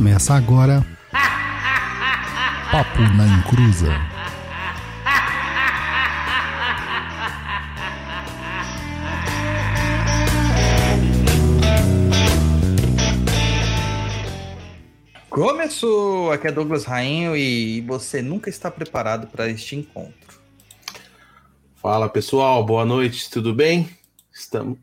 [0.00, 0.82] Começa agora.
[2.72, 3.88] Papo na Encruza.
[15.28, 16.32] Começou!
[16.32, 20.40] Aqui é Douglas Rainho e você nunca está preparado para este encontro.
[21.76, 23.90] Fala pessoal, boa noite, tudo bem?
[24.32, 24.78] Estamos,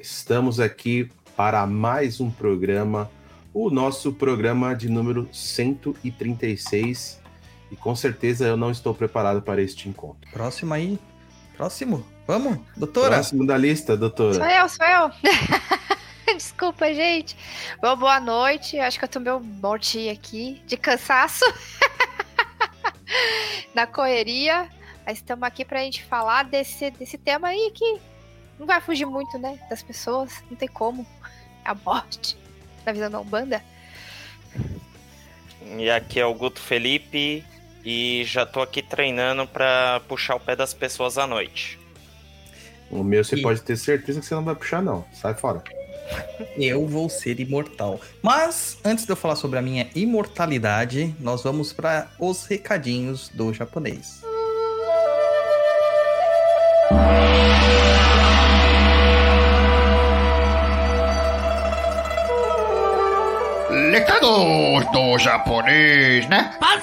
[0.00, 3.08] estamos aqui para mais um programa,
[3.54, 7.22] o nosso programa de número 136.
[7.70, 10.28] E com certeza eu não estou preparado para este encontro.
[10.32, 10.98] Próximo aí.
[11.56, 12.04] Próximo.
[12.26, 13.14] Vamos, doutora.
[13.14, 14.34] Próximo da lista, doutora.
[14.34, 15.10] Sou eu, sou eu.
[16.36, 17.36] Desculpa, gente.
[17.80, 18.78] Bom, boa noite.
[18.78, 21.44] Acho que eu tô meio mortinha aqui, de cansaço.
[23.72, 24.68] Na correria.
[25.06, 28.00] Mas estamos aqui pra gente falar desse, desse tema aí que
[28.58, 29.60] não vai fugir muito, né?
[29.68, 30.42] Das pessoas.
[30.50, 31.06] Não tem como.
[31.64, 32.43] É a morte.
[32.84, 33.62] Na visão da Umbanda.
[35.78, 37.44] E aqui é o Guto Felipe.
[37.84, 41.78] E já tô aqui treinando pra puxar o pé das pessoas à noite.
[42.90, 45.04] O meu você E- pode ter certeza que você não vai puxar, não.
[45.12, 45.62] Sai fora.
[46.56, 48.00] Eu vou ser imortal.
[48.22, 53.52] Mas antes de eu falar sobre a minha imortalidade, nós vamos para os recadinhos do
[53.54, 54.22] japonês.
[63.94, 66.50] Recados do japonês, né?
[66.60, 66.82] I'm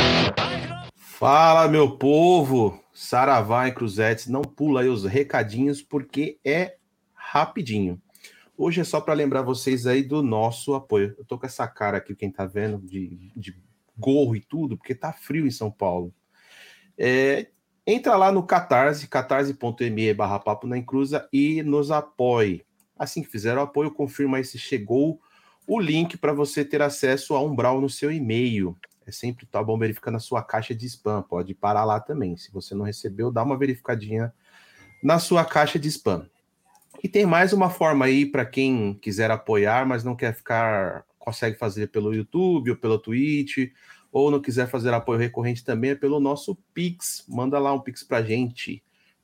[0.98, 2.84] Fala, meu povo!
[2.92, 6.78] Saravá em Cruzetes, não pula aí os recadinhos porque é
[7.14, 8.02] rapidinho.
[8.62, 11.16] Hoje é só para lembrar vocês aí do nosso apoio.
[11.18, 13.56] Eu tô com essa cara aqui, quem tá vendo, de, de
[13.98, 16.14] gorro e tudo, porque tá frio em São Paulo.
[16.98, 17.48] É,
[17.88, 22.66] entra lá no Catarse, catarse.me barra papo na encruza e nos apoie.
[22.98, 25.22] Assim que fizer o apoio, confirma aí se chegou
[25.66, 28.78] o link para você ter acesso a Umbral no seu e-mail.
[29.08, 31.22] É sempre tá bom verificar na sua caixa de spam.
[31.22, 32.36] Pode parar lá também.
[32.36, 34.34] Se você não recebeu, dá uma verificadinha
[35.02, 36.28] na sua caixa de spam.
[37.02, 41.58] E tem mais uma forma aí para quem quiser apoiar, mas não quer ficar, consegue
[41.58, 43.72] fazer pelo YouTube ou pelo Twitch,
[44.12, 47.24] ou não quiser fazer apoio recorrente também, é pelo nosso Pix.
[47.28, 48.84] Manda lá um Pix pra gente.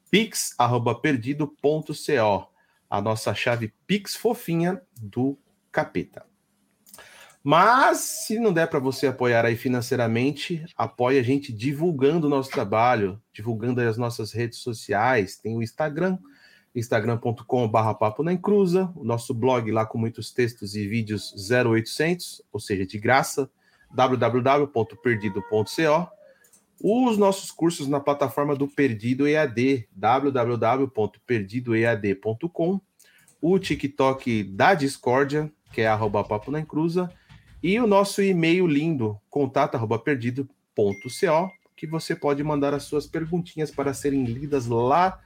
[0.10, 2.50] pix@perdido.co.
[2.90, 5.38] A nossa chave Pix fofinha do
[5.72, 6.26] capeta.
[7.44, 12.50] Mas se não der para você apoiar aí financeiramente, apoie a gente divulgando o nosso
[12.50, 15.38] trabalho, divulgando as nossas redes sociais.
[15.38, 16.18] Tem o Instagram,
[16.76, 22.60] instagram.com.br papo na encruza, o nosso blog lá com muitos textos e vídeos 0800, ou
[22.60, 23.50] seja, de graça,
[23.92, 26.16] www.perdido.co.
[26.84, 32.82] Os nossos cursos na plataforma do Perdido EAD, www.perdidoead.com.
[33.42, 37.10] O TikTok da Discordia, que é arroba papo na encruza.
[37.64, 40.52] E o nosso e-mail lindo, contato arroba perdido.co,
[41.76, 45.18] que você pode mandar as suas perguntinhas para serem lidas lá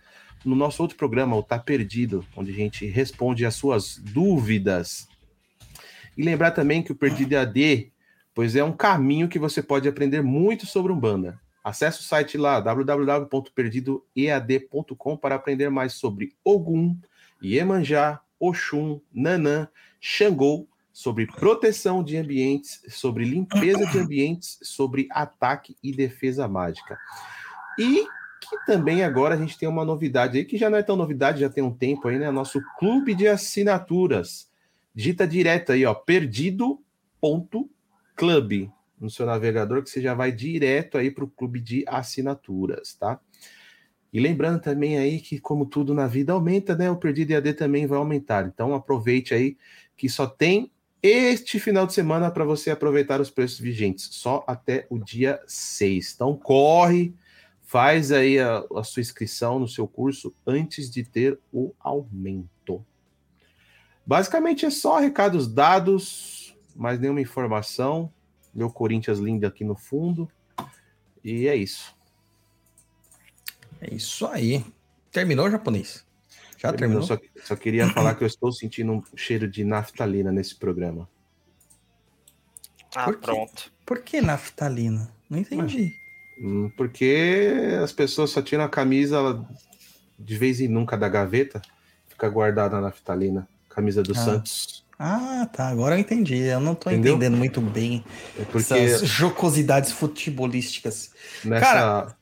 [0.46, 5.08] no nosso outro programa, o Tá Perdido, onde a gente responde as suas dúvidas.
[6.18, 7.92] E lembrar também que o Perdido EAD,
[8.34, 11.40] pois é um caminho que você pode aprender muito sobre Umbanda.
[11.64, 16.98] Acesse o site lá, www.perdidoead.com para aprender mais sobre Ogum,
[17.44, 19.68] Iemanjá, Oxum, Nanã,
[20.00, 26.98] Xangô, sobre proteção de ambientes, sobre limpeza de ambientes, sobre ataque e defesa mágica.
[27.78, 28.08] E
[28.42, 31.42] que também agora a gente tem uma novidade aí, que já não é tão novidade,
[31.42, 32.32] já tem um tempo aí, né?
[32.32, 34.50] Nosso clube de assinaturas.
[34.94, 36.82] Digita direto aí, ó, perdido.club
[39.00, 43.20] no seu navegador, que você já vai direto aí para o clube de assinaturas, tá?
[44.12, 46.90] E lembrando também aí que, como tudo na vida aumenta, né?
[46.90, 48.46] O Perdido EAD também vai aumentar.
[48.48, 49.56] Então aproveite aí
[49.96, 50.72] que só tem
[51.02, 56.14] este final de semana para você aproveitar os preços vigentes, só até o dia 6.
[56.16, 57.14] Então corre,
[57.70, 62.84] faz aí a, a sua inscrição no seu curso antes de ter o aumento.
[64.04, 68.12] Basicamente é só recados dados, mais nenhuma informação.
[68.56, 70.28] Meu Corinthians lindo aqui no fundo.
[71.24, 71.96] E é isso.
[73.80, 74.66] É isso aí.
[75.12, 76.04] Terminou o japonês?
[76.58, 77.04] Já terminou?
[77.04, 81.08] Só, só queria falar que eu estou sentindo um cheiro de naftalina nesse programa.
[82.96, 83.72] Ah, Por pronto.
[83.86, 85.14] Por que naftalina?
[85.30, 85.99] Não entendi.
[86.40, 87.52] Hum, Porque
[87.84, 89.46] as pessoas só tiram a camisa
[90.18, 91.62] de vez em nunca da gaveta,
[92.08, 93.48] fica guardada na naftalina.
[93.70, 94.16] Camisa do Ah.
[94.16, 94.86] Santos.
[94.98, 95.70] Ah, tá.
[95.70, 96.38] Agora eu entendi.
[96.40, 97.16] Eu não tô Entendeu?
[97.16, 98.04] entendendo muito bem
[98.38, 101.12] É porque essas jocosidades futebolísticas.
[101.46, 102.16] nessa, Cara-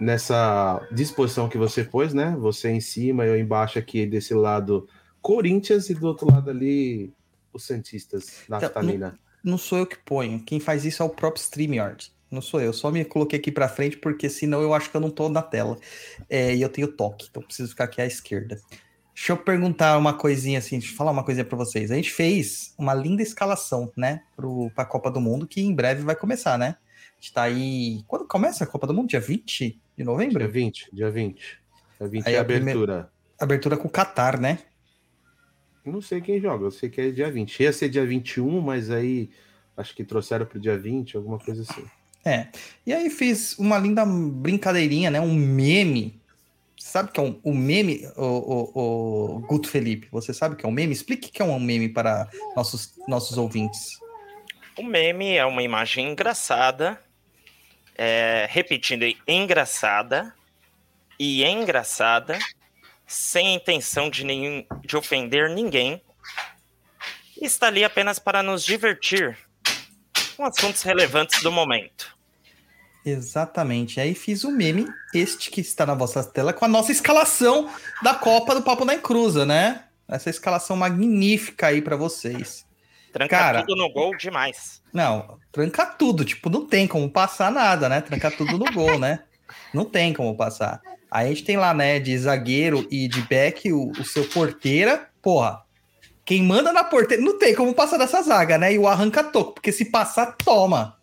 [0.00, 2.36] nessa disposição que você pôs, né?
[2.40, 4.88] Você em cima, eu embaixo aqui desse lado
[5.22, 7.12] Corinthians e do outro lado ali
[7.52, 9.18] os Santistas, naftalina.
[9.42, 10.40] Não sou eu que ponho.
[10.40, 12.12] Quem faz isso é o próprio StreamYard.
[12.30, 12.72] Não sou eu.
[12.72, 15.42] Só me coloquei aqui pra frente porque senão eu acho que eu não tô na
[15.42, 15.78] tela.
[16.28, 18.60] É, e eu tenho toque, então preciso ficar aqui à esquerda.
[19.14, 21.90] Deixa eu perguntar uma coisinha assim, deixa eu falar uma coisinha pra vocês.
[21.90, 26.02] A gente fez uma linda escalação, né, pro, pra Copa do Mundo, que em breve
[26.02, 26.76] vai começar, né?
[27.12, 28.02] A gente tá aí.
[28.06, 29.08] Quando começa a Copa do Mundo?
[29.08, 30.38] Dia 20 de novembro?
[30.40, 31.58] Dia 20, dia 20.
[31.98, 33.10] Dia 20 Aí é a a primeira- abertura.
[33.38, 34.58] Abertura com o Qatar, né?
[35.84, 37.60] Não sei quem joga, eu sei que é dia 20.
[37.62, 39.30] Ia ser dia 21, mas aí
[39.76, 41.84] acho que trouxeram pro dia 20, alguma coisa assim.
[42.26, 42.48] É.
[42.84, 45.20] E aí fiz uma linda brincadeirinha, né?
[45.20, 46.20] Um meme.
[46.76, 50.08] Sabe que é um, um meme, o, o, o Guto Felipe?
[50.10, 50.92] Você sabe que é um meme?
[50.92, 54.00] Explique que é um meme para nossos, nossos ouvintes.
[54.76, 57.00] O meme é uma imagem engraçada,
[57.96, 60.34] é, repetindo, engraçada
[61.20, 62.38] e engraçada,
[63.06, 66.02] sem intenção de, nenhum, de ofender ninguém.
[67.40, 69.38] Está ali apenas para nos divertir
[70.36, 72.15] com assuntos relevantes do momento.
[73.06, 74.00] Exatamente.
[74.00, 77.70] Aí fiz o meme, este que está na vossa tela, com a nossa escalação
[78.02, 79.84] da Copa do Papo da Encruza, né?
[80.08, 82.66] Essa escalação magnífica aí para vocês.
[83.12, 83.60] Tranca Cara.
[83.62, 84.82] tudo no gol demais.
[84.92, 88.00] Não, tranca tudo, tipo, não tem como passar nada, né?
[88.00, 89.20] Tranca tudo no gol, né?
[89.72, 90.82] Não tem como passar.
[91.08, 95.08] Aí a gente tem lá, né, de zagueiro e de back o, o seu porteira,
[95.22, 95.62] porra.
[96.24, 98.72] Quem manda na porteira, não tem como passar dessa zaga, né?
[98.72, 100.98] E o arranca-toco, porque se passar, toma.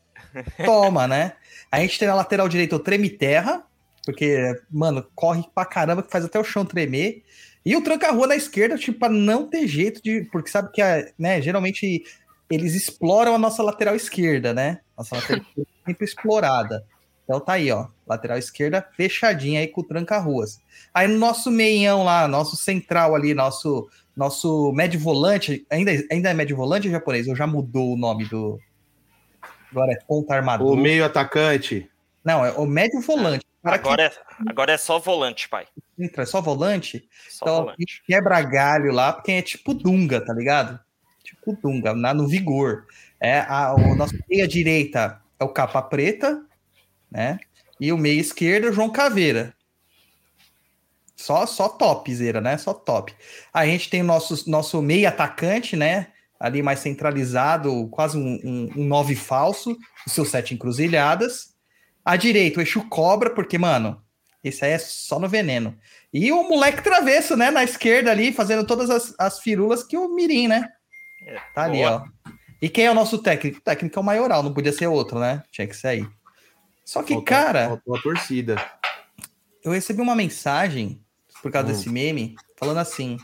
[0.65, 1.33] Toma, né?
[1.73, 3.65] A gente tem na lateral direita o treme terra,
[4.05, 7.23] porque, mano, corre pra caramba, que faz até o chão tremer.
[7.65, 10.21] E o tranca-rua na esquerda, tipo, pra não ter jeito de.
[10.31, 12.03] Porque sabe que, a, né, geralmente
[12.47, 14.81] eles exploram a nossa lateral esquerda, né?
[14.95, 16.85] Nossa lateral esquerda é sempre explorada.
[17.23, 17.87] Então tá aí, ó.
[18.05, 20.59] Lateral esquerda fechadinha aí com o tranca-ruas.
[20.93, 26.33] Aí no nosso meião lá, nosso central ali, nosso nosso médio volante, ainda, ainda é
[26.35, 27.27] médio volante japonês?
[27.27, 28.59] Ou já mudou o nome do.
[29.73, 30.71] Agora é ponta armadura.
[30.71, 31.89] O meio atacante,
[32.23, 33.43] Não, é o médio volante.
[33.63, 34.11] Agora é,
[34.47, 35.65] agora é só volante, pai.
[35.73, 37.09] que entra é só volante.
[37.29, 38.03] Só Então, volante.
[38.05, 40.79] quebra galho lá, porque é tipo Dunga, tá ligado?
[41.23, 42.85] Tipo Dunga, na, no vigor.
[43.19, 46.45] É, a, o nosso meia direita é o capa preta,
[47.09, 47.39] né?
[47.79, 49.55] E o meia esquerda é o João Caveira.
[51.15, 52.57] Só, só topzera, né?
[52.57, 53.15] Só top.
[53.53, 56.12] A gente tem o nosso, nosso meia atacante, né?
[56.43, 61.53] Ali mais centralizado, quase um, um, um nove falso, os seus sete encruzilhadas.
[62.03, 64.03] À direita, o eixo cobra, porque, mano,
[64.43, 65.77] esse aí é só no veneno.
[66.13, 67.49] E o moleque travesso, né?
[67.49, 70.67] Na esquerda ali, fazendo todas as, as firulas que o Mirim, né?
[71.25, 72.03] É, Tá ali, boa.
[72.25, 72.29] ó.
[72.61, 73.59] E quem é o nosso técnico?
[73.59, 75.43] O técnico é o Maioral, não podia ser outro, né?
[75.49, 76.07] Tinha que ser aí.
[76.83, 78.55] Só que, faltou- cara, faltou a torcida.
[79.63, 81.01] eu recebi uma mensagem
[81.41, 81.71] por causa Hum.
[81.71, 83.17] desse meme, falando assim: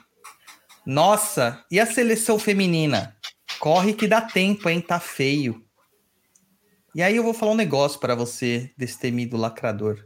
[0.94, 3.16] Nossa, e a seleção feminina?
[3.60, 4.82] Corre que dá tempo, hein?
[4.82, 5.64] Tá feio.
[6.96, 10.04] E aí eu vou falar um negócio pra você, desse temido lacrador.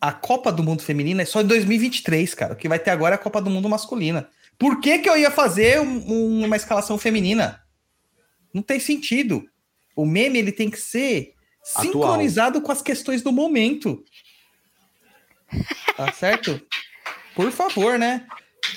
[0.00, 2.54] A Copa do Mundo Feminina é só em 2023, cara.
[2.54, 4.28] O que vai ter agora é a Copa do Mundo Masculina.
[4.58, 7.62] Por que, que eu ia fazer um- uma escalação feminina?
[8.52, 9.48] Não tem sentido.
[9.94, 11.32] O meme ele tem que ser
[11.76, 11.84] Atual.
[11.84, 14.04] sincronizado com as questões do momento.
[15.96, 16.60] Tá certo?
[17.36, 18.26] Por favor, né?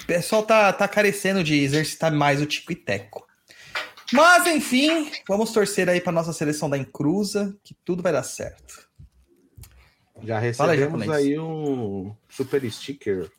[0.08, 3.28] O pessoal tá, tá carecendo de exercitar mais o tico e teco.
[4.14, 8.88] Mas, enfim, vamos torcer aí pra nossa seleção da Encruza, que tudo vai dar certo.
[10.24, 11.12] Já Fala recebemos japonês.
[11.12, 13.30] aí um super sticker,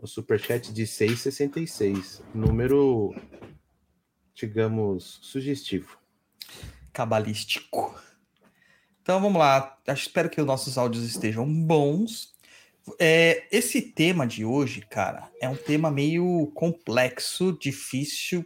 [0.00, 2.22] um superchat de 6,66.
[2.32, 3.12] Número,
[4.32, 5.98] digamos, sugestivo.
[6.92, 8.00] cabalístico.
[9.02, 9.76] Então vamos lá.
[9.88, 12.32] Espero que os nossos áudios estejam bons.
[12.98, 18.44] É, esse tema de hoje, cara, é um tema meio complexo, difícil,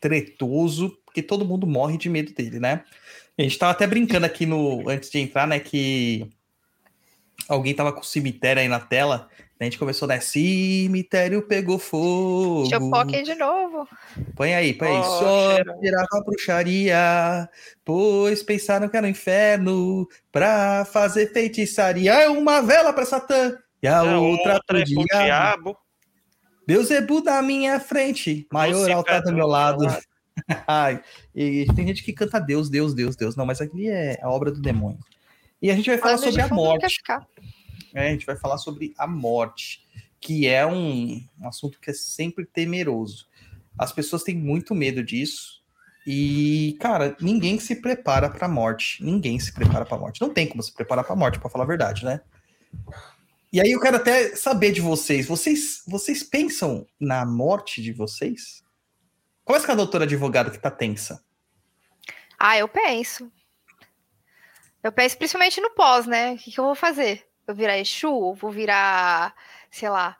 [0.00, 2.84] tretoso, porque todo mundo morre de medo dele, né?
[3.38, 6.28] A gente tava até brincando aqui no antes de entrar, né, que
[7.48, 9.28] alguém tava com o cemitério aí na tela.
[9.60, 10.20] A gente começou, né?
[10.20, 12.62] Cemitério pegou fogo.
[12.62, 13.88] Deixa eu pôr de novo.
[14.36, 14.98] Põe aí, põe aí.
[14.98, 17.48] Oh, Só tirava bruxaria,
[17.84, 22.12] pois pensaram que era um inferno pra fazer feitiçaria.
[22.12, 25.24] É uma vela pra Satã e a A outra, outra pro é pro diabo.
[25.24, 25.76] diabo.
[26.64, 29.84] Beuzebu na minha frente, maioral tá Lucifer do meu lado.
[30.68, 31.02] Ai,
[31.34, 33.34] e tem gente que canta Deus, Deus, Deus, Deus.
[33.34, 35.00] Não, mas aqui é a obra do demônio.
[35.60, 37.02] E a gente vai falar sobre a morte.
[37.88, 38.00] Ficar.
[38.00, 39.86] É, a gente vai falar sobre a morte,
[40.20, 43.26] que é um, assunto que é sempre temeroso.
[43.78, 45.62] As pessoas têm muito medo disso.
[46.06, 49.04] E, cara, ninguém se prepara pra morte.
[49.04, 50.20] Ninguém se prepara pra morte.
[50.20, 52.20] Não tem como se preparar pra morte, pra falar a verdade, né?
[53.52, 55.26] E aí eu quero até saber de vocês.
[55.26, 58.64] Vocês, vocês pensam na morte de vocês?
[59.44, 61.22] Começa com a doutora advogada que tá tensa.
[62.38, 63.30] Ah, eu penso.
[64.82, 66.34] Eu penso principalmente no pós, né?
[66.34, 67.27] O que, que eu vou fazer?
[67.48, 68.34] Eu virar Exu?
[68.34, 69.34] Vou virar,
[69.70, 70.18] sei lá,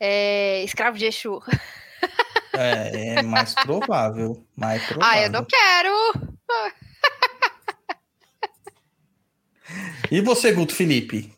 [0.00, 1.40] é, escravo de Exu?
[2.52, 4.44] É, é mais provável.
[4.56, 5.08] Mais provável.
[5.08, 6.36] Ah, eu não quero!
[10.10, 11.32] E você, Guto Felipe?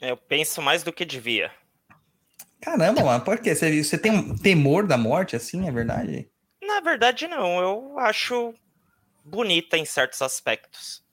[0.00, 1.52] Eu penso mais do que devia.
[2.62, 3.54] Caramba, mano, por quê?
[3.54, 6.30] Você, você tem um temor da morte, assim, é verdade?
[6.62, 7.60] Na verdade, não.
[7.60, 8.54] Eu acho
[9.22, 11.04] bonita em certos aspectos.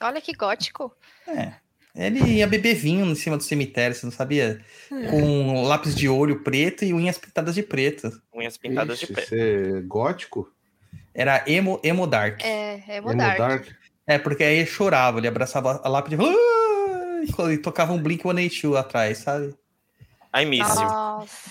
[0.00, 0.96] Olha que gótico.
[1.28, 1.52] É.
[1.94, 4.60] Ele ia beber vinho em cima do cemitério, você não sabia?
[5.10, 8.10] Com lápis de olho preto e unhas pintadas de preto.
[8.32, 9.34] Unhas pintadas Ixi, de preto.
[9.34, 10.48] É gótico?
[11.12, 12.40] Era emo, emo dark.
[12.44, 13.36] É, é Emo mudar.
[13.36, 13.66] dark?
[14.06, 18.76] É, porque aí ele chorava, ele abraçava a lápide e e tocava um Blink 182
[18.76, 19.52] atrás, sabe?
[20.34, 20.66] I miss.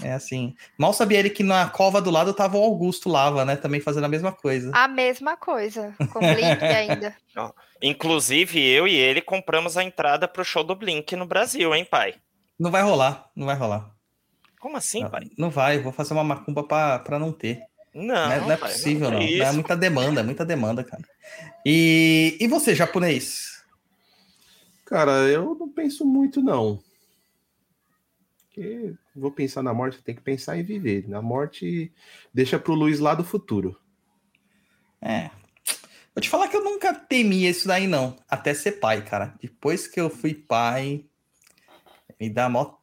[0.03, 0.55] É assim.
[0.77, 3.55] Mal sabia ele que na cova do lado tava o Augusto Lava, né?
[3.55, 4.71] Também fazendo a mesma coisa.
[4.73, 5.95] A mesma coisa.
[6.13, 7.15] Com Blink ainda.
[7.81, 12.15] Inclusive, eu e ele compramos a entrada pro show do Blink no Brasil, hein, pai?
[12.59, 13.91] Não vai rolar, não vai rolar.
[14.59, 15.29] Como assim, não, pai?
[15.37, 17.61] não vai, vou fazer uma macumba pra, pra não ter.
[17.93, 19.17] Não, Não, é, não é pai, possível, não.
[19.17, 19.53] é Não é isso.
[19.53, 21.03] muita demanda, é muita demanda, cara.
[21.65, 23.63] E, e você, japonês?
[24.85, 26.79] Cara, eu não penso muito, não.
[28.57, 31.07] Porque vou pensar na morte, tem que pensar em viver.
[31.07, 31.93] Na morte,
[32.33, 33.79] deixa pro Luiz lá do futuro.
[34.99, 35.29] É.
[36.15, 38.17] Vou te falar que eu nunca temi isso daí, não.
[38.27, 39.35] Até ser pai, cara.
[39.39, 41.05] Depois que eu fui pai,
[42.19, 42.77] me dá mó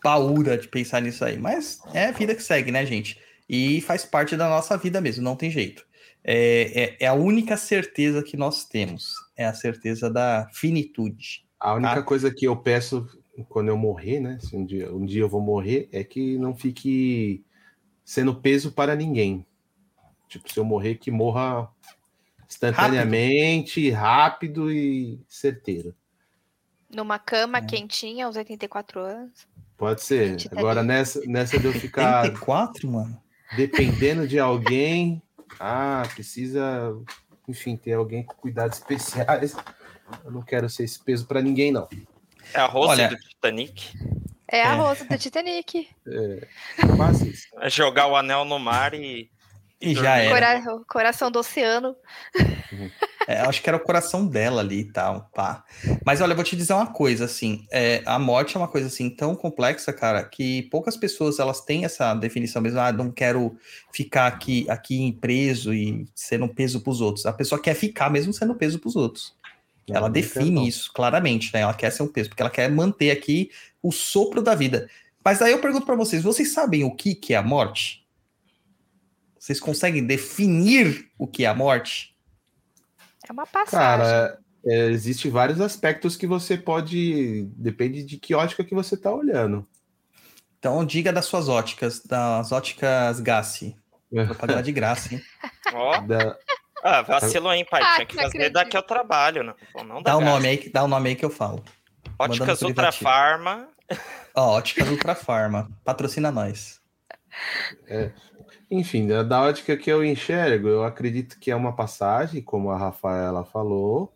[0.00, 1.36] paura de pensar nisso aí.
[1.36, 3.20] Mas é a vida que segue, né, gente?
[3.48, 5.84] E faz parte da nossa vida mesmo, não tem jeito.
[6.22, 9.14] É, é, é a única certeza que nós temos.
[9.36, 11.44] É a certeza da finitude.
[11.58, 12.02] A única Ah.
[12.02, 13.04] coisa que eu peço
[13.48, 14.38] quando eu morrer, né?
[14.40, 17.44] Se um dia, um dia eu vou morrer, é que não fique
[18.04, 19.46] sendo peso para ninguém.
[20.28, 21.68] Tipo, se eu morrer, que morra
[22.48, 25.94] instantaneamente, rápido, e certeiro.
[26.92, 27.62] Numa cama É.
[27.62, 29.48] quentinha, aos 84 anos.
[29.76, 30.36] Pode ser.
[30.48, 33.20] Tá Agora, nessa, nessa de eu ficar 34, mano?
[33.56, 35.22] dependendo de alguém,
[35.58, 36.94] ah, precisa,
[37.48, 39.56] enfim, ter alguém com cuidados especiais.
[40.24, 41.88] Eu não quero ser esse peso para ninguém, não.
[42.54, 43.92] É a Rose Olha- do Titanic.
[44.52, 44.74] É a É.
[44.74, 45.88] rosa do Titanic.
[46.96, 47.46] Quase isso.
[47.60, 49.30] É jogar o anel no mar e.
[49.80, 50.60] E já era.
[50.60, 51.94] Cora- coração do oceano.
[53.26, 55.64] É, acho que era o coração dela ali e tal, pá.
[56.04, 58.88] Mas olha, eu vou te dizer uma coisa, assim, é, a morte é uma coisa
[58.88, 63.56] assim tão complexa, cara, que poucas pessoas elas têm essa definição mesmo, ah, não quero
[63.92, 67.24] ficar aqui, aqui preso e ser um peso pros outros.
[67.24, 69.32] A pessoa quer ficar mesmo sendo peso pros outros.
[69.92, 70.66] Ela Não, define não.
[70.66, 71.60] isso claramente, né?
[71.60, 73.50] Ela quer ser um peso, porque ela quer manter aqui
[73.82, 74.88] o sopro da vida.
[75.24, 78.06] Mas aí eu pergunto pra vocês, vocês sabem o que que é a morte?
[79.38, 82.14] Vocês conseguem definir o que é a morte?
[83.28, 83.70] É uma passagem.
[83.78, 87.44] Cara, é, existe vários aspectos que você pode.
[87.56, 89.66] Depende de que ótica que você tá olhando.
[90.58, 93.76] Então diga das suas óticas, das óticas Gassi.
[94.12, 95.22] Propaganda de graça, hein?
[95.72, 96.36] Ó, Da-
[96.82, 97.82] ah, vacilou, hein, pai?
[97.82, 98.52] Ah, Tinha que fazer acredito.
[98.52, 101.10] daqui ao trabalho, não, Pô, não dá Dá o nome aí, que- dá o nome
[101.10, 101.62] aí que eu falo.
[102.18, 102.92] Óticas Ultra.
[102.92, 103.68] Farma.
[104.34, 105.70] Ó, óticas Ultra Farma.
[105.84, 106.80] Patrocina nós.
[108.70, 112.76] Enfim, da, da ótica que eu enxergo, eu acredito que é uma passagem, como a
[112.78, 114.12] Rafaela falou.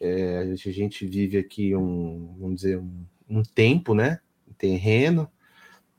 [0.00, 4.20] É, a, gente, a gente vive aqui um, vamos dizer, um, um tempo, né?
[4.48, 5.30] Um terreno.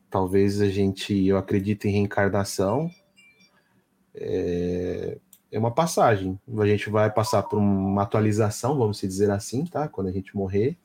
[0.09, 2.89] Talvez a gente, eu acredito em reencarnação.
[4.15, 5.17] É,
[5.53, 6.39] é uma passagem.
[6.57, 9.87] A gente vai passar por uma atualização, vamos dizer assim, tá?
[9.87, 10.75] Quando a gente morrer.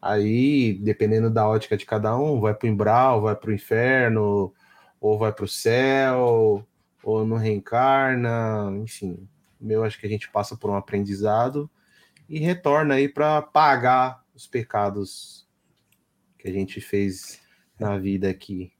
[0.00, 4.52] Aí, dependendo da ótica de cada um, vai para o umbral, vai para o inferno,
[5.00, 6.66] ou vai para o céu,
[7.02, 9.26] ou não reencarna, enfim.
[9.58, 11.70] Meu, acho que a gente passa por um aprendizado
[12.28, 15.48] e retorna aí para pagar os pecados
[16.38, 17.40] que a gente fez
[17.80, 18.73] na vida aqui.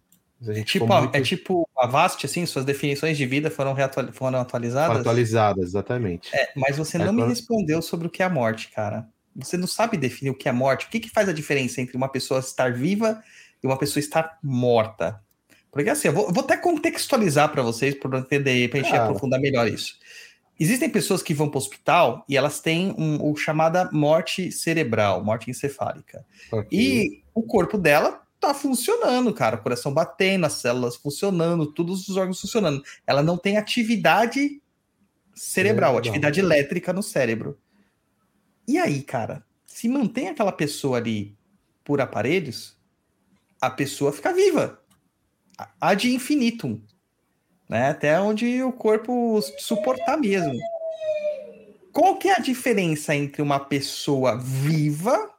[0.64, 4.38] Tipo, a- muito É tipo a Vast, assim, suas definições de vida foram, reatua- foram
[4.40, 4.98] atualizadas?
[5.00, 6.34] atualizadas, exatamente.
[6.34, 9.08] É, mas você É, não me respondeu sobre o que é a morte, cara.
[9.36, 10.86] Você não sabe definir o que é a morte.
[10.86, 13.22] O que, que faz a diferença entre uma pessoa estar viva
[13.62, 15.20] e uma pessoa estar morta?
[15.72, 18.94] Porque assim, eu vou, eu vou até contextualizar para vocês, para entender, para a gente
[18.94, 19.94] aprofundar melhor isso.
[20.58, 25.24] Existem pessoas que vão para o hospital e elas têm um, o chamada morte cerebral,
[25.24, 26.24] morte encefálica.
[26.52, 26.68] Ok.
[26.70, 29.56] E o corpo dela tá funcionando, cara.
[29.56, 32.82] O coração batendo, as células funcionando, todos os órgãos funcionando.
[33.06, 34.62] Ela não tem atividade
[35.34, 35.98] cerebral, Cerebral.
[35.98, 37.58] atividade elétrica no cérebro.
[38.66, 41.36] E aí, cara, se mantém aquela pessoa ali
[41.82, 42.76] por aparelhos,
[43.60, 44.80] a pessoa fica viva.
[45.80, 46.80] Ad infinitum.
[47.68, 47.88] Né?
[47.88, 50.58] Até onde o corpo suportar mesmo.
[51.92, 55.30] Qual que é a diferença entre uma pessoa viva,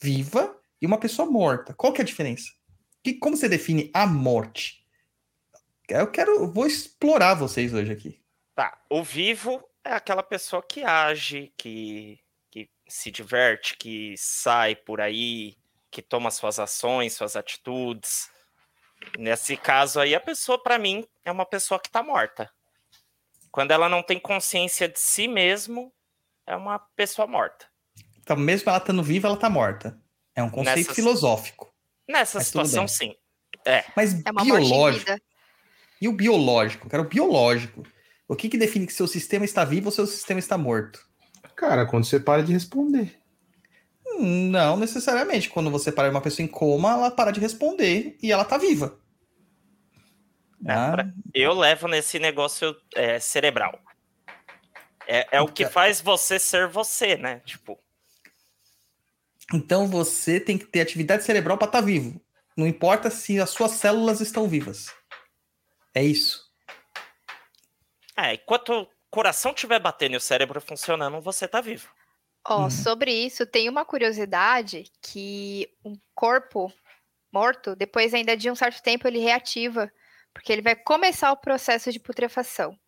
[0.00, 1.72] viva, e uma pessoa morta?
[1.72, 2.50] Qual que é a diferença?
[3.04, 4.84] Que, como você define a morte?
[5.88, 8.20] Eu quero, vou explorar vocês hoje aqui.
[8.52, 12.18] Tá, o vivo é aquela pessoa que age, que,
[12.50, 15.56] que se diverte, que sai por aí,
[15.88, 18.28] que toma suas ações, suas atitudes.
[19.16, 22.50] Nesse caso aí, a pessoa, para mim, é uma pessoa que tá morta.
[23.52, 25.92] Quando ela não tem consciência de si mesmo,
[26.44, 27.66] é uma pessoa morta.
[28.18, 30.00] Então, mesmo ela estando viva, ela tá morta.
[30.34, 31.72] É um conceito Nessas- filosófico.
[32.08, 33.14] Nessa situação, sim.
[33.66, 35.10] É, Mas É biológico.
[36.00, 36.88] E o biológico?
[36.88, 37.82] Cara, o biológico.
[38.26, 41.00] O que, que define que seu sistema está vivo ou seu sistema está morto?
[41.54, 43.18] Cara, quando você para de responder.
[44.18, 45.48] Não necessariamente.
[45.48, 48.98] Quando você para uma pessoa em coma, ela para de responder e ela tá viva.
[50.66, 53.78] É, Ah, pra- eu levo nesse negócio é, cerebral.
[55.06, 57.40] É, é o que Então- faz você ser você, né?
[57.44, 57.78] Tipo,
[59.52, 62.20] Então você tem que ter atividade cerebral para estar vivo.
[62.56, 64.86] Não importa se as suas células estão vivas.
[65.94, 66.50] É isso.
[68.16, 71.88] é, enquanto o coração estiver batendo e o cérebro funcionando, você tá vivo.
[72.46, 72.70] Ó, Uhum.
[72.70, 76.72] sobre isso, tem uma curiosidade que um corpo
[77.32, 79.90] morto, depois ainda de um certo tempo, ele reativa,
[80.34, 82.78] porque ele vai começar o processo de putrefação.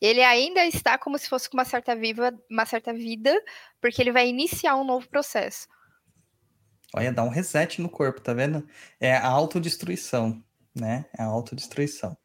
[0.00, 3.32] Ele ainda está como se fosse com uma certa viva, uma certa vida,
[3.80, 5.68] porque ele vai iniciar um novo processo.
[6.94, 8.66] Olha, dá um reset no corpo, tá vendo?
[9.00, 10.42] É a autodestruição,
[10.74, 11.06] né?
[11.18, 12.16] É a autodestruição.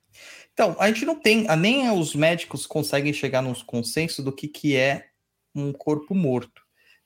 [0.54, 4.76] Então, a gente não tem, nem os médicos conseguem chegar nos consenso do que, que
[4.76, 5.08] é
[5.54, 6.62] um corpo morto.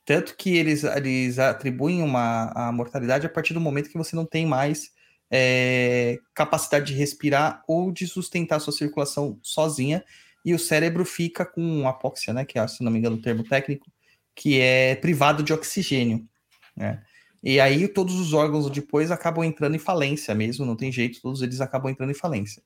[0.06, 4.26] Tanto que eles, eles atribuem uma, a mortalidade a partir do momento que você não
[4.26, 4.92] tem mais
[5.30, 10.04] é, capacidade de respirar ou de sustentar sua circulação sozinha
[10.44, 12.44] e o cérebro fica com apóxia, né?
[12.44, 13.92] Que é, se não me engano, o termo técnico,
[14.36, 16.28] que é privado de oxigênio.
[16.76, 17.04] Né?
[17.44, 21.42] E aí todos os órgãos depois acabam entrando em falência mesmo, não tem jeito, todos
[21.42, 22.62] eles acabam entrando em falência.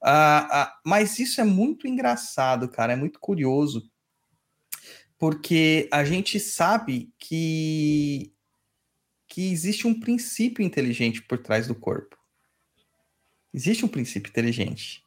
[0.00, 3.90] Ah, ah, mas isso é muito engraçado, cara, é muito curioso,
[5.18, 8.32] porque a gente sabe que,
[9.28, 12.16] que existe um princípio inteligente por trás do corpo.
[13.52, 15.02] Existe um princípio inteligente.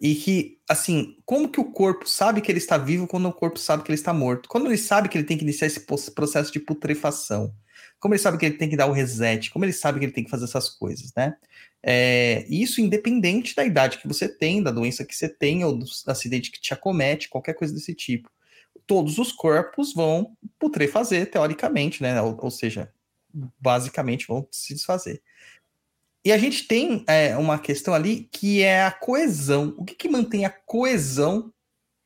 [0.00, 3.58] E que, assim, como que o corpo sabe que ele está vivo quando o corpo
[3.58, 4.48] sabe que ele está morto?
[4.48, 5.80] Quando ele sabe que ele tem que iniciar esse
[6.14, 7.54] processo de putrefação?
[8.00, 9.50] Como ele sabe que ele tem que dar o reset?
[9.50, 11.36] Como ele sabe que ele tem que fazer essas coisas, né?
[11.82, 15.86] É, isso independente da idade que você tem, da doença que você tem, ou do
[16.06, 18.30] acidente que te acomete, qualquer coisa desse tipo.
[18.86, 22.20] Todos os corpos vão putrefazer, teoricamente, né?
[22.22, 22.90] Ou, ou seja,
[23.60, 25.22] basicamente vão se desfazer.
[26.24, 29.74] E a gente tem é, uma questão ali que é a coesão.
[29.78, 31.52] O que, que mantém a coesão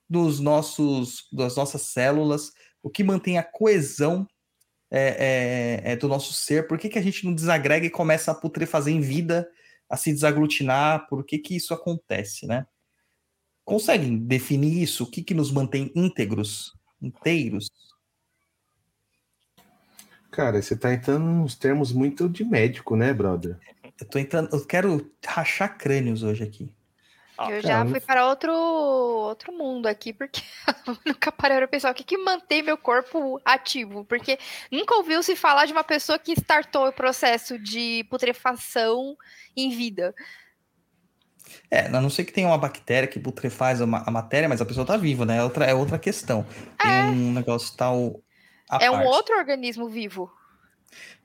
[0.08, 2.52] dos nossos, das nossas células?
[2.82, 4.26] O que mantém a coesão
[4.90, 6.66] é, é, é, do nosso ser?
[6.66, 9.48] Por que, que a gente não desagrega e começa a putrefazer em vida,
[9.88, 11.06] a se desaglutinar?
[11.08, 12.66] Por que, que isso acontece, né?
[13.64, 15.04] Conseguem definir isso?
[15.04, 17.70] O que, que nos mantém íntegros, inteiros?
[20.30, 23.58] Cara, você tá entrando nos termos muito de médico, né, brother?
[24.00, 26.74] Eu tô entrando, eu quero rachar crânios hoje aqui.
[27.36, 30.40] Ó, Eu cara, já fui para outro, outro mundo aqui, porque
[31.04, 34.04] nunca parei para pensar o que, que mantém meu corpo ativo.
[34.04, 34.38] Porque
[34.70, 39.16] nunca ouviu se falar de uma pessoa que startou o processo de putrefação
[39.56, 40.14] em vida.
[41.70, 44.60] É, a não ser que tenha uma bactéria que putrefaz a, ma- a matéria, mas
[44.60, 45.38] a pessoa tá viva, né?
[45.38, 46.46] É outra, é outra questão.
[46.78, 48.22] Tem um negócio tal.
[48.80, 49.08] é um parte.
[49.08, 50.32] outro organismo vivo.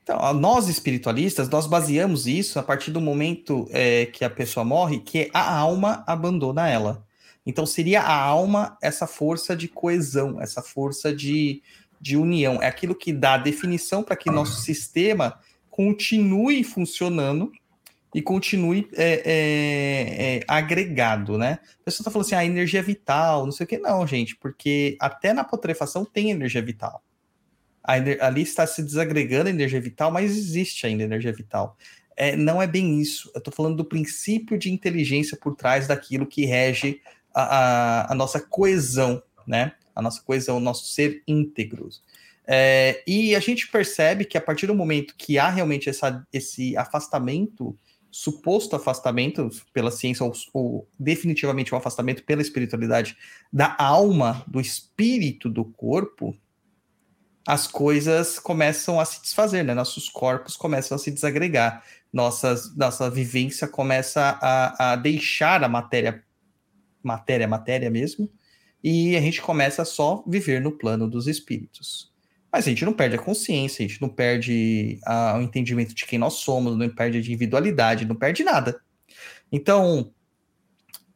[0.02, 4.64] Então, a- nós espiritualistas, nós baseamos isso a partir do momento é, que a pessoa
[4.64, 7.04] morre, que a alma abandona ela.
[7.46, 11.62] Então, seria a alma essa força de coesão, essa força de,
[12.00, 12.62] de união.
[12.62, 15.38] É aquilo que dá definição para que nosso sistema
[15.70, 17.50] continue funcionando
[18.14, 21.60] e continue é, é, é, agregado, né?
[21.80, 23.78] A pessoa está falando assim, ah, energia vital, não sei o que.
[23.78, 27.02] Não, gente, porque até na putrefação tem energia vital.
[28.20, 31.76] Ali está se desagregando a energia vital, mas existe ainda energia vital.
[32.16, 33.30] É, não é bem isso.
[33.34, 37.00] Eu estou falando do princípio de inteligência por trás daquilo que rege
[37.34, 39.72] a, a- a nossa coesão, né?
[39.94, 41.88] A nossa coesão, o nosso ser íntegro.
[42.46, 46.76] É, e a gente percebe que a partir do momento que há realmente essa, esse
[46.76, 47.78] afastamento,
[48.10, 53.16] suposto afastamento pela ciência, ou, ou definitivamente um afastamento pela espiritualidade
[53.52, 56.36] da alma, do espírito do corpo,
[57.50, 59.74] as coisas começam a se desfazer, né?
[59.74, 61.82] Nossos corpos começam a se desagregar,
[62.12, 66.22] nossas, nossa vivência começa a, a deixar a matéria,
[67.02, 68.30] matéria, matéria mesmo,
[68.84, 72.12] e a gente começa só viver no plano dos espíritos.
[72.52, 76.06] Mas a gente não perde a consciência, a gente não perde a, o entendimento de
[76.06, 78.80] quem nós somos, não perde a individualidade, não perde nada.
[79.50, 80.12] Então,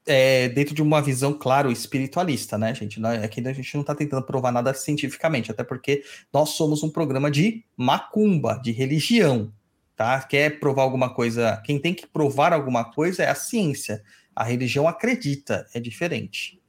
[0.07, 3.05] é, dentro de uma visão, claro, espiritualista, né, gente?
[3.05, 7.31] Aqui a gente não está tentando provar nada cientificamente, até porque nós somos um programa
[7.31, 9.53] de macumba, de religião,
[9.97, 10.21] tá?
[10.23, 14.03] Quer provar alguma coisa, quem tem que provar alguma coisa é a ciência.
[14.37, 16.61] A religião acredita, é diferente,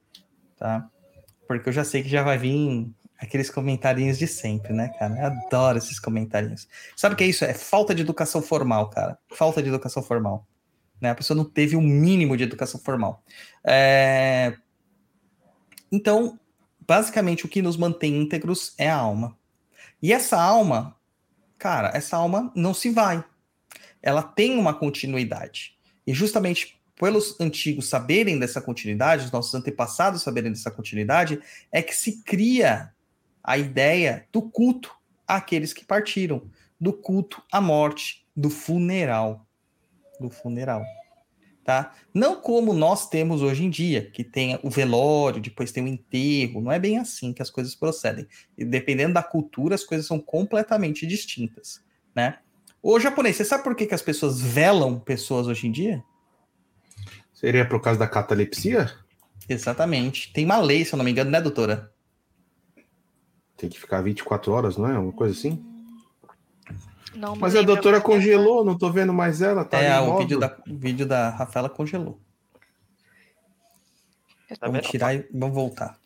[0.58, 0.88] tá?
[1.48, 5.16] Porque eu já sei que já vai vir aqueles comentarinhos de sempre, né, cara?
[5.18, 6.68] Eu adoro esses comentarinhos.
[6.96, 7.44] Sabe o que é isso?
[7.44, 9.18] É falta de educação formal, cara.
[9.34, 10.46] Falta de educação formal.
[11.00, 11.10] Né?
[11.10, 13.24] A pessoa não teve um mínimo de educação formal.
[13.66, 14.56] É...
[15.92, 16.40] Então,
[16.88, 19.38] basicamente, o que nos mantém íntegros é a alma.
[20.02, 20.96] E essa alma,
[21.58, 23.24] cara, essa alma não se vai.
[24.02, 25.78] Ela tem uma continuidade.
[26.06, 31.40] E justamente pelos antigos saberem dessa continuidade, os nossos antepassados saberem dessa continuidade,
[31.72, 32.94] é que se cria
[33.44, 34.96] a ideia do culto
[35.28, 39.46] àqueles que partiram, do culto à morte, do funeral
[40.20, 40.84] do funeral.
[41.64, 41.94] Tá?
[42.14, 46.62] Não como nós temos hoje em dia, que tem o velório, depois tem o enterro,
[46.62, 48.28] não é bem assim que as coisas procedem.
[48.56, 51.84] E dependendo da cultura, as coisas são completamente distintas,
[52.16, 52.38] né?
[52.84, 56.04] Ô japonês, você sabe por que, que as pessoas velam pessoas hoje em dia?
[57.34, 58.94] Seria por causa da catalepsia?
[59.50, 60.32] Exatamente.
[60.32, 61.92] Tem uma lei, se eu não me engano, né, doutora?
[63.58, 65.00] Tem que ficar 24 horas, não é?
[65.00, 65.75] Uma coisa assim?
[67.16, 70.58] Não Mas a doutora congelou, não tô vendo mais ela, tá é, o vídeo, da,
[70.68, 72.20] o vídeo da Rafaela congelou.
[74.60, 75.98] Tá vamos tirar e vamos voltar.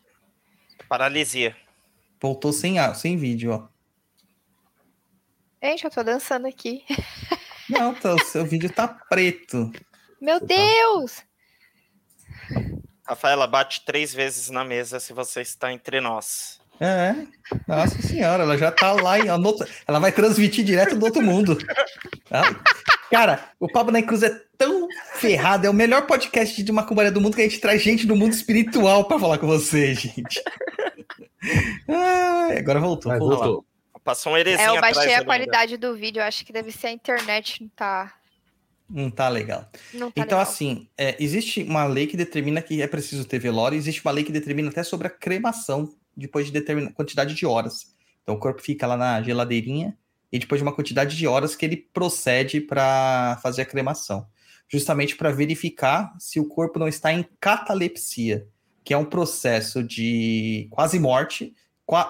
[0.88, 1.56] Paralisia.
[2.20, 3.68] Voltou sem, sem vídeo, ó.
[5.62, 6.84] Gente, eu tô dançando aqui.
[7.68, 9.70] Não, tá, o seu vídeo tá preto.
[10.20, 11.22] Meu Deus!
[13.06, 16.59] Rafaela, bate três vezes na mesa se você está entre nós.
[16.80, 17.14] É,
[17.68, 21.58] nossa senhora, ela já tá lá outro- ela vai transmitir direto do outro mundo.
[22.30, 22.56] Ela-
[23.10, 27.20] Cara, o Pablo na Cruz é tão ferrado, é o melhor podcast de macumbaria do
[27.20, 30.40] mundo que a gente traz gente do mundo espiritual pra falar com você, gente.
[31.88, 33.10] Ai, agora voltou.
[33.10, 33.38] Mas voltou.
[33.38, 33.64] voltou.
[34.04, 36.20] Passou um heresia É, eu atrás baixei a ali, qualidade do vídeo.
[36.20, 38.14] Eu acho que deve ser a internet, não tá.
[38.88, 39.68] Não tá legal.
[39.92, 40.40] Não tá Então, legal.
[40.40, 44.24] assim, é, existe uma lei que determina que é preciso ter velório, existe uma lei
[44.24, 47.94] que determina até sobre a cremação, depois de determinada quantidade de horas.
[48.22, 49.96] Então, o corpo fica lá na geladeirinha,
[50.32, 54.26] e depois de uma quantidade de horas que ele procede para fazer a cremação.
[54.68, 58.46] Justamente para verificar se o corpo não está em catalepsia,
[58.84, 61.54] que é um processo de quase morte.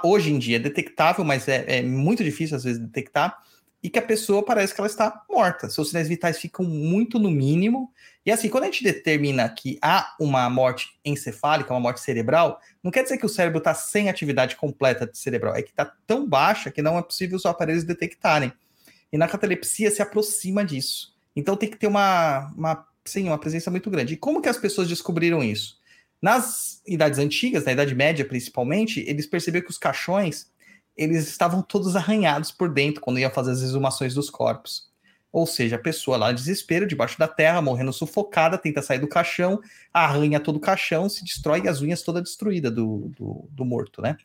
[0.04, 3.38] Hoje em dia é detectável, mas é, é muito difícil às vezes detectar
[3.82, 5.70] e que a pessoa parece que ela está morta.
[5.70, 7.90] Seus sinais vitais ficam muito no mínimo.
[8.24, 12.90] E assim, quando a gente determina que há uma morte encefálica, uma morte cerebral, não
[12.90, 16.70] quer dizer que o cérebro está sem atividade completa cerebral, é que está tão baixa
[16.70, 18.52] que não é possível os aparelhos detectarem.
[19.12, 21.14] E na catalepsia se aproxima disso.
[21.34, 24.14] Então tem que ter uma, uma, sim, uma presença muito grande.
[24.14, 25.78] E como que as pessoas descobriram isso?
[26.20, 30.50] Nas idades antigas, na Idade Média principalmente, eles perceberam que os caixões
[30.96, 34.89] eles estavam todos arranhados por dentro quando iam fazer as exumações dos corpos.
[35.32, 39.60] Ou seja, a pessoa lá desespero, debaixo da terra, morrendo sufocada, tenta sair do caixão,
[39.92, 44.02] arranha todo o caixão, se destrói e as unhas toda destruída do, do, do morto,
[44.02, 44.16] né?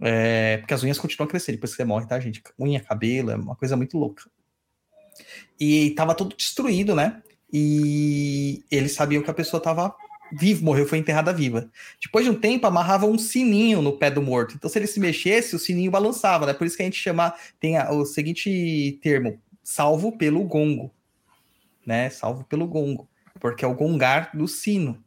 [0.00, 2.42] É, porque as unhas continuam a crescer depois que você morre, tá, gente?
[2.60, 4.24] Unha, cabelo, é uma coisa muito louca.
[5.58, 7.22] E tava todo destruído, né?
[7.52, 9.94] E eles sabiam que a pessoa tava
[10.32, 11.70] viva, morreu, foi enterrada viva.
[12.02, 14.54] Depois de um tempo, amarrava um sininho no pé do morto.
[14.56, 16.54] Então, se ele se mexesse, o sininho balançava, né?
[16.54, 20.90] Por isso que a gente chama, tem a- o seguinte termo, salvo pelo gongo,
[21.86, 22.10] né?
[22.10, 23.08] Salvo pelo gongo,
[23.40, 25.02] porque é o gongar do sino,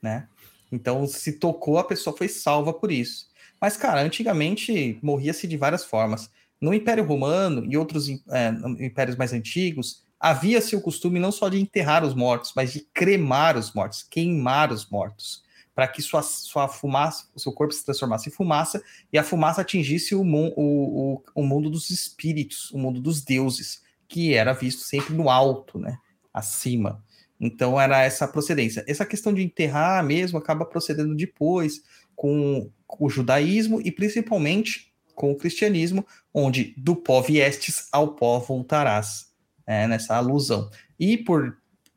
[0.00, 0.28] né?
[0.70, 3.28] Então, se tocou, a pessoa foi salva por isso.
[3.60, 6.30] Mas, cara, antigamente morria-se de várias formas.
[6.60, 11.60] No Império Romano e outros é, impérios mais antigos, havia-se o costume não só de
[11.60, 15.42] enterrar os mortos, mas de cremar os mortos, queimar os mortos,
[15.74, 19.60] para que sua, sua fumaça, o seu corpo se transformasse em fumaça e a fumaça
[19.60, 23.81] atingisse o, mon- o, o, o mundo dos espíritos, o mundo dos deuses,
[24.12, 25.96] que era visto sempre no alto, né?
[26.34, 27.02] Acima.
[27.40, 28.84] Então era essa procedência.
[28.86, 31.82] Essa questão de enterrar mesmo acaba procedendo depois
[32.14, 32.70] com,
[33.00, 39.32] o judaísmo e principalmente com o cristianismo, onde do pó viestes ao pó voltarás,
[39.66, 40.70] é, nessa alusão.
[41.00, 41.56] E por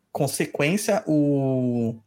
[0.10, 2.00] consequência, o...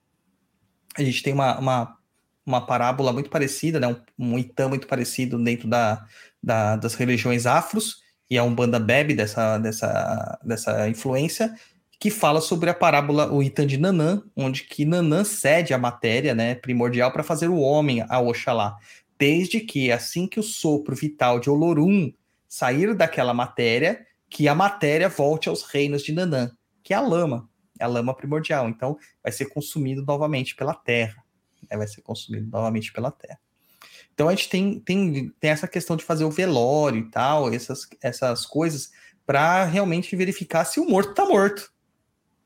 [0.97, 1.99] a gente tem uma, uma,
[2.47, 3.87] uma parábola muito parecida, né?
[3.89, 6.07] um, um itã muito parecido dentro da,
[6.43, 11.55] da, das religiões afros, e a Umbanda bebe dessa, dessa, dessa influência,
[11.99, 16.35] que fala sobre a parábola, o Itan de Nanã, onde que Nanã cede a matéria
[16.35, 18.77] né, primordial para fazer o homem a Oxalá,
[19.19, 22.13] desde que assim que o sopro vital de Olorum
[22.47, 26.51] sair daquela matéria, que a matéria volte aos reinos de Nanã,
[26.85, 28.69] que é a lama, é a lama primordial.
[28.69, 31.23] Então, vai ser consumido novamente pela terra,
[31.69, 33.41] né, vai ser consumido novamente pela terra.
[34.19, 37.87] Então, a gente tem, tem, tem essa questão de fazer o velório e tal, essas,
[38.03, 38.91] essas coisas,
[39.25, 41.73] para realmente verificar se o morto está morto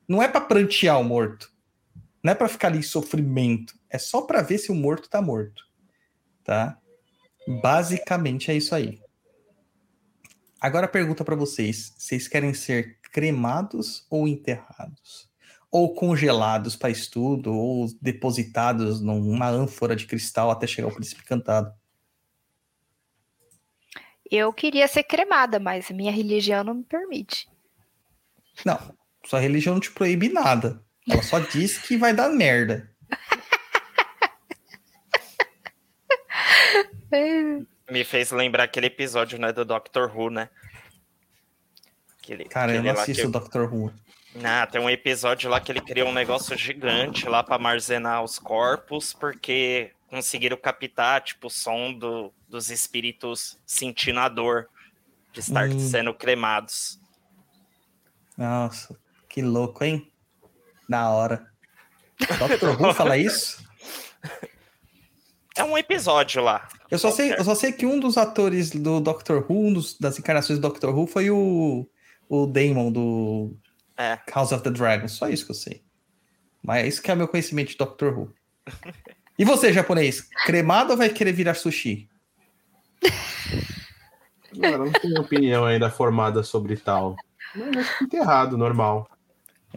[0.07, 1.51] não é para prantear o morto.
[2.23, 3.73] Não é para ficar ali em sofrimento.
[3.89, 5.65] É só para ver se o morto tá morto.
[6.45, 6.79] Tá?
[7.63, 9.01] Basicamente é isso aí.
[10.61, 15.32] Agora pergunta para vocês: vocês querem ser cremados ou enterrados?
[15.73, 21.73] Ou congelados para estudo, ou depositados numa ânfora de cristal até chegar o príncipe cantado?
[24.31, 27.49] Eu queria ser cremada, mas minha religião não me permite.
[28.65, 30.83] Não, sua religião não te proíbe nada.
[31.09, 32.91] Ela só diz que vai dar merda.
[37.91, 40.49] Me fez lembrar aquele episódio, né, do Doctor Who, né?
[42.19, 43.33] Aquele, Cara, eu aquele não lá assisto o que...
[43.33, 43.93] Doctor Who.
[44.43, 48.39] Ah, tem um episódio lá que ele criou um negócio gigante lá para armazenar os
[48.39, 54.69] corpos, porque conseguiram captar, tipo, o som do, dos espíritos sentindo a dor
[55.33, 55.79] de estar Hum.
[55.79, 56.99] sendo cremados.
[58.37, 60.11] Nossa, que louco, hein?
[60.89, 61.47] Da hora.
[62.39, 63.63] Doctor Who fala isso?
[65.57, 66.67] É um episódio lá.
[66.91, 69.99] Eu só, sei, eu só sei que um dos atores do Doctor Who, um dos,
[69.99, 71.87] das encarnações do Doctor Who, foi o,
[72.29, 73.57] o Damon do
[74.03, 74.19] É.
[74.35, 75.07] House of the Dragon.
[75.07, 75.83] Só isso que eu sei.
[76.63, 78.33] Mas isso que é o meu conhecimento de Doctor Who.
[79.39, 80.29] E você, japonês?
[80.45, 82.07] Cremado ou vai querer virar sushi?
[84.61, 87.17] Cara, não tenho opinião ainda formada sobre tal.
[87.57, 89.09] Mas acho que enterrado, normal.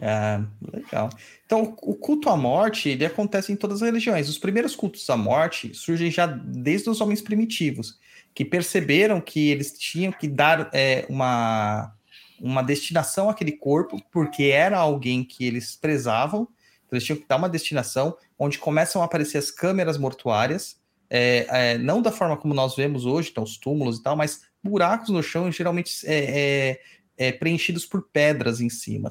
[0.00, 1.08] Ah, legal.
[1.46, 4.28] Então, o culto à morte, ele acontece em todas as religiões.
[4.28, 7.98] Os primeiros cultos à morte surgem já desde os homens primitivos,
[8.34, 11.95] que perceberam que eles tinham que dar é, uma,
[12.40, 16.48] uma destinação àquele corpo, porque era alguém que eles prezavam,
[16.86, 21.46] então eles tinham que dar uma destinação, onde começam a aparecer as câmeras mortuárias, é,
[21.48, 25.10] é, não da forma como nós vemos hoje, então os túmulos e tal, mas buracos
[25.10, 26.80] no chão, geralmente é, é,
[27.16, 29.08] é, preenchidos por pedras em cima.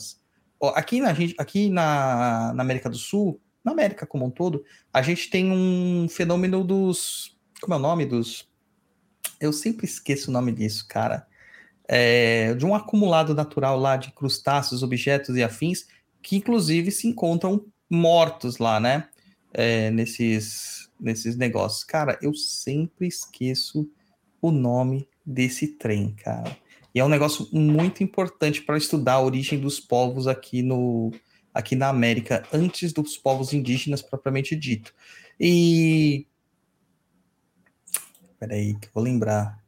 [0.74, 5.30] Aqui, na, aqui na, na América do Sul, na América como um todo, a gente
[5.30, 7.36] tem um fenômeno dos.
[7.62, 8.06] Como é o nome?
[8.06, 8.48] Dos.
[9.40, 11.28] Eu sempre esqueço o nome disso, cara.
[11.88, 15.86] É, de um acumulado natural lá de crustáceos, objetos e afins,
[16.22, 19.08] que inclusive se encontram mortos lá, né?
[19.54, 21.84] É, nesses, nesses negócios.
[21.84, 23.90] Cara, eu sempre esqueço
[24.42, 26.58] o nome desse trem, cara.
[26.94, 31.12] E é um negócio muito importante para estudar a origem dos povos aqui no
[31.54, 34.94] aqui na América antes dos povos indígenas propriamente dito.
[35.40, 36.28] E
[38.40, 39.65] peraí, que eu vou lembrar.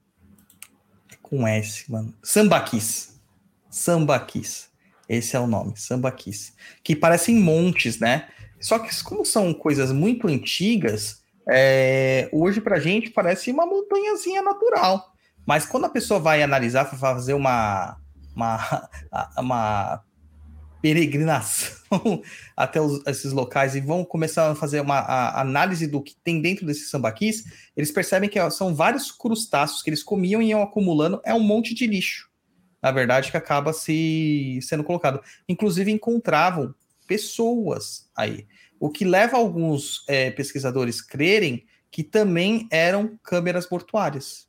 [1.30, 2.13] Com S, mano.
[2.24, 3.20] Sambaquis.
[3.70, 4.70] Sambaquis.
[5.10, 6.54] Esse é o nome, Sambaquis.
[6.84, 8.28] Que parecem montes, né?
[8.60, 15.13] Só que como são coisas muito antigas, é, hoje pra gente parece uma montanhazinha natural.
[15.46, 17.98] Mas quando a pessoa vai analisar, fazer uma,
[18.36, 18.90] uma,
[19.38, 20.04] uma
[20.82, 21.76] peregrinação
[22.56, 26.42] até os- esses locais e vão começar a fazer uma a- análise do que tem
[26.42, 27.44] dentro desses sambaquis,
[27.76, 31.74] eles percebem que são vários crustáceos que eles comiam e iam acumulando, é um monte
[31.74, 32.30] de lixo,
[32.82, 35.22] na verdade, que acaba se sendo colocado.
[35.48, 36.74] Inclusive, encontravam
[37.08, 38.46] pessoas aí,
[38.80, 44.48] o que leva alguns eh, pesquisadores crerem que também eram câmeras mortuárias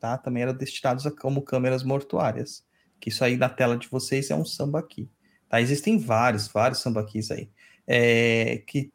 [0.00, 0.16] tá?
[0.16, 2.64] Também eram destinados a como câmeras mortuárias.
[2.98, 5.10] Que isso aí na tela de vocês é um sambaqui.
[5.50, 5.60] Tá?
[5.60, 7.50] Existem vários, vários sambaquis aí.
[7.86, 8.90] É, que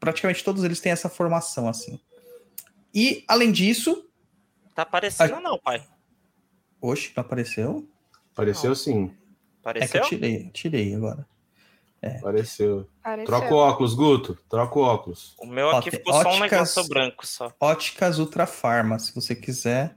[0.00, 2.00] praticamente todos eles têm essa formação assim.
[2.92, 4.06] E, além disso,
[4.74, 5.86] Tá aparecendo não, pai.
[6.80, 7.86] hoje não apareceu?
[8.32, 9.04] Apareceu sim.
[9.04, 10.00] É que Apareceu?
[10.00, 11.28] eu tirei, tirei agora.
[12.02, 12.88] Apareceu.
[13.02, 13.26] Pareceu.
[13.26, 14.38] Troca o óculos, Guto.
[14.48, 15.34] Troca o óculos.
[15.38, 17.52] O meu Ó, aqui tem ficou só um óticas- negócio branco só.
[17.60, 19.94] Óticas Ultra Farma, se você quiser.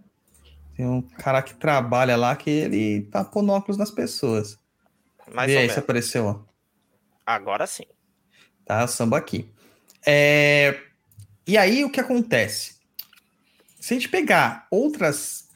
[0.75, 4.59] Tem um cara que trabalha lá que ele tá pondo óculos nas pessoas.
[5.31, 5.77] Mais Vê ou aí menos.
[5.77, 6.39] apareceu, ó.
[7.25, 7.85] Agora sim.
[8.65, 8.85] tá?
[8.87, 9.49] Samba aqui.
[10.05, 10.79] É,
[11.47, 12.73] E aí o que acontece?
[13.79, 15.49] se a gente pegar outras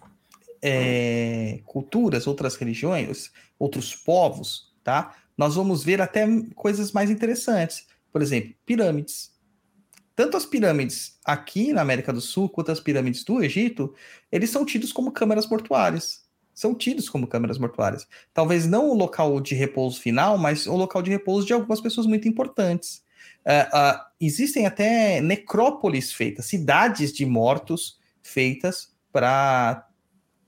[0.61, 5.15] é, culturas, outras religiões, outros povos, tá?
[5.37, 7.87] Nós vamos ver até coisas mais interessantes.
[8.11, 9.31] Por exemplo, pirâmides.
[10.13, 13.95] Tanto as pirâmides aqui na América do Sul quanto as pirâmides do Egito,
[14.29, 16.26] eles são tidos como câmeras mortuárias.
[16.57, 18.07] São tidos como câmeras mortuárias.
[18.33, 22.07] Talvez não o local de repouso final, mas o local de repouso de algumas pessoas
[22.07, 23.03] muito importantes.
[23.45, 29.87] Uh, uh, existem até necrópolis feitas, cidades de mortos feitas para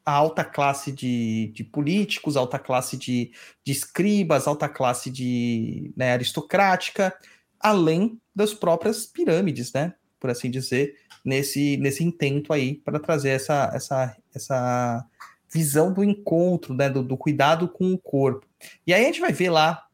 [0.04, 3.32] a alta classe de, de políticos, alta classe de,
[3.64, 7.16] de escribas, alta classe de né, aristocrática,
[7.60, 9.94] além das próprias pirâmides, né?
[10.20, 15.06] Por assim dizer, nesse, nesse intento aí para trazer essa, essa, essa
[15.52, 16.90] visão do encontro, né?
[16.90, 18.46] Do, do cuidado com o corpo.
[18.86, 19.86] E aí a gente vai ver lá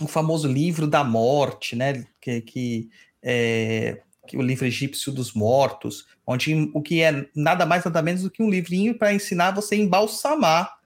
[0.00, 2.04] o famoso livro da morte, né?
[2.20, 2.88] Que, que
[3.22, 4.02] é,
[4.34, 8.42] o livro egípcio dos mortos, onde o que é nada mais nada menos do que
[8.42, 10.76] um livrinho para ensinar você a embalsamar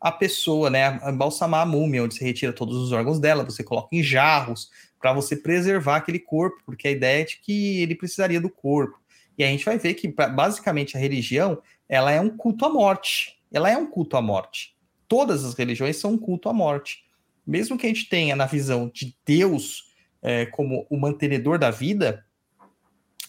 [0.00, 1.00] a pessoa, né?
[1.06, 5.12] Embalsamar a múmia, onde você retira todos os órgãos dela, você coloca em jarros para
[5.12, 8.98] você preservar aquele corpo, porque a ideia é de que ele precisaria do corpo.
[9.36, 13.38] E a gente vai ver que basicamente a religião, ela é um culto à morte.
[13.52, 14.74] Ela é um culto à morte.
[15.08, 17.04] Todas as religiões são um culto à morte.
[17.46, 19.92] Mesmo que a gente tenha na visão de Deus
[20.22, 22.24] é, como o mantenedor da vida,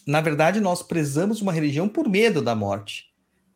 [0.06, 3.06] na verdade, nós prezamos uma religião por medo da morte,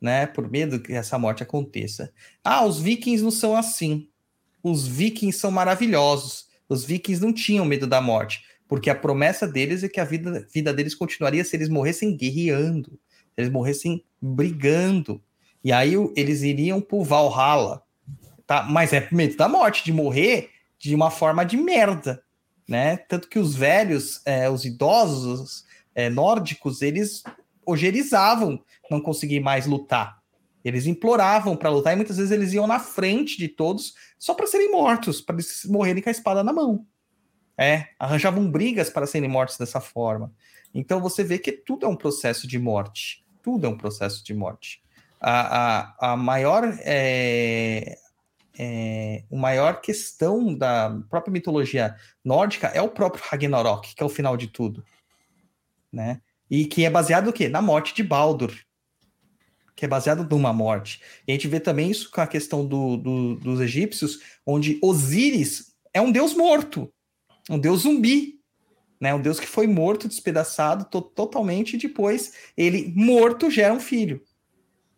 [0.01, 0.27] né?
[0.27, 2.13] Por medo que essa morte aconteça.
[2.43, 4.09] Ah, os vikings não são assim.
[4.63, 6.49] Os vikings são maravilhosos.
[6.69, 10.47] Os vikings não tinham medo da morte, porque a promessa deles é que a vida,
[10.53, 12.99] vida deles continuaria se eles morressem guerreando,
[13.41, 15.23] eles morressem brigando.
[15.63, 17.83] E aí eles iriam pro Valhalla,
[18.47, 18.63] tá?
[18.63, 22.23] Mas é medo da morte, de morrer de uma forma de merda,
[22.67, 22.97] né?
[22.97, 27.23] Tanto que os velhos, é, os idosos, é, nórdicos, eles
[27.67, 30.21] ojerizavam não conseguir mais lutar.
[30.65, 34.47] Eles imploravam para lutar e muitas vezes eles iam na frente de todos só para
[34.47, 36.87] serem mortos, para morrerem com a espada na mão.
[37.57, 40.33] É, arranjavam brigas para serem mortos dessa forma.
[40.75, 43.25] Então você vê que tudo é um processo de morte.
[43.43, 44.83] Tudo é um processo de morte.
[45.21, 47.99] A, a, a maior é,
[48.59, 54.09] é, a maior questão da própria mitologia nórdica é o próprio Ragnarok, que é o
[54.09, 54.83] final de tudo
[55.93, 56.21] né?
[56.51, 57.49] E que é baseado no quê?
[57.49, 58.53] Na morte de Baldur,
[59.75, 61.01] que é baseado numa morte.
[61.27, 65.75] E a gente vê também isso com a questão do, do, dos egípcios, onde Osíris
[65.93, 66.93] é um deus morto,
[67.49, 68.40] um deus zumbi,
[69.01, 69.15] né?
[69.15, 74.23] Um deus que foi morto, despedaçado to totalmente, e depois ele morto gera um filho,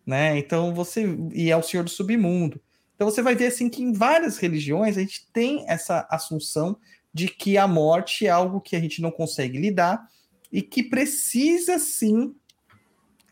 [0.04, 0.36] né?
[0.36, 2.60] Então você e é o senhor do submundo.
[2.94, 6.76] Então você vai ver assim que em várias religiões a gente tem essa assunção
[7.14, 10.08] de que a morte é algo que a gente não consegue lidar
[10.50, 12.34] e que precisa sim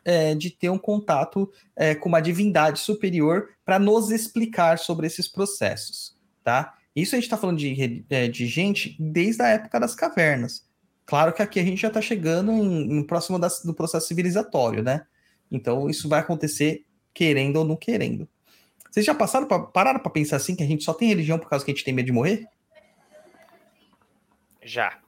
[0.05, 5.29] é, de ter um contato é, com uma divindade superior para nos explicar sobre esses
[5.29, 6.75] processos, tá?
[6.95, 10.69] Isso a gente está falando de, é, de gente desde a época das cavernas.
[11.07, 14.83] Claro que aqui a gente já está chegando em, em próximo das, do processo civilizatório,
[14.83, 15.07] né?
[15.51, 18.29] Então isso vai acontecer querendo ou não querendo.
[18.91, 21.49] Vocês já passaram pra, pararam para pensar assim que a gente só tem religião por
[21.49, 22.47] causa que a gente tem medo de morrer?
[24.63, 24.99] Já.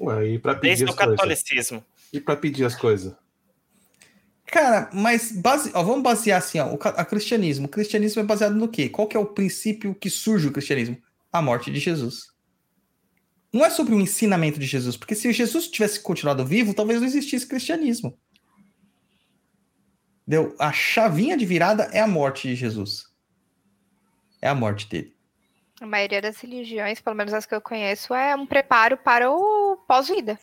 [0.00, 1.16] Ué, e pra pedir Desde o as coisas?
[1.16, 1.84] catolicismo.
[2.12, 3.14] E para pedir as coisas?
[4.46, 5.70] Cara, mas base...
[5.74, 7.66] ó, vamos basear assim, ó, o a cristianismo.
[7.66, 8.88] O cristianismo é baseado no quê?
[8.88, 11.00] Qual que é o princípio que surge o cristianismo?
[11.32, 12.32] A morte de Jesus.
[13.52, 17.06] Não é sobre o ensinamento de Jesus, porque se Jesus tivesse continuado vivo, talvez não
[17.06, 18.18] existisse cristianismo.
[20.26, 20.54] Deu?
[20.58, 23.06] A chavinha de virada é a morte de Jesus.
[24.40, 25.14] É a morte dele.
[25.80, 29.76] A maioria das religiões, pelo menos as que eu conheço, é um preparo para o
[29.88, 30.38] pós-vida.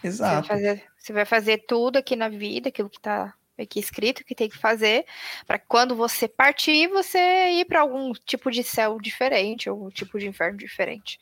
[0.00, 0.48] Você vai, Exato.
[0.48, 4.48] fazer, você vai fazer tudo aqui na vida, aquilo que está aqui escrito, que tem
[4.48, 5.04] que fazer,
[5.46, 7.18] para quando você partir, você
[7.50, 11.20] ir para algum tipo de céu diferente, ou tipo de inferno diferente.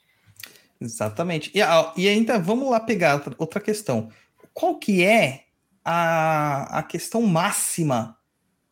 [0.80, 1.50] Exatamente.
[1.54, 4.10] E, a- e ainda vamos lá pegar outra questão.
[4.52, 5.44] Qual que é
[5.84, 8.18] a, a questão máxima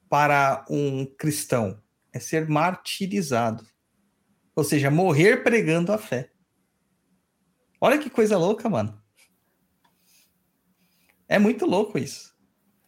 [0.08, 1.80] para um cristão?
[2.12, 3.64] É ser martirizado.
[4.56, 6.30] Ou seja, morrer pregando a fé.
[7.80, 9.00] Olha que coisa louca, mano.
[11.28, 12.29] É muito louco isso.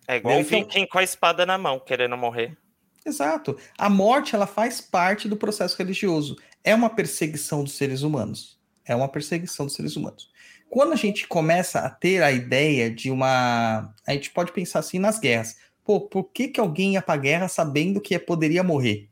[0.09, 2.57] É igual o Então- viking com a espada na mão, querendo morrer.
[3.05, 3.57] Exato.
[3.77, 6.37] A morte, ela faz parte do processo religioso.
[6.63, 8.59] É uma perseguição dos seres humanos.
[8.85, 10.31] É uma perseguição dos seres humanos.
[10.71, 13.93] Quando a gente começa a ter a ideia de uma.
[14.07, 15.57] A gente pode pensar assim nas guerras.
[15.85, 19.09] Pô, por que, que alguém ia pra guerra sabendo que poderia morrer?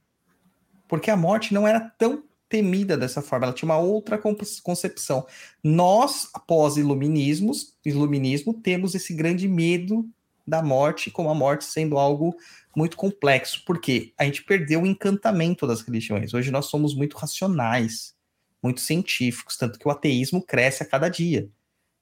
[0.89, 5.25] Porque a morte não era tão temida dessa forma, ela tinha uma outra con- concepção.
[5.63, 10.09] Nós, após iluminismos, iluminismo, temos esse grande medo
[10.47, 12.37] da morte como a morte sendo algo
[12.75, 16.35] muito complexo, porque a gente perdeu o encantamento das religiões.
[16.35, 18.15] Hoje nós somos muito racionais,
[18.63, 21.49] muito científicos, tanto que o ateísmo cresce a cada dia,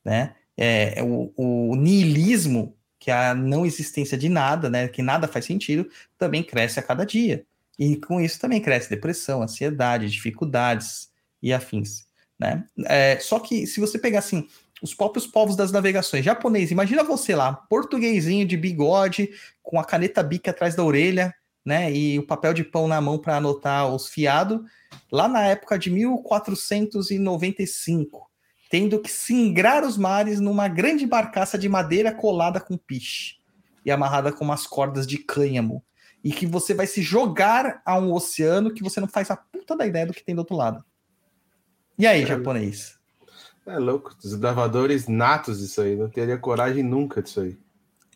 [0.05, 0.35] né?
[0.57, 4.89] É, o, o niilismo, que é a não existência de nada, né?
[4.89, 7.47] Que nada faz sentido, também cresce a cada dia.
[7.79, 11.11] E com isso também cresce depressão, ansiedade, dificuldades
[11.41, 12.07] e afins,
[12.39, 12.65] né?
[12.87, 14.49] É, só que se você pegar assim
[14.83, 16.25] os próprios povos das navegações.
[16.25, 19.31] Japonês, imagina você lá, portuguesinho de bigode,
[19.63, 21.93] com a caneta bica atrás da orelha, né?
[21.93, 24.61] E o papel de pão na mão para anotar os fiados,
[25.11, 28.29] lá na época de 1495,
[28.71, 33.39] tendo que singrar os mares numa grande barcaça de madeira colada com piche
[33.85, 35.85] e amarrada com umas cordas de cânhamo.
[36.23, 39.77] E que você vai se jogar a um oceano que você não faz a puta
[39.77, 40.85] da ideia do que tem do outro lado.
[41.97, 42.98] E aí, japonês?
[43.69, 47.59] É louco, desbravadores natos disso aí, não teria coragem nunca disso aí.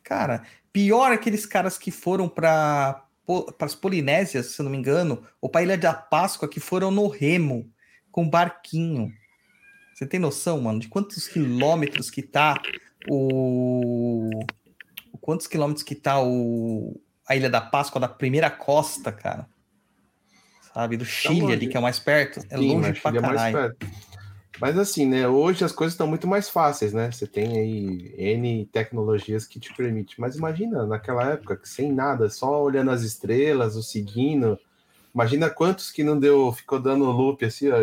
[0.02, 0.42] Cara,
[0.72, 3.04] pior aqueles caras que foram para
[3.60, 7.06] as Polinésias, se eu não me engano, ou para Ilha da Páscoa, que foram no
[7.06, 7.70] remo,
[8.10, 9.12] com barquinho.
[9.94, 12.60] Você tem noção, mano, de quantos quilômetros que tá
[13.08, 14.28] o.
[15.20, 16.98] Quantos quilômetros que tá o.
[17.28, 19.46] A Ilha da Páscoa da primeira costa, cara?
[20.72, 20.96] Sabe?
[20.96, 22.40] Do Chile tá ali, que é o mais perto.
[22.50, 23.58] É Sim, longe pra caralho.
[23.58, 23.72] É
[24.62, 25.26] mas assim, né?
[25.26, 27.10] Hoje as coisas estão muito mais fáceis, né?
[27.10, 30.14] Você tem aí N tecnologias que te permitem.
[30.18, 34.56] Mas imagina, naquela época, sem nada, só olhando as estrelas, o seguindo.
[35.12, 37.74] Imagina quantos que não deu, ficou dando loop assim, ó,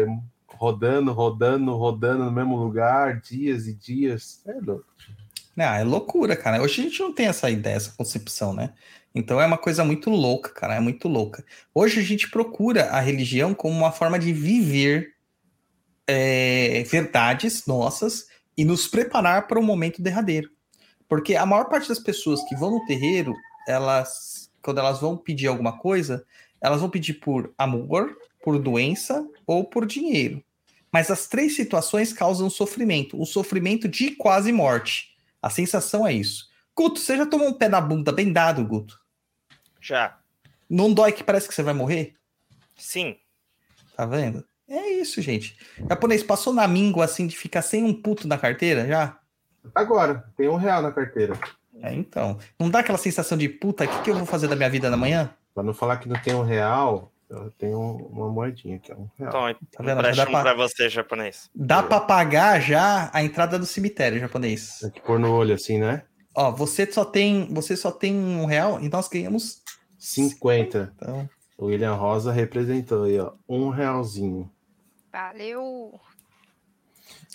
[0.47, 4.41] rodando, rodando, rodando no mesmo lugar, dias e dias.
[4.47, 4.85] É louco.
[5.57, 6.61] Não, é loucura, cara.
[6.61, 8.71] Hoje a gente não tem essa ideia, essa concepção, né?
[9.13, 10.75] Então é uma coisa muito louca, cara.
[10.75, 11.43] É muito louca.
[11.75, 15.18] Hoje a gente procura a religião como uma forma de viver
[16.09, 20.49] é, verdades nossas e nos preparar para o momento derradeiro.
[21.07, 23.35] Porque a maior parte das pessoas que vão no terreiro,
[23.67, 26.25] elas, quando elas vão pedir alguma coisa,
[26.59, 30.43] elas vão pedir por amor, por doença ou por dinheiro.
[30.91, 35.15] Mas as três situações causam sofrimento, o sofrimento de quase morte.
[35.39, 36.49] A sensação é isso.
[36.75, 38.99] Guto, você já tomou um pé na bunda bem dado, Guto?
[39.79, 40.17] Já.
[40.67, 42.15] Não dói que parece que você vai morrer?
[42.75, 43.15] Sim.
[43.95, 44.43] Tá vendo?
[44.69, 45.57] É isso, gente.
[45.79, 49.17] O japonês passou na míngua assim de ficar sem um puto na carteira já?
[49.73, 51.33] Agora, tem um real na carteira.
[51.81, 52.37] É, então.
[52.59, 54.89] Não dá aquela sensação de puta, o que, que eu vou fazer da minha vida
[54.89, 55.33] na manhã?
[55.55, 59.49] Pra não falar que não tem um real, eu tenho uma moedinha aqui, um real.
[59.49, 60.15] Então, tá vendo?
[60.15, 60.41] Dá pra...
[60.41, 61.49] pra você, japonês.
[61.55, 61.83] Dá é.
[61.83, 64.79] pra pagar já a entrada do cemitério, japonês.
[64.81, 66.03] Tem que pôr no olho assim, né?
[66.35, 69.63] Ó, você só tem, você só tem um real e nós ganhamos
[69.97, 70.93] 50.
[70.95, 71.29] Então...
[71.59, 74.49] O William Rosa representou aí, ó, um realzinho.
[75.19, 75.99] Valeu!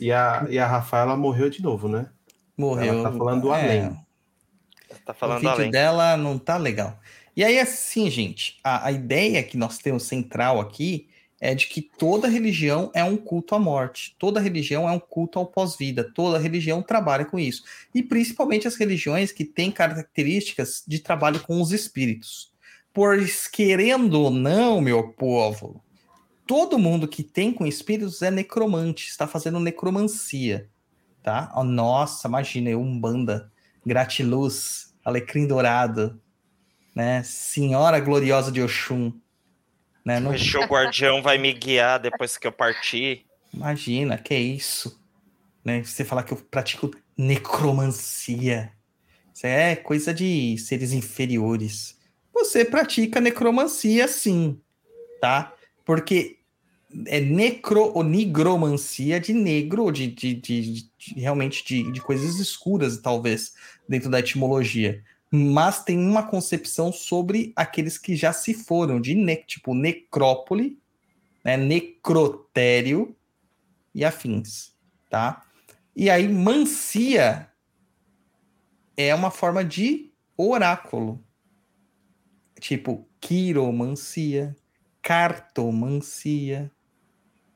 [0.01, 2.09] E a, e a Rafaela morreu de novo, né?
[2.57, 2.95] Morreu.
[2.95, 4.07] Ela tá falando do é, além.
[5.05, 5.71] Tá falando o vídeo além.
[5.71, 6.99] dela não tá legal.
[7.37, 11.09] E aí, assim, gente, a, a ideia que nós temos central aqui
[11.39, 15.39] é de que toda religião é um culto à morte, toda religião é um culto
[15.39, 17.65] ao pós-vida, toda religião trabalha com isso.
[17.95, 22.51] E principalmente as religiões que têm características de trabalho com os espíritos.
[22.95, 25.84] Pois, querendo ou não, meu povo,
[26.47, 30.69] todo mundo que tem com espíritos é necromante, está fazendo necromancia,
[31.23, 31.53] tá?
[31.57, 33.51] Oh, nossa, imagina, eu, Umbanda,
[33.85, 36.21] Gratiluz, Alecrim Dourado,
[36.95, 37.23] né?
[37.23, 39.13] Senhora Gloriosa de Oxum.
[40.05, 40.21] Né?
[40.21, 40.31] No...
[40.31, 43.25] O guardião vai me guiar depois que eu partir.
[43.53, 45.01] Imagina, que é isso.
[45.65, 45.83] Né?
[45.83, 48.71] Você falar que eu pratico necromancia.
[49.33, 51.99] Isso é coisa de seres inferiores.
[52.33, 54.61] Você pratica necromancia sim,
[55.21, 55.54] tá?
[55.85, 56.39] Porque
[57.07, 63.55] é necro ou nigromancia de negro, de, de, de, de realmente de, coisas escuras, talvez,
[63.89, 65.03] dentro da etimologia.
[65.31, 70.79] Mas tem uma concepção sobre aqueles que já se foram, de ne, tipo necrópole,
[71.45, 73.17] né, necrotério
[73.95, 74.73] e afins,
[75.11, 75.45] tá?
[75.97, 77.49] E aí, mancia
[78.97, 81.23] é uma forma de oráculo.
[82.61, 84.57] Tipo, quiromancia,
[85.05, 86.71] cartomancia.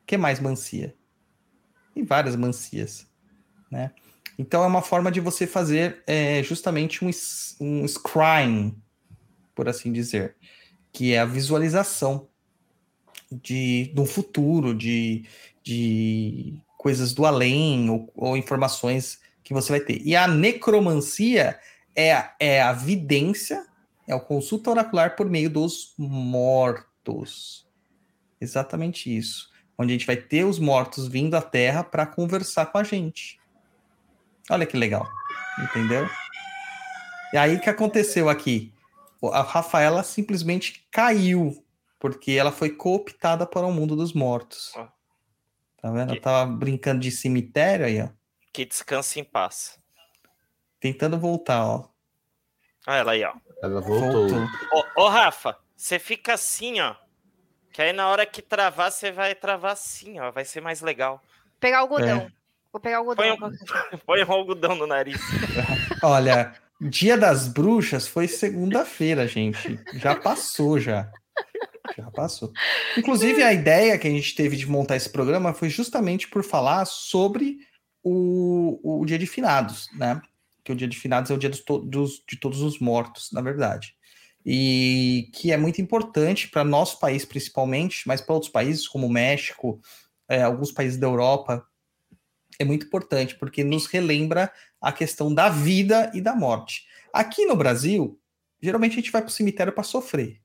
[0.07, 0.95] Que mais mancia?
[1.95, 3.07] Tem várias mancias,
[3.71, 3.91] né?
[4.39, 7.11] Então é uma forma de você fazer é, justamente um,
[7.61, 8.77] um scrying,
[9.55, 10.37] por assim dizer,
[10.93, 12.29] que é a visualização
[13.33, 15.25] de, de um futuro, de,
[15.63, 20.01] de coisas do além ou, ou, informações que você vai ter.
[20.07, 21.59] E a necromancia
[21.97, 23.67] é, é a vidência,
[24.07, 27.67] é o consulta oracular por meio dos mortos mortos.
[28.41, 29.51] Exatamente isso.
[29.77, 33.41] Onde a gente vai ter os mortos vindo à Terra para conversar com a gente.
[34.51, 35.09] Olha que legal.
[35.59, 36.09] Entendeu?
[37.33, 38.73] E aí o que aconteceu aqui?
[39.33, 41.65] A Rafaela simplesmente caiu,
[41.99, 44.73] porque ela foi cooptada para o mundo dos mortos.
[45.81, 46.13] Tá vendo?
[46.13, 48.09] Ela tava brincando de cemitério aí, ó.
[48.53, 49.79] Que descanse em paz.
[50.81, 51.89] Tentando voltar, ó.
[52.87, 53.35] Olha ela aí, ó.
[53.63, 54.29] Ela voltou.
[54.73, 56.95] Ô, ô, Rafa, você fica assim, ó.
[57.73, 60.31] Que aí na hora que travar, você vai travar assim, ó.
[60.33, 61.23] Vai ser mais legal.
[61.61, 62.19] Pegar o algodão.
[62.19, 62.33] É.
[62.73, 63.37] Vou pegar o algodão.
[63.39, 65.21] Põe um- Põe um algodão no nariz.
[66.03, 69.79] Olha, Dia das Bruxas foi segunda-feira, gente.
[69.95, 71.11] Já passou, já.
[71.97, 72.53] Já passou.
[72.97, 76.85] Inclusive, a ideia que a gente teve de montar esse programa foi justamente por falar
[76.85, 77.59] sobre
[78.03, 80.21] o, o Dia de Finados, né?
[80.65, 83.41] Que o Dia de Finados é o dia dos, dos- de todos os mortos, na
[83.41, 83.95] verdade.
[84.51, 89.11] E que é muito importante para nosso país, principalmente, mas para outros países, como o
[89.11, 89.79] México,
[90.27, 91.63] é, alguns países da Europa,
[92.59, 96.87] é muito importante, porque nos relembra a questão da vida e da morte.
[97.13, 98.19] Aqui no Brasil,
[98.59, 100.41] geralmente a gente vai para o cemitério para sofrer,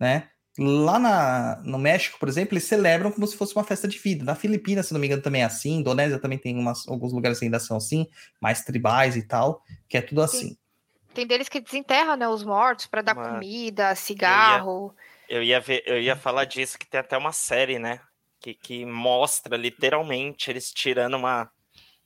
[0.00, 0.30] né?
[0.58, 4.24] Lá na, no México, por exemplo, eles celebram como se fosse uma festa de vida.
[4.24, 5.78] Na Filipinas, se não me engano, também é assim.
[5.78, 8.06] Indonésia também tem umas, alguns lugares ainda são assim,
[8.40, 10.56] mais tribais e tal, que é tudo assim.
[11.14, 14.94] Tem deles que desenterram, né, os mortos pra dar comida, cigarro.
[15.28, 18.00] Eu ia, ver, eu ia falar disso, que tem até uma série, né?
[18.40, 21.50] Que, que mostra literalmente eles tirando uma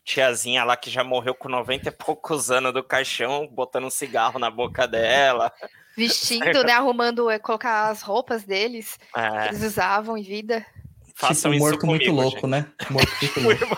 [0.05, 4.39] tiazinha lá que já morreu com 90 e poucos anos do caixão, botando um cigarro
[4.39, 5.53] na boca dela.
[5.97, 10.65] Vestindo, né, arrumando, é, colocar as roupas deles que É, eles usavam em vida.
[11.17, 12.47] Façam tipo, isso morto muito comigo, louco, gente.
[12.51, 12.67] né?
[12.91, 13.77] Morto muito louco.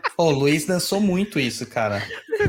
[0.16, 2.02] Ô, o Luiz dançou muito isso, cara.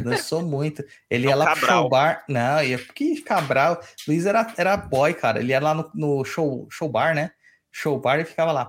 [0.04, 0.84] Dançou muito.
[1.10, 1.82] Ele É ia o lá pro Cabral.
[1.82, 2.24] show bar.
[2.28, 3.80] Não, ia que Cabral.
[4.08, 5.40] Luiz era, era boy, cara.
[5.40, 7.32] Ele ia lá no, no show, show bar, né?
[7.74, 8.66] Show bar e ficava lá.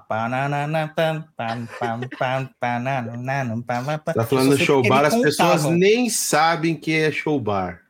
[4.14, 7.80] Tá falando show bar, as pessoas nem sabem que é show bar.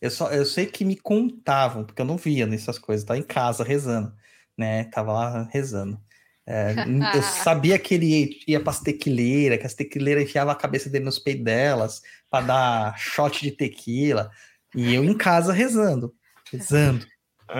[0.00, 3.22] Eu, só, eu sei que me contavam, porque eu não via nessas coisas, tava em
[3.22, 4.12] casa rezando,
[4.56, 4.84] né?
[4.84, 5.98] Tava lá rezando.
[6.46, 6.74] É,
[7.16, 11.04] eu sabia que ele ia, ia pras tequileiras, que as tequileiras enfiavam a cabeça dele
[11.04, 14.30] nos peitos delas pra dar shot de tequila.
[14.74, 16.14] E eu em casa rezando,
[16.50, 17.06] rezando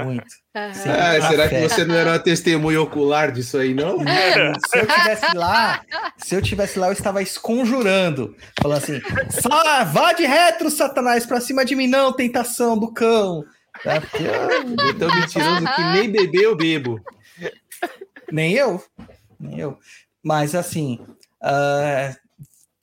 [0.05, 0.25] muito.
[0.29, 0.41] Sim.
[0.55, 0.73] Ah,
[1.29, 1.63] será fé.
[1.63, 3.99] que você não era uma testemunha ocular disso aí, não?
[4.01, 5.83] Se eu tivesse lá,
[6.17, 11.41] se eu tivesse lá, eu estava esconjurando, falando assim: "Sa- vá de retro, Satanás, pra
[11.41, 13.45] cima de mim, não, tentação do cão.
[13.83, 17.01] Porque eu- Eu tô mentiroso que nem beber eu bebo.
[18.33, 18.83] Nem eu,
[19.39, 19.79] nem eu.
[20.23, 20.99] Mas assim,
[21.43, 22.15] ah,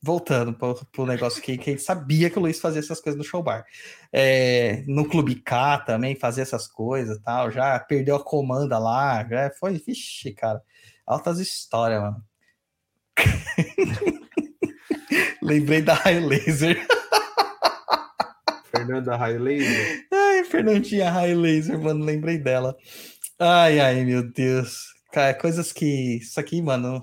[0.02, 3.18] voltando pro, pro negócio que, que a gente sabia que o Luiz fazia essas coisas
[3.18, 3.66] no show bar.
[4.12, 7.52] É, no Clube K também fazia essas coisas e tal.
[7.52, 10.62] Já perdeu a comanda lá, já foi, vixe, cara.
[11.06, 12.24] Altas histórias, mano.
[15.42, 16.88] Lembrei da High Laser.
[18.72, 20.08] Fernanda High Laser.
[20.12, 22.76] Ai, Fernandinha High Laser, mano, lembrei dela.
[23.38, 24.86] Ai, ai, meu Deus.
[25.12, 26.18] Cara, coisas que.
[26.18, 27.02] Isso aqui, mano.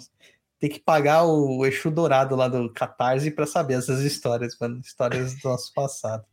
[0.58, 4.80] Tem que pagar o Exu Dourado lá do Catarse pra saber essas histórias, mano.
[4.80, 6.24] Histórias do nosso passado.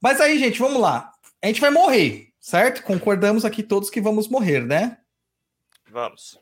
[0.00, 1.12] Mas aí, gente, vamos lá.
[1.42, 2.82] A gente vai morrer, certo?
[2.82, 4.98] Concordamos aqui todos que vamos morrer, né?
[5.90, 6.38] Vamos.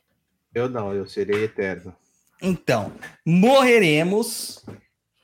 [0.52, 1.94] Eu não, eu serei eterno.
[2.42, 2.92] Então,
[3.24, 4.64] morreremos.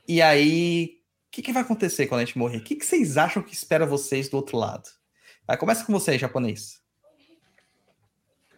[0.06, 2.58] E aí, o que, que vai acontecer quando a gente morrer?
[2.58, 4.88] O que, que vocês acham que espera vocês do outro lado?
[5.46, 6.80] Vai, começa com você, japonês.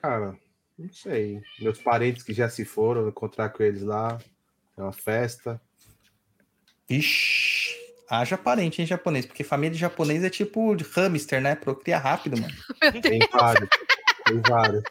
[0.03, 0.39] Cara,
[0.79, 1.41] não sei.
[1.61, 4.19] Meus parentes que já se foram, vou encontrar com eles lá.
[4.77, 5.61] É uma festa.
[6.89, 7.75] Ixi,
[8.09, 11.55] haja parente em japonês, porque família de japonês é tipo de hamster, né?
[11.57, 12.55] Procria rápido, mano.
[13.03, 13.69] Tem vários.
[14.25, 14.83] Tem vários.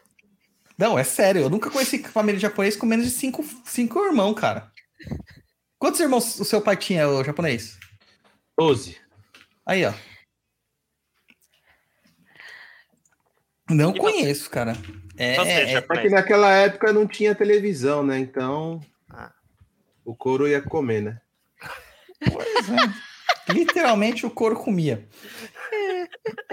[0.77, 4.33] Não, é sério, eu nunca conheci família de japonês com menos de cinco, cinco irmãos,
[4.33, 4.71] cara.
[5.79, 7.77] Quantos irmãos o seu pai tinha, o japonês?
[8.57, 8.97] Doze.
[9.65, 9.93] Aí, ó.
[13.69, 13.99] Não E você?
[13.99, 14.73] conheço, cara.
[15.17, 16.11] É, Você, é- É que japonês.
[16.11, 18.17] naquela época não tinha televisão, né?
[18.19, 18.81] Então.
[19.09, 19.31] Ah.
[20.03, 21.21] O couro ia comer, né?
[22.31, 23.53] Pois é.
[23.53, 25.07] Literalmente o couro comia.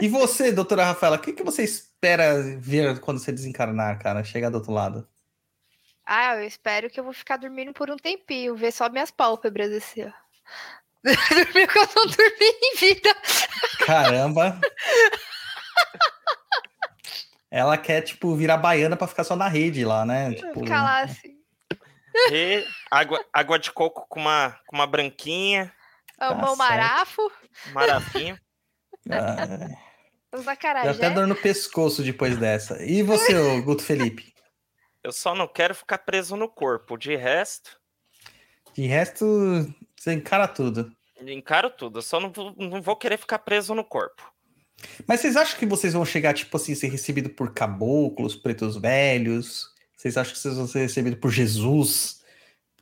[0.00, 4.24] E você, doutora Rafaela, o que, que você espera ver quando você desencarnar, cara?
[4.24, 5.08] Chegar do outro lado?
[6.04, 9.72] Ah, eu espero que eu vou ficar dormindo por um tempinho, ver só minhas pálpebras
[9.72, 10.10] assim, ó.
[11.04, 13.14] Dormir que eu não dormi em vida.
[13.86, 14.60] Caramba!
[17.54, 20.32] Ela quer, tipo, virar baiana pra ficar só na rede lá, né?
[20.32, 21.36] Tipo, Ficar lá assim.
[22.30, 25.70] E água, água de coco com uma, com uma branquinha,
[26.18, 26.58] Amar o certo.
[26.58, 27.32] marafu,
[27.74, 28.40] maravilha.
[29.10, 29.68] ah,
[30.32, 30.88] os deu acarajé.
[30.90, 32.82] até dor no pescoço depois dessa.
[32.82, 34.32] E você, Guto Felipe?
[35.04, 36.96] Eu só não quero ficar preso no corpo.
[36.96, 37.78] De resto,
[38.72, 39.26] De resto,
[39.94, 40.90] você encara tudo.
[41.20, 44.31] Encaro tudo, eu só não vou, não vou querer ficar preso no corpo.
[45.06, 49.70] Mas vocês acham que vocês vão chegar, tipo assim, ser recebido por caboclos, pretos velhos?
[49.96, 52.22] Vocês acham que vocês vão ser recebidos por Jesus?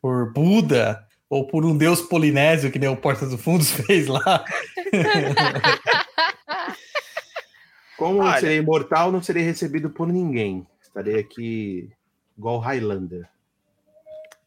[0.00, 1.06] Por Buda?
[1.28, 4.44] Ou por um deus polinésio, que nem o Porta dos Fundos fez lá?
[7.96, 8.36] Como Olha.
[8.36, 10.66] eu serei imortal, não serei recebido por ninguém.
[10.82, 11.88] Estarei aqui
[12.36, 13.28] igual Highlander.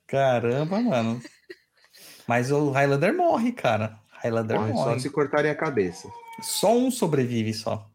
[0.07, 1.21] Caramba, mano.
[2.27, 3.97] Mas o Highlander morre, cara.
[4.23, 4.93] Highlander Morre morre.
[4.93, 6.09] só se cortarem a cabeça.
[6.41, 7.89] Só um sobrevive só.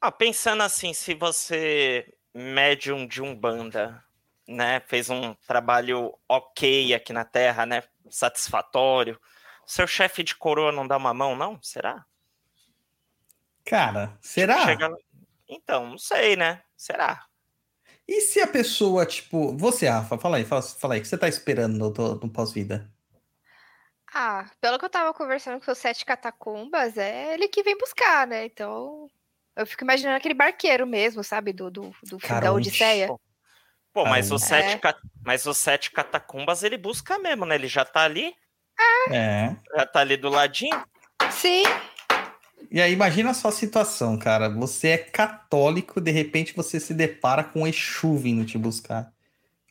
[0.00, 4.02] Ah, pensando assim, se você, médium de Umbanda,
[4.46, 9.20] né, fez um trabalho ok aqui na Terra, né, satisfatório,
[9.66, 11.60] seu chefe de coroa não dá uma mão, não?
[11.60, 12.04] Será?
[13.64, 14.64] Cara, será?
[14.64, 14.96] Chega
[15.48, 16.62] Então, não sei, né?
[16.76, 17.26] Será?
[18.06, 19.56] E se a pessoa, tipo.
[19.56, 22.92] Você, Rafa, fala aí, fala, fala aí, o que você tá esperando no- no pós-vida?
[24.12, 28.26] Ah, pelo que eu tava conversando com os sete catacumbas, é ele que vem buscar,
[28.26, 28.46] né?
[28.46, 29.10] Então,
[29.54, 31.52] eu fico imaginando aquele barqueiro mesmo, sabe?
[31.52, 32.52] Do, do, do filme da Caramba.
[32.56, 33.08] Odisseia.
[33.92, 34.68] Pô, mas os, Caramba.
[34.68, 37.54] sete, ca- mas os sete catacumbas ele busca mesmo, né?
[37.56, 38.34] Ele já tá ali,
[39.10, 39.54] É.
[39.76, 40.84] já tá ali do ladinho.
[41.30, 41.64] Sim,
[42.70, 44.48] E aí, imagina só a situação, cara.
[44.48, 49.12] Você é católico, de repente você se depara com um Exu vindo te buscar.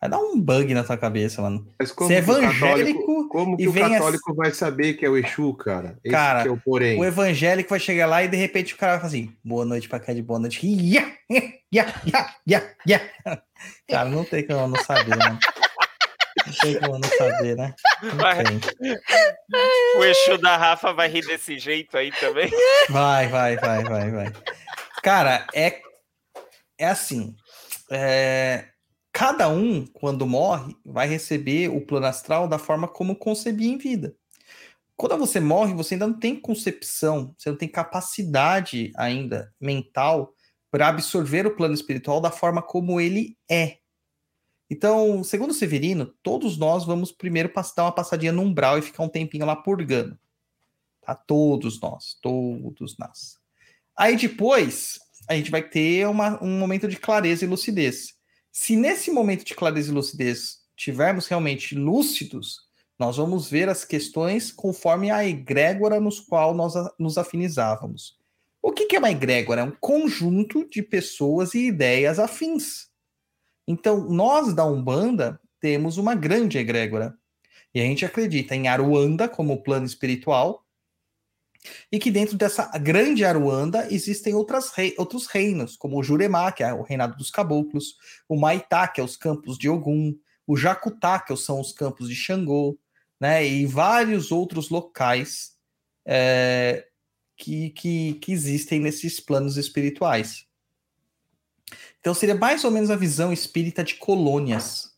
[0.02, 1.74] Vai dar um bug na tua cabeça, mano.
[1.80, 4.94] Mas como Você é que o evangélico católico, como e que o católico vai saber
[4.94, 5.98] que é o Exu, cara?
[6.04, 7.00] Esse Cara, que é o porém.
[7.00, 9.88] O evangélico vai chegar lá e de repente o cara vai falar assim: boa noite
[9.88, 10.60] pra cá de boa noite.
[13.90, 15.40] Cara, não tem como eu não saber, né?
[16.46, 17.74] Não tem como eu não saber, né?
[18.04, 20.00] Não.
[20.00, 22.52] O Exu da Rafa vai rir desse jeito aí também.
[22.90, 24.34] Vai, vai, vai, vai, vai.
[25.02, 25.82] Cara, é,
[26.78, 27.36] é assim.
[27.90, 28.66] é,
[29.16, 34.14] cada um, quando morre, vai receber o plano astral da forma como concebia em vida.
[34.98, 40.34] Quando você morre, você ainda não tem concepção, você não tem capacidade ainda mental
[40.70, 43.78] para absorver o plano espiritual da forma como ele é.
[44.70, 49.10] Então, segundo Severino, todos nós vamos primeiro dar uma passadinha no umbral e ficar um
[49.10, 50.20] tempinho lá purgando.
[51.02, 51.16] Tá?
[51.16, 53.38] Todos nós, todos nós.
[53.98, 55.00] Aí depois,
[55.30, 58.14] a gente vai ter uma- um momento de clareza e lucidez.
[58.58, 62.62] Se nesse momento de clareza e lucidez tivermos realmente lúcidos,
[62.98, 68.18] nós vamos ver as questões conforme a egrégora nos qual nós a- nos afinizávamos.
[68.62, 69.60] O que, que é uma egrégora?
[69.60, 72.88] É um conjunto de pessoas e ideias afins.
[73.68, 77.14] Então, nós da Umbanda temos uma grande egrégora.
[77.74, 80.65] E a gente acredita em Aruanda como plano espiritual,
[81.92, 86.64] e que dentro dessa grande Aruanda existem outras rei- outros reinos, como o Juremá, que
[86.64, 87.98] é o reinado dos caboclos,
[88.28, 90.16] o Maitá, que é os campos de Ogum,
[90.48, 92.78] o Jacutá, que são os campos de Xangô,
[93.20, 95.54] né, e vários outros locais
[96.06, 96.86] é,
[97.38, 100.46] que, que, que existem nesses planos espirituais.
[102.00, 104.95] Então seria mais ou menos a visão espírita de colônias.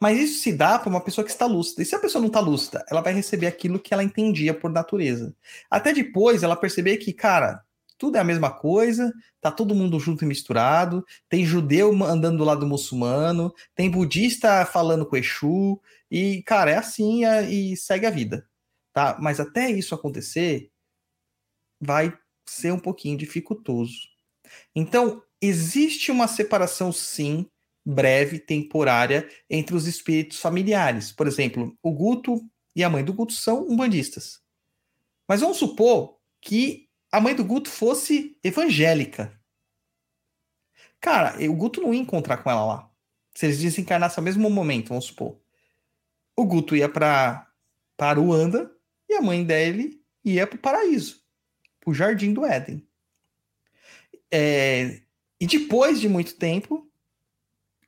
[0.00, 1.82] Mas isso se dá para uma pessoa que está lúcida.
[1.82, 4.70] E se a pessoa não está lúcida, ela vai receber aquilo que ela entendia por
[4.70, 5.34] natureza.
[5.70, 7.62] Até depois ela perceber que, cara,
[7.98, 12.44] tudo é a mesma coisa, tá todo mundo junto e misturado, tem judeu andando do
[12.44, 15.80] lado do muçulmano, tem budista falando com Exu,
[16.10, 18.46] e, cara, é assim é- e segue a vida,
[18.92, 19.16] tá?
[19.20, 20.70] Mas até isso acontecer,
[21.80, 22.16] vai
[22.48, 24.08] ser um pouquinho dificultoso.
[24.74, 27.46] Então, existe uma separação, sim,
[27.86, 31.12] breve, temporária, entre os espíritos familiares.
[31.12, 34.40] Por exemplo, o Guto e a mãe do Guto são umbandistas.
[35.28, 39.40] Mas vamos supor que a mãe do Guto fosse evangélica.
[41.00, 42.90] Cara, o Guto não ia encontrar com ela lá.
[43.32, 45.38] Se eles desencarnassem ao mesmo momento, vamos supor.
[46.34, 47.48] O Guto ia para
[48.14, 48.70] Ruanda
[49.08, 51.22] e a mãe dele ia para o paraíso,
[51.80, 52.86] para o jardim do Éden.
[54.30, 55.02] É,
[55.40, 56.85] e depois de muito tempo,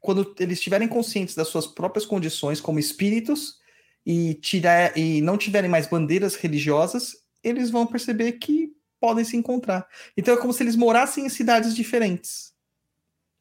[0.01, 3.59] quando eles estiverem conscientes das suas próprias condições como espíritos
[4.07, 9.87] e, tirar, e não tiverem mais bandeiras religiosas, eles vão perceber que podem se encontrar.
[10.17, 12.53] Então é como se eles morassem em cidades diferentes,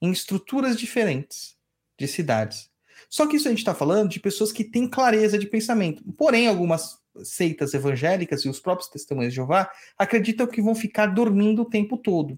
[0.01, 1.55] em estruturas diferentes
[1.97, 2.69] de cidades.
[3.09, 6.03] Só que isso a gente está falando de pessoas que têm clareza de pensamento.
[6.17, 11.61] Porém, algumas seitas evangélicas e os próprios testemunhos de Jeová acreditam que vão ficar dormindo
[11.61, 12.37] o tempo todo.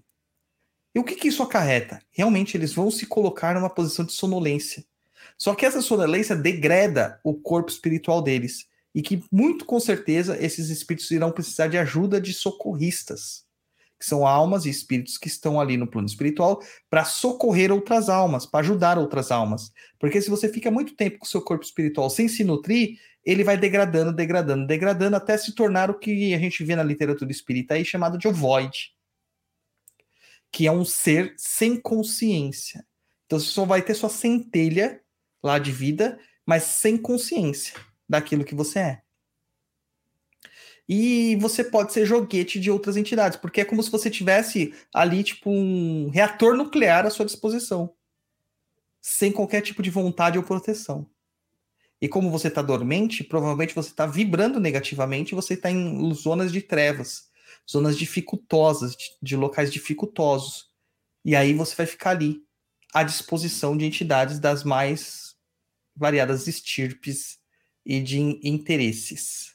[0.94, 2.02] E o que, que isso acarreta?
[2.10, 4.84] Realmente eles vão se colocar numa posição de sonolência.
[5.38, 8.68] Só que essa sonolência degreda o corpo espiritual deles.
[8.94, 13.44] E que, muito com certeza, esses espíritos irão precisar de ajuda de socorristas.
[13.98, 18.46] que são almas e espíritos que estão ali no plano espiritual para socorrer outras almas,
[18.46, 19.70] para ajudar outras almas.
[19.98, 23.44] Porque se você fica muito tempo com o seu corpo espiritual sem se nutrir, ele
[23.44, 27.74] vai degradando, degradando, degradando, até se tornar o que a gente vê na literatura espírita
[27.74, 28.94] aí chamado de ovoide,
[30.52, 32.84] que é um ser sem consciência.
[33.26, 35.00] Então você só vai ter sua centelha
[35.42, 37.74] lá de vida, mas sem consciência
[38.08, 39.02] daquilo que você é.
[40.88, 45.22] E você pode ser joguete de outras entidades, porque é como se você tivesse ali,
[45.22, 47.94] tipo, um reator nuclear à sua disposição,
[49.00, 51.08] sem qualquer tipo de vontade ou proteção.
[52.00, 56.60] E como você está dormente, provavelmente você está vibrando negativamente, você está em zonas de
[56.60, 57.29] trevas,
[57.70, 60.68] zonas dificultosas, de, locais dificultosos.
[61.24, 62.42] E aí você vai ficar ali,
[62.92, 65.36] à disposição de entidades das mais
[65.94, 67.38] variadas estirpes
[67.86, 69.54] e de interesses.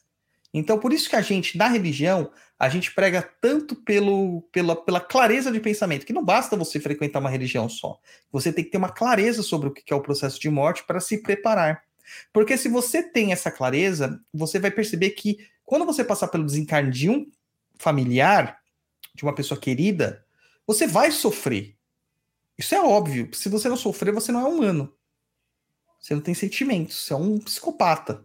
[0.53, 5.01] Então, por isso que a gente, na religião, a gente prega tanto pelo, pela, pela
[5.01, 7.99] clareza de pensamento, que não basta você frequentar uma religião só.
[8.31, 11.01] Você tem que ter uma clareza sobre o que é o processo de morte para
[11.01, 11.83] se preparar.
[12.31, 16.91] Porque se você tem essa clareza, você vai perceber que quando você passar pelo desencarne
[16.91, 17.25] de um
[17.79, 18.61] familiar,
[19.13, 20.25] de uma pessoa querida,
[20.67, 21.77] você vai sofrer.
[22.57, 23.29] Isso é óbvio.
[23.33, 24.93] Se você não sofrer, você não é humano.
[25.99, 28.23] Você não tem sentimentos, você é um psicopata,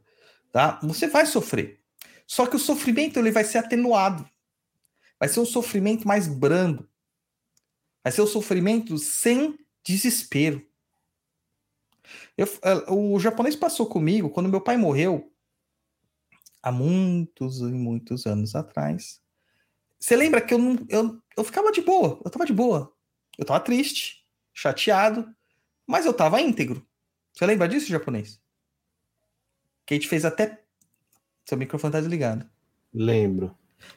[0.53, 0.79] tá?
[0.83, 1.81] Você vai sofrer.
[2.27, 4.29] Só que o sofrimento ele vai ser atenuado.
[5.19, 6.89] Vai ser um sofrimento mais brando.
[8.05, 10.67] Vai ser um sofrimento sem desespero.
[12.37, 15.33] Eu, eh, o japonês passou comigo quando meu pai morreu,
[16.63, 19.21] há muitos e muitos anos atrás.
[20.01, 22.93] Você lembra que eu, não, eu, eu ficava de boa, eu tava de boa.
[23.39, 25.29] Eu tava triste, chateado,
[25.87, 26.85] mas eu tava íntegro.
[27.33, 28.41] Você lembra disso, japonês?
[29.87, 30.63] Que a gente fez até.
[31.45, 32.49] Seu microfone tá desligado.
[32.93, 33.57] Lembro.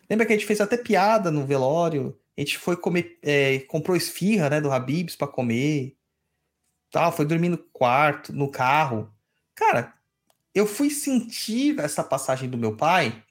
[0.09, 2.19] Lembra que a gente fez até piada no velório?
[2.37, 5.97] A gente foi comer, é, comprou esfirra, né, do Habibs para comer
[6.93, 9.11] tal, foi dormir no quarto, no carro.
[9.55, 9.95] Cara,
[10.53, 13.23] eu fui sentir essa passagem do meu pai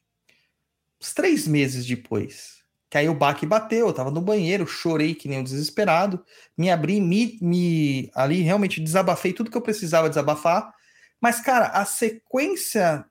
[1.00, 2.61] uns três meses depois.
[2.92, 6.22] Que aí o baque bateu, eu tava no banheiro, chorei que nem um desesperado,
[6.54, 10.70] me abri, me, me ali realmente desabafei tudo que eu precisava desabafar.
[11.18, 13.02] Mas, cara, a sequência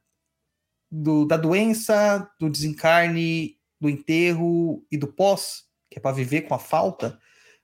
[0.91, 6.53] do, da doença, do desencarne, do enterro e do pós, que é para viver com
[6.53, 7.19] a falta,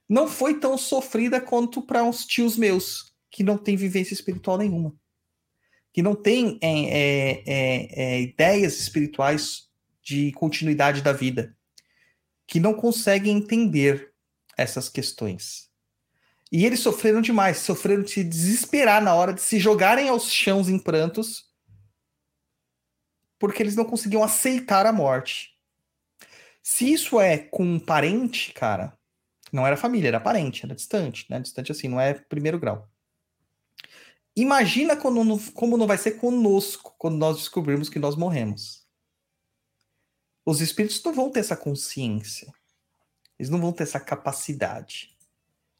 [0.08, 4.92] não foi tão sofrida quanto para uns tios meus, que não têm vivência espiritual nenhuma.
[5.92, 9.68] Que não têm é, é, é, é, ideias espirituais
[10.02, 11.56] de continuidade da vida.
[12.48, 14.12] Que não conseguem entender
[14.56, 15.68] essas questões.
[16.50, 20.68] E eles sofreram demais, sofreram de se desesperar na hora de se jogarem aos chãos
[20.68, 21.44] em prantos,
[23.38, 25.56] porque eles não conseguiam aceitar a morte.
[26.62, 28.98] Se isso é com um parente, cara,
[29.52, 31.38] não era família, era parente, era distante, né?
[31.38, 32.88] Distante assim, não é primeiro grau.
[34.34, 38.87] Imagina quando, como não vai ser conosco quando nós descobrirmos que nós morremos.
[40.48, 42.50] Os espíritos não vão ter essa consciência.
[43.38, 45.14] Eles não vão ter essa capacidade.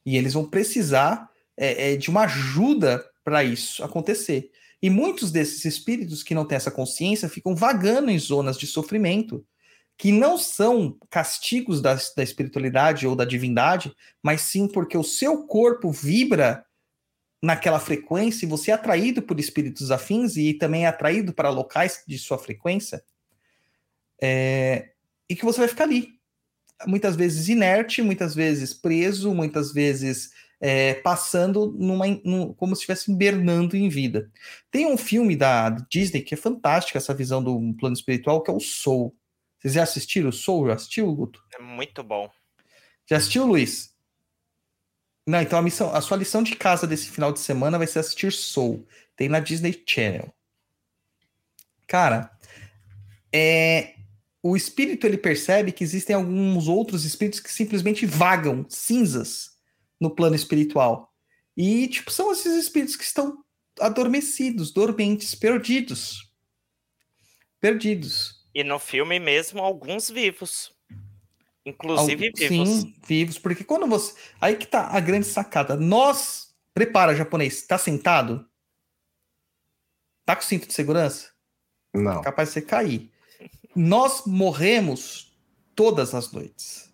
[0.05, 4.51] E eles vão precisar é, é, de uma ajuda para isso acontecer.
[4.79, 9.43] E muitos desses espíritos que não têm essa consciência ficam vagando em zonas de sofrimento
[9.97, 13.91] que não são castigos da, da espiritualidade ou da divindade,
[14.21, 16.63] mas sim porque o seu corpo vibra
[17.41, 22.03] naquela frequência e você é atraído por espíritos afins e também é atraído para locais
[22.07, 23.03] de sua frequência,
[24.21, 24.91] é,
[25.29, 26.09] e que você vai ficar ali.
[26.87, 33.11] Muitas vezes inerte, muitas vezes preso, muitas vezes é, passando numa, num, como se estivesse
[33.11, 34.29] hibernando em vida.
[34.69, 38.53] Tem um filme da Disney que é fantástico, essa visão do plano espiritual, que é
[38.53, 39.15] o Soul.
[39.59, 40.67] Vocês já assistiram o Soul?
[40.67, 41.43] Já assistiu, Guto?
[41.57, 42.29] É muito bom.
[43.05, 43.93] Já assistiu, Luiz?
[45.25, 47.99] Não, então a, missão, a sua lição de casa desse final de semana vai ser
[47.99, 48.85] assistir Soul.
[49.15, 50.33] Tem na Disney Channel.
[51.85, 52.31] Cara,
[53.33, 53.95] é,
[54.41, 59.57] o espírito ele percebe que existem alguns outros espíritos que simplesmente vagam cinzas
[59.99, 61.13] no plano espiritual.
[61.55, 63.43] E, tipo, são esses espíritos que estão
[63.79, 66.31] adormecidos, dormentes, perdidos.
[67.59, 68.45] Perdidos.
[68.55, 70.71] E no filme mesmo, alguns vivos.
[71.65, 72.69] Inclusive vivos.
[72.69, 73.37] Sim, vivos.
[73.37, 74.13] Porque quando você.
[74.39, 75.75] Aí que tá a grande sacada.
[75.75, 76.55] Nós.
[76.73, 77.65] Prepara, japonês.
[77.67, 78.47] Tá sentado?
[80.25, 81.31] Tá com cinto de segurança?
[81.93, 82.21] Não.
[82.21, 83.11] Capaz de você cair.
[83.81, 85.33] Nós morremos
[85.73, 86.93] todas as noites.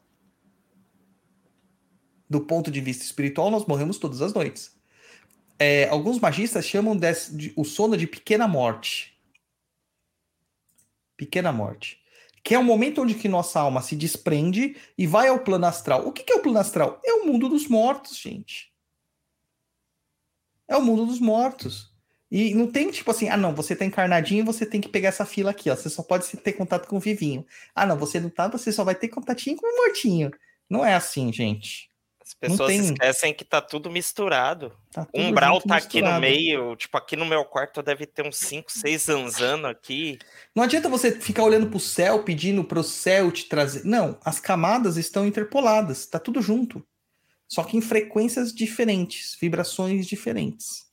[2.30, 4.76] Do ponto de vista espiritual, nós morremos todas as noites.
[5.58, 9.20] É, alguns magistas chamam desse- de- o sono de pequena morte.
[11.18, 12.00] Pequena morte.
[12.44, 16.08] que é o momento onde que nossa alma se desprende e vai ao plano astral.
[16.08, 17.02] O que, que é o plano astral?
[17.04, 18.72] É o mundo dos mortos, gente.
[20.68, 21.92] É o mundo dos mortos.
[22.38, 25.08] E não tem tipo assim, ah não, você tá encarnadinho e você tem que pegar
[25.08, 25.76] essa fila aqui, ó.
[25.78, 27.46] Você só pode ter contato com o vivinho.
[27.74, 30.30] Ah não, você não tá, você só vai ter contatinho com o mortinho.
[30.70, 31.88] Não é assim, gente.
[32.22, 34.74] As pessoas tem- esquecem que tá tudo misturado.
[34.92, 38.36] Tá tudo umbral tá aqui no meio, tipo, aqui no meu quarto deve ter uns
[38.36, 40.20] 5, 6 zanzano aqui.
[40.54, 43.86] Não adianta você ficar olhando pro céu, pedindo pro céu te trazer.
[43.86, 46.86] Não, as camadas estão interpoladas, tá tudo junto.
[47.48, 50.86] Só que em frequências diferentes, vibrações diferentes.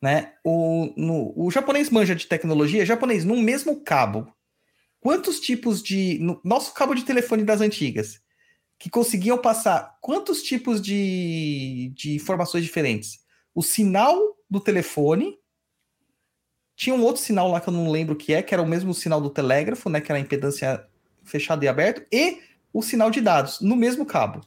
[0.00, 0.34] Né?
[0.44, 4.32] O, no- o japonês manja de tecnologia, japonês, num mesmo cabo.
[5.00, 6.18] Quantos tipos de.
[6.20, 8.20] no nosso cabo de telefone das antigas,
[8.78, 13.20] que conseguiam passar quantos tipos de, de informações diferentes?
[13.54, 14.18] O sinal
[14.50, 15.38] do telefone,
[16.76, 18.66] tinha um outro sinal lá que eu não lembro o que é, que era o
[18.66, 20.00] mesmo sinal do telégrafo, né?
[20.00, 20.86] Que era a impedância
[21.24, 22.40] fechado e aberto, e
[22.72, 24.42] o sinal de dados no mesmo cabo.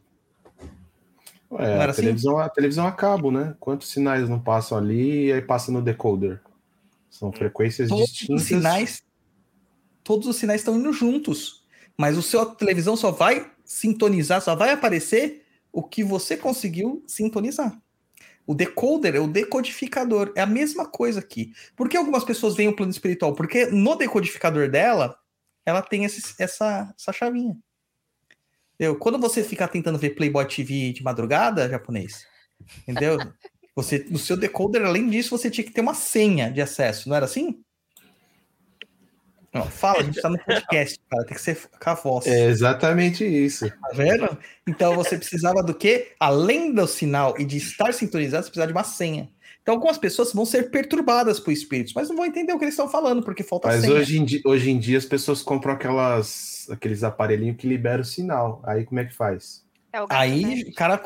[1.58, 2.02] É, a, assim?
[2.02, 3.56] televisão, a televisão a cabo, né?
[3.60, 6.40] Quantos sinais não passam ali e aí passa no decoder?
[7.10, 8.42] São frequências Todos distintas.
[8.42, 9.04] os sinais,
[10.04, 11.66] todos os sinais estão indo juntos,
[11.98, 17.80] mas o seu televisão só vai sintonizar, só vai aparecer o que você conseguiu sintonizar.
[18.46, 21.54] O decoder é o decodificador, é a mesma coisa aqui.
[21.76, 23.34] Por que algumas pessoas veem o plano espiritual?
[23.36, 25.16] Porque no decodificador dela,
[25.66, 27.56] ela tem esse- essa, essa chavinha.
[28.80, 28.98] Entendeu?
[28.98, 32.26] Quando você ficar tentando ver Playboy TV de madrugada, japonês,
[32.88, 33.18] entendeu?
[33.76, 37.16] Você, no seu decoder, além disso, você tinha que ter uma senha de acesso, não
[37.16, 37.64] era assim?
[39.54, 42.28] Não, fala, a gente tá no podcast, cara, tem que ser com a voz.
[42.28, 43.70] É exatamente isso.
[43.70, 44.38] Tá vendo?
[44.68, 46.14] Então você precisava do quê?
[46.20, 49.30] Além do sinal e de estar sintonizado, você precisava de uma senha.
[49.62, 52.74] Então algumas pessoas vão ser perturbadas por espíritos, mas não vão entender o que eles
[52.74, 53.94] estão falando, porque falta Mas senha.
[53.94, 58.06] hoje em, dia, hoje em dia as pessoas compram aquelas, aqueles aparelhinhos que liberam o
[58.06, 58.62] sinal.
[58.66, 59.64] Aí como é que faz?
[59.92, 60.64] É o gato, Aí, né?
[60.70, 61.02] o cara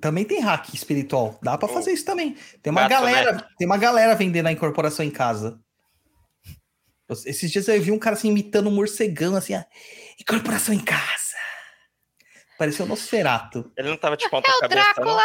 [0.00, 1.38] também tem hack espiritual.
[1.42, 2.36] Dá pra O fazer isso também.
[2.62, 3.44] Tem uma gato, galera, né?
[3.58, 5.60] tem uma galera vendendo a incorporação em casa.
[7.24, 9.54] Esses dias eu vi um cara assim imitando um morcegão assim,
[10.20, 11.36] incorporação em casa.
[12.58, 13.70] Parecia um Nosferato.
[13.76, 15.04] Ele não tava de ponta É o cabeça, não?
[15.04, 15.22] Drácula!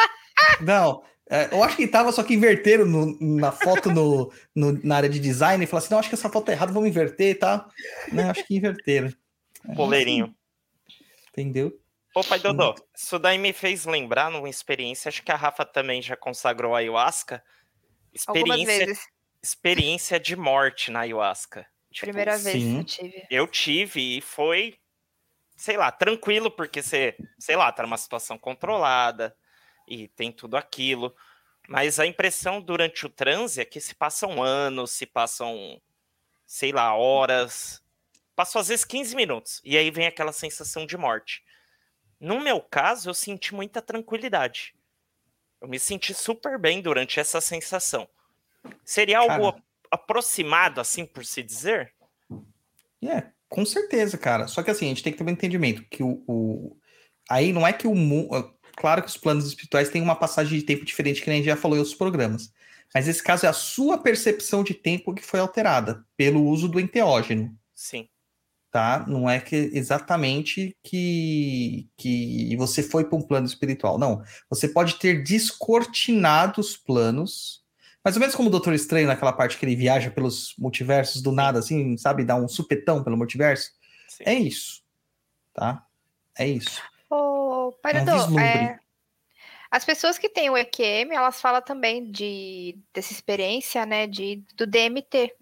[0.59, 1.20] Não, é,
[1.51, 5.19] eu acho que tava, só que inverteram no- na foto no, no- na área de
[5.19, 7.67] design e falaram assim: não, acho que essa foto é errada, vamos inverter, tá?
[8.11, 9.13] Não, acho que inverteram.
[9.69, 10.35] É, Poleirinho.
[11.29, 11.79] Entendeu?
[12.13, 16.01] Ô, pai Dodô, isso daí me fez lembrar numa experiência, acho que a Rafa também
[16.01, 17.41] já consagrou a ayahuasca.
[18.27, 19.07] Algumas Experiência, vezes.
[19.41, 21.65] experiência de morte na ayahuasca.
[21.89, 22.73] Tipo, Primeira vez sim.
[22.73, 23.27] que eu tive.
[23.31, 24.77] Eu tive e foi,
[25.55, 29.33] sei lá, tranquilo, porque você, sei lá, tá numa situação controlada
[29.93, 31.15] e tem tudo aquilo.
[31.67, 35.81] Mas a impressão durante o transe é que se passam anos, se passam,
[36.45, 37.81] sei lá, horas.
[38.35, 39.61] Passou às vezes 15 minutos.
[39.63, 41.43] E aí vem aquela sensação de morte.
[42.19, 44.73] No meu caso, eu senti muita tranquilidade.
[45.61, 48.07] Eu me senti super bem durante essa sensação.
[48.83, 49.63] Seria algo Cara.
[49.91, 51.93] aproximado, assim por se dizer?
[53.03, 54.47] É, com certeza, cara.
[54.47, 56.23] Só que assim, a gente tem que ter um entendimento que o.
[56.27, 56.77] o-
[57.29, 58.53] Aí não é que o mundo.
[58.81, 61.51] Claro que os planos espirituais têm uma passagem de tempo diferente, que nem a gente
[61.51, 62.51] já falou em outros programas.
[62.91, 66.79] Mas esse caso é a sua percepção de tempo que foi alterada pelo uso do
[66.79, 67.55] enteógeno.
[67.75, 68.09] Sim.
[68.71, 69.05] tá?
[69.07, 73.99] Não é que exatamente que, que você foi para um plano espiritual.
[73.99, 74.23] Não.
[74.49, 77.61] Você pode ter descortinado os planos.
[78.03, 81.31] Mais ou menos como o Doutor Estranho, naquela parte que ele viaja pelos multiversos do
[81.31, 82.25] nada, assim, sabe?
[82.25, 83.69] Dá um supetão pelo multiverso.
[84.07, 84.23] sim.
[84.25, 84.81] É isso.
[85.53, 85.85] Tá?
[86.35, 86.81] É isso.
[87.11, 87.40] Ô,
[88.39, 88.79] É
[89.71, 94.67] as pessoas que têm o EQM, elas falam também de dessa experiência, né, de, do
[94.67, 95.33] DMT,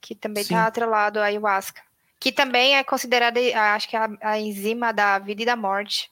[0.00, 1.82] que também está atrelado à ayahuasca,
[2.18, 3.38] que também é considerada,
[3.74, 6.10] acho que é a, a enzima da vida e da morte.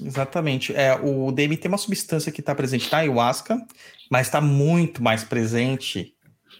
[0.00, 0.72] Exatamente.
[0.76, 3.58] É, o DMT é uma substância que está presente na ayahuasca,
[4.08, 6.14] mas está muito mais presente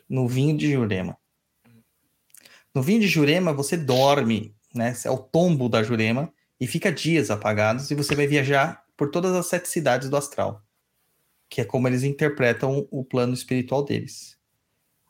[0.09, 1.16] no vinho de Jurema.
[2.74, 4.95] No vinho de Jurema, você dorme, né?
[5.05, 9.34] É o tombo da Jurema e fica dias apagados e você vai viajar por todas
[9.34, 10.62] as sete cidades do astral,
[11.48, 14.38] que é como eles interpretam o plano espiritual deles,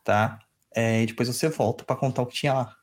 [0.04, 0.38] tá?
[0.74, 2.76] É, e depois você volta para contar o que tinha lá.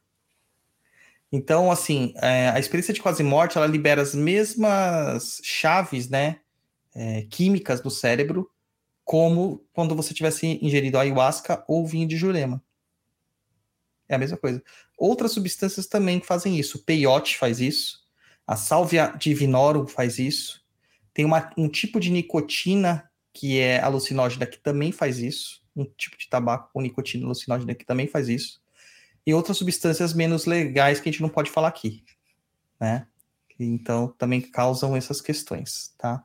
[1.31, 6.39] Então, assim, é, a experiência de quase morte, ela libera as mesmas chaves, né,
[6.95, 8.49] é, químicas do cérebro,
[9.03, 12.63] como quando você tivesse ingerido ayahuasca ou vinho de jurema.
[14.07, 14.63] É a mesma coisa.
[14.97, 16.77] Outras substâncias também fazem isso.
[16.77, 18.02] O peyote faz isso.
[18.47, 20.63] A salvia divinorum faz isso.
[21.13, 25.61] Tem uma- um tipo de nicotina que é alucinógena que também faz isso.
[25.75, 28.61] Um tipo de tabaco com nicotina alucinógena que também faz isso.
[29.25, 32.03] e outras substâncias menos legais que a gente não pode falar aqui,
[32.79, 33.07] né?
[33.57, 36.21] Então, também causam essas questões, tá?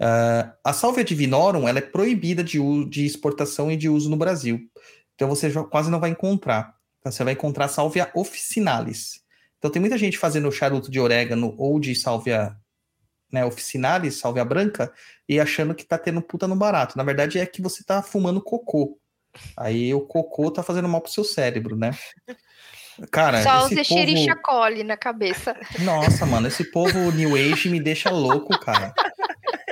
[0.00, 4.70] Uh, a Salvia divinorum, ela é proibida de, de exportação e de uso no Brasil.
[5.16, 6.76] Então, você já quase não vai encontrar.
[7.00, 9.24] Então, você vai encontrar a Salvia officinalis.
[9.58, 12.56] Então, tem muita gente fazendo charuto de orégano ou de Salvia
[13.32, 14.92] né, officinalis, Salvia branca,
[15.28, 16.96] e achando que tá tendo puta no barato.
[16.96, 18.98] Na verdade, é que você tá fumando cocô.
[19.56, 21.90] Aí o cocô tá fazendo mal pro seu cérebro, né?
[23.12, 24.00] Cara, Só esse use povo...
[24.00, 25.56] xerichacole na cabeça.
[25.80, 28.92] Nossa, mano, esse povo New Age me deixa louco, cara.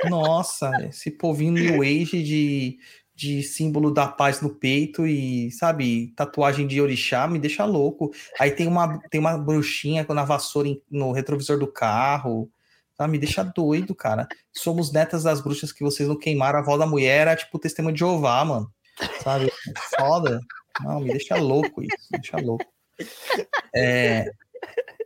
[0.05, 2.79] Nossa, esse povinho New Age de,
[3.17, 8.13] de símbolo da paz no peito e, sabe, tatuagem de orixá me deixa louco.
[8.39, 12.47] Aí tem uma, tem uma bruxinha na vassoura no retrovisor do carro.
[12.95, 13.07] Tá?
[13.07, 14.27] Me deixa doido, cara.
[14.53, 16.59] Somos netas das bruxas que vocês não queimaram.
[16.59, 18.71] A avó da mulher era tipo o testemunho de Jeová, mano.
[19.23, 19.51] Sabe?
[19.97, 20.39] Foda.
[20.83, 22.07] Não, me deixa louco isso.
[22.11, 22.65] Me deixa louco.
[23.75, 24.29] É,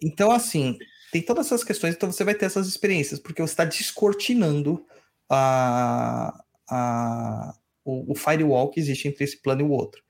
[0.04, 0.78] então, assim,
[1.14, 4.86] tem todas essas questões, então você vai ter essas experiências, porque você está descortinando
[5.30, 10.02] a, a, o, o firewall que existe entre esse plano e o outro.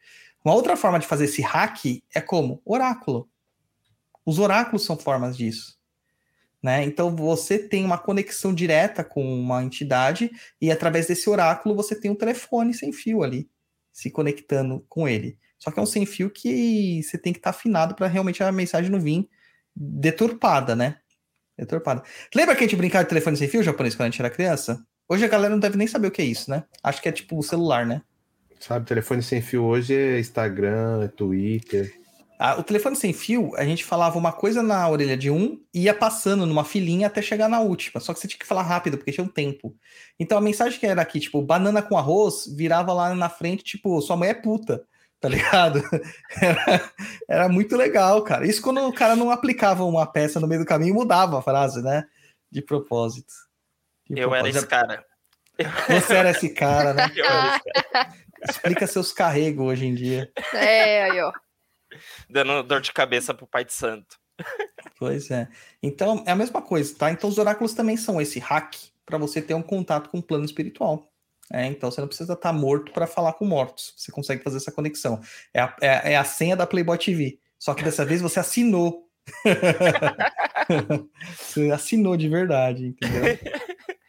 [0.43, 2.61] Uma outra forma de fazer esse hack é como?
[2.65, 3.29] Oráculo.
[4.25, 5.79] Os oráculos são formas disso.
[6.61, 6.83] Né?
[6.83, 12.11] Então você tem uma conexão direta com uma entidade e através desse oráculo você tem
[12.11, 13.49] um telefone sem fio ali,
[13.91, 15.39] se conectando com ele.
[15.57, 18.51] Só que é um sem fio que você tem que estar afinado para realmente a
[18.51, 19.27] mensagem não vir
[19.75, 20.97] deturpada, né?
[21.57, 22.03] Deturpada.
[22.33, 24.83] Lembra que a gente brincava de telefone sem fio japonês quando a gente era criança?
[25.11, 26.63] Hoje a galera não deve nem saber o que é isso, né?
[26.81, 28.01] Acho que é tipo o celular, né?
[28.61, 31.93] Sabe, telefone sem fio hoje é Instagram, é Twitter.
[32.39, 35.81] Ah, o telefone sem fio, a gente falava uma coisa na orelha de um e
[35.81, 37.99] ia passando numa filinha até chegar na última.
[37.99, 39.75] Só que você tinha que falar rápido, porque tinha um tempo.
[40.17, 43.99] Então a mensagem que era aqui, tipo, banana com arroz, virava lá na frente, tipo,
[43.99, 44.81] sua mãe é puta,
[45.19, 45.83] tá ligado?
[46.41, 46.91] Era,
[47.29, 48.47] era muito legal, cara.
[48.47, 51.81] Isso quando o cara não aplicava uma peça no meio do caminho, mudava a frase,
[51.81, 52.05] né?
[52.49, 53.50] De propósito.
[54.15, 55.05] Eu era esse cara.
[55.87, 57.11] Você era esse cara, né?
[57.15, 58.13] Eu era esse cara.
[58.49, 60.31] Explica seus carregos hoje em dia.
[60.53, 61.31] É, aí, ó.
[62.29, 64.17] Dando dor de cabeça pro pai de santo.
[64.97, 65.47] Pois é.
[65.83, 67.11] Então, é a mesma coisa, tá?
[67.11, 68.73] Então, os oráculos também são esse hack
[69.05, 71.07] para você ter um contato com o plano espiritual.
[71.53, 73.93] É, então, você não precisa estar morto para falar com mortos.
[73.97, 75.19] Você consegue fazer essa conexão.
[75.53, 77.37] É a, é- é a senha da Playboy TV.
[77.59, 79.07] Só que dessa vez você assinou.
[81.37, 83.37] você assinou de verdade, entendeu?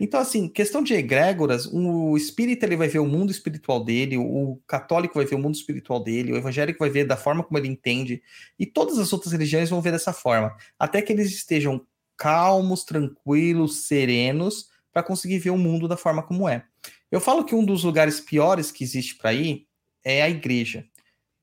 [0.00, 4.58] Então, assim, questão de egrégoras, o espírita ele vai ver o mundo espiritual dele, o
[4.66, 7.68] católico vai ver o mundo espiritual dele, o evangélico vai ver da forma como ele
[7.68, 8.22] entende,
[8.58, 11.86] e todas as outras religiões vão ver dessa forma, até que eles estejam
[12.16, 16.64] calmos, tranquilos, serenos, para conseguir ver o mundo da forma como é.
[17.10, 19.66] Eu falo que um dos lugares piores que existe para ir
[20.02, 20.84] é a igreja,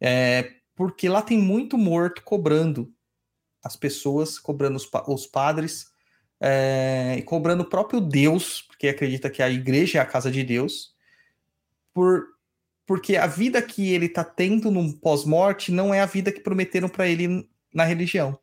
[0.02, 2.91] É, porque lá tem muito morto cobrando
[3.64, 5.88] as pessoas, cobrando os, pa- os padres,
[6.42, 10.44] é, e cobrando o próprio Deus, porque acredita que a igreja é a casa de
[10.44, 10.94] Deus,
[11.94, 12.26] por,
[12.86, 16.90] porque a vida que ele está tendo no pós-morte não é a vida que prometeram
[16.90, 18.40] para ele na religião.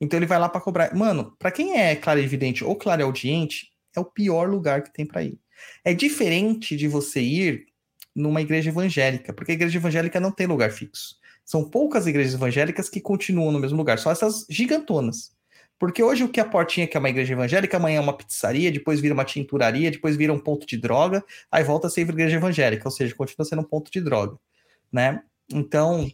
[0.00, 0.94] Então ele vai lá para cobrar.
[0.94, 5.38] Mano, para quem é clarividente ou clareaudiente, é o pior lugar que tem para ir.
[5.84, 7.66] É diferente de você ir
[8.14, 11.16] numa igreja evangélica, porque a igreja evangélica não tem lugar fixo.
[11.44, 15.33] São poucas igrejas evangélicas que continuam no mesmo lugar, só essas gigantonas.
[15.78, 18.70] Porque hoje o que a portinha que é uma igreja evangélica, amanhã é uma pizzaria,
[18.70, 22.36] depois vira uma tinturaria, depois vira um ponto de droga, aí volta a ser igreja
[22.36, 24.38] evangélica, ou seja, continua sendo um ponto de droga,
[24.92, 25.22] né?
[25.52, 26.10] Então,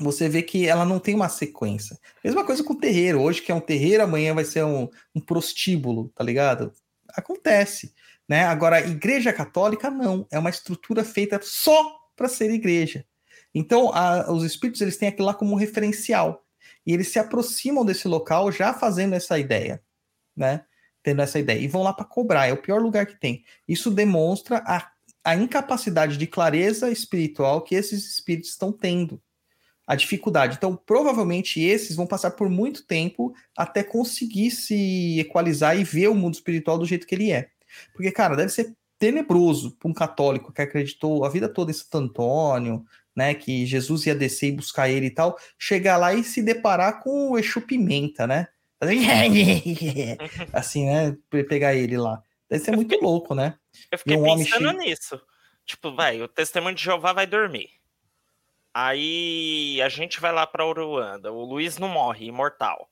[0.00, 1.98] você vê que ela não tem uma sequência.
[2.22, 5.20] Mesma coisa com o terreiro, hoje que é um terreiro, amanhã vai ser um, um
[5.20, 6.72] prostíbulo, tá ligado?
[7.14, 7.92] Acontece,
[8.28, 8.44] né?
[8.44, 13.04] Agora, a igreja católica não, é uma estrutura feita só para ser igreja.
[13.54, 16.44] Então, a- os espíritos eles têm aquilo lá como referencial
[16.88, 19.82] e eles se aproximam desse local já fazendo essa ideia,
[20.34, 20.64] né?
[21.02, 22.46] Tendo essa ideia e vão lá para cobrar.
[22.46, 23.44] É o pior lugar que tem.
[23.68, 24.90] Isso demonstra a,
[25.22, 29.20] a incapacidade de clareza espiritual que esses espíritos estão tendo,
[29.86, 30.56] a dificuldade.
[30.56, 36.14] Então, provavelmente esses vão passar por muito tempo até conseguir se equalizar e ver o
[36.14, 37.50] mundo espiritual do jeito que ele é.
[37.92, 41.98] Porque, cara, deve ser tenebroso para um católico que acreditou a vida toda em Santo
[41.98, 42.82] Antônio,
[43.18, 47.02] né, que Jesus ia descer e buscar ele e tal, chegar lá e se deparar
[47.02, 48.46] com o Exu Pimenta, né?
[50.52, 51.16] Assim, né?
[51.28, 52.22] pe- Pegar ele lá.
[52.48, 53.58] Deve ser muito louco, né?
[53.90, 55.20] Eu fiquei um pensando nisso.
[55.66, 57.70] Tipo, vai, o testemunho de Jeová vai dormir.
[58.72, 61.32] Aí a gente vai lá pra Uruanda.
[61.32, 62.88] O Luiz não morre, imortal.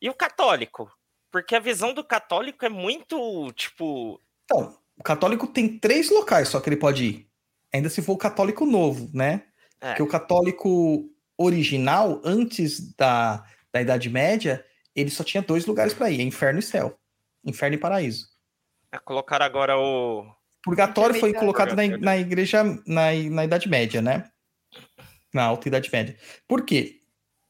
[0.00, 0.90] E o católico?
[1.30, 4.20] Porque a visão do católico é muito, tipo.
[4.44, 7.28] Então, o católico tem três locais só que ele pode ir.
[7.72, 9.44] Ainda se for o católico novo, né?
[9.82, 14.64] É, Porque o católico original, antes da, da Idade Média,
[14.94, 16.96] ele só tinha dois lugares para ir: é inferno e céu.
[17.44, 18.28] Inferno e paraíso.
[18.92, 20.24] É colocar agora o.
[20.62, 24.30] Purgatório foi colocado na, na igreja na, na Idade Média, né?
[25.34, 26.16] Na Alta Idade Média.
[26.46, 27.00] Por quê?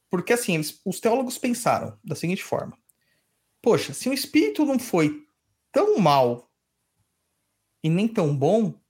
[0.08, 2.78] Porque assim, eles- os teólogos pensaram da seguinte forma:
[3.60, 5.26] Poxa, se o espírito não foi
[5.70, 6.50] tão mal
[7.84, 8.80] e nem tão bom,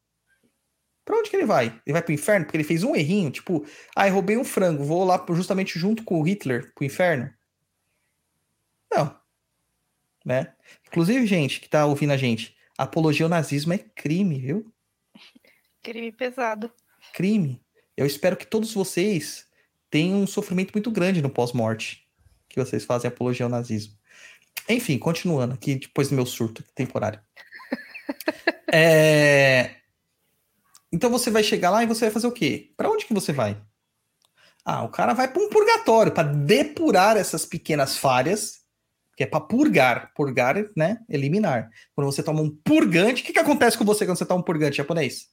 [1.05, 1.67] pra onde que ele vai?
[1.87, 3.65] Ele vai pro inferno porque ele fez um errinho, tipo,
[3.97, 7.33] ah, eu roubei um frango, vou lá justamente junto com o Hitler pro inferno?
[8.93, 9.17] Não.
[10.25, 10.53] Né?
[10.87, 14.73] Inclusive, gente que tá ouvindo a gente, apologia ao nazismo é crime, viu?
[15.83, 16.73] Crime pesado.
[17.13, 17.61] crime.
[17.97, 19.47] Eu espero que todos vocês
[19.91, 22.07] tenham um sofrimento muito grande no pós-morte,
[22.49, 23.95] que vocês fazem apologia ao nazismo.
[24.69, 27.21] Enfim, continuando aqui, depois do meu surto temporário.
[28.75, 29.82] É,
[30.93, 32.73] Então você vai chegar lá e você vai fazer o quê?
[32.77, 33.61] Para onde que você vai?
[34.65, 38.61] Ah, o cara vai para um purgatório para depurar essas pequenas falhas,
[39.17, 40.99] que é para purgar, purgar, né?
[41.09, 41.69] Eliminar.
[41.95, 44.45] Quando você toma um purgante, o que, que acontece com você quando você toma um
[44.45, 45.29] purgante japonês?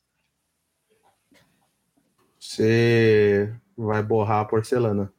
[2.39, 5.13] Você vai borrar a porcelana.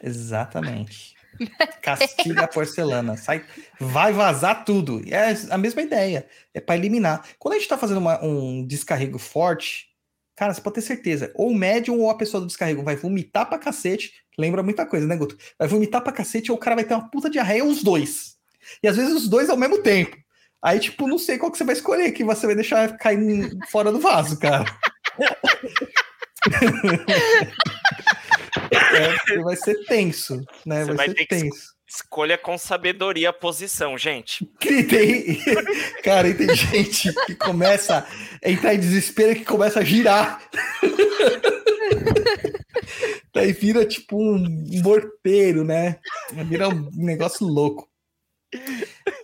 [0.00, 1.17] Exatamente.
[1.82, 3.16] Castiga a porcelana.
[3.16, 3.44] Sai,
[3.78, 5.02] vai vazar tudo.
[5.06, 6.26] É a mesma ideia.
[6.54, 7.24] É para eliminar.
[7.38, 9.86] Quando a gente está fazendo uma- um descarrego forte,
[10.36, 11.30] cara, você pode ter certeza.
[11.34, 14.12] Ou o médium ou a pessoa do descarrego vai vomitar pra cacete.
[14.38, 15.36] Lembra muita coisa, né, Guto?
[15.58, 18.36] Vai vomitar pra cacete ou o cara vai ter uma puta diarreia, os dois.
[18.82, 20.16] E às vezes os dois ao mesmo tempo.
[20.62, 23.92] Aí, tipo, não sei qual que você vai escolher, que você vai deixar cair fora
[23.92, 24.64] do vaso, cara.
[28.70, 30.84] É, vai ser tenso, né?
[30.84, 31.78] Você vai, vai ser tenso.
[31.86, 34.44] Escolha com sabedoria a posição, gente.
[34.60, 35.42] Que tem,
[36.04, 38.06] cara, e tem gente que começa
[38.44, 40.42] a entrar em desespero que começa a girar.
[43.32, 44.44] Daí vira tipo um
[44.82, 45.98] morteiro, né?
[46.46, 47.88] Vira um negócio louco.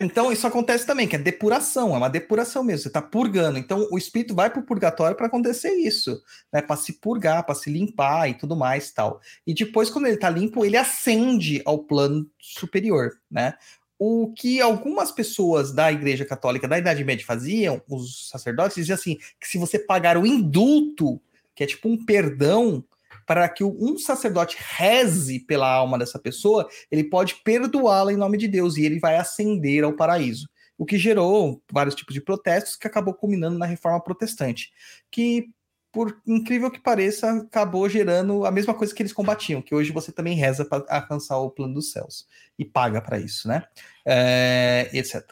[0.01, 3.59] Então, isso acontece também, que é depuração, é uma depuração mesmo, você tá purgando.
[3.59, 6.21] Então, o espírito vai pro purgatório para acontecer isso,
[6.53, 6.61] né?
[6.61, 9.21] Para se purgar, para se limpar e tudo mais tal.
[9.47, 13.55] E depois, quando ele tá limpo, ele ascende ao plano superior, né?
[13.99, 19.17] O que algumas pessoas da Igreja Católica da Idade Média faziam, os sacerdotes, diziam assim:
[19.41, 21.21] que se você pagar o indulto,
[21.55, 22.85] que é tipo um perdão,
[23.27, 28.49] para que um sacerdote reze pela alma dessa pessoa, ele pode perdoá-la em nome de
[28.49, 30.49] Deus e ele vai ascender ao paraíso.
[30.77, 34.73] O que gerou vários tipos de protestos que acabou culminando na reforma protestante,
[35.11, 35.49] que
[35.93, 40.11] por incrível que pareça, acabou gerando a mesma coisa que eles combatiam, que hoje você
[40.11, 42.27] também reza para alcançar o plano dos céus
[42.59, 43.63] e paga para isso, né?
[44.05, 45.23] É, etc.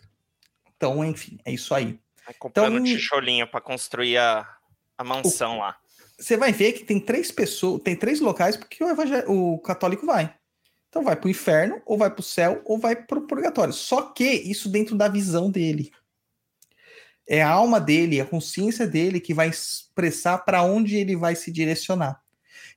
[0.76, 1.98] Então, enfim, é isso aí.
[2.24, 4.48] Vai comprando Então- tijolinho pra construir a,
[4.96, 5.76] a mansão lá.
[6.22, 10.32] Você vai ver que tem três pessoas, tem três locais porque o, o católico vai.
[10.88, 13.72] Então vai para o inferno, ou vai para o céu, ou vai para o purgatório.
[13.72, 15.90] Só que isso dentro da visão dele.
[17.26, 21.50] É a alma dele, a consciência dele que vai expressar para onde ele vai se
[21.50, 22.22] direcionar.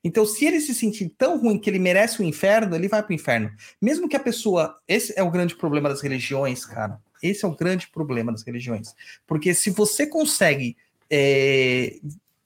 [0.04, 3.12] Então, se ele se sentir tão ruim que ele merece o inferno, ele vai para
[3.12, 3.52] o inferno.
[3.80, 4.80] Mesmo que a pessoa.
[4.88, 7.00] Esse é o grande problema das religiões, cara.
[7.22, 8.96] Esse é o grande problema das religiões.
[9.28, 10.76] Porque se você consegue,
[11.10, 11.98] é,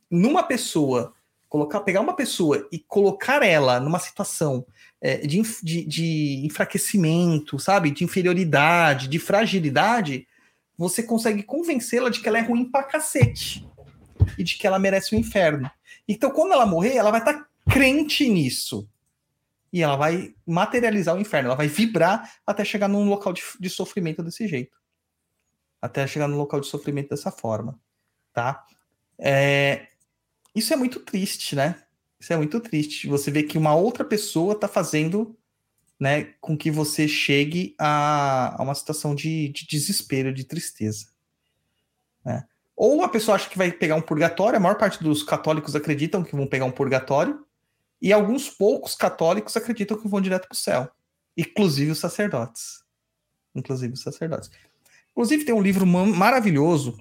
[0.09, 1.13] numa pessoa,
[1.47, 4.65] colocar, pegar uma pessoa e colocar ela numa situação
[5.01, 7.91] é, de, de- de enfraquecimento, sabe?
[7.91, 10.27] De inferioridade, de fragilidade,
[10.77, 13.67] você consegue convencê-la de que ela é ruim pra cacete.
[14.37, 15.69] E de que ela merece o inferno.
[16.07, 18.89] Então, quando ela morrer, ela vai estar crente nisso.
[19.71, 21.47] E ela vai materializar o inferno.
[21.47, 24.77] Ela vai vibrar até chegar num local de, de sofrimento desse jeito.
[25.81, 27.79] Até chegar num local de sofrimento dessa forma.
[28.33, 28.65] Tá?
[29.17, 29.87] É,
[30.55, 31.81] Isso é muito triste, né?
[32.19, 33.07] Isso é muito triste.
[33.07, 35.37] Você vê que uma outra pessoa está fazendo
[35.99, 41.07] né, com que você chegue a, a uma situação de, de desespero, de tristeza.
[42.23, 42.45] né?
[42.75, 46.23] Ou a pessoa acha que vai pegar um purgatório, a maior parte dos católicos acreditam
[46.23, 47.45] que vão pegar um purgatório,
[48.01, 50.89] e alguns poucos católicos acreditam que vão direto para o céu,
[51.35, 52.81] inclusive os sacerdotes.
[53.53, 54.49] Inclusive os sacerdotes.
[55.11, 56.97] Inclusive, tem um livro ma- maravilhoso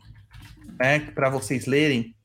[0.81, 2.17] né, para vocês lerem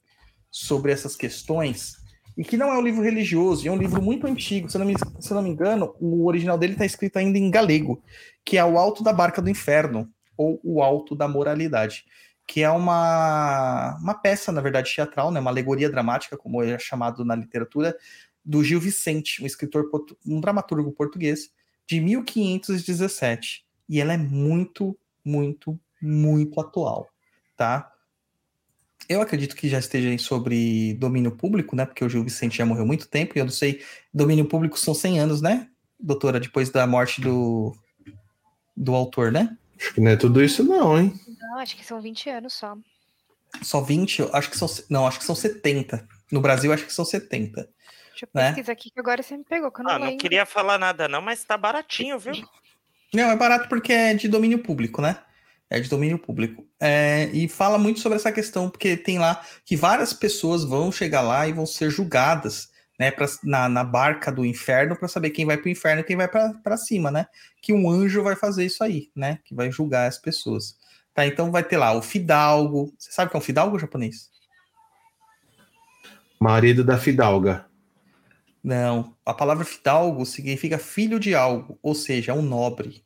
[0.53, 1.97] sobre essas questões,
[2.38, 4.69] e que não é um livro religioso, é um livro muito antigo.
[4.69, 7.39] Se eu não me, se eu não me engano, o original dele está escrito ainda
[7.39, 8.03] em galego,
[8.45, 10.07] que é O Alto da Barca do Inferno,
[10.38, 12.05] ou O Alto da Moralidade,
[12.47, 17.25] que é uma, uma peça, na verdade, teatral, né, uma alegoria dramática, como é chamado
[17.25, 17.97] na literatura,
[18.45, 19.89] do Gil Vicente, um escritor,
[20.23, 21.49] um dramaturgo português,
[21.88, 23.65] de 1517.
[23.89, 27.07] E ela é muito, muito, muito atual,
[27.57, 27.93] tá?
[29.09, 31.85] Eu acredito que já esteja aí sobre domínio público, né?
[31.85, 34.80] Porque o Gil Vicente já morreu há muito tempo, e eu não sei, domínio público
[34.80, 35.67] são 100 anos, né,
[35.99, 36.39] doutora?
[36.39, 37.75] Depois da morte do,
[38.75, 39.57] do autor, né?
[39.80, 41.13] Acho que não é tudo isso, não, hein?
[41.39, 42.77] Não, acho que são 20 anos só.
[43.61, 44.19] Só 20?
[44.19, 44.67] Eu Acho que são.
[44.89, 46.07] Não, acho que são 70.
[46.31, 47.69] No Brasil, acho que são 70.
[48.09, 48.47] Deixa eu Né?
[48.47, 51.07] pesquisar aqui que agora você me pegou, que eu não Ah, não queria falar nada
[51.07, 52.34] não, mas tá baratinho, viu?
[53.13, 55.17] Não, é barato porque é de domínio público, né?
[55.74, 56.68] É de domínio público.
[56.80, 61.22] É, e fala muito sobre essa questão, porque tem lá que várias pessoas vão chegar
[61.22, 62.70] lá e vão ser julgadas,
[63.00, 66.04] né, pra, na, na barca do inferno para saber quem vai para o inferno e
[66.04, 67.26] quem vai para cima, né?
[67.60, 69.40] Que um anjo vai fazer isso aí, né?
[69.44, 70.78] Que vai julgar as pessoas.
[71.12, 72.94] Tá, então vai ter lá o fidalgo.
[72.95, 74.30] Você sabe o que é um fidalgo japonês?
[76.40, 77.66] Marido da Fidalga.
[78.64, 79.16] Não.
[79.26, 83.04] A palavra fidalgo significa filho de algo, ou seja, é um nobre.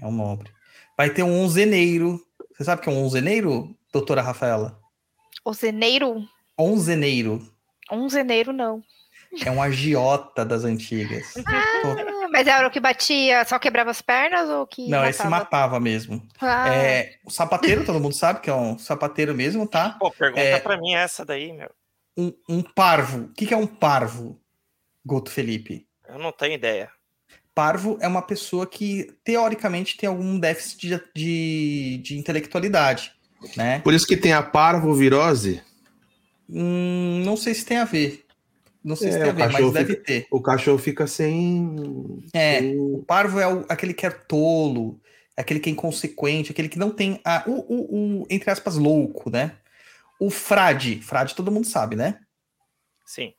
[0.00, 0.55] É um nobre.
[0.96, 2.20] Vai ter um onzeneiro.
[2.56, 4.78] Você sabe o que é um onzeneiro, doutora Rafaela?
[5.44, 6.24] O zeneiro?
[6.58, 7.46] Onzeneiro.
[7.92, 8.82] Um zeneiro, não.
[9.44, 11.34] É um agiota das antigas.
[12.26, 14.88] Ah, mas era o que batia, só quebrava as pernas ou que.
[14.88, 15.44] Não, esse matava?
[15.44, 16.20] matava mesmo.
[16.40, 19.90] Ah, É, o sapateiro, todo mundo sabe que é um sapateiro mesmo, tá?
[20.00, 20.58] Pô, pergunta É.
[20.58, 21.70] pra mim essa daí, meu.
[22.16, 23.26] Um, um parvo.
[23.26, 24.40] O que, que é um parvo,
[25.04, 25.86] Goto Felipe?
[26.08, 26.90] Eu não tenho ideia.
[27.56, 33.12] Parvo é uma pessoa que, teoricamente, tem algum déficit de, de, de intelectualidade,
[33.56, 33.78] né?
[33.80, 35.62] Por isso que tem a parvovirose.
[36.50, 38.26] Hum, não sei se tem a ver.
[38.84, 40.26] Não sei se É, tem a o ver, mas cachorro deve ter.
[40.30, 41.74] O cachorro fica sem.
[42.34, 45.00] É, sem- o parvo é o- aquele que é tolo,
[45.34, 49.30] aquele que é inconsequente, aquele que não tem a, o, o, o, entre aspas, louco,
[49.30, 49.56] né?
[50.20, 52.20] O frade, frade todo mundo sabe, né?
[53.06, 53.32] Sim.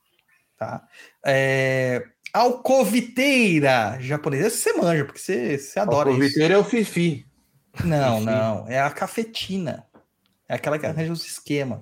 [0.57, 0.88] Tá?
[1.23, 6.41] É, alcoviteira japonesa, você manja, porque você, você adora o isso.
[6.41, 7.25] É o Fifi.
[7.83, 8.25] Não, Fifi.
[8.25, 9.85] não, é a cafetina.
[10.47, 11.79] É aquela que arranja os esquemas.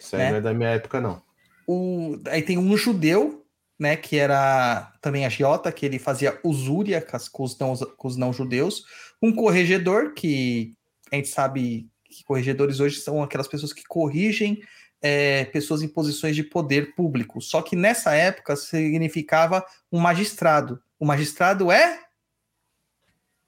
[0.00, 0.30] Isso aí Né?
[0.30, 1.22] não é da minha época, não.
[1.66, 3.44] O, aí tem um judeu,
[3.78, 8.32] né, que era também agiota, que ele fazia usúria com os não, com os não
[8.32, 8.84] judeus.
[9.22, 10.74] Um corregedor, que
[11.12, 14.60] a gente sabe que corregedores hoje são aquelas pessoas que corrigem
[15.00, 17.40] é, pessoas em posições de poder público.
[17.40, 20.82] Só que nessa época significava um magistrado.
[20.98, 22.00] O magistrado é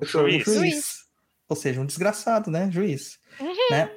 [0.01, 0.47] Juiz.
[0.47, 1.05] um Juiz.
[1.49, 2.71] Ou seja, um desgraçado, né?
[2.71, 3.19] Juiz.
[3.71, 3.91] né?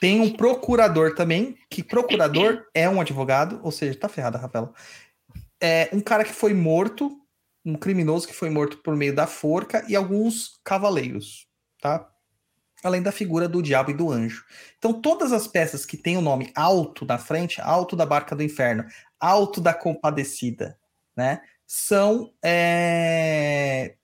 [0.00, 4.72] Tem um procurador também, que procurador é um advogado, ou seja, tá ferrada, Rafaela.
[5.60, 7.20] É um cara que foi morto,
[7.64, 11.46] um criminoso que foi morto por meio da forca e alguns cavaleiros,
[11.80, 12.09] tá?
[12.82, 14.44] Além da figura do diabo e do anjo.
[14.78, 18.42] Então, todas as peças que têm o nome alto na frente, alto da barca do
[18.42, 18.84] inferno,
[19.18, 20.78] alto da compadecida,
[21.14, 21.42] né?
[21.66, 23.94] São é,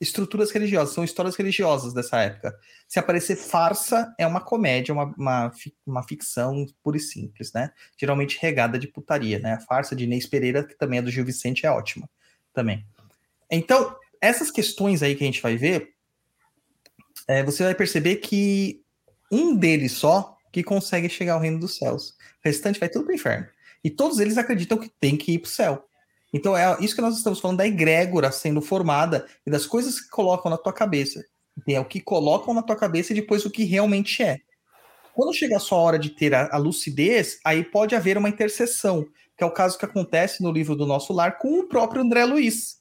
[0.00, 2.58] estruturas religiosas, são histórias religiosas dessa época.
[2.88, 5.52] Se aparecer farsa, é uma comédia, uma, uma,
[5.86, 7.70] uma ficção pura e simples, né?
[7.98, 9.54] Geralmente regada de putaria, né?
[9.54, 12.08] A farsa de Inês Pereira, que também é do Gil Vicente, é ótima
[12.52, 12.84] também.
[13.50, 15.94] Então, essas questões aí que a gente vai ver,
[17.28, 18.82] é, você vai perceber que
[19.30, 22.10] um deles só que consegue chegar ao reino dos céus.
[22.10, 23.46] O restante vai tudo pro inferno.
[23.82, 25.84] E todos eles acreditam que tem que ir pro céu.
[26.32, 30.08] Então é isso que nós estamos falando da egrégora sendo formada e das coisas que
[30.08, 31.24] colocam na tua cabeça.
[31.64, 34.40] Tem o que colocam na tua cabeça e depois o que realmente é.
[35.14, 39.06] Quando chega a sua hora de ter a, a lucidez, aí pode haver uma intercessão,
[39.36, 42.24] que é o caso que acontece no livro do Nosso Lar com o próprio André
[42.24, 42.78] Luiz.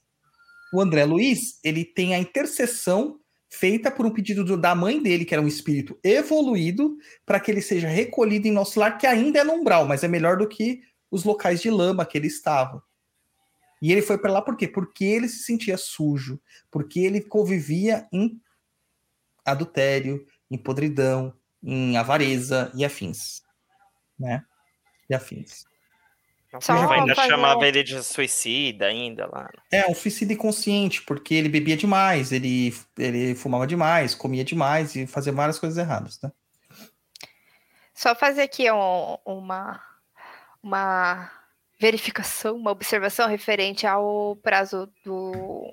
[0.73, 3.17] O André Luiz, ele tem a intercessão
[3.55, 7.49] feita por um pedido do- da mãe dele, que era um espírito evoluído, para que
[7.49, 10.47] ele seja recolhido em nosso lar, que ainda é no umbral, mas é melhor do
[10.47, 12.83] que os locais de lama que ele estava.
[13.81, 14.67] E ele foi para lá por quê?
[14.67, 18.41] Porque ele se sentia sujo, porque ele convivia em
[19.45, 21.33] adultério, em podridão,
[21.63, 23.41] em avareza e afins,
[24.19, 24.43] né?
[25.09, 25.65] E afins.
[26.61, 29.49] Só ainda fazer chamava um- ele de suicida ainda lá.
[29.71, 35.05] É, um suicídio inconsciente, porque ele bebia demais, ele, ele fumava demais, comia demais e
[35.07, 36.31] fazia várias coisas erradas, né?
[37.93, 39.81] Só fazer aqui um- uma,
[40.61, 41.31] uma
[41.79, 45.71] verificação, uma observação referente ao prazo do,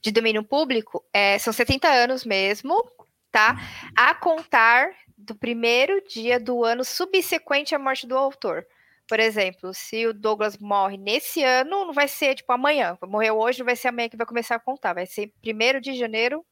[0.00, 1.04] de domínio público.
[1.12, 2.82] É, são 70 anos mesmo,
[3.30, 3.56] tá?
[3.96, 8.64] A contar do primeiro dia do ano subsequente à morte do autor.
[9.08, 12.98] Por exemplo, se o Douglas morre nesse ano, não vai ser tipo amanhã.
[13.06, 14.92] Morreu hoje, não vai ser amanhã que vai começar a contar.
[14.92, 16.44] Vai ser primeiro de janeiro.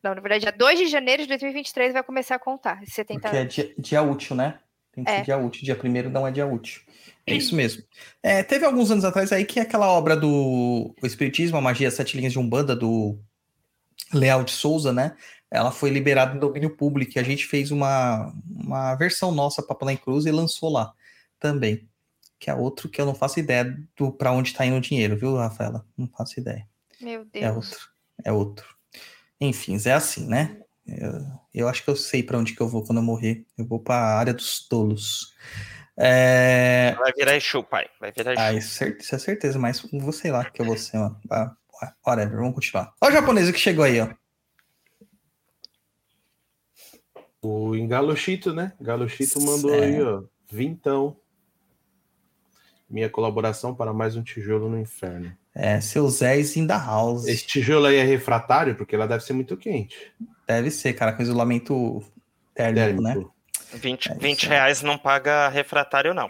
[0.00, 2.80] Não, na verdade, dia 2 de janeiro de 2023 vai começar a contar.
[2.84, 4.60] esses 70 Porque é dia, dia útil, né?
[4.92, 5.16] Tem que É.
[5.16, 5.64] ser dia útil.
[5.64, 6.82] Dia primeiro não é dia útil.
[7.26, 7.82] É isso mesmo.
[8.22, 12.32] É, teve alguns anos atrás aí que aquela obra do Espiritismo, a Magia Sete Linhas
[12.32, 13.18] de Umbanda, do
[14.14, 15.16] Leal de Souza, né?
[15.50, 17.12] ela foi liberada no domínio público.
[17.16, 20.92] E a gente fez uma, uma versão nossa para Play Cruz e lançou lá
[21.46, 21.88] também.
[22.38, 23.64] Que é outro que eu não faço ideia
[23.96, 25.86] do para onde está indo o dinheiro, viu, Rafaela?
[25.96, 26.66] Não faço ideia.
[27.00, 27.44] Meu Deus.
[27.44, 27.88] É outro.
[28.24, 28.76] É outro.
[29.40, 30.60] Enfim, é assim, né?
[30.86, 31.12] Eu,
[31.54, 33.46] eu acho que eu sei para onde que eu vou quando eu morrer.
[33.56, 35.34] Eu vou para a área dos tolos.
[35.96, 36.94] É...
[36.98, 37.86] Vai virar Exu, pai.
[38.00, 38.42] Vai virar Exu.
[38.42, 41.18] Ah, isso, cer- isso é certeza, mas vou sei lá que eu vou ser, mano.
[41.30, 41.54] Ah,
[42.06, 42.92] whatever, vamos continuar.
[43.00, 44.08] Olha o japonês que chegou aí, ó.
[47.42, 48.72] O Engalochito, né?
[48.80, 49.84] Galochito mandou É.
[49.86, 50.22] aí, ó.
[50.50, 51.16] Vintão.
[52.88, 55.32] Minha colaboração para mais um tijolo no inferno.
[55.54, 57.26] É, seu Zé's in the house.
[57.26, 59.96] Esse tijolo aí é refratário, porque ela deve ser muito quente.
[60.46, 62.00] Deve ser, cara, com isolamento
[62.54, 63.10] térmico, né?
[63.14, 63.34] Térmico.
[63.74, 64.48] 20, É isso 20 aí.
[64.50, 66.28] reais não paga refratário, não.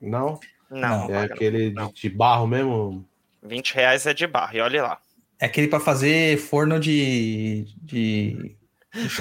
[0.00, 0.40] Não?
[0.70, 1.08] Não, Não.
[1.08, 1.88] não É aquele não.
[1.88, 3.04] de, de barro mesmo?
[3.42, 4.98] 20 reais é de barro, e olha lá.
[5.40, 7.66] É aquele pra fazer forno de.
[7.82, 8.56] de...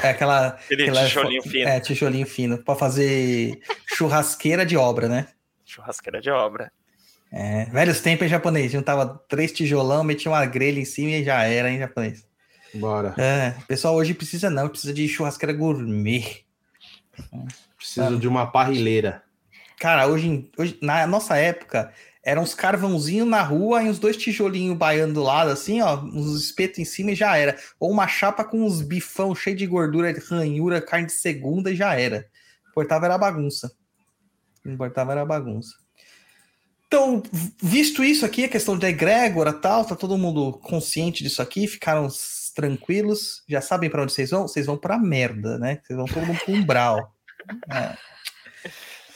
[0.01, 0.47] É aquela.
[0.47, 1.68] Aquele aquela- tijolinho fino.
[1.69, 2.57] É, tijolinho fino.
[2.64, 5.27] Pra fazer churrasqueira de obra, né?
[5.68, 6.72] Churrasqueira de obra.
[7.31, 8.72] É, velhos tempos em japonês.
[8.72, 12.26] Juntava três tijolão, metia uma grelha em cima e já era em japonês.
[12.73, 13.14] Bora.
[13.18, 16.45] É, pessoal hoje precisa não, precisa de churrasqueira gourmet.
[17.77, 18.19] Preciso Ah.
[18.19, 19.23] de uma parrilheira.
[19.80, 24.77] Cara, hoje, hoje na nossa época, eram uns carvãozinhos na rua e uns dois tijolinhos
[24.77, 27.57] baiando do lado, assim, ó, uns espetos em cima e já era.
[27.80, 31.76] Ou uma chapa com uns bifão cheio de gordura, de ranhura, carne de segunda e
[31.76, 32.27] já era.
[32.69, 33.72] Importava era bagunça.
[34.68, 35.76] Importava era bagunça.
[36.88, 37.22] Então,
[37.61, 42.07] visto isso aqui, a questão da egrégora tal, tá todo mundo consciente disso aqui, ficaram
[42.56, 44.48] tranquilos, já sabem para onde vocês vão?
[44.48, 45.80] Vocês vão pra merda, né?
[45.84, 47.14] Vocês vão todo mundo pro umbral.
[47.72, 47.95] É.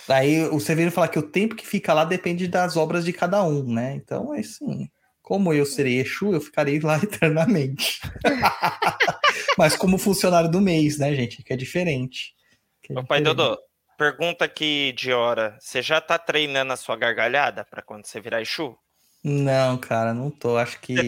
[0.08, 3.44] Aí o Severino fala que o tempo que fica lá depende das obras de cada
[3.44, 3.94] um, né?
[3.96, 4.90] Então, é assim,
[5.22, 8.00] como eu serei Exu, eu ficarei lá eternamente.
[9.58, 11.44] Mas como funcionário do mês, né, gente?
[11.44, 12.34] Que é diferente.
[12.82, 13.38] Que é Ô, pai diferente.
[13.38, 13.58] Dodô,
[14.02, 15.56] pergunta aqui de hora.
[15.60, 18.76] Você já tá treinando a sua gargalhada pra quando você virar Exu?
[19.24, 20.58] Não, cara, não tô.
[20.58, 21.04] Acho que Você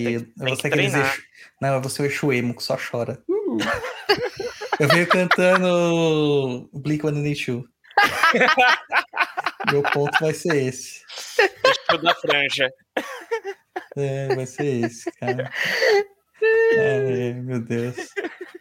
[0.45, 0.79] tem- tem que.
[0.79, 1.23] Exu...
[1.59, 3.17] Não, eu vou ser o Exu emo que só chora.
[3.27, 3.57] Uh!
[4.79, 7.63] eu venho cantando Blink-182.
[9.71, 11.01] Meu ponto vai ser esse.
[11.39, 12.69] Exu da franja.
[13.97, 15.51] É, vai ser esse, cara.
[16.43, 17.95] Ai, meu Deus.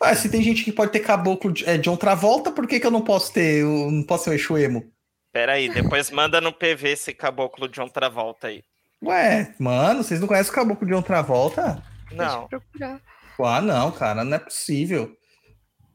[0.01, 2.87] Ah, se tem gente que pode ter caboclo de, é, John Travolta, por que, que
[2.87, 3.63] eu não posso ter?
[3.63, 4.85] Eu não posso ser o Exu emo?
[5.33, 8.63] Pera aí, depois manda no PV esse caboclo de um Travolta aí.
[9.03, 11.83] Ué, mano, vocês não conhecem o caboclo de John Travolta?
[12.11, 13.01] Deixa eu Não, procurar.
[13.41, 15.17] Ah, não, cara, não é possível.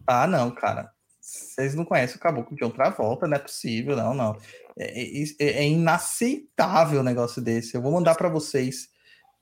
[0.06, 0.90] Ah, não, cara.
[1.22, 4.38] Vocês não conhecem o caboclo de John Travolta, não é possível, não, não.
[4.78, 5.02] É,
[5.40, 7.76] é- é inaceitável um negócio desse.
[7.76, 8.88] Eu vou mandar pra vocês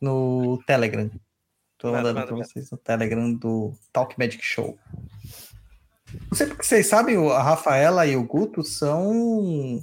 [0.02, 1.10] no Telegram.
[1.78, 2.46] Tô Manda, mandando manda.
[2.46, 4.78] vocês no Telegram do Talk Magic Show.
[6.30, 9.82] Não sei porque vocês sabem, o- a Rafaela e o Guto são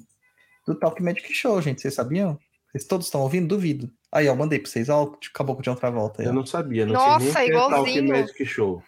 [0.66, 1.80] do Talk Magic Show, gente.
[1.82, 2.38] Vocês sabiam?
[2.70, 3.48] Vocês todos estão ouvindo?
[3.48, 3.92] Duvido.
[4.10, 4.88] Aí, ó, mandei pra vocês.
[4.88, 6.22] Ó, o caboclo de John Travolta.
[6.22, 6.28] Aí.
[6.28, 8.08] Eu não sabia, não Nossa, sei nem o que é Talk igualzinho.
[8.08, 8.82] Magic Show.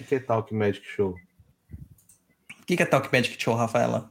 [0.00, 1.10] O que é Talk Magic Show?
[2.60, 4.10] O que que é Talk Magic Show, Rafaela?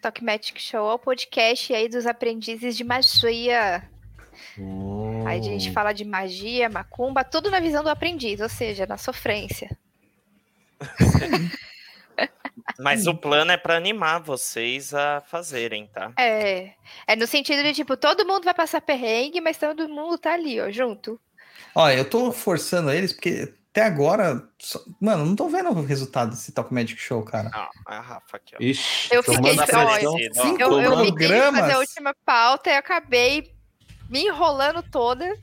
[0.00, 3.88] Talk Magic Show é o podcast aí dos aprendizes de magia.
[5.26, 5.72] Aí a gente Hum.
[5.72, 9.76] fala de magia, macumba, tudo na visão do aprendiz, ou seja, na sofrência.
[12.78, 16.12] mas o plano é pra animar vocês a fazerem, tá?
[16.18, 16.72] É,
[17.06, 20.60] é no sentido de tipo, todo mundo vai passar perrengue, mas todo mundo tá ali,
[20.60, 21.20] ó, junto.
[21.74, 26.30] Ó, eu tô forçando eles porque até agora, só- mano, não tô vendo o resultado
[26.30, 27.50] desse Talk Magic Show, cara.
[27.54, 28.58] Ah, a Rafa aqui, ó.
[28.62, 29.86] Ixi, Eu fiquei- pressão.
[29.86, 30.16] olha, ó.
[30.42, 33.51] Cinco Eu, eu fiquei fazer a última pauta e acabei
[34.12, 35.36] me enrolando toda.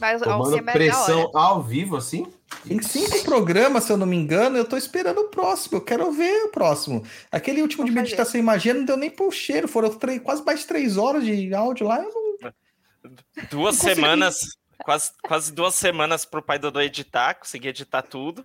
[0.00, 1.30] Mas ao Tomando da pressão hora.
[1.38, 2.26] ao vivo, assim?
[2.68, 5.76] Em cinco programas, se eu não me engano, eu tô esperando o próximo.
[5.78, 7.04] Eu quero ver o próximo.
[7.30, 8.02] Aquele último de fazer.
[8.02, 9.68] meditação magia não deu nem pro cheiro.
[9.68, 12.02] Foram três- quase mais três horas de áudio lá.
[12.02, 12.52] Eu não...
[13.50, 14.38] Duas Não semanas,
[14.82, 18.44] quase, quase duas semanas pro pai Dodô editar, consegui editar tudo.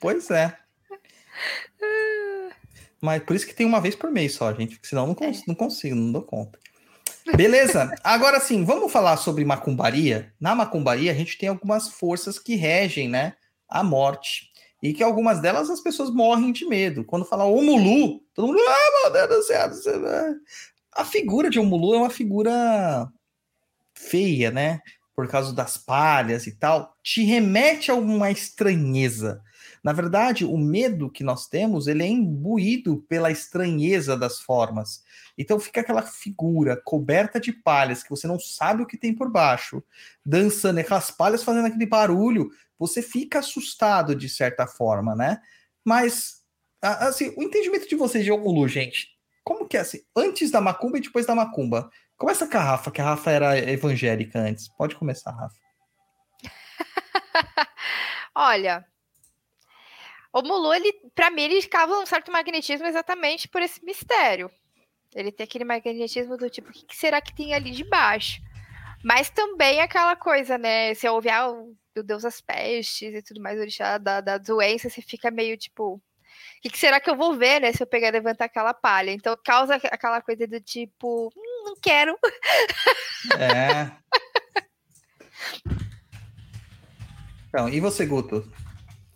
[0.00, 0.56] Pois é.
[3.00, 4.76] Mas por isso que tem uma vez por mês só, gente.
[4.76, 6.58] Porque senão eu não, cons- não consigo, não dou conta.
[7.36, 7.94] Beleza?
[8.02, 10.32] Agora sim, vamos falar sobre macumbaria.
[10.40, 13.34] Na macumbaria, a gente tem algumas forças que regem, né?
[13.68, 14.50] A morte.
[14.82, 17.04] E que algumas delas as pessoas morrem de medo.
[17.04, 18.60] Quando fala Omulu, todo mundo.
[18.66, 19.68] Ah, meu Deus do céu.
[19.68, 20.34] do céu, né?"
[20.92, 23.08] A figura de Omulu é uma figura
[23.94, 24.80] feia, né?
[25.14, 26.96] Por causa das palhas e tal.
[27.02, 29.40] Te remete a uma estranheza.
[29.82, 35.02] Na verdade, o medo que nós temos, ele é imbuído pela estranheza das formas.
[35.36, 39.28] Então fica aquela figura coberta de palhas que você não sabe o que tem por
[39.30, 39.82] baixo,
[40.24, 42.50] dançando, aquelas palhas fazendo aquele barulho.
[42.78, 45.40] você fica assustado de certa forma, né?
[45.84, 46.42] Mas,
[46.80, 49.08] assim, o entendimento de vocês de Omulu, gente,
[49.44, 50.00] como que é assim?
[50.16, 51.90] Antes da macumba e depois da macumba.
[52.16, 54.68] Começa com a Rafa, que a Rafa era evangélica antes.
[54.68, 55.56] Pode começar, Rafa.
[58.34, 58.86] Olha,
[60.32, 64.50] o Mulu, ele, pra mim, ele causa um certo magnetismo exatamente por esse mistério.
[65.14, 68.40] Ele tem aquele magnetismo do tipo, o que será que tem ali de baixo?
[69.04, 70.94] Mas também aquela coisa, né?
[70.94, 74.88] Você ouve ah, o Deus das pestes e tudo mais, o orixá da, da doença,
[74.88, 75.94] você fica meio tipo.
[76.64, 77.72] O que, será que eu vou ver, né?
[77.72, 79.10] Se eu pegar e levantar aquela palha?
[79.10, 82.16] Então causa aqu- aquela coisa do tipo, "Hum, não quero.
[83.38, 83.90] É.
[87.48, 88.50] Então, e você, Guto?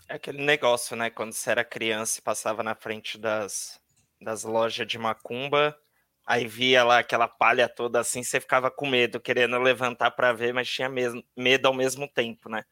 [0.08, 1.10] É aquele negócio, né?
[1.10, 3.80] Quando você era criança e passava na frente das,
[4.20, 5.76] das lojas de macumba,
[6.24, 10.54] aí via lá aquela palha toda assim, você ficava com medo, querendo levantar para ver,
[10.54, 12.64] mas tinha mesmo, medo ao mesmo tempo, né?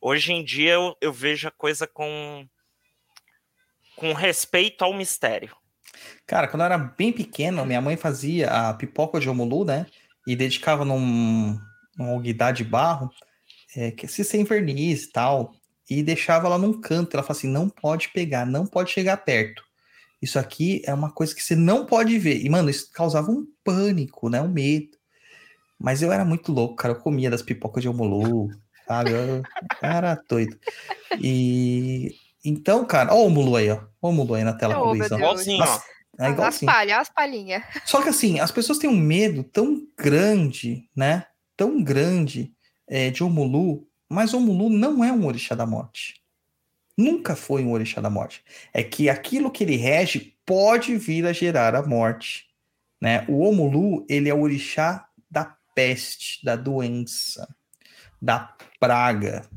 [0.00, 2.48] Hoje em dia eu, eu vejo a coisa com,
[3.96, 5.54] com respeito ao mistério.
[6.24, 9.86] Cara, quando eu era bem pequeno, minha mãe fazia a pipoca de Omulu, né?
[10.24, 11.58] E dedicava num,
[11.98, 13.10] num alguidar de barro,
[13.76, 15.52] é, que se sem verniz e tal,
[15.90, 17.14] e deixava ela num canto.
[17.14, 19.64] Ela falava assim: não pode pegar, não pode chegar perto.
[20.22, 22.44] Isso aqui é uma coisa que você não pode ver.
[22.44, 24.40] E, mano, isso causava um pânico, né?
[24.40, 24.96] Um medo.
[25.78, 26.94] Mas eu era muito louco, cara.
[26.94, 28.50] Eu comia das pipocas de Omulu,
[28.86, 29.10] sabe?
[29.10, 29.42] Eu
[29.82, 30.56] era doido.
[31.18, 32.14] E.
[32.44, 33.80] Então, cara, ó o Omulu aí, ó.
[34.00, 35.18] Ó o Omulu aí na tela Oh, com o Luizão.
[35.18, 35.80] Igualzinho, ó.
[36.18, 36.72] É as igualzinho.
[36.72, 37.62] palhas, as palhinhas.
[37.86, 41.24] Só que assim, as pessoas têm um medo tão grande, né?
[41.56, 42.52] Tão grande
[42.86, 46.20] é, de Omulu, mas Omulu não é um orixá da morte.
[46.98, 48.44] Nunca foi um orixá da morte.
[48.74, 52.46] É que aquilo que ele rege pode vir a gerar a morte.
[53.00, 53.24] Né?
[53.28, 57.48] O Omulu, ele é o orixá da peste, da doença,
[58.20, 59.48] da praga.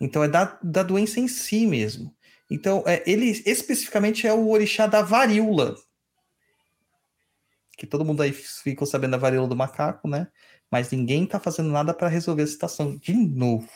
[0.00, 2.12] Então é da, da doença em si mesmo.
[2.50, 5.76] Então, é, ele especificamente é o orixá da varíola,
[7.76, 10.26] que todo mundo aí ficou sabendo da varíola do macaco, né?
[10.70, 13.70] Mas ninguém tá fazendo nada para resolver a situação de novo.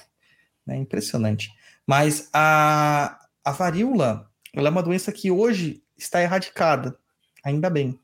[0.66, 0.76] Né?
[0.76, 1.50] Impressionante.
[1.86, 6.98] Mas a, a varíola, ela é uma doença que hoje está erradicada,
[7.44, 7.98] ainda bem.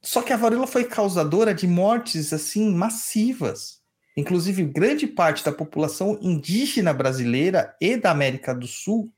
[0.00, 3.82] Só que a varíola foi causadora de mortes assim massivas.
[4.16, 9.12] Inclusive, grande parte da população indígena brasileira e da América do Sul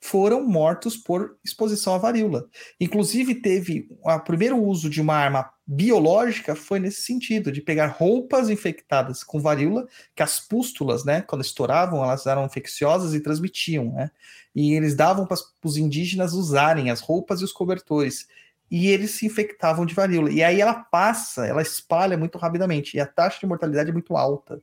[0.00, 2.48] foram mortos por exposição à varíola.
[2.80, 8.48] Inclusive, teve o primeiro uso de uma arma biológica foi nesse sentido, de pegar roupas
[8.48, 9.86] infectadas com varíola,
[10.16, 14.10] que as pústulas, né, quando estouravam, elas eram infecciosas e transmitiam, né?
[14.54, 18.26] E eles davam para os indígenas usarem as roupas e os cobertores.
[18.68, 20.30] E eles se infectavam de varíola.
[20.30, 22.96] E aí ela passa, ela espalha muito rapidamente.
[22.96, 24.60] E a taxa de mortalidade é muito alta.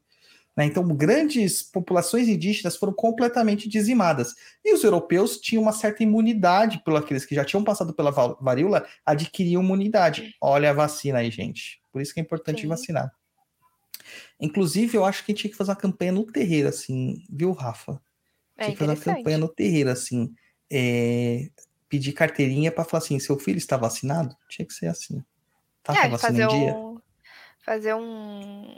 [0.57, 0.65] Né?
[0.65, 4.33] Então, grandes populações indígenas foram completamente dizimadas.
[4.65, 8.35] E os europeus tinham uma certa imunidade por aqueles que já tinham passado pela va-
[8.41, 10.35] varíola, adquiriam imunidade.
[10.41, 11.79] Olha a vacina aí, gente.
[11.91, 12.67] Por isso que é importante Sim.
[12.67, 13.11] vacinar.
[14.39, 17.51] Inclusive, eu acho que a gente tinha que fazer uma campanha no terreiro, assim, viu,
[17.51, 18.01] Rafa?
[18.57, 20.33] É Tinha que fazer uma campanha no terreiro, assim.
[20.71, 21.49] é,
[21.89, 24.35] Pedir carteirinha para falar assim: seu filho está vacinado?
[24.49, 25.23] Tinha que ser assim.
[25.83, 26.73] Tá com a É, vacina fazer em dia?
[26.75, 26.99] um.
[27.59, 28.77] Fazer um.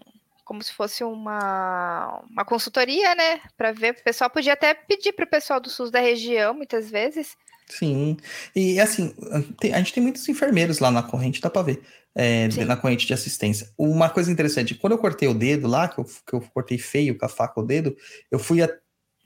[0.50, 3.40] Como se fosse uma, uma consultoria, né?
[3.56, 3.92] Para ver.
[3.92, 7.38] O pessoal podia até pedir para o pessoal do SUS da região, muitas vezes.
[7.68, 8.18] Sim.
[8.56, 9.14] E assim,
[9.72, 11.84] a gente tem muitos enfermeiros lá na corrente, dá pra ver.
[12.16, 13.70] é, na corrente de assistência.
[13.78, 17.16] Uma coisa interessante, quando eu cortei o dedo lá, que eu, que eu cortei feio
[17.16, 17.96] com a faca o dedo,
[18.32, 18.70] eu fui a-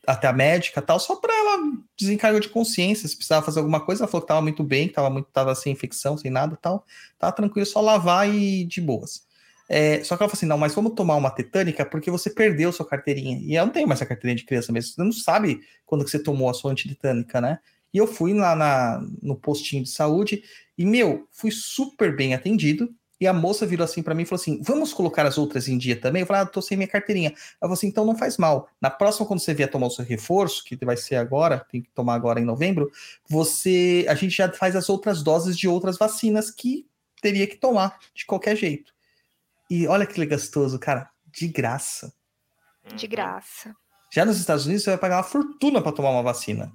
[0.06, 4.04] até a médica tal, só pra ela desencargo de consciência, se precisava fazer alguma coisa,
[4.04, 6.58] ela falou que tava muito bem, que tava, muito, tava sem infecção, sem nada e
[6.58, 6.86] tal,
[7.18, 9.26] tava tranquilo, só lavar e de boas.
[9.70, 12.72] É, só que ela falou assim, não, mas vamos tomar uma tetânica porque você perdeu
[12.72, 13.40] sua carteirinha.
[13.42, 16.12] E eu não tenho mais essa carteirinha de criança mesmo, você não sabe quando que
[16.12, 17.60] você tomou a sua antitetânica, né?
[17.94, 20.44] E eu fui lá na, no postinho de saúde
[20.78, 22.94] e, meu, fui super bem atendido.
[23.22, 25.78] E a moça virou assim para mim e falou assim: vamos colocar as outras em
[25.78, 26.22] dia também?
[26.22, 27.30] Eu falei, ah, tô sem minha carteirinha.
[27.30, 28.68] Ela falou assim: então não faz mal.
[28.82, 31.90] Na próxima, quando você vier tomar o seu reforço, que vai ser agora, tem que
[31.92, 32.92] tomar agora em novembro,
[33.30, 34.06] você.
[34.10, 36.86] A gente já faz as outras doses de outras vacinas que
[37.22, 38.93] teria que tomar de qualquer jeito.
[39.70, 42.14] E olha que gostoso, cara, de graça.
[42.96, 43.10] De Uhum.
[43.12, 43.76] graça.
[44.14, 46.72] Já nos Estados Unidos você vai pagar uma fortuna para tomar uma vacina,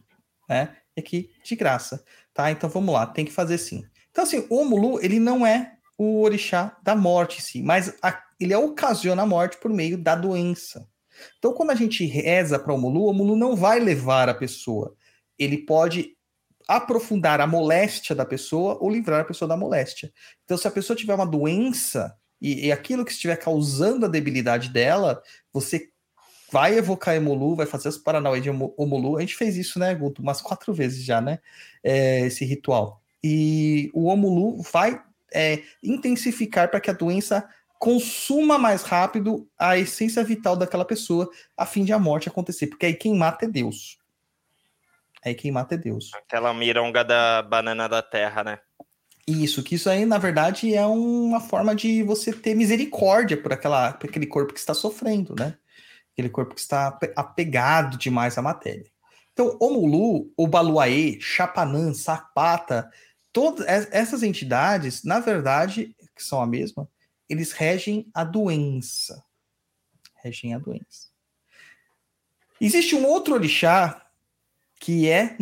[0.49, 0.77] né?
[0.97, 2.05] E aqui de graça,
[2.35, 2.51] tá?
[2.51, 3.85] Então vamos lá, tem que fazer sim.
[4.11, 8.21] Então assim, o Omulu, ele não é o orixá da morte em si, mas a-
[8.41, 10.89] ele ocasiona a morte por meio da doença.
[11.39, 14.97] Então quando a gente reza para o Omulu, o Omulu não vai levar a pessoa.
[15.39, 16.17] Ele pode
[16.67, 20.13] aprofundar a moléstia da pessoa ou livrar a pessoa da moléstia.
[20.45, 24.69] Então se a pessoa tiver uma doença e, e aquilo que estiver causando a debilidade
[24.69, 25.91] dela, você
[26.51, 29.17] vai evocar Emolu, vai fazer as Paranauê de Omolu.
[29.17, 31.39] A gente fez isso, né, Guto, umas quatro vezes já, né?
[31.83, 33.03] É, esse ritual.
[33.23, 35.03] E o Omolu vai
[35.33, 37.47] é, intensificar para que a doença
[37.79, 42.67] consuma mais rápido a essência vital daquela pessoa, a fim de a morte acontecer.
[42.67, 43.99] Porque aí quem mata é Deus.
[45.25, 46.11] Aí quem mata é Deus.
[46.15, 48.59] Aquela mironga da banana da terra, né?
[49.31, 53.93] Isso, que isso aí, na verdade, é uma forma de você ter misericórdia por, aquela,
[53.93, 55.59] por aquele corpo que está sofrendo, né?
[56.13, 58.91] Aquele corpo que está ape- apegado demais à matéria.
[59.35, 62.91] Então, Omulu, Obaluaê, Chapanã, Sapata,
[63.31, 66.89] todas es- essas entidades, na verdade, que são a mesma,
[67.29, 69.23] eles regem a doença.
[70.25, 71.09] Regem a doença.
[72.59, 74.07] Existe um outro orixá
[74.81, 75.37] que é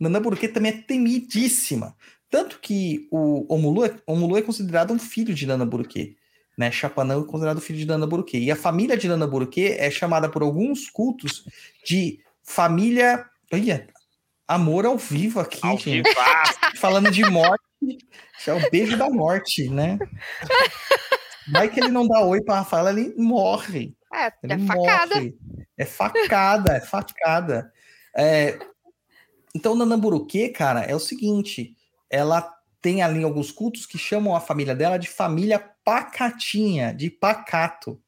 [0.00, 1.94] Nanamburuquê também é temidíssima.
[2.30, 6.16] Tanto que o Omulu é, Omulu é considerado um filho de Nanamburuquê.
[6.56, 6.70] Né?
[6.70, 8.38] Chapanã é considerado filho de Nanamburuquê.
[8.38, 11.44] E a família de Nanamburuquê é chamada por alguns cultos
[11.84, 13.24] de família.
[13.52, 13.86] Olha,
[14.46, 16.08] amor ao vivo aqui, Ao gente.
[16.08, 16.58] vivaço.
[16.76, 17.60] Falando de morte.
[18.46, 19.98] É o beijo da morte, né?
[21.52, 23.94] Vai que ele não dá oi pra Rafaela, ele morre.
[24.12, 25.14] É, Ele é facada.
[25.14, 25.34] morre.
[25.78, 27.72] É facada, é facada.
[28.16, 28.58] É,
[29.54, 31.76] Então, Nanamburuquê, cara, é o seguinte:
[32.08, 32.42] ela
[32.80, 38.00] tem ali alguns cultos que chamam a família dela de família pacatinha, de pacato.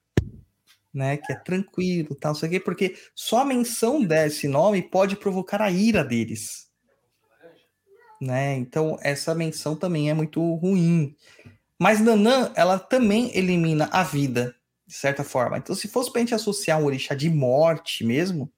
[0.95, 4.83] Né, que é tranquilo, tal, não sei o quê, porque só a menção desse nome
[4.83, 6.69] pode provocar a ira deles.
[8.21, 8.57] Né?
[8.57, 11.17] Então, essa menção também é muito ruim.
[11.81, 14.55] Mas Nanã, ela também elimina a vida,
[14.87, 15.57] de certa forma.
[15.57, 18.53] Então, se fosse pra gente associar um orixá de morte mesmo,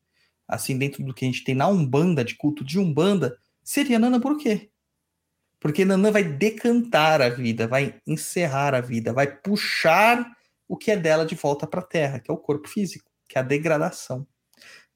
[0.47, 4.21] assim, dentro do que a gente tem na Umbanda, de culto de Umbanda, seria Nanã
[4.21, 4.71] por quê?
[5.59, 10.31] Porque Nanã vai decantar a vida, vai encerrar a vida, vai puxar
[10.69, 13.39] o que é dela de volta para a Terra, que é o corpo físico, que
[13.39, 14.27] é a degradação.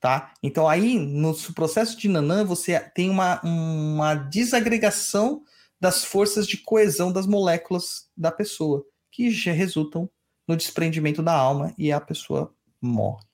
[0.00, 0.32] Tá?
[0.42, 5.42] Então aí, no processo de Nanã, você tem uma, uma desagregação
[5.80, 10.08] das forças de coesão das moléculas da pessoa, que já resultam
[10.46, 13.24] no desprendimento da alma e a pessoa morre.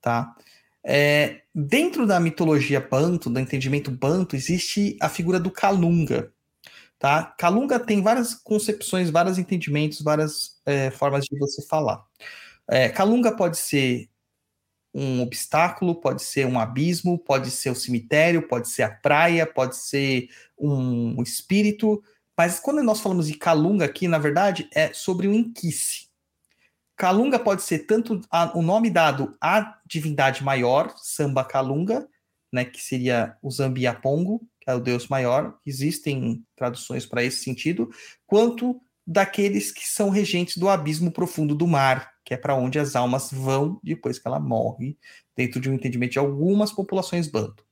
[0.00, 0.34] Tá?
[0.84, 6.32] É, dentro da mitologia Banto, do entendimento Banto, existe a figura do Kalunga.
[6.98, 7.24] Tá?
[7.38, 12.04] Kalunga tem várias concepções, vários entendimentos, várias é, formas de você falar.
[12.68, 14.08] É, Kalunga pode ser
[14.94, 19.76] um obstáculo, pode ser um abismo, pode ser o cemitério, pode ser a praia, pode
[19.76, 22.02] ser um espírito,
[22.36, 26.08] mas quando nós falamos de Kalunga aqui, na verdade, é sobre um inquice.
[26.96, 32.08] Kalunga pode ser tanto a, o nome dado à divindade maior, Samba Kalunga,
[32.52, 37.90] né, que seria o Zambiapongo, que é o deus maior, existem traduções para esse sentido,
[38.26, 42.96] quanto daqueles que são regentes do abismo profundo do mar, que é para onde as
[42.96, 44.96] almas vão depois que ela morre,
[45.36, 47.66] dentro de um entendimento de algumas populações banto,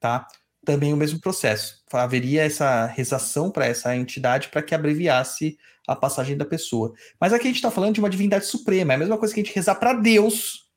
[0.00, 0.26] tá?
[0.64, 1.82] Também o mesmo processo.
[1.92, 6.92] Haveria essa rezação para essa entidade para que abreviasse a passagem da pessoa.
[7.18, 9.40] Mas aqui a gente está falando de uma divindade suprema, é a mesma coisa que
[9.40, 10.70] a gente rezar para Deus,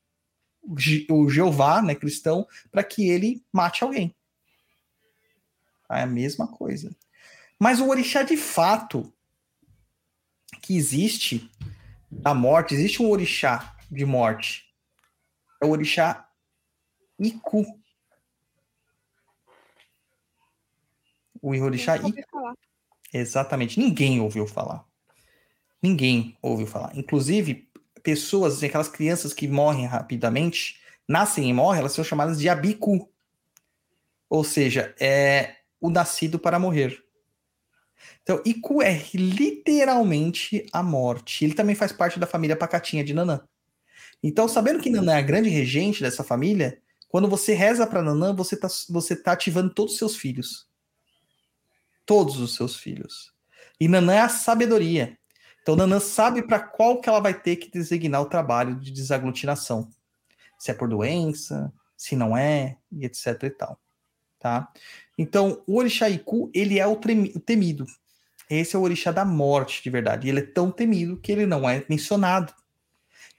[1.10, 4.14] o Jeová, né, cristão, para que ele mate alguém.
[5.90, 6.94] É a mesma coisa.
[7.58, 9.12] Mas o orixá de fato
[10.62, 11.50] que existe
[12.24, 14.64] a morte, existe um orixá de morte.
[15.62, 16.28] É o orixá
[17.18, 17.64] Iku.
[21.42, 22.54] O orixá Iku.
[23.12, 23.78] Exatamente.
[23.78, 24.86] Ninguém ouviu falar.
[25.82, 26.96] Ninguém ouviu falar.
[26.96, 27.68] Inclusive,
[28.02, 33.10] pessoas, aquelas crianças que morrem rapidamente, nascem e morrem, elas são chamadas de abiku.
[34.30, 37.02] Ou seja, é o nascido para morrer.
[38.22, 41.44] Então, Iku é literalmente a morte.
[41.44, 43.40] Ele também faz parte da família Pacatinha de Nanã.
[44.22, 48.32] Então, sabendo que Nanã é a grande regente dessa família, quando você reza para Nanã,
[48.32, 50.71] você está você tá ativando todos os seus filhos.
[52.04, 53.32] Todos os seus filhos.
[53.80, 55.18] E Nanã é a sabedoria.
[55.62, 59.88] Então, Nanã sabe para qual que ela vai ter que designar o trabalho de desaglutinação.
[60.58, 63.80] Se é por doença, se não é, e etc e tal.
[64.38, 64.68] Tá?
[65.16, 67.86] Então, o orixá Iku, ele é o temido.
[68.50, 70.26] Esse é o orixá da morte, de verdade.
[70.26, 72.52] E ele é tão temido que ele não é mencionado.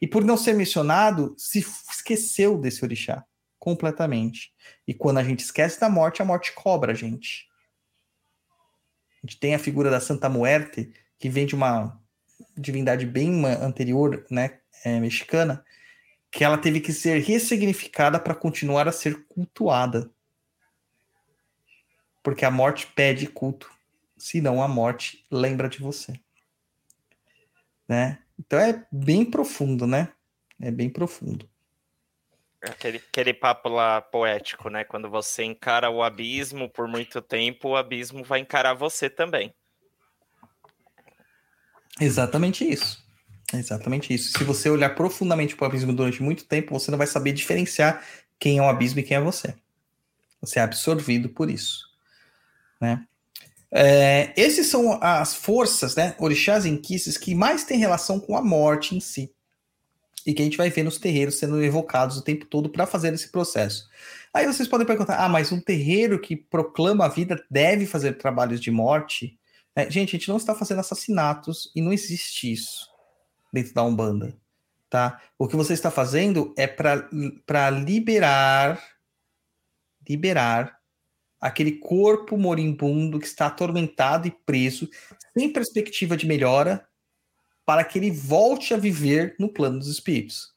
[0.01, 3.25] E por não ser mencionado, se esqueceu desse orixá
[3.59, 4.51] completamente.
[4.85, 7.47] E quando a gente esquece da morte, a morte cobra a gente.
[9.23, 11.97] A gente tem a figura da Santa Muerte, que vem de uma
[12.57, 15.63] divindade bem anterior, né, é, mexicana,
[16.29, 20.11] que ela teve que ser ressignificada para continuar a ser cultuada.
[22.21, 23.71] Porque a morte pede culto,
[24.17, 26.19] senão a morte lembra de você.
[27.87, 28.19] Né?
[28.37, 30.11] Então é bem profundo, né?
[30.59, 31.49] É bem profundo.
[32.63, 34.85] Aquele, aquele papo lá poético, né?
[34.85, 39.53] Quando você encara o abismo por muito tempo, o abismo vai encarar você também.
[41.99, 43.03] Exatamente isso.
[43.53, 44.37] Exatamente isso.
[44.37, 48.03] Se você olhar profundamente para o abismo durante muito tempo, você não vai saber diferenciar
[48.39, 49.53] quem é o abismo e quem é você.
[50.41, 51.85] Você é absorvido por isso.
[52.79, 53.05] Né?
[53.71, 58.41] É, esses são as forças, né, orixás e inquices, que mais têm relação com a
[58.41, 59.33] morte em si.
[60.25, 63.13] E que a gente vai ver nos terreiros sendo evocados o tempo todo para fazer
[63.13, 63.89] esse processo.
[64.33, 68.61] Aí vocês podem perguntar: ah, mas um terreiro que proclama a vida deve fazer trabalhos
[68.61, 69.37] de morte?
[69.75, 72.87] É, gente, a gente não está fazendo assassinatos e não existe isso
[73.51, 74.35] dentro da Umbanda,
[74.89, 75.19] tá?
[75.37, 78.81] O que você está fazendo é para liberar
[80.07, 80.77] liberar
[81.39, 84.89] aquele corpo moribundo que está atormentado e preso,
[85.37, 86.87] sem perspectiva de melhora,
[87.65, 90.53] para que ele volte a viver no plano dos espíritos.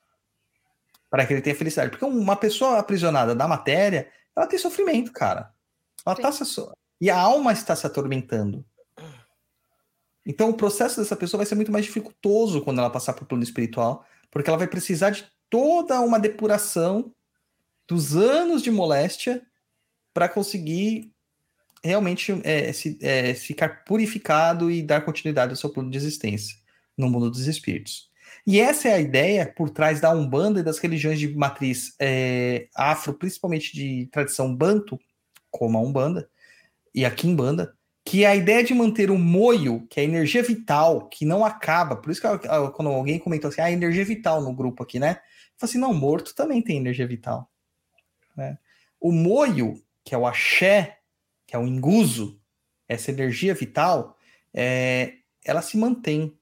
[1.08, 1.90] Para que ele tenha felicidade.
[1.90, 5.52] Porque uma pessoa aprisionada da matéria, ela tem sofrimento, cara.
[6.04, 6.44] Ela tá se...
[7.00, 8.64] E a alma está se atormentando.
[10.24, 13.26] Então, o processo dessa pessoa vai ser muito mais dificultoso quando ela passar para o
[13.26, 17.14] plano espiritual, porque ela vai precisar de toda uma depuração
[17.86, 19.46] dos anos de moléstia
[20.12, 21.12] para conseguir
[21.84, 26.56] realmente é, se, é, ficar purificado e dar continuidade ao seu plano de existência
[26.96, 28.08] no mundo dos espíritos.
[28.46, 32.68] E essa é a ideia por trás da Umbanda e das religiões de matriz é,
[32.74, 34.98] afro, principalmente de tradição banto,
[35.50, 36.28] como a Umbanda
[36.94, 37.74] e a Kimbanda,
[38.04, 41.44] que é a ideia de manter o moio, que é a energia vital, que não
[41.44, 41.96] acaba.
[41.96, 45.10] Por isso que quando alguém comentou assim, ah, energia vital no grupo aqui, né?
[45.10, 47.50] Eu falei assim, não, morto também tem energia vital.
[48.36, 48.56] Né?
[49.00, 50.98] O moio, que é o axé,
[51.46, 52.40] que é o enguso,
[52.88, 54.16] essa energia vital,
[54.54, 55.14] é,
[55.44, 56.35] ela se mantém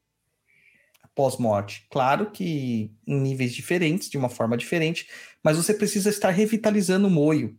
[1.15, 1.87] pós-morte.
[1.89, 5.07] Claro que em níveis diferentes, de uma forma diferente,
[5.41, 7.57] mas você precisa estar revitalizando o moio.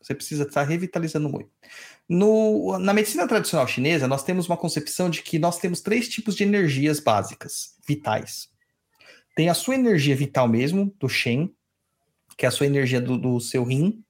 [0.00, 1.50] Você precisa estar revitalizando o moio.
[2.08, 6.34] No, na medicina tradicional chinesa, nós temos uma concepção de que nós temos três tipos
[6.34, 8.50] de energias básicas, vitais.
[9.34, 11.54] Tem a sua energia vital mesmo, do Shen,
[12.36, 14.04] que é a sua energia do, do seu rim,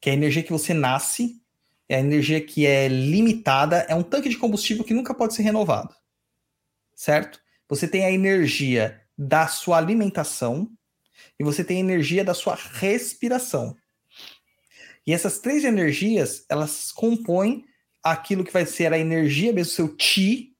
[0.00, 1.40] que é a energia que você nasce,
[1.88, 5.42] é a energia que é limitada, é um tanque de combustível que nunca pode ser
[5.42, 5.94] renovado.
[6.94, 7.40] Certo?
[7.70, 10.68] Você tem a energia da sua alimentação
[11.38, 13.76] e você tem a energia da sua respiração.
[15.06, 17.64] E essas três energias, elas compõem
[18.02, 20.54] aquilo que vai ser a energia mesmo, seu ti,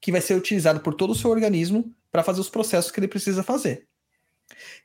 [0.00, 3.08] que vai ser utilizado por todo o seu organismo para fazer os processos que ele
[3.08, 3.86] precisa fazer.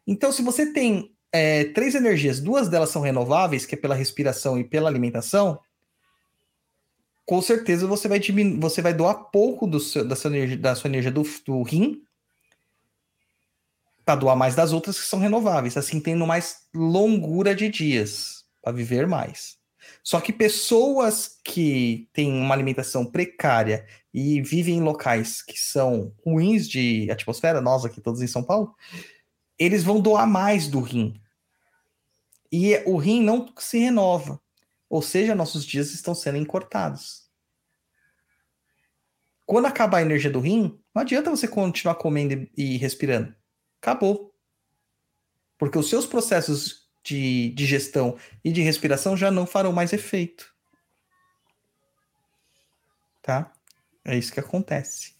[0.06, 4.60] Então, se você tem é, três energias, duas delas são renováveis, que é pela respiração
[4.60, 5.60] e pela alimentação,
[7.26, 10.76] com certeza você vai diminuir, você vai doar pouco do seu, da, sua energia, da
[10.76, 12.04] sua energia do, do rim
[14.06, 18.72] para doar mais das outras que são renováveis, assim tendo mais longura de dias para
[18.72, 19.58] viver mais.
[20.04, 26.70] Só que pessoas que têm uma alimentação precária e vivem em locais que são ruins
[26.70, 28.76] de atmosfera, nós aqui todos em São Paulo,
[29.58, 31.20] eles vão doar mais do rim.
[32.52, 34.40] E o rim não se renova.
[34.96, 37.30] Ou seja, nossos dias estão sendo encurtados.
[39.46, 43.36] Quando acabar a energia do rim, não adianta você continuar comendo e respirando.
[43.82, 44.34] Acabou.
[45.58, 50.56] Porque os seus processos de digestão e de respiração já não farão mais efeito.
[53.22, 53.52] Tá?
[54.06, 55.14] É isso que acontece.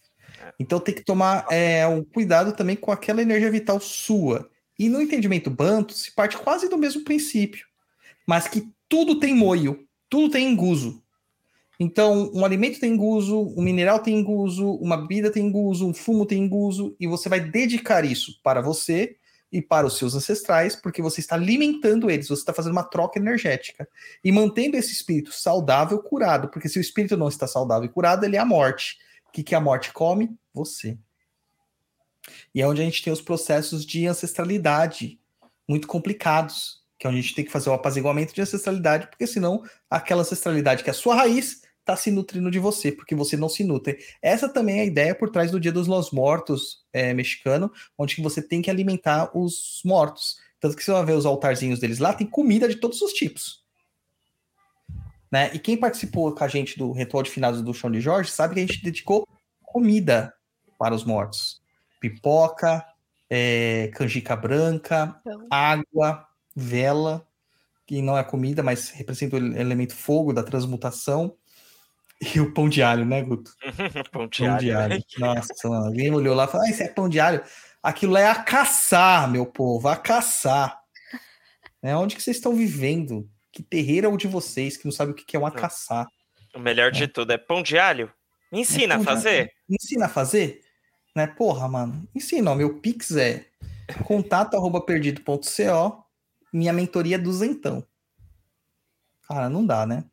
[0.58, 4.50] Então tem que tomar é, um cuidado também com aquela energia vital sua.
[4.78, 7.66] E no entendimento banto se parte quase do mesmo princípio,
[8.26, 11.02] mas que tudo tem moio, tudo tem enguso.
[11.78, 16.24] Então, um alimento tem enguso, um mineral tem enguso, uma bebida tem enguso, um fumo
[16.24, 19.16] tem enguso, e você vai dedicar isso para você
[19.52, 23.18] e para os seus ancestrais, porque você está alimentando eles, você está fazendo uma troca
[23.18, 23.86] energética
[24.24, 28.24] e mantendo esse espírito saudável, curado, porque se o espírito não está saudável e curado,
[28.24, 28.98] ele é a morte.
[29.28, 30.34] O que, que a morte come?
[30.54, 30.98] Você.
[32.54, 35.20] E é onde a gente tem os processos de ancestralidade
[35.68, 39.26] muito complicados, que é onde a gente tem que fazer o apaziguamento de ancestralidade, porque
[39.26, 43.36] senão aquela ancestralidade que é a sua raiz está se nutrindo de você, porque você
[43.36, 43.98] não se nutre.
[44.20, 48.20] Essa também é a ideia por trás do Dia dos Los Mortos é, mexicano, onde
[48.20, 50.36] você tem que alimentar os mortos.
[50.58, 53.64] Tanto que você vai ver os altarzinhos deles lá, tem comida de todos os tipos.
[55.30, 55.50] Né?
[55.54, 58.54] E quem participou com a gente do ritual de finados do Chão de Jorge sabe
[58.54, 59.26] que a gente dedicou
[59.62, 60.34] comida
[60.78, 61.60] para os mortos.
[62.00, 62.84] Pipoca,
[63.30, 65.46] é, canjica branca, então.
[65.50, 66.25] água,
[66.56, 67.28] vela,
[67.86, 71.36] que não é comida, mas representa o elemento fogo da transmutação.
[72.34, 73.52] E o pão de alho, né, Guto?
[74.10, 74.60] pão de pão alho.
[74.60, 75.04] De alho.
[75.18, 77.42] Nossa, mano, alguém olhou lá e falou: ah, isso é pão de alho.
[77.82, 80.80] Aquilo é a caçar, meu povo, a caçar.
[81.82, 83.28] É onde que vocês estão vivendo?
[83.52, 86.06] Que terreiro é o de vocês que não sabe o que é uma caçar?
[86.54, 88.10] O melhor de tudo é pão de alho.
[88.50, 89.38] Me ensina É a fazer.
[89.40, 89.50] alho.
[89.68, 90.62] Ensina a fazer?
[91.14, 91.26] Né?
[91.26, 92.08] Porra, mano.
[92.14, 92.54] Ensina, ó.
[92.54, 93.44] Meu Pix é
[94.04, 96.05] contato arroba perdido.co.
[96.56, 97.86] Minha mentoria duzentão.
[99.28, 100.04] Cara, não dá, né?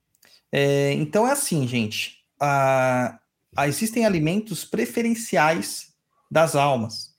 [0.52, 2.24] É, então é assim, gente.
[2.40, 3.18] Ah,
[3.56, 5.94] ah, existem alimentos preferenciais
[6.30, 7.15] das almas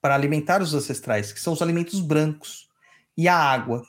[0.00, 2.68] para alimentar os ancestrais, que são os alimentos brancos
[3.16, 3.82] e a água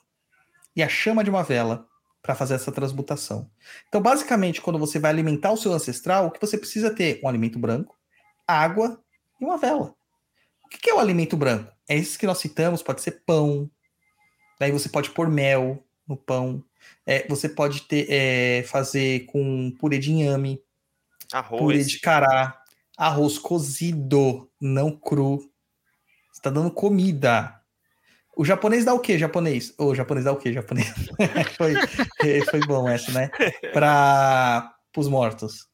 [0.76, 1.88] e a chama de uma vela
[2.22, 3.50] para fazer essa transmutação.
[3.88, 7.20] Então, basicamente, quando você vai alimentar o seu ancestral, o que você precisa ter?
[7.24, 7.96] Um alimento branco,
[8.48, 9.00] água
[9.40, 9.94] e uma vela.
[10.66, 11.72] O que é o alimento branco?
[11.88, 13.70] É esse que nós citamos, pode ser pão.
[14.62, 16.64] Daí você pode pôr mel no pão.
[17.04, 20.62] É, você pode ter, é, fazer com purê de inhame,
[21.50, 21.90] purê Arroz.
[21.90, 22.62] de cará,
[22.96, 25.40] arroz cozido, não cru.
[26.32, 27.60] Você tá dando comida.
[28.38, 29.74] O japonês dá o quê, japonês?
[29.80, 30.94] O japonês dá o quê, japonês?
[31.58, 31.74] foi,
[32.52, 33.32] foi bom essa, né?
[33.74, 35.68] Para os mortos.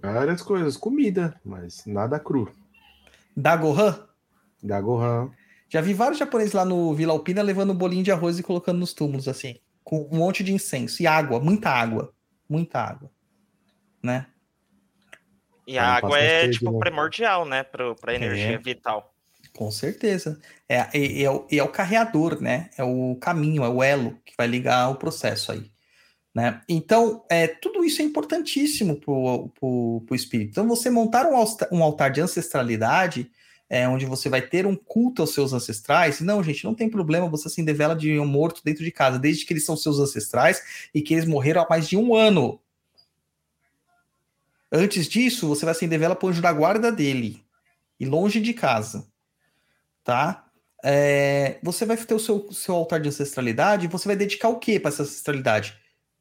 [0.00, 2.50] Várias coisas, comida, mas nada cru.
[3.36, 4.08] Dá gohan?
[4.62, 5.30] Da Gohan.
[5.72, 8.78] Já vi vários japoneses lá no Vila Alpina levando um bolinho de arroz e colocando
[8.78, 9.56] nos túmulos, assim.
[9.82, 11.02] Com um monte de incenso.
[11.02, 12.12] E água, muita água.
[12.46, 13.10] Muita água.
[14.02, 14.26] Né?
[15.66, 16.78] E a água é, tipo, né?
[16.78, 17.62] primordial, né?
[17.62, 18.58] Pro, pra energia É.
[18.58, 19.14] vital.
[19.54, 20.38] Com certeza.
[20.68, 22.68] É, é, é o, é o carreador, né?
[22.76, 25.72] É o caminho, é o elo que vai ligar o processo aí.
[26.34, 26.60] Né?
[26.68, 30.50] Então, é, tudo isso é importantíssimo para o espírito.
[30.50, 31.34] Então, você montar um,
[31.72, 33.30] um altar de ancestralidade,
[33.72, 37.28] é, onde você vai ter um culto aos seus ancestrais, não, gente, não tem problema
[37.28, 40.88] você acender vela de um morto dentro de casa, desde que eles são seus ancestrais
[40.94, 42.60] e que eles morreram há mais de um ano.
[44.70, 47.44] Antes disso, você vai acender vela para o anjo da guarda dele,
[47.98, 49.10] e longe de casa
[50.04, 50.46] tá?
[50.84, 54.58] É, você vai ter o seu, seu altar de ancestralidade e você vai dedicar o
[54.58, 55.78] que para essa ancestralidade?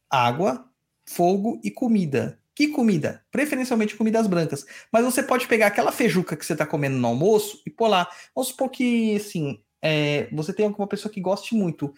[0.10, 0.69] Água,
[1.06, 2.40] fogo e comida.
[2.53, 3.26] Que comida?
[3.32, 4.65] Preferencialmente comidas brancas.
[4.91, 8.10] Mas você pode pegar aquela feijuca que você está comendo no almoço e pôr lá.
[8.36, 11.94] Vamos supor que, assim, é, você tem alguma pessoa que goste muito.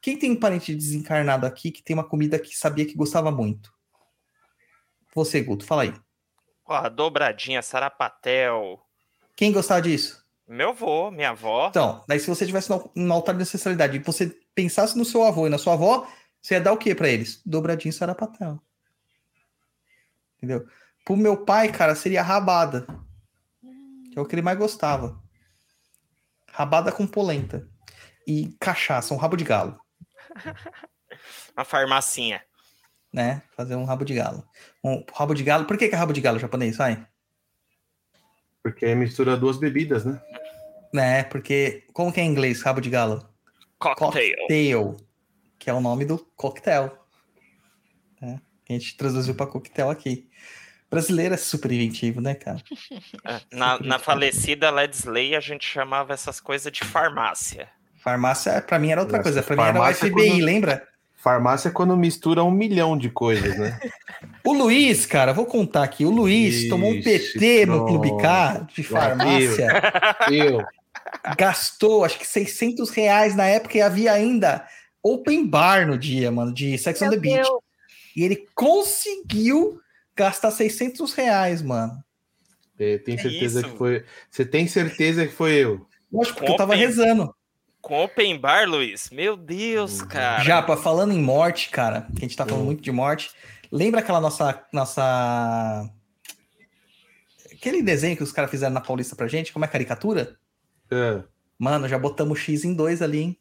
[0.00, 3.70] Quem tem um parente desencarnado aqui que tem uma comida que sabia que gostava muito?
[5.14, 5.94] Você, Guto, fala aí.
[6.64, 8.80] Porra, dobradinha, sarapatel.
[9.36, 10.24] Quem gostava disso?
[10.48, 11.68] Meu avô, minha avó.
[11.68, 15.46] Então, daí se você tivesse no, altar de ancestralidade e você pensasse no seu avô
[15.46, 16.08] e na sua avó,
[16.40, 17.42] você ia dar o que pra eles?
[17.44, 18.60] Dobradinho sarapatel.
[20.42, 20.66] Entendeu?
[21.04, 22.86] Pro meu pai, cara, seria rabada.
[24.12, 25.20] Que é o que ele mais gostava.
[26.48, 27.68] Rabada com polenta.
[28.26, 29.78] E cachaça, um rabo de galo,
[31.56, 32.42] Uma farmacinha.
[33.12, 33.42] né?
[33.56, 34.46] Fazer um rabo de galo.
[34.84, 35.64] Um rabo de galo.
[35.64, 37.06] Por que, que é rabo de galo japonês, vai?
[38.62, 40.20] Porque aí mistura duas bebidas, né?
[40.92, 41.24] Né?
[41.24, 41.84] Porque.
[41.92, 43.28] Como que é em inglês, rabo de galo?
[43.78, 44.36] Cocktail.
[44.36, 44.96] Cocktail,
[45.58, 46.96] que é o nome do coquetel.
[48.20, 48.40] né?
[48.64, 50.29] Que a gente traduziu para coquetel aqui.
[50.90, 52.58] Brasileiro é super inventivo, né, cara?
[53.24, 57.68] É, Na, na falecida Ledsley, a gente chamava essas coisas de farmácia.
[58.02, 59.42] Farmácia, para mim, era outra Nossa, coisa.
[59.42, 60.88] Para mim era o farmácia é FBI, quando- lembra?
[61.16, 63.78] Farmácia é quando mistura um milhão de coisas, né?
[64.44, 66.04] O Luiz, cara, vou contar aqui.
[66.06, 67.84] O Luiz Ixi, tomou um PT no.
[67.86, 69.68] Clube K de farmácia.
[70.30, 70.64] Eu.
[71.36, 74.66] gastou, acho que 600 reais na época e havia ainda
[75.02, 77.42] open bar no dia, mano, de Sex on the Meu Beach.
[77.48, 77.60] Deus.
[78.16, 79.78] E ele conseguiu
[80.20, 81.92] gastar 600 reais, mano.
[82.78, 83.70] É, Tem Que certeza isso?
[83.70, 84.04] que foi.
[84.30, 85.86] Você tem certeza que foi eu?
[86.12, 86.86] Lógico, porque eu tava Open.
[86.86, 87.34] rezando.
[87.80, 89.08] Com open bar, Luiz?
[89.10, 90.08] Meu Deus, Uhum.
[90.08, 90.42] cara.
[90.44, 92.66] Japa, falando em morte, cara, que a gente tá falando Hum.
[92.66, 93.30] muito de morte.
[93.72, 94.62] Lembra aquela nossa.
[94.72, 95.88] nossa...
[97.52, 99.52] Aquele desenho que os caras fizeram na Paulista pra gente?
[99.52, 100.36] Como é caricatura?
[100.90, 101.22] É,
[101.58, 103.36] Mano, já botamos X em dois ali, hein?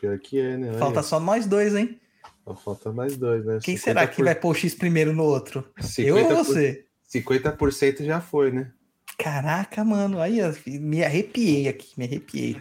[0.00, 0.72] pior que é, né?
[0.78, 2.00] Falta só nós dois, hein?
[2.46, 3.58] Ó, falta mais dois, né?
[3.62, 5.70] Quem 50 será que por- vai pôr o X primeiro no outro?
[5.80, 6.86] 50 Eu ou por- você?
[7.08, 8.72] 50% já foi, né?
[9.18, 10.40] Caraca, mano, aí
[10.80, 12.56] me arrepiei aqui, me arrepiei.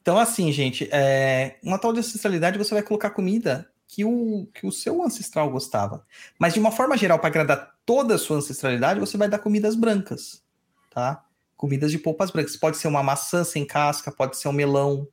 [0.00, 4.66] Então, assim, gente, é, uma tal de ancestralidade você vai colocar comida que o, que
[4.66, 6.04] o seu ancestral gostava.
[6.38, 9.74] Mas de uma forma geral, para agradar toda a sua ancestralidade, você vai dar comidas
[9.74, 10.42] brancas,
[10.90, 11.24] tá?
[11.56, 12.56] Comidas de polpas brancas.
[12.56, 15.06] Pode ser uma maçã sem casca, pode ser um melão,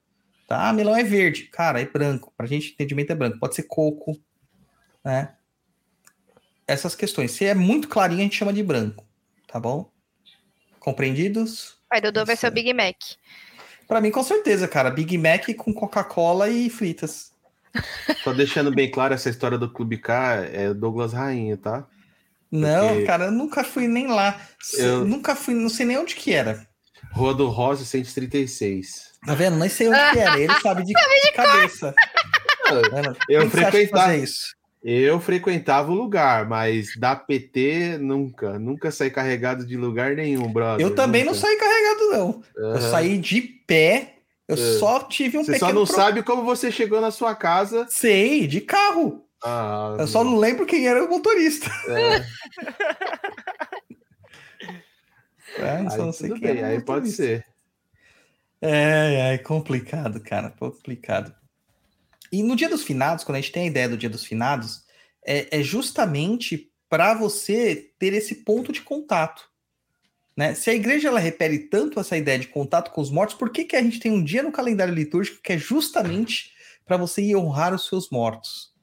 [0.47, 0.71] tá?
[0.73, 2.33] Melão é verde, cara, é branco.
[2.37, 3.39] Pra gente, entendimento é branco.
[3.39, 4.19] Pode ser coco,
[5.03, 5.33] né?
[6.67, 7.31] Essas questões.
[7.31, 9.05] Se é muito clarinho, a gente chama de branco,
[9.47, 9.91] tá bom?
[10.79, 11.77] Compreendidos?
[11.89, 12.51] Pai Dodô vai ser o.
[12.51, 12.95] Big Mac.
[13.87, 14.89] Pra mim, com certeza, cara.
[14.89, 17.31] Big Mac com Coca-Cola e fritas.
[18.23, 21.87] Só deixando bem claro, essa história do Clube K é Douglas Rainha, tá?
[22.51, 24.39] Não, Porque- cara, eu nunca fui nem lá.
[24.77, 26.67] Eu- Nunca fui, não sei nem onde que era.
[27.11, 29.14] Rua do Rosa 136.
[29.25, 29.57] Tá vendo?
[29.57, 30.39] Nem sei onde que era.
[30.39, 30.93] Ele sabe de,
[31.23, 31.93] de cabeça.
[33.29, 34.55] Eu você frequentava- isso?
[34.87, 38.59] Eu frequentava o lugar, mas da PT nunca.
[38.59, 40.85] Nunca saí carregado de lugar nenhum, brother.
[40.85, 41.47] Eu também não nunca.
[41.47, 42.43] saí carregado, não.
[42.55, 42.91] Eu Aham.
[42.91, 44.11] saí de pé.
[44.47, 44.77] Eu É.
[44.77, 47.87] só tive um Você pequeno só não pro- sabe como você chegou na sua casa.
[47.89, 49.25] Sei, de carro.
[49.43, 51.67] Ah, Eu só não lembro quem era o motorista.
[51.89, 52.21] é,
[55.57, 57.45] É, eu aí só não sei quem bem, era o aí pode ser.
[58.67, 61.35] É, é complicado, cara, complicado.
[62.31, 64.83] E no Dia dos Finados, quando a gente tem a ideia do Dia dos Finados,
[65.23, 69.47] é, é justamente para você ter esse ponto de contato.
[70.35, 70.55] Né?
[70.55, 73.65] Se a igreja ela repele tanto essa ideia de contato com os mortos, por que,
[73.65, 76.53] que a gente tem um dia no calendário litúrgico que é justamente
[76.85, 78.73] para você ir honrar os seus mortos?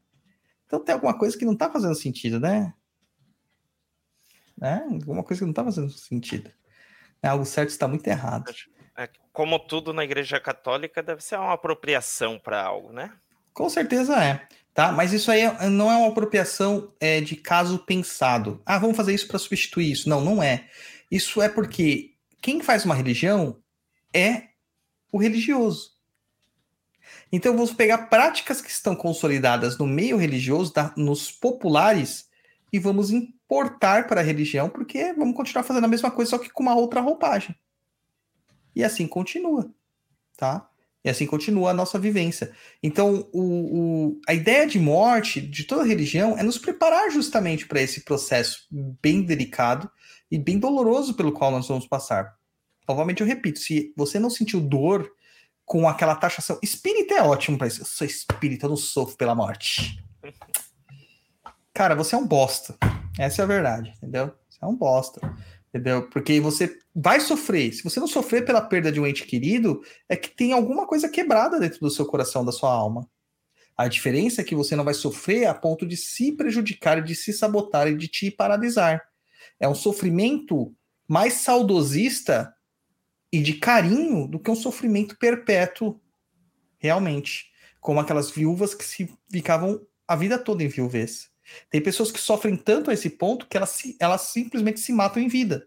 [0.67, 2.73] Então tem alguma coisa que não está fazendo sentido, né?
[4.57, 4.87] né?
[4.93, 6.51] Alguma coisa que não está fazendo sentido.
[7.21, 8.53] É, algo certo está muito errado.
[8.97, 13.13] É, como tudo na Igreja Católica, deve ser uma apropriação para algo, né?
[13.55, 14.93] Com certeza é, tá?
[14.93, 18.63] Mas isso aí é- não é uma apropriação é, de caso pensado.
[18.67, 20.09] Ah, vamos fazer isso para substituir isso.
[20.09, 20.69] Não, não é.
[21.11, 23.63] Isso é porque quem faz uma religião
[24.15, 24.49] é
[25.11, 25.93] o religioso.
[27.31, 32.29] Então vamos pegar práticas que estão consolidadas no meio religioso, da- nos populares,
[32.73, 36.51] e vamos importar para a religião, porque vamos continuar fazendo a mesma coisa, só que
[36.51, 37.55] com uma outra roupagem.
[38.75, 39.71] E assim continua,
[40.37, 40.69] tá?
[41.05, 42.53] E assim continua a nossa vivência.
[42.83, 43.41] Então, o,
[44.11, 48.67] o- a ideia de morte de toda religião é nos preparar justamente para esse processo
[49.03, 49.91] bem delicado
[50.31, 52.37] e bem doloroso pelo qual nós vamos passar.
[52.89, 55.11] Novamente, eu repito: se você não sentiu dor
[55.65, 57.81] com aquela taxação, espírito é ótimo para isso.
[57.83, 60.03] Eu sou espírito, eu não sofro pela morte.
[61.75, 62.77] Cara, você é um bosta.
[63.19, 64.33] Essa é a verdade, entendeu?
[64.49, 65.21] Você é um bosta.
[65.73, 66.07] Entendeu?
[66.11, 67.73] Porque você vai sofrer.
[67.73, 71.09] Se você não sofrer pela perda de um ente querido, é que tem alguma coisa
[71.09, 73.09] quebrada dentro do seu coração, da sua alma.
[73.75, 77.33] A diferença é que você não vai sofrer a ponto de se prejudicar, de se
[77.33, 79.03] sabotar e de te paralisar.
[79.59, 80.75] É um sofrimento
[81.09, 82.55] mais saudosista
[83.33, 85.99] e de carinho do que um sofrimento perpétuo,
[86.79, 87.47] realmente.
[87.81, 91.32] Como aquelas viúvas que se ficavam a vida toda em viuvez.
[91.71, 95.29] Tem pessoas que sofrem tanto a esse ponto que elas, elas simplesmente se matam em
[95.29, 95.67] vida.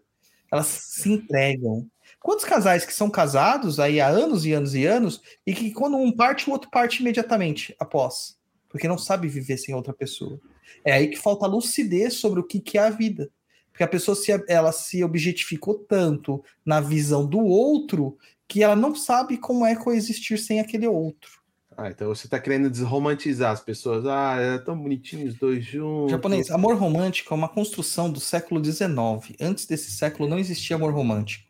[0.50, 1.88] Elas se entregam.
[2.20, 5.96] Quantos casais que são casados aí há anos e anos e anos e que quando
[5.96, 8.36] um parte, o outro parte imediatamente após?
[8.68, 10.40] Porque não sabe viver sem outra pessoa.
[10.84, 13.30] É aí que falta lucidez sobre o que, que é a vida.
[13.70, 18.16] Porque a pessoa se, ela se objetificou tanto na visão do outro
[18.48, 21.45] que ela não sabe como é coexistir sem aquele outro.
[21.76, 24.06] Ah, então você tá querendo desromantizar as pessoas.
[24.06, 26.10] Ah, é tão bonitinho os dois juntos.
[26.10, 29.36] Japonês, amor romântico é uma construção do século XIX.
[29.40, 31.44] Antes desse século não existia amor romântico.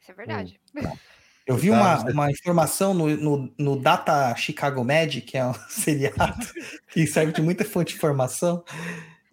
[0.00, 0.60] Isso é verdade.
[1.46, 5.36] Eu Você vi tá- uma, você- uma informação no, no, no Data Chicago Med, que
[5.36, 6.46] é um seriado
[6.92, 8.62] que serve de muita fonte de informação,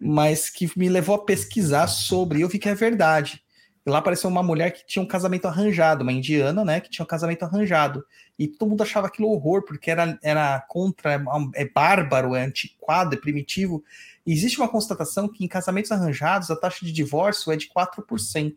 [0.00, 3.40] mas que me levou a pesquisar sobre, e eu vi que é verdade.
[3.86, 7.04] E lá apareceu uma mulher que tinha um casamento arranjado, uma indiana, né, que tinha
[7.04, 8.04] um casamento arranjado.
[8.38, 13.14] E todo mundo achava aquilo horror, porque era, era contra, é, é bárbaro, é antiquado,
[13.14, 13.82] é primitivo.
[14.26, 18.54] E existe uma constatação que em casamentos arranjados a taxa de divórcio é de 4%.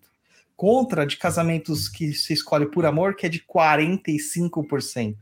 [0.56, 5.15] Contra de casamentos que se escolhe por amor, que é de 45%.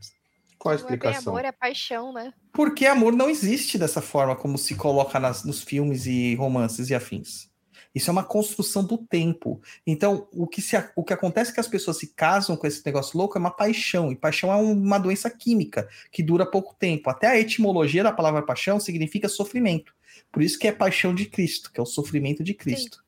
[0.58, 1.32] Qual a Não é bem explicação?
[1.32, 2.34] amor, é paixão, né?
[2.52, 6.94] Porque amor não existe dessa forma como se coloca nas- nos filmes e romances e
[6.94, 7.48] afins.
[7.94, 9.60] Isso é uma construção do tempo.
[9.86, 12.84] Então, o que, se, o que acontece é que as pessoas se casam com esse
[12.86, 14.12] negócio louco é uma paixão.
[14.12, 17.10] E paixão é um- uma doença química que dura pouco tempo.
[17.10, 19.92] Até a etimologia da palavra paixão significa sofrimento.
[20.30, 23.02] Por isso que é paixão de Cristo, que é o sofrimento de Cristo.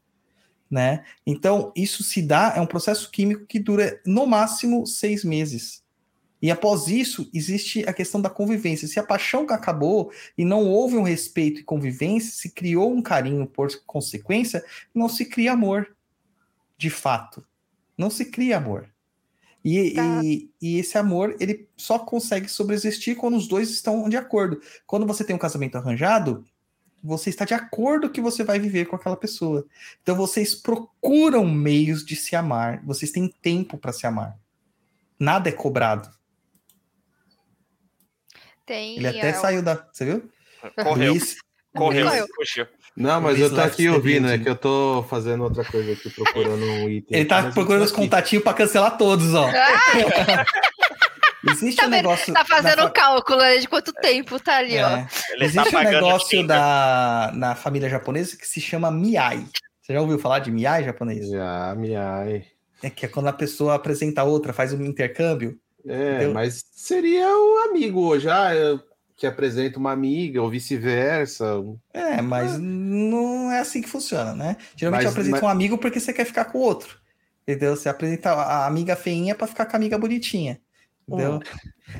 [0.70, 1.04] Né?
[1.26, 5.81] Então, isso se dá, é um processo químico que dura no máximo seis meses.
[6.42, 8.88] E após isso, existe a questão da convivência.
[8.88, 13.46] Se a paixão acabou e não houve um respeito e convivência, se criou um carinho
[13.46, 15.94] por consequência, não se cria amor.
[16.76, 17.46] De fato.
[17.96, 18.88] Não se cria amor.
[19.64, 20.20] E, Tá.
[20.24, 24.60] e, e esse amor, ele só consegue sobreexistir quando os dois estão de acordo.
[24.84, 26.44] Quando você tem um casamento arranjado,
[27.00, 29.64] você está de acordo que você vai viver com aquela pessoa.
[30.02, 32.84] Então vocês procuram meios de se amar.
[32.84, 34.36] Vocês têm tempo para se amar.
[35.20, 36.10] Nada é cobrado.
[38.66, 38.96] Tem.
[38.96, 39.86] Ele até é, saiu da.
[39.92, 40.30] Você viu?
[40.82, 41.36] Correu, Luiz,
[41.74, 42.26] correu, Correu.
[42.36, 42.66] fugiu.
[42.96, 46.10] Não, mas Luiz eu tô aqui ouvindo, é que eu tô fazendo outra coisa aqui,
[46.10, 47.18] procurando um item.
[47.18, 49.48] ele tá Mas procurando os contatinhos para cancelar todos, ó.
[51.50, 52.32] Existe Tá um negócio.
[52.32, 54.90] Tá fazendo na o cálculo né, de quanto tempo tá ali, ó.
[54.90, 55.08] É.
[55.32, 59.44] Ele Existe tá um negócio da, na família japonesa que se chama miai.
[59.80, 61.28] Você já ouviu falar de miai japonês?
[61.28, 62.44] Já, miai.
[62.82, 65.58] É que é quando a pessoa apresenta a outra, faz um intercâmbio.
[65.86, 66.34] É, Entendeu?
[66.34, 68.28] mas seria o amigo hoje.
[68.28, 68.80] Ah, eu
[69.16, 71.46] te apresento uma amiga, ou vice-versa.
[71.92, 74.56] É, mas não é assim que funciona, né?
[74.76, 76.98] Geralmente Mas- eu apresento mas- um amigo porque você quer ficar com o outro.
[77.46, 77.74] Entendeu?
[77.76, 80.60] Você apresenta a amiga feinha pra ficar com a amiga bonitinha.
[81.08, 81.40] Entendeu?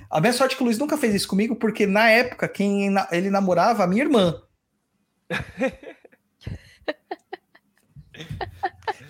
[0.08, 2.94] A minha sorte é que o Luiz nunca fez isso comigo, porque na época, quem
[3.10, 4.40] ele namorava, a minha irmã.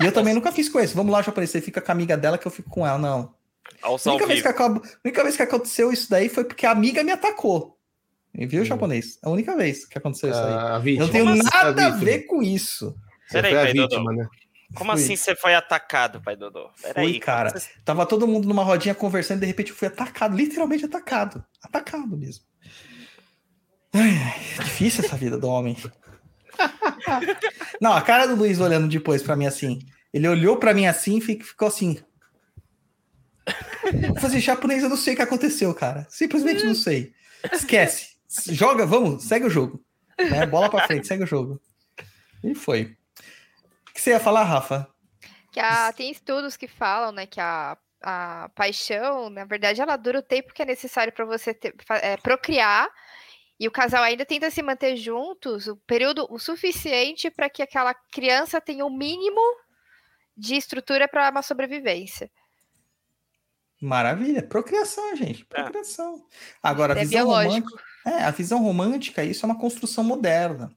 [0.01, 0.94] e eu também nunca fiz com esse.
[0.94, 2.99] Vamos lá, japonês, você fica com a amiga dela que eu fico com ela.
[2.99, 3.35] Não.
[3.82, 6.66] Aos A ao única, vez que a única vez que aconteceu isso daí foi porque
[6.66, 7.78] a amiga me atacou.
[8.34, 8.64] Viu, Hum.
[8.64, 9.18] japonês?
[9.22, 10.52] A única vez que aconteceu isso aí.
[10.55, 11.05] A Eu vítima.
[11.06, 12.05] não tenho Como assim, nada a vítima?
[12.05, 12.97] ver com isso.
[13.26, 13.89] Você Peraí, foi a pai, Dodô.
[13.97, 14.28] vítima, né?
[14.74, 15.02] Como Fui.
[15.02, 16.70] assim você foi atacado, pai Dodô?
[16.80, 17.10] Peraí.
[17.10, 17.51] Fui, cara.
[17.51, 21.44] você- Tava todo mundo numa rodinha conversando e de repente eu fui atacado, literalmente atacado.
[21.62, 22.43] Atacado mesmo.
[23.93, 24.12] Ai,
[24.64, 25.76] difícil essa vida do homem.
[27.80, 29.80] Não, a cara do Luiz olhando depois pra mim assim.
[30.12, 31.98] Ele olhou pra mim assim e fi- ficou assim.
[34.17, 36.07] Assim, japonês, eu não sei o que aconteceu, cara.
[36.11, 37.13] Simplesmente não sei.
[37.53, 38.17] Esquece.
[38.51, 39.85] Joga, vamos, segue o jogo.
[40.19, 40.47] Né?
[40.47, 41.61] Bola pra frente, segue o jogo.
[42.45, 42.97] E foi.
[43.89, 44.89] O que você ia falar, Rafa?
[45.51, 50.21] Que a- tem estudos que falam, né, que a, a paixão, na verdade, ela dura
[50.21, 52.89] o tempo que é necessário para você ter- é, procriar.
[53.61, 57.95] E o casal ainda tenta se manter juntos o período o suficiente para que aquela
[57.95, 59.41] criança tenha o mínimo
[60.37, 62.31] de estrutura para uma sobrevivência.
[63.83, 65.63] Maravilha, procriação, gente, É.
[65.63, 66.25] procriação.
[66.63, 67.69] Agora, a É visão biológico.
[67.69, 70.71] romântica, é, a visão romântica, isso é uma construção moderna,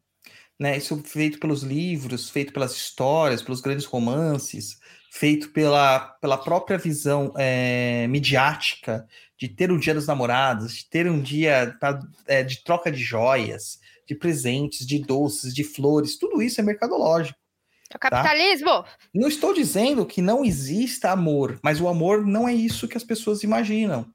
[0.59, 0.75] né?
[0.75, 4.79] Isso feito pelos livros, feito pelas histórias, pelos grandes romances,
[5.11, 9.07] feito pela, pela própria visão é, midiática
[9.37, 13.03] de ter um dia dos namorados, de ter um dia pra- é, de troca de
[13.03, 17.37] joias, de presentes, de doces, de flores, tudo isso é mercadológico.
[17.91, 18.83] É o capitalismo!
[19.13, 23.03] Não estou dizendo que não exista amor, mas o amor não é isso que as
[23.03, 24.11] pessoas imaginam.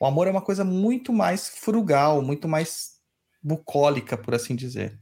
[0.00, 3.00] O amor é uma coisa muito mais frugal, muito mais
[3.42, 4.98] bucólica, por assim dizer.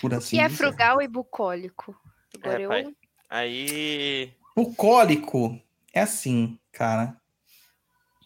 [0.00, 0.56] Por assim que é dizer.
[0.56, 1.96] frugal e bucólico.
[2.36, 2.84] Agora É, eu- pai.
[3.28, 4.34] Aí.
[4.56, 5.60] Bucólico
[5.92, 7.16] é assim, cara.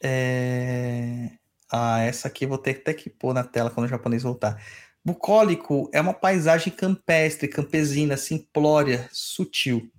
[0.02, 1.30] É...
[1.70, 4.62] Ah, essa aqui eu vou ter até que pôr na tela quando o japonês voltar.
[5.04, 9.92] Bucólico é uma paisagem campestre, campesina, simplória, sutil.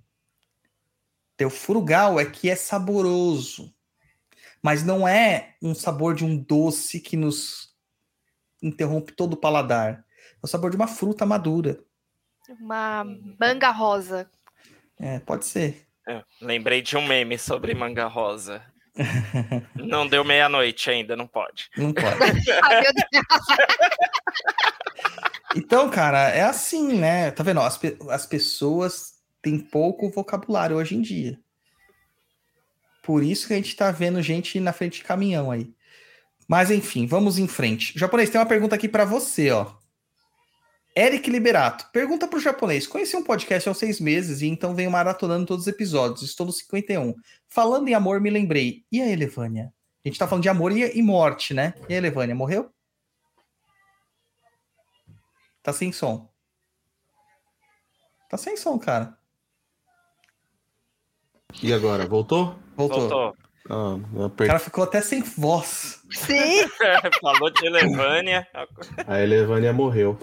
[1.36, 3.72] Teu frugal é que é saboroso,
[4.60, 7.72] mas não é um sabor de um doce que nos
[8.60, 9.92] interrompe todo o paladar.
[9.92, 10.02] É
[10.42, 11.78] o sabor de uma fruta madura.
[12.60, 13.04] Uma
[13.38, 14.28] manga rosa.
[14.98, 15.86] É, pode ser.
[16.08, 18.60] é, lembrei de um meme sobre manga rosa.
[19.74, 21.68] Não deu meia-noite ainda, não pode.
[21.76, 22.16] Não pode.
[25.56, 27.30] Então, cara, é assim, né?
[27.30, 27.60] Tá vendo?
[27.60, 31.40] As, pe- as pessoas têm pouco vocabulário hoje em dia.
[33.02, 35.72] Por isso que a gente tá vendo gente na frente de caminhão aí.
[36.46, 37.98] Mas enfim, vamos em frente.
[37.98, 39.72] Japonês, tem uma pergunta aqui pra você, ó.
[40.94, 45.46] Eric Liberato, pergunta pro japonês: conheci um podcast há seis meses e então venho maratonando
[45.46, 46.22] todos os episódios.
[46.22, 47.14] Estou no 51.
[47.48, 48.84] Falando em amor, me lembrei.
[48.92, 49.72] E a Elevânia?
[50.04, 51.74] A gente tá falando de amor e, e morte, né?
[51.88, 52.70] E a Elevânia morreu?
[55.66, 56.28] Tá sem som.
[58.30, 59.18] Tá sem som, cara.
[61.60, 62.56] E agora, voltou?
[62.76, 63.00] Voltou.
[63.00, 63.36] Voltou.
[63.68, 66.04] Ah, O cara ficou até sem voz.
[66.08, 66.68] Sim.
[67.20, 68.46] Falou de Elevânia.
[69.08, 70.16] A Elevânia morreu.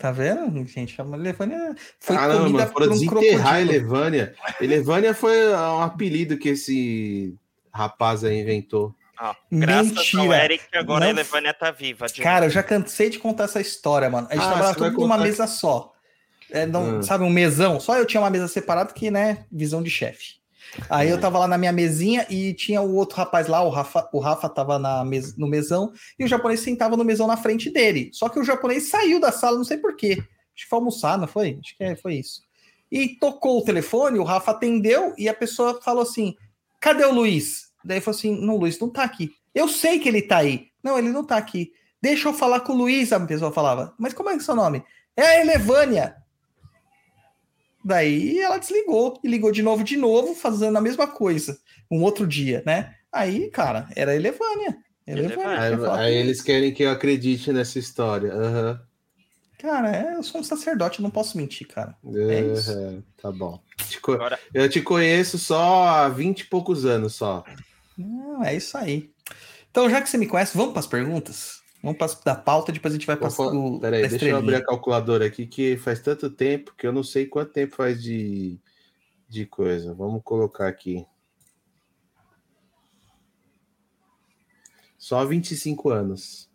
[0.00, 1.00] Tá vendo, gente?
[1.00, 3.60] A Levânia foi Caramba, comida por um desenterrar.
[3.60, 4.34] Elevânia.
[4.60, 7.38] Elevânia foi um apelido que esse
[7.72, 8.92] rapaz aí inventou.
[9.22, 10.44] Ó, graças ao Mentira.
[10.44, 12.06] Eric, agora Não- a Elevânia tá viva.
[12.06, 14.26] de Cara, eu já cansei de contar essa história, mano.
[14.30, 15.92] A gente Ah, trabalhava tudo numa contar- mesa só.
[16.50, 17.02] É, não- Hum.
[17.02, 17.78] Sabe, um mesão?
[17.80, 20.42] Só eu tinha uma mesa separada, que, né, visão de chefe.
[20.88, 24.08] Aí eu tava lá na minha mesinha e tinha o outro rapaz lá, o Rafa,
[24.12, 27.70] o Rafa tava na mes- no mesão, e o japonês sentava no mesão na frente
[27.70, 28.10] dele.
[28.12, 30.12] Só que o japonês saiu da sala, não sei porquê.
[30.54, 31.58] Acho que foi almoçar, não foi?
[31.62, 32.42] Acho que é, foi isso.
[32.90, 36.34] E tocou o telefone, o Rafa atendeu e a pessoa falou assim:
[36.80, 37.71] cadê o Luiz?
[37.84, 39.30] Daí falou assim: não, Luiz não tá aqui.
[39.54, 40.68] Eu sei que ele tá aí.
[40.82, 41.72] Não, ele não tá aqui.
[42.00, 43.94] Deixa eu falar com o Luiz, a pessoa falava.
[43.98, 44.82] Mas como é que é seu nome?
[45.16, 46.16] É a Elevânia.
[47.84, 51.58] Daí ela desligou e ligou de novo, de novo, fazendo a mesma coisa.
[51.90, 52.94] Um outro dia, né?
[53.10, 54.76] Aí, cara, era a Elevânia.
[55.06, 55.60] Elevânia.
[55.60, 58.32] Aí, aí eles querem que eu acredite nessa história.
[58.32, 58.80] Aham.
[59.58, 61.94] Cara, é, eu sou um sacerdote, não posso mentir, cara.
[62.14, 63.04] É isso.
[63.20, 63.60] Tá bom.
[63.88, 67.44] Te co- Agora- Eu te conheço só há 20 e poucos anos só.
[68.06, 69.12] Não, é isso aí.
[69.70, 71.62] Então, já que você me conhece, vamos para as perguntas?
[71.82, 73.80] Vamos para da pauta, depois a gente vai para o.
[73.80, 77.26] Peraí, deixa eu abrir a calculadora aqui, que faz tanto tempo que eu não sei
[77.26, 78.60] quanto tempo faz de,
[79.28, 79.92] de coisa.
[79.92, 81.04] Vamos colocar aqui.
[84.96, 86.48] Só 25 anos.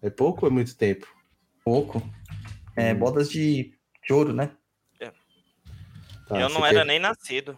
[0.00, 1.06] É pouco ou é muito tempo?
[1.64, 2.00] Pouco.
[2.76, 2.98] É, hum.
[2.98, 3.74] bodas de,
[4.06, 4.56] de ouro, né?
[6.34, 6.86] Tá, eu não era quer...
[6.86, 7.56] nem nascido.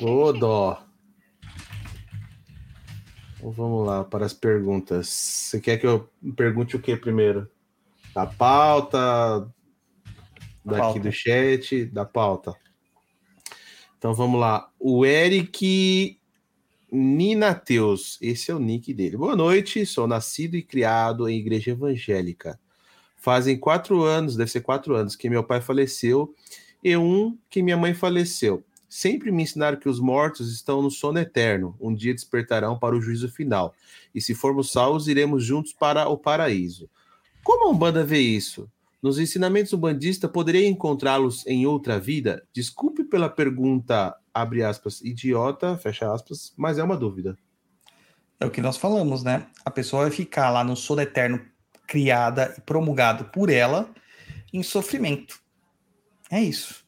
[0.00, 0.84] Ô, dó.
[3.36, 5.08] Então, vamos lá para as perguntas.
[5.08, 7.48] Você quer que eu pergunte o que primeiro?
[8.14, 9.48] Da pauta,
[10.64, 11.00] daqui pauta.
[11.00, 12.54] do chat, da pauta.
[13.96, 14.70] Então vamos lá.
[14.78, 16.20] O Eric
[16.90, 19.16] Ninateus, esse é o nick dele.
[19.16, 22.60] Boa noite, sou nascido e criado em igreja evangélica.
[23.16, 26.34] Fazem quatro anos, deve ser quatro anos, que meu pai faleceu
[26.82, 28.64] e um que minha mãe faleceu.
[28.88, 33.00] Sempre me ensinaram que os mortos estão no sono eterno, um dia despertarão para o
[33.00, 33.74] juízo final.
[34.14, 36.88] E se formos salvos, iremos juntos para o paraíso.
[37.44, 38.70] Como a Umbanda vê isso?
[39.00, 42.42] Nos ensinamentos umbandistas, poderia encontrá-los em outra vida?
[42.52, 47.38] Desculpe pela pergunta, abre aspas, idiota, fecha aspas, mas é uma dúvida.
[48.40, 49.46] É o que nós falamos, né?
[49.64, 51.40] A pessoa vai ficar lá no sono eterno,
[51.86, 53.88] criada e promulgado por ela,
[54.52, 55.40] em sofrimento.
[56.30, 56.86] É isso.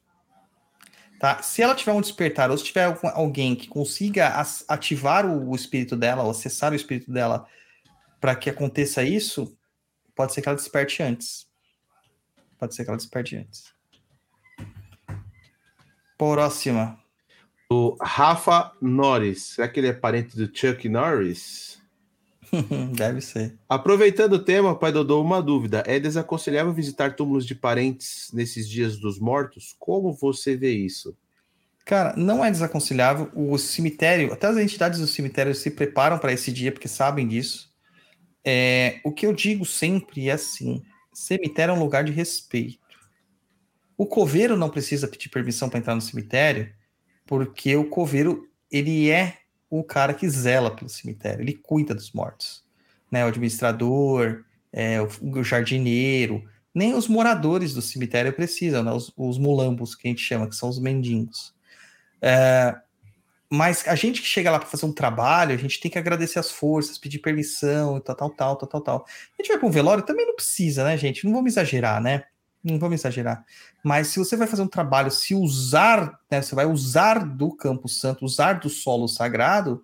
[1.19, 1.43] Tá?
[1.43, 6.23] Se ela tiver um despertar, ou se tiver alguém que consiga ativar o, espírito dela,
[6.23, 7.47] ou acessar o espírito dela
[8.19, 9.57] para que aconteça isso,
[10.15, 11.47] pode ser que ela desperte antes.
[12.59, 13.73] Pode ser que ela desperte antes.
[16.17, 16.99] Próxima.
[17.71, 19.55] O Rafa Norris.
[19.55, 21.80] Será que ele é parente do Chuck Norris?
[22.97, 23.56] Deve ser.
[23.68, 25.82] Aproveitando o tema, pai Dodô, uma dúvida.
[25.86, 29.74] É desaconselhável visitar túmulos de parentes nesses dias dos mortos?
[29.78, 31.16] Como você vê isso?
[31.85, 33.31] Cara, não é desaconselhável.
[33.35, 37.70] O cemitério, até as entidades do cemitério se preparam para esse dia porque sabem disso.
[38.44, 40.82] É, o que eu digo sempre é assim:
[41.12, 42.78] cemitério é um lugar de respeito.
[43.97, 46.72] O coveiro não precisa pedir permissão para entrar no cemitério,
[47.27, 49.40] porque o coveiro ele é
[49.71, 52.65] o cara que zela pelo cemitério, ele cuida dos mortos,
[53.11, 53.25] né?
[53.25, 56.45] O administrador, é, o, o jardineiro,
[56.75, 58.93] nem os moradores do cemitério precisam, né?
[58.93, 61.55] Os, os, mulambos que a gente chama, que são os mendigos.
[62.21, 62.77] É,
[63.49, 66.39] mas a gente que chega lá para fazer um trabalho, a gente tem que agradecer
[66.39, 69.07] as forças, pedir permissão tal, tal, tal, tal, tal, tal.
[69.07, 71.25] A gente vai para um velório, também não precisa, né, gente?
[71.25, 72.25] Não vamos exagerar, né?
[72.62, 73.45] Não vamos exagerar.
[73.82, 77.89] Mas se você vai fazer um trabalho, se usar, né, você vai usar do Campo
[77.89, 79.82] Santo, usar do solo sagrado,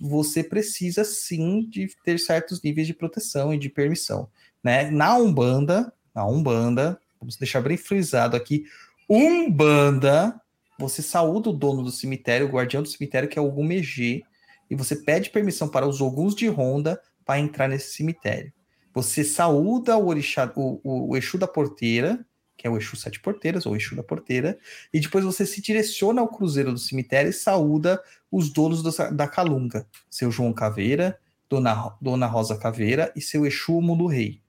[0.00, 4.28] você precisa sim de ter certos níveis de proteção e de permissão.
[4.62, 4.90] Né?
[4.90, 8.64] Na Umbanda, na Umbanda, vamos deixar bem frisado aqui,
[9.08, 10.40] Umbanda,
[10.78, 14.24] você saúda o dono do cemitério, o guardião do cemitério, que é o Gumegê,
[14.68, 18.52] e você pede permissão para os Oguns de Ronda para entrar nesse cemitério.
[18.96, 22.24] Você saúda o, orixá, o, o, o Exu da porteira,
[22.56, 24.58] que é o Exu Sete Porteiras, ou Exu da Porteira,
[24.90, 28.02] e depois você se direciona ao cruzeiro do cemitério e saúda
[28.32, 33.82] os donos da, da Calunga, seu João Caveira, Dona, Dona Rosa Caveira e seu Exu
[33.82, 34.40] Mundo Rei.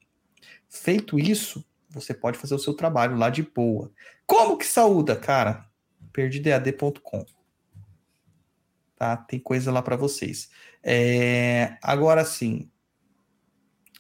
[0.69, 3.91] Feito isso, você pode fazer o seu trabalho lá de boa.
[4.25, 5.67] Como que saúda, cara?
[6.13, 7.25] perdidead.com.
[8.95, 9.17] Tá?
[9.17, 10.49] Tem coisa lá para vocês.
[10.81, 11.77] É...
[11.83, 12.71] Agora sim,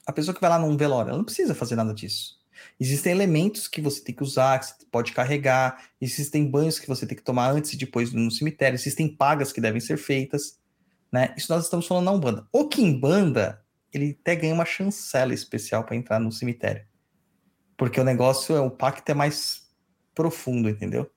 [0.07, 2.37] a pessoa que vai lá num velório, ela não precisa fazer nada disso.
[2.79, 7.05] Existem elementos que você tem que usar, que você pode carregar, existem banhos que você
[7.05, 10.57] tem que tomar antes e depois no cemitério, existem pagas que devem ser feitas,
[11.11, 11.33] né?
[11.37, 12.47] Isso nós estamos falando na Umbanda.
[12.53, 13.61] O Kimbanda,
[13.93, 16.85] ele até ganha uma chancela especial para entrar no cemitério.
[17.75, 19.67] Porque o negócio, é o pacto é mais
[20.15, 21.11] profundo, entendeu?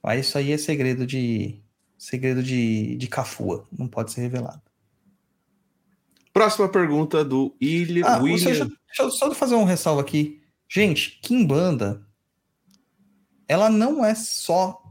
[0.00, 1.60] Mas isso aí é segredo de
[1.98, 4.62] segredo de, de Cafua, não pode ser revelado.
[6.36, 8.36] Próxima pergunta do Ilha, ah, William.
[8.36, 10.42] Seja, deixa eu só fazer um ressalvo aqui.
[10.68, 12.06] Gente, Kimbanda,
[13.48, 14.82] ela não é só.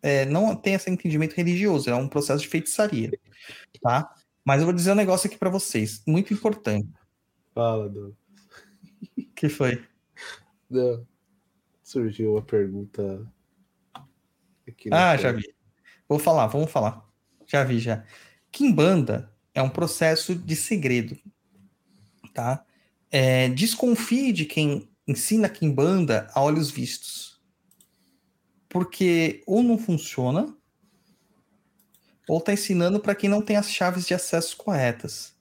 [0.00, 3.10] É, não tem esse entendimento religioso, é um processo de feitiçaria.
[3.82, 4.10] Tá?
[4.42, 6.88] Mas eu vou dizer um negócio aqui para vocês, muito importante.
[7.54, 8.12] Fala, Dom.
[9.36, 9.84] que foi?
[10.70, 11.06] Não.
[11.82, 13.30] Surgiu uma pergunta.
[14.90, 15.44] ah, já vi.
[16.08, 17.06] Vou falar, vamos falar.
[17.46, 18.02] Já vi, já.
[18.50, 21.18] Kimbanda é um processo de segredo,
[22.32, 22.64] tá?
[23.10, 27.40] É, desconfie de quem ensina Kimbanda a olhos vistos.
[28.68, 30.56] Porque ou não funciona,
[32.28, 35.34] ou está ensinando para quem não tem as chaves de acesso corretas.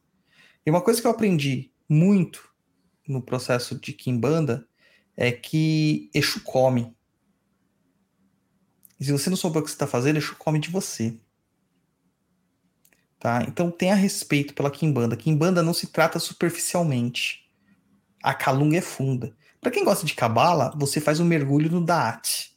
[0.66, 2.50] E uma coisa que eu aprendi muito
[3.08, 4.68] no processo de Kimbanda
[5.16, 6.96] é que Exu come.
[9.00, 11.16] E se você não souber o que você está fazendo, Exu come de você.
[13.20, 13.44] Tá?
[13.48, 15.18] Então tenha respeito pela Kimbanda.
[15.18, 17.50] Kimbanda não se trata superficialmente.
[18.24, 19.36] A Kalunga é funda.
[19.60, 22.56] Para quem gosta de Cabala, você faz um mergulho no Daat.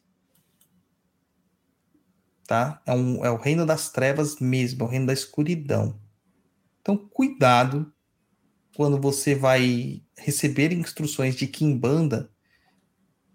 [2.46, 2.80] Tá?
[2.86, 6.00] É, um, é o reino das trevas mesmo, é o reino da escuridão.
[6.80, 7.92] Então, cuidado
[8.76, 12.30] quando você vai receber instruções de Kimbanda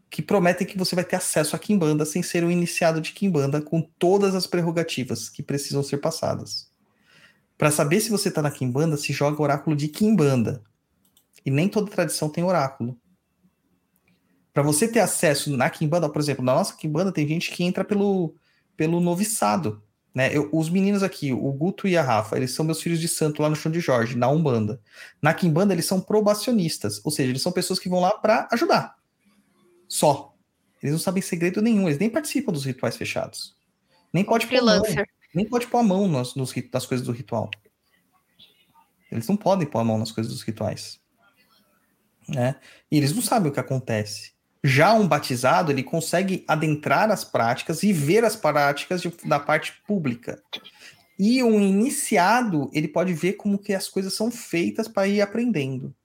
[0.09, 3.61] que prometem que você vai ter acesso a Kimbanda sem ser um iniciado de Kimbanda
[3.61, 6.71] com todas as prerrogativas que precisam ser passadas.
[7.57, 10.61] Para saber se você está na Kimbanda, se joga oráculo de Kimbanda.
[11.45, 12.97] E nem toda tradição tem oráculo.
[14.53, 17.83] Para você ter acesso na Kimbanda, por exemplo, na nossa Kimbanda tem gente que entra
[17.83, 18.35] pelo,
[18.75, 19.81] pelo noviçado.
[20.13, 20.35] Né?
[20.35, 23.41] Eu, os meninos aqui, o Guto e a Rafa, eles são meus filhos de santo
[23.41, 24.81] lá no chão de Jorge, na Umbanda.
[25.21, 28.95] Na Kimbanda, eles são probacionistas, ou seja, eles são pessoas que vão lá para ajudar.
[29.87, 30.33] Só.
[30.81, 33.55] Eles não sabem segredo nenhum, eles nem participam dos rituais fechados.
[34.11, 34.81] Nem pode mão,
[35.33, 37.49] nem pode pôr a mão nas, nos, nas coisas do ritual.
[39.11, 40.99] Eles não podem pôr a mão nas coisas dos rituais.
[42.27, 42.55] Né?
[42.91, 44.33] E eles não sabem o que acontece.
[44.63, 49.73] Já um batizado, ele consegue adentrar as práticas e ver as práticas de, da parte
[49.85, 50.41] pública.
[51.17, 55.95] E um iniciado, ele pode ver como que as coisas são feitas para ir aprendendo.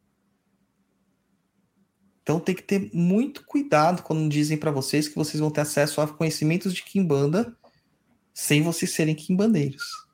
[2.22, 6.00] Então tem que ter muito cuidado quando dizem para vocês que vocês vão ter acesso
[6.00, 7.56] a conhecimentos de Kimbanda
[8.32, 10.06] sem vocês serem Kimbandeiros.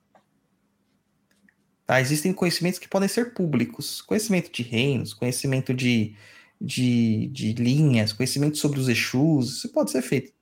[1.87, 2.01] Tá?
[2.01, 4.03] Existem conhecimentos que podem ser públicos.
[4.03, 6.15] Conhecimento de reinos, conhecimento de,
[6.61, 10.33] de, de linhas, conhecimento sobre os Exus, isso pode ser feito.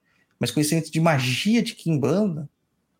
[0.41, 2.51] Mas conhecimento de magia de Kimbanda,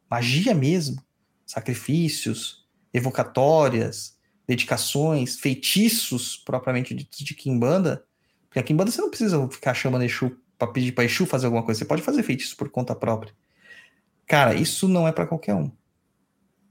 [0.09, 1.03] magia mesmo,
[1.45, 4.17] sacrifícios, evocatórias,
[4.47, 8.05] dedicações, feitiços propriamente ditos de Kimbanda,
[8.49, 11.65] porque a Kimbanda você não precisa ficar chamando Exu para pedir para Exu fazer alguma
[11.65, 13.35] coisa, você pode fazer feitiço por conta própria.
[14.27, 15.71] Cara, isso não é para qualquer um.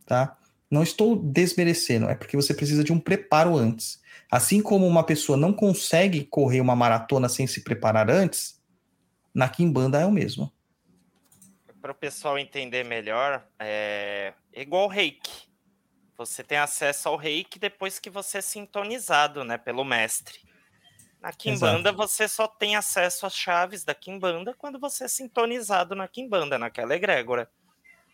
[0.05, 0.37] Tá?
[0.69, 4.01] Não estou desmerecendo, é porque você precisa de um preparo antes.
[4.29, 8.61] Assim como uma pessoa não consegue correr uma maratona sem se preparar antes,
[9.33, 10.51] na Kimbanda é o mesmo.
[11.81, 15.47] Para o pessoal entender melhor, é igual reiki.
[16.17, 20.39] Você tem acesso ao reiki depois que você é sintonizado né, pelo mestre.
[21.25, 21.97] Na Kimbanda, Exato.
[21.97, 26.95] você só tem acesso às chaves da Kimbanda quando você é sintonizado na Kimbanda, naquela
[26.95, 27.49] egrégora.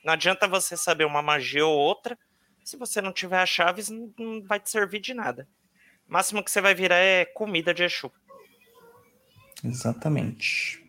[0.01, 2.17] Não adianta você saber uma magia ou outra,
[2.63, 5.45] se você não tiver as chaves, não vai te servir de nada.
[6.07, 8.09] O máximo que você vai virar é comida de Exu.
[9.61, 10.81] Exatamente.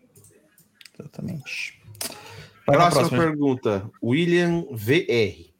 [0.97, 1.81] Exatamente.
[2.65, 3.91] Vai próxima, próxima pergunta.
[4.01, 5.51] William VR.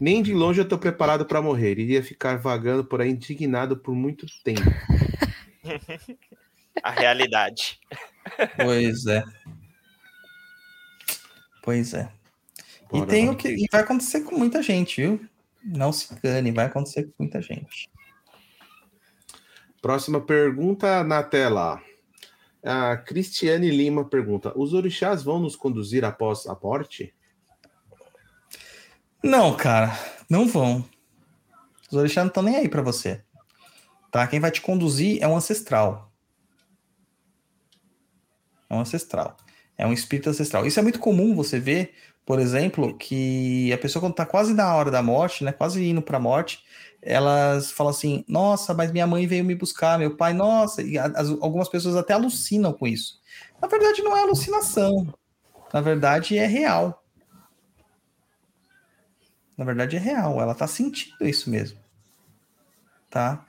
[0.00, 1.78] Nem de longe eu tô preparado para morrer.
[1.78, 4.97] Iria ficar vagando por aí indignado por muito tempo.
[6.82, 7.78] A realidade.
[8.56, 9.24] Pois é.
[11.62, 12.10] Pois é.
[12.90, 15.28] Bora, e tem o que e vai acontecer com muita gente, viu?
[15.62, 17.90] Não se engane, vai acontecer com muita gente.
[19.82, 21.82] Próxima pergunta na tela.
[22.64, 27.14] A Cristiane Lima pergunta: Os orixás vão nos conduzir após a morte?
[29.22, 29.98] Não, cara,
[30.28, 30.84] não vão.
[31.90, 33.22] Os orixás não estão nem aí para você.
[34.10, 34.26] Tá?
[34.26, 36.10] Quem vai te conduzir é um ancestral.
[38.68, 39.36] É um ancestral.
[39.76, 40.66] É um espírito ancestral.
[40.66, 41.94] Isso é muito comum você ver,
[42.26, 46.02] por exemplo, que a pessoa quando está quase na hora da morte, né, quase indo
[46.02, 46.64] para a morte,
[47.00, 50.82] elas falam assim: "Nossa, mas minha mãe veio me buscar, meu pai, nossa".
[50.82, 53.20] E as, algumas pessoas até alucinam com isso.
[53.60, 55.14] Na verdade não é alucinação.
[55.72, 57.04] Na verdade é real.
[59.56, 61.78] Na verdade é real, ela está sentindo isso mesmo.
[63.10, 63.47] Tá?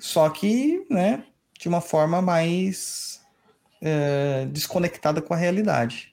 [0.00, 1.24] Só que, né,
[1.58, 3.20] de uma forma mais
[3.82, 6.12] é, desconectada com a realidade.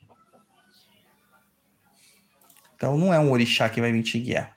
[2.75, 4.55] Então não é um orixá que vai vir te guiar.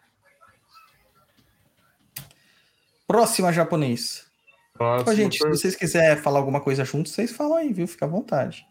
[3.07, 4.29] Próxima japonês.
[4.75, 5.55] Próxima gente, per...
[5.55, 7.87] se vocês quiserem falar alguma coisa juntos, vocês falam aí, viu?
[7.87, 8.67] Fica à vontade.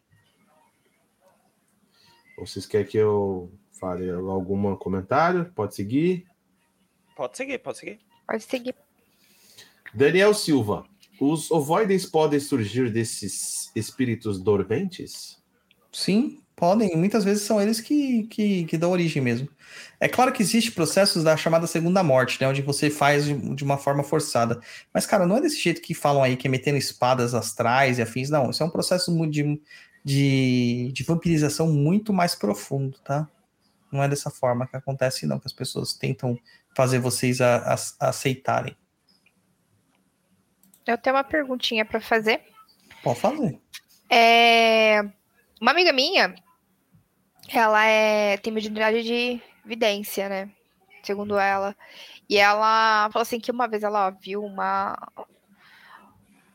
[2.38, 5.52] Vocês querem que eu fale algum comentário?
[5.54, 6.26] Pode seguir?
[7.16, 8.00] Pode seguir, pode seguir.
[8.28, 8.76] Pode seguir.
[9.94, 10.86] Daniel Silva,
[11.20, 15.38] os ovoides podem surgir desses espíritos dormentes?
[15.92, 16.96] Sim, podem.
[16.96, 19.50] Muitas vezes são eles que, que, que dão origem mesmo.
[20.00, 22.48] É claro que existe processos da chamada segunda morte, né?
[22.48, 24.60] Onde você faz de, uma forma forçada.
[24.94, 28.02] Mas, cara, não é desse jeito que falam aí, que é metendo espadas astrais e
[28.02, 28.30] afins.
[28.30, 29.62] Não, isso é um processo de,
[30.04, 33.28] de, de vampirização muito mais profundo, tá?
[33.92, 36.38] Não é dessa forma que acontece, não, que as pessoas tentam
[36.76, 38.76] fazer vocês a, a, a aceitarem.
[40.90, 42.42] Eu tenho uma perguntinha para fazer.
[43.04, 43.62] Pode fazer.
[44.10, 45.02] É...
[45.62, 46.34] Uma amiga minha,
[47.48, 50.50] Ela é, tem mediunidade de vidência, né?
[51.04, 51.76] Segundo ela.
[52.28, 54.98] E ela falou assim que uma vez ela viu uma,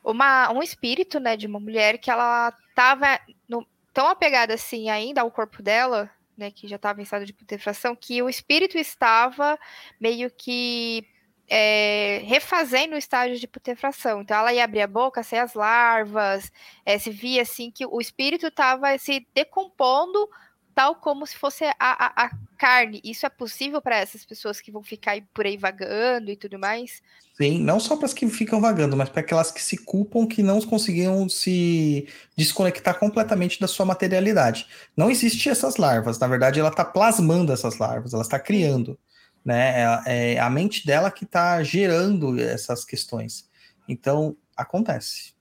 [0.03, 5.21] uma um espírito, né, de uma mulher que ela tava no- tão apegada assim ainda
[5.21, 9.57] ao corpo dela, né, que já estava em estado de putrefação, que o espírito estava
[9.99, 11.07] meio que
[11.47, 14.21] é, refazendo o estágio de putrefação.
[14.21, 16.51] Então ela ia abrir a boca, sair as larvas,
[16.85, 20.29] é, se via assim que o espírito estava se decompondo
[20.75, 22.99] tal como se fosse a, a, a carne.
[23.01, 27.01] Isso é possível para essas pessoas que vão ficar por aí vagando e tudo mais?
[27.37, 30.43] Sim, não só para as que ficam vagando, mas para aquelas que se culpam que
[30.43, 34.67] não conseguiram se desconectar completamente da sua materialidade.
[34.95, 38.97] Não existe essas larvas, na verdade ela está plasmando essas larvas, ela está criando,
[39.45, 40.01] né?
[40.07, 43.47] É, é a mente dela que está gerando essas questões.
[43.87, 45.35] Então acontece,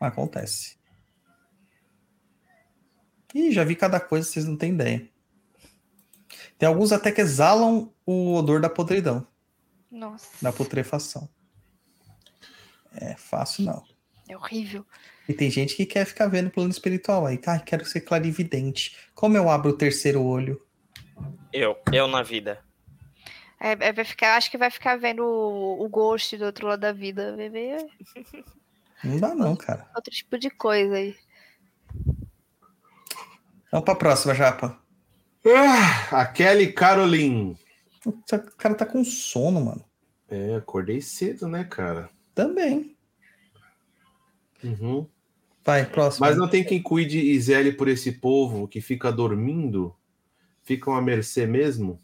[0.00, 0.76] acontece.
[3.34, 5.06] Ih, já vi cada coisa, vocês não têm ideia.
[6.58, 9.26] Tem alguns até que exalam o odor da podridão
[9.90, 11.28] Nossa, da putrefação.
[12.94, 13.84] É fácil não.
[14.26, 14.86] é horrível.
[15.28, 17.38] E tem gente que quer ficar vendo o plano espiritual aí.
[17.46, 18.96] Ai, quero ser clarividente.
[19.14, 20.65] Como eu abro o terceiro olho?
[21.56, 22.62] Eu, eu na vida.
[23.58, 26.80] É, é, vai ficar, acho que vai ficar vendo o, o ghost do outro lado
[26.80, 27.34] da vida.
[27.34, 27.78] Ver
[29.02, 29.88] Não dá não, cara.
[29.96, 31.16] outro tipo de coisa aí.
[33.72, 34.78] Vamos pra próxima, Japa.
[35.46, 37.58] Ah, a Kelly Caroline.
[38.04, 38.12] O
[38.58, 39.84] cara tá com sono, mano.
[40.28, 42.10] É, acordei cedo, né, cara?
[42.34, 42.94] Também.
[44.62, 45.08] Uhum.
[45.64, 46.26] Vai, próximo.
[46.26, 49.96] Mas não tem quem cuide e zele por esse povo que fica dormindo?
[50.66, 52.00] Ficam à mercê mesmo?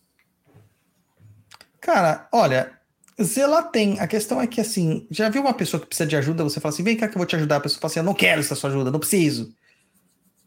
[1.81, 2.79] Cara, olha,
[3.21, 3.99] zelar tem.
[3.99, 6.73] A questão é que, assim, já viu uma pessoa que precisa de ajuda, você fala
[6.73, 7.57] assim, vem cá que eu vou te ajudar.
[7.57, 9.53] A pessoa fala assim, eu não quero essa sua ajuda, não preciso.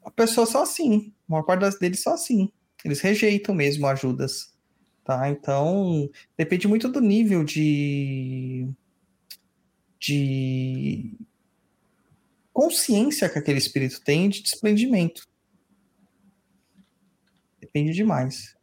[0.05, 1.13] A pessoa só assim.
[1.27, 2.49] A maior parte deles só assim.
[2.85, 4.55] Eles rejeitam mesmo ajudas.
[5.03, 5.29] Tá?
[5.29, 8.65] Então, depende muito do nível de.
[9.99, 11.11] de
[12.53, 15.27] consciência que aquele espírito tem de desprendimento.
[17.75, 18.55] Depende demais.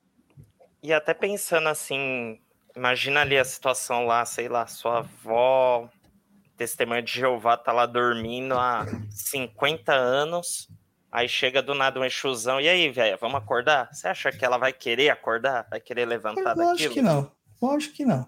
[0.83, 2.41] E até pensando assim,
[2.75, 5.91] imagina ali a situação lá, sei lá, sua avó,
[6.57, 10.67] testemunha de Jeová, tá lá dormindo há 50 anos,
[11.11, 13.93] aí chega do nada um exusão, e aí, velho, vamos acordar?
[13.93, 15.67] Você acha que ela vai querer acordar?
[15.69, 16.95] Vai querer levantar Lógico daquilo?
[16.95, 17.31] que não.
[17.61, 18.27] Lógico que não.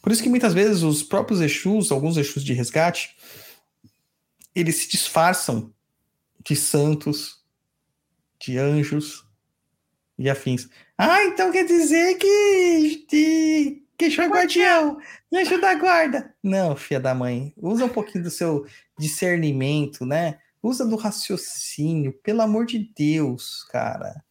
[0.00, 3.14] Por isso que muitas vezes os próprios Exus, alguns Exus de resgate,
[4.54, 5.74] eles se disfarçam
[6.42, 7.44] de santos,
[8.40, 9.30] de anjos
[10.22, 10.68] e afins.
[10.96, 13.06] Ah, então quer dizer que
[14.02, 14.98] que Exu é guardião,
[15.32, 16.34] anjo da guarda.
[16.42, 17.52] Não, filha da mãe.
[17.56, 18.66] Usa um pouquinho do seu
[18.98, 20.38] discernimento, né?
[20.60, 24.22] Usa do raciocínio, pelo amor de Deus, cara.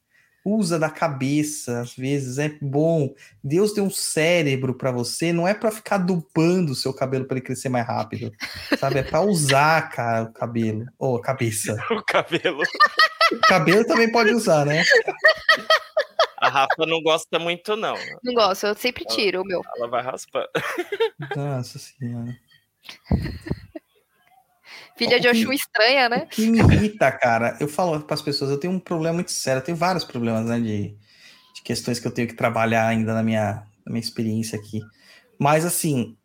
[0.43, 3.13] Usa da cabeça, às vezes é bom.
[3.43, 7.37] Deus deu um cérebro para você, não é para ficar dupando o seu cabelo para
[7.37, 8.31] ele crescer mais rápido,
[8.77, 8.99] sabe?
[8.99, 11.77] É para usar, cara, o cabelo ou a cabeça.
[11.91, 12.63] O cabelo.
[13.31, 14.83] O cabelo também pode usar, né?
[16.41, 17.95] A Rafa não gosta muito, não.
[18.23, 19.61] Não gosto, eu sempre tiro o meu.
[19.77, 20.49] Ela vai raspando.
[21.35, 22.35] Nossa senhora.
[24.97, 26.23] Filha de Oxum estranha, né?
[26.23, 29.31] O que me irrita, cara, eu falo para as pessoas, eu tenho um problema muito
[29.31, 30.89] sério, eu tenho vários problemas, né, de,
[31.55, 34.81] de questões que eu tenho que trabalhar ainda na minha, na minha experiência aqui.
[35.39, 36.17] Mas, assim,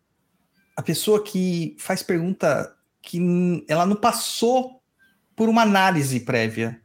[0.75, 3.19] a pessoa que faz pergunta que
[3.67, 4.81] ela não passou
[5.35, 6.81] por uma análise prévia.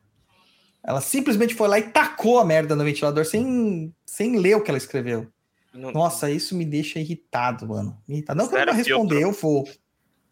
[0.84, 4.70] Ela simplesmente foi lá e tacou a merda no ventilador sem, sem ler o que
[4.70, 5.28] ela escreveu.
[5.72, 7.96] Não- Nossa, isso me deixa irritado, mano.
[8.06, 8.38] Me irritado.
[8.38, 9.68] Não que eu vou responder, eu vou.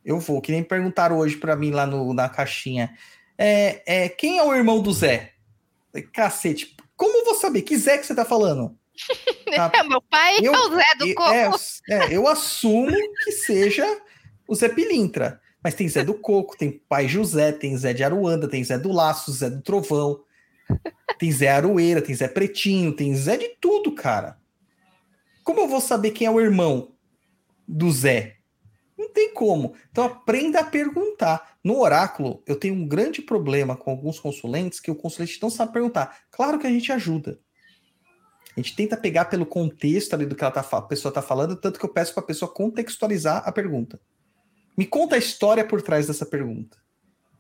[0.05, 0.41] Eu vou.
[0.41, 2.95] Que nem perguntaram hoje pra mim lá no, na caixinha.
[3.39, 5.33] É, é, quem é o irmão do Zé?
[6.13, 7.63] Cacete, como eu vou saber?
[7.63, 8.77] Que Zé que você tá falando?
[9.51, 11.33] Tá, meu pai Eu- é o Zé do Coco.
[11.33, 11.51] é,
[11.91, 13.85] é, eu assumo que seja
[14.47, 15.41] o Zé Pilintra.
[15.63, 18.93] Mas tem Zé do Coco, tem Pai José, tem Zé de Aruanda, tem Zé do
[18.93, 20.21] Laço, Zé do Trovão,
[21.19, 24.39] tem Zé Aroeira, tem Zé Pretinho, tem Zé de tudo, cara.
[25.45, 26.93] Como eu vou saber quem é o irmão
[27.67, 28.37] do Zé?
[28.97, 29.75] Não tem como.
[29.91, 31.59] Então aprenda a perguntar.
[31.65, 35.73] No oráculo, eu tenho um grande problema com alguns consulentes que o consulente não sabe
[35.73, 36.21] perguntar.
[36.31, 37.39] Claro que a gente ajuda.
[38.57, 41.79] A gente tenta pegar pelo contexto ali do que tá, a pessoa está falando, tanto
[41.79, 44.01] que eu peço para a pessoa contextualizar a pergunta.
[44.77, 46.77] Me conta a história por trás dessa pergunta.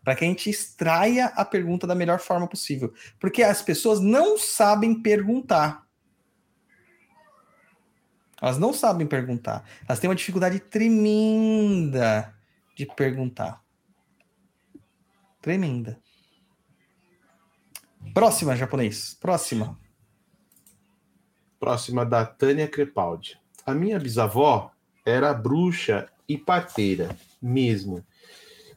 [0.02, 2.92] Para que a gente extraia a pergunta da melhor forma possível.
[3.18, 5.86] Porque as pessoas não sabem perguntar.
[8.40, 9.64] Elas não sabem perguntar.
[9.86, 12.34] Elas têm uma dificuldade tremenda
[12.74, 13.62] de perguntar.
[15.42, 15.98] Tremenda.
[18.14, 19.14] Próxima, japonês.
[19.20, 19.78] Próxima.
[21.58, 23.38] Próxima da Tânia Crepaldi.
[23.66, 24.72] A minha bisavó
[25.04, 28.04] era bruxa e parteira, mesmo.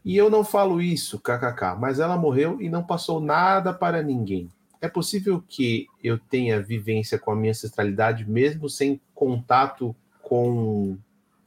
[0.03, 4.49] E eu não falo isso, kkk, mas ela morreu e não passou nada para ninguém.
[4.81, 10.97] É possível que eu tenha vivência com a minha ancestralidade mesmo sem contato com.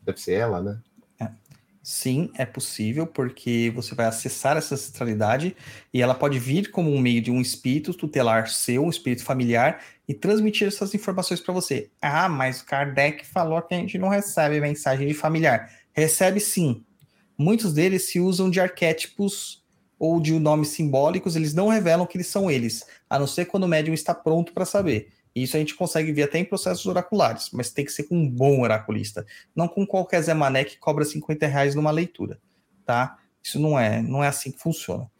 [0.02, 0.78] Deve ser ela, né?
[1.88, 5.56] Sim, é possível, porque você vai acessar essa ancestralidade
[5.94, 9.80] e ela pode vir como um meio de um espírito tutelar seu, um espírito familiar,
[10.08, 11.88] e transmitir essas informações para você.
[12.02, 15.70] Ah, mas Kardec falou que a gente não recebe mensagem de familiar.
[15.92, 16.84] Recebe sim.
[17.38, 19.64] Muitos deles se usam de arquétipos
[19.98, 23.64] ou de nomes simbólicos, eles não revelam que eles são eles, a não ser quando
[23.64, 25.08] o médium está pronto para saber.
[25.34, 28.28] Isso a gente consegue ver até em processos oraculares, mas tem que ser com um
[28.28, 32.38] bom oraculista, não com qualquer Zé Mané que cobra 50 reais numa leitura,
[32.86, 33.18] tá?
[33.42, 35.10] Isso não é, não é assim que funciona.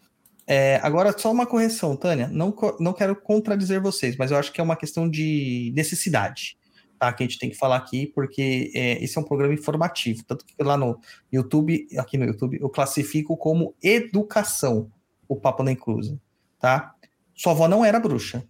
[0.46, 4.60] É, agora, só uma correção, Tânia, não, não quero contradizer vocês, mas eu acho que
[4.60, 6.56] é uma questão de necessidade,
[6.98, 7.12] tá?
[7.12, 10.44] Que a gente tem que falar aqui, porque é, esse é um programa informativo, tanto
[10.44, 11.00] que lá no
[11.32, 14.90] YouTube, aqui no YouTube, eu classifico como educação
[15.28, 16.20] o Papo na Inclusa,
[16.58, 16.94] tá?
[17.34, 18.46] Sua avó não era bruxa,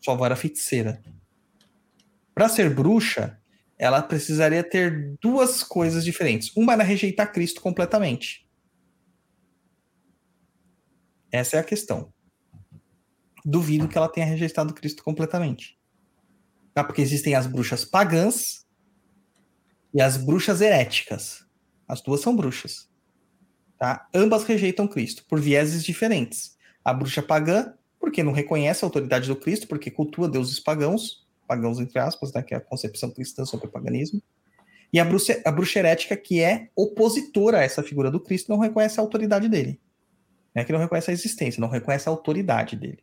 [0.00, 1.02] sua avó era feiticeira.
[2.34, 3.38] Para ser bruxa,
[3.76, 6.54] ela precisaria ter duas coisas diferentes.
[6.56, 8.48] Uma era rejeitar Cristo completamente.
[11.30, 12.12] Essa é a questão.
[13.44, 15.77] Duvido que ela tenha rejeitado Cristo completamente.
[16.78, 16.84] Tá?
[16.84, 18.64] Porque existem as bruxas pagãs
[19.92, 21.44] e as bruxas heréticas.
[21.88, 22.88] As duas são bruxas.
[23.76, 24.06] Tá?
[24.14, 26.56] Ambas rejeitam Cristo por vieses diferentes.
[26.84, 31.80] A bruxa pagã porque não reconhece a autoridade do Cristo, porque cultua deuses pagãos, pagãos
[31.80, 34.22] entre aspas, né, que é a concepção cristã sobre o paganismo.
[34.92, 38.58] E a bruxa, a bruxa herética, que é opositora a essa figura do Cristo, não
[38.60, 39.80] reconhece a autoridade dele.
[40.54, 43.02] É que não reconhece a existência, não reconhece a autoridade dele.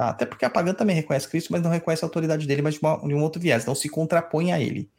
[0.00, 0.08] Tá?
[0.08, 2.80] Até porque a pagã também reconhece Cristo, mas não reconhece a autoridade dele, mas de,
[2.80, 4.90] uma, de um outro viés, não se contrapõe a ele.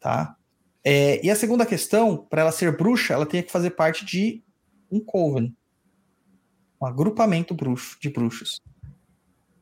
[0.00, 0.34] Tá?
[0.82, 4.42] É, e a segunda questão, para ela ser bruxa, ela tem que fazer parte de
[4.90, 5.56] um coven,
[6.80, 8.60] um agrupamento bruxo, de bruxos.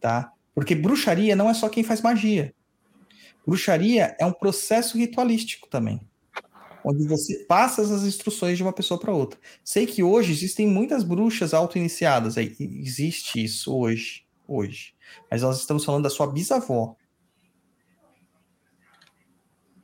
[0.00, 0.32] Tá?
[0.54, 2.54] Porque bruxaria não é só quem faz magia.
[3.46, 6.00] Bruxaria é um processo ritualístico também.
[6.82, 9.38] Onde você passa as instruções de uma pessoa para outra.
[9.62, 12.38] Sei que hoje existem muitas bruxas auto-iniciadas.
[12.38, 14.29] Existe isso hoje.
[14.52, 14.94] Hoje.
[15.30, 16.96] Mas nós estamos falando da sua bisavó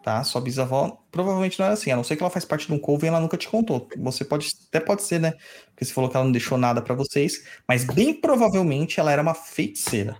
[0.07, 0.23] tá?
[0.23, 2.79] Sua bisavó provavelmente não era assim, a não ser que ela faz parte de um
[2.79, 3.89] coven, ela nunca te contou.
[3.99, 5.33] Você pode, até pode ser, né?
[5.71, 9.21] Porque você falou que ela não deixou nada para vocês, mas bem provavelmente ela era
[9.21, 10.17] uma feiticeira.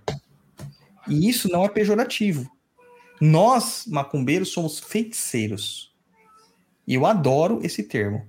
[1.07, 2.51] E isso não é pejorativo.
[3.21, 5.95] Nós, macumbeiros, somos feiticeiros.
[6.85, 8.27] E eu adoro esse termo.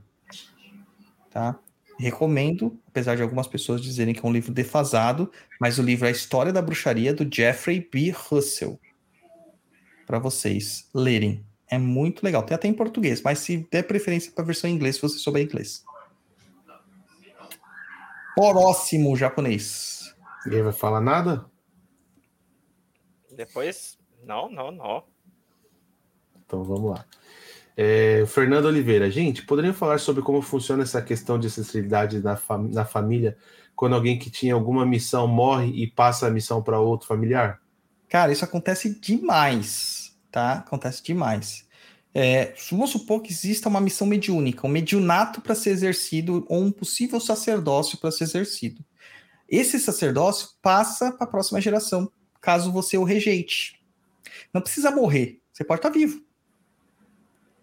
[1.29, 1.59] Tá?
[1.99, 5.31] Recomendo, apesar de algumas pessoas dizerem que é um livro defasado,
[5.61, 8.11] mas o livro é A História da Bruxaria, do Jeffrey B.
[8.11, 8.79] Russell.
[10.07, 11.45] Para vocês lerem.
[11.71, 12.43] É muito legal.
[12.43, 15.19] Tem até em português, mas se der preferência para a versão em inglês, se você
[15.19, 15.85] souber inglês.
[18.35, 20.15] Próximo japonês.
[20.47, 21.45] Ninguém vai falar nada?
[23.37, 25.05] Depois, não, não, não.
[26.47, 27.05] Então vamos lá.
[27.81, 32.69] É, Fernando Oliveira, gente, poderiam falar sobre como funciona essa questão de ancestralidade na, fam
[32.73, 33.37] na família
[33.77, 37.61] quando alguém que tinha alguma missão morre e passa a missão para outro familiar?
[38.09, 39.99] Cara, isso acontece demais
[40.31, 40.55] tá?
[40.55, 41.67] Acontece demais.
[42.15, 46.73] É, vamos supor que exista uma missão mediúnica, um mediunato para ser exercido ou um
[46.73, 48.85] possível sacerdócio para ser exercido.
[49.49, 52.11] Esse sacerdócio passa para a próxima geração,
[52.41, 53.81] caso você o rejeite.
[54.53, 56.28] Não precisa morrer, você pode estar tá vivo.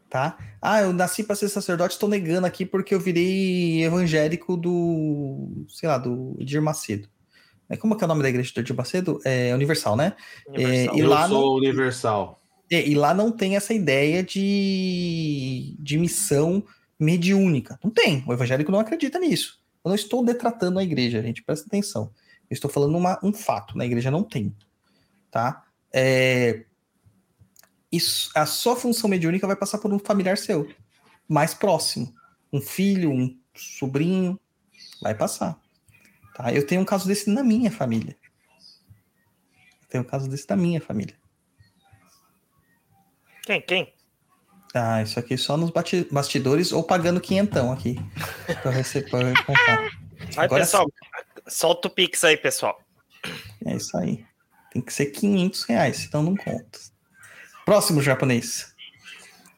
[0.09, 0.37] Tá?
[0.61, 5.89] Ah, eu nasci para ser sacerdote, estou negando aqui porque eu virei evangélico do, sei
[5.89, 7.09] lá, do Edir Macedo.
[7.67, 9.19] É, como é, que é o nome da igreja do Edir Macedo?
[9.25, 10.15] É Universal, né?
[10.47, 10.93] Universal.
[10.93, 11.57] É, e eu lá sou no...
[11.57, 12.41] Universal.
[12.69, 16.63] E, e, lá não tem essa ideia de, de missão
[16.99, 17.79] mediúnica.
[17.83, 18.23] Não tem.
[18.27, 19.59] O evangélico não acredita nisso.
[19.83, 21.43] Eu não estou detratando a igreja, gente.
[21.43, 22.11] Presta atenção.
[22.49, 23.77] Eu estou falando uma, um fato.
[23.77, 24.55] Na igreja não tem.
[25.29, 25.63] Tá?
[25.93, 26.65] É,
[27.95, 30.69] isso, a sua função mediúnica vai passar por um familiar seu.
[31.27, 32.13] Mais próximo.
[32.51, 34.39] Um filho, um sobrinho.
[35.01, 35.59] Vai passar.
[36.35, 36.53] Tá?
[36.53, 38.15] Eu tenho um caso desse na minha família.
[39.81, 41.15] Eu tenho um caso desse na minha família.
[43.43, 43.61] Quem?
[43.61, 43.93] Quem?
[44.73, 45.71] Ah, isso aqui só nos
[46.11, 47.95] bastidores ou pagando quinhentão aqui.
[48.61, 49.89] pra você poder contar.
[50.33, 50.91] Vai, Agora, pessoal.
[51.47, 52.77] Solta o Pix aí, pessoal.
[53.65, 54.25] É isso aí.
[54.71, 56.79] Tem que ser 500 reais, senão não conta.
[57.65, 58.75] Próximo japonês.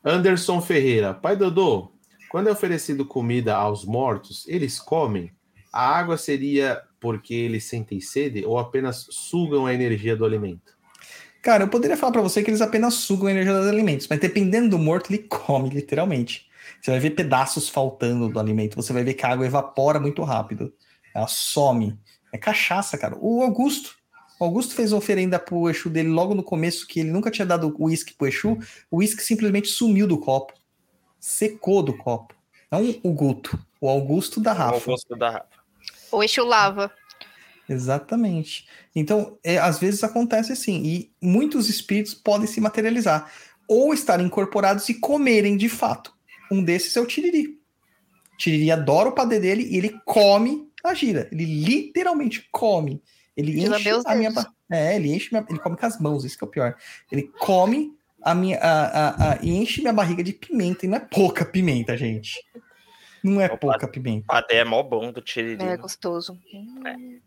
[0.02, 1.14] Anderson Ferreira.
[1.14, 1.92] Pai Dodô,
[2.30, 5.30] quando é oferecido comida aos mortos, eles comem?
[5.74, 10.78] A água seria porque eles sentem sede ou apenas sugam a energia do alimento?
[11.42, 14.20] Cara, eu poderia falar pra você que eles apenas sugam a energia dos alimentos, mas
[14.20, 16.48] dependendo do morto, ele come, literalmente.
[16.82, 20.24] Você vai ver pedaços faltando do alimento, você vai ver que a água evapora muito
[20.24, 20.74] rápido.
[21.14, 22.00] Ela some.
[22.32, 23.18] É cachaça, cara.
[23.20, 23.97] O Augusto,
[24.40, 27.46] o Augusto fez uma oferenda pro Exu dele logo no começo, que ele nunca tinha
[27.46, 28.58] dado uísque pro Exu.
[28.92, 30.54] O uísque simplesmente sumiu do copo.
[31.20, 32.36] Secou do copo.
[32.72, 34.86] Não o Guto, o Augusto da O Rafa.
[34.86, 35.48] gosto da Rafa.
[36.12, 36.92] O eixo lava.
[37.68, 38.68] Exatamente.
[38.96, 43.32] Então, é, às vezes acontece assim, e muitos espíritos podem se materializar,
[43.68, 46.14] ou estar incorporados e comerem de fato.
[46.52, 47.60] Um desses é o Tiriri.
[48.38, 51.28] Tiriri adora o padê dele e ele come a gira.
[51.32, 53.02] Ele literalmente come.
[53.38, 53.68] Ele enche
[54.06, 54.30] a minha.
[54.32, 54.44] dedos.
[54.44, 55.46] ba- É, ele enche minha...
[55.50, 56.76] Ele come com as mãos, isso que é o pior.
[57.12, 57.94] Ele come
[58.24, 58.58] a minha.
[58.58, 60.86] A, a, a- e enche minha barriga de pimenta.
[60.86, 62.34] E não é pouca pimenta, gente.
[63.24, 63.58] Não é Opa.
[63.58, 64.24] pouca pimenta.
[64.24, 65.64] O padê é mó bom do Tiriri.
[65.64, 66.38] É gostoso.
[66.54, 67.20] Hum.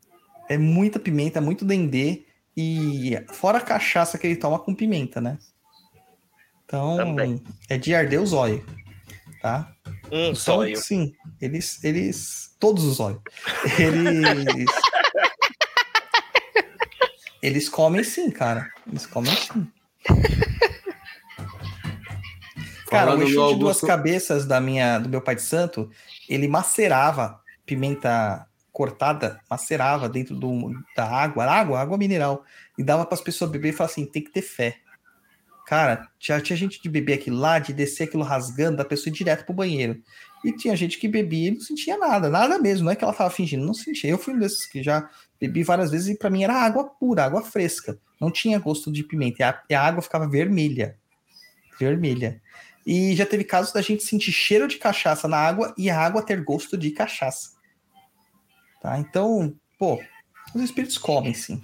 [0.49, 2.25] É muita pimenta, muito dendê.
[2.57, 5.39] E fora a cachaça que ele toma com pimenta, né?
[6.65, 7.43] Então, Também.
[7.69, 8.63] é de arder os olhos,
[9.43, 9.73] tá?
[10.11, 10.77] Um Então, zóio.
[10.77, 13.21] sim, eles, eles, todos os olhos,
[13.79, 14.71] eles,
[17.43, 18.71] eles comem sim, cara.
[18.87, 19.67] Eles comem sim.
[22.91, 25.89] Cara, o Exu de duas cabeças da minha, do meu pai de santo,
[26.29, 32.45] ele macerava pimenta cortada, macerava dentro do, da água, água, água mineral,
[32.77, 34.77] e dava para as pessoas beber e falava assim, tem que ter fé.
[35.67, 39.15] Cara, já tinha gente de beber aquilo lá, de descer aquilo rasgando, da pessoa ir
[39.15, 40.03] direto pro banheiro.
[40.45, 43.13] E tinha gente que bebia e não sentia nada, nada mesmo, não é que ela
[43.13, 44.11] tava fingindo, não sentia.
[44.11, 45.09] Eu fui um desses que já
[45.41, 47.99] bebi várias vezes e para mim era água pura, água fresca.
[48.21, 50.99] Não tinha gosto de pimenta, e a, e a água ficava vermelha.
[51.79, 52.43] Vermelha.
[52.87, 56.23] E já teve casos da gente sentir cheiro de cachaça na água e a água
[56.23, 57.53] ter gosto de cachaça.
[58.83, 58.99] Tá?
[58.99, 60.03] Então, pô,
[60.55, 61.63] os espíritos comem, sim.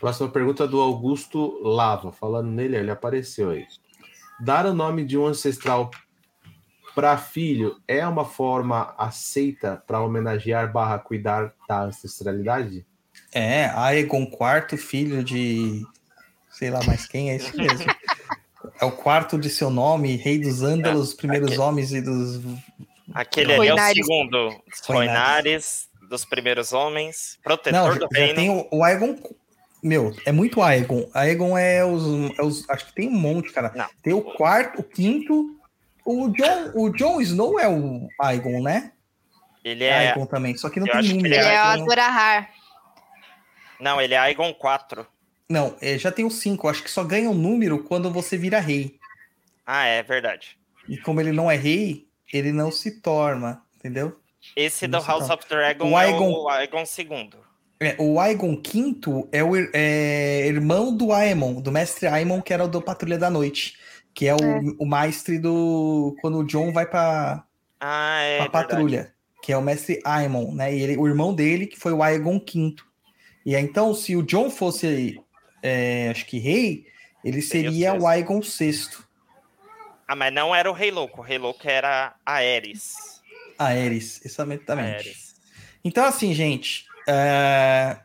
[0.00, 2.12] Próxima pergunta do Augusto Lava.
[2.12, 3.66] Falando nele, ele apareceu aí.
[4.40, 5.90] Dar o nome de um ancestral
[6.98, 12.84] para filho é uma forma aceita para homenagear barra cuidar da ancestralidade?
[13.32, 15.86] É, Aegon quarto filho de
[16.50, 17.86] sei lá mais quem, é isso mesmo.
[18.80, 22.40] É o quarto de seu nome, rei dos Ândalos, primeiros aquele- homens e dos.
[23.14, 24.48] Aquele ali é o segundo.
[24.68, 28.34] Dos Roinares, dos primeiros homens, protetor Não, do já, já reino.
[28.34, 29.16] tem o, o Aegon.
[29.80, 31.08] Meu, é muito Aegon.
[31.14, 32.02] Aegon é os,
[32.36, 33.70] é os- Acho que tem um monte, cara.
[33.76, 33.86] Não.
[34.02, 35.54] Tem o quarto, o quinto.
[36.10, 38.92] O John, o Jon Snow é o Aegon, né?
[39.62, 40.08] Ele é.
[40.08, 41.34] Aegon também, só que não eu tem acho que número.
[41.34, 42.48] ele Ele é o Ahai.
[43.78, 45.06] Não, ele é Aegon 4.
[45.50, 46.66] Não, é, já tem o cinco.
[46.66, 48.98] Acho que só ganha um número quando você vira rei.
[49.66, 50.58] Ah, é verdade.
[50.88, 54.18] E como ele não é rei, ele não se torna, entendeu?
[54.56, 57.30] Esse Não do House of Dragon O é Aegon- o Aegon II.
[57.80, 62.64] É, o Aegon V é o é, irmão do Aemon, do mestre Aemon, que era
[62.64, 63.76] o do Patrulha da Noite.
[64.18, 64.38] Que é o,
[64.80, 66.16] o mestre do.
[66.20, 67.44] Quando o John vai pra,
[67.80, 68.36] Ah, é.
[68.38, 68.68] pra verdade.
[68.68, 69.14] patrulha.
[69.40, 70.74] Que é o mestre Aemon, né?
[70.74, 72.74] E ele, o irmão dele, que foi o Aegon V.
[73.46, 75.22] E aí, então, se o John fosse,
[75.62, 76.84] é, acho que rei,
[77.24, 78.02] ele Seria o seria sexto.
[78.02, 78.88] o Aegon VI.
[80.08, 81.20] Ah, mas não era o Rei Louco.
[81.20, 82.94] O Rei Louco era Aerys.
[83.56, 84.80] Aerys, exatamente.
[84.96, 85.34] Aerys.
[85.84, 87.98] Então, assim, gente, é...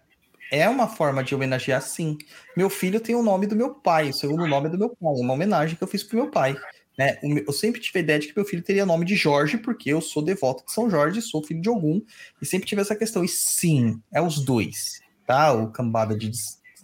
[0.51, 2.19] é uma forma de homenagear, sim.
[2.55, 5.13] Meu filho tem o nome do meu pai, o segundo nome é do meu pai,
[5.13, 6.55] é uma homenagem que eu fiz pro meu pai.
[6.97, 7.17] né?
[7.23, 10.01] Eu sempre tive a ideia de que meu filho teria nome de Jorge, porque eu
[10.01, 12.01] sou devoto de São Jorge, sou filho de algum,
[12.41, 13.23] e sempre tive essa questão.
[13.23, 15.51] E sim, é os dois, tá?
[15.53, 16.31] O cambada de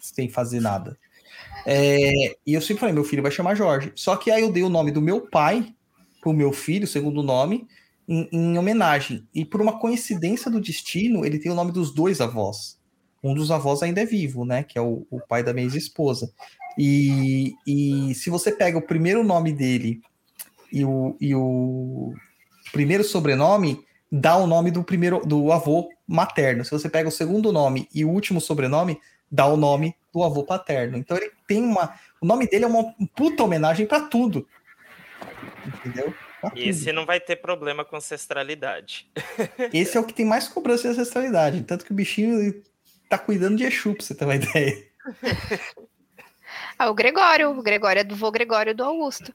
[0.01, 0.97] sem fazer nada.
[1.65, 3.91] É, E eu sempre falei, meu filho vai chamar Jorge.
[3.95, 5.73] Só que aí eu dei o nome do meu pai
[6.21, 7.67] pro meu filho, segundo nome,
[8.07, 9.27] em, em homenagem.
[9.33, 12.78] E por uma coincidência do destino, ele tem o nome dos dois avós.
[13.23, 14.63] Um dos avós ainda é vivo, né?
[14.63, 16.31] Que é o, o pai da minha ex-esposa.
[16.77, 20.01] E, e se você pega o primeiro nome dele
[20.71, 22.13] e o, e o
[22.71, 26.63] primeiro sobrenome, dá o nome do primeiro do avô materno.
[26.63, 30.43] Se você pega o segundo nome e o último sobrenome, dá o nome do avô
[30.43, 30.97] paterno.
[30.97, 31.93] Então ele tem uma.
[32.21, 34.47] O nome dele é uma puta homenagem para tudo.
[35.65, 36.13] Entendeu?
[36.39, 36.69] Pra E tudo.
[36.69, 39.09] esse não vai ter problema com ancestralidade.
[39.73, 41.63] Esse é o que tem mais cobrança de ancestralidade.
[41.63, 42.63] Tanto que o bichinho
[43.09, 44.87] tá cuidando de Exu, pra você ter uma ideia.
[46.77, 47.49] Ah, o Gregório.
[47.51, 49.33] O Gregório é do vô Gregório do Augusto.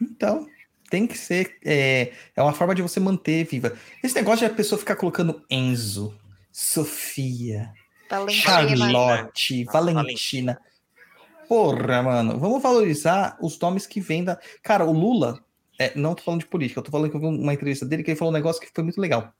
[0.00, 0.46] Então,
[0.90, 1.56] tem que ser.
[1.64, 3.76] É, é uma forma de você manter viva.
[4.02, 6.18] Esse negócio de a pessoa ficar colocando Enzo,
[6.52, 7.72] Sofia,
[8.10, 8.42] Valentina.
[8.42, 10.60] Charlotte, Nossa, Valentina.
[11.48, 12.38] Porra, mano.
[12.38, 14.38] Vamos valorizar os nomes que vêm da.
[14.62, 15.42] Cara, o Lula.
[15.78, 18.02] é, não tô falando de política, eu tô falando que eu vi uma entrevista dele
[18.02, 19.32] que ele falou um negócio que foi muito legal.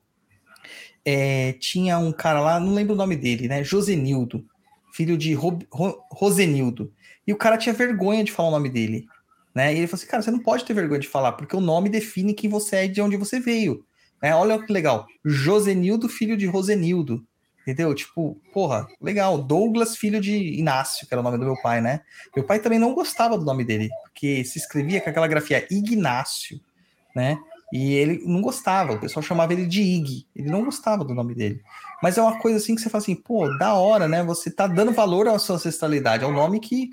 [1.04, 3.62] É, tinha um cara lá, não lembro o nome dele, né?
[3.62, 4.44] Josenildo,
[4.92, 6.92] filho de Ro, Ro, Rosenildo.
[7.26, 9.06] E o cara tinha vergonha de falar o nome dele.
[9.54, 9.74] Né?
[9.74, 11.88] E ele falou assim: cara, você não pode ter vergonha de falar, porque o nome
[11.88, 13.84] define quem você é e de onde você veio.
[14.22, 14.34] Né?
[14.34, 15.06] Olha que legal.
[15.24, 17.24] Josenildo, filho de Rosenildo.
[17.62, 17.94] Entendeu?
[17.94, 19.38] Tipo, porra, legal.
[19.38, 22.00] Douglas, filho de Inácio, que era o nome do meu pai, né?
[22.36, 26.60] Meu pai também não gostava do nome dele, porque se escrevia com aquela grafia Ignácio,
[27.16, 27.38] né?
[27.74, 31.34] E ele não gostava, o pessoal chamava ele de Ig, ele não gostava do nome
[31.34, 31.60] dele.
[32.00, 34.22] Mas é uma coisa assim que você fala assim, pô, da hora, né?
[34.22, 36.88] Você tá dando valor à sua ancestralidade, é um nome que,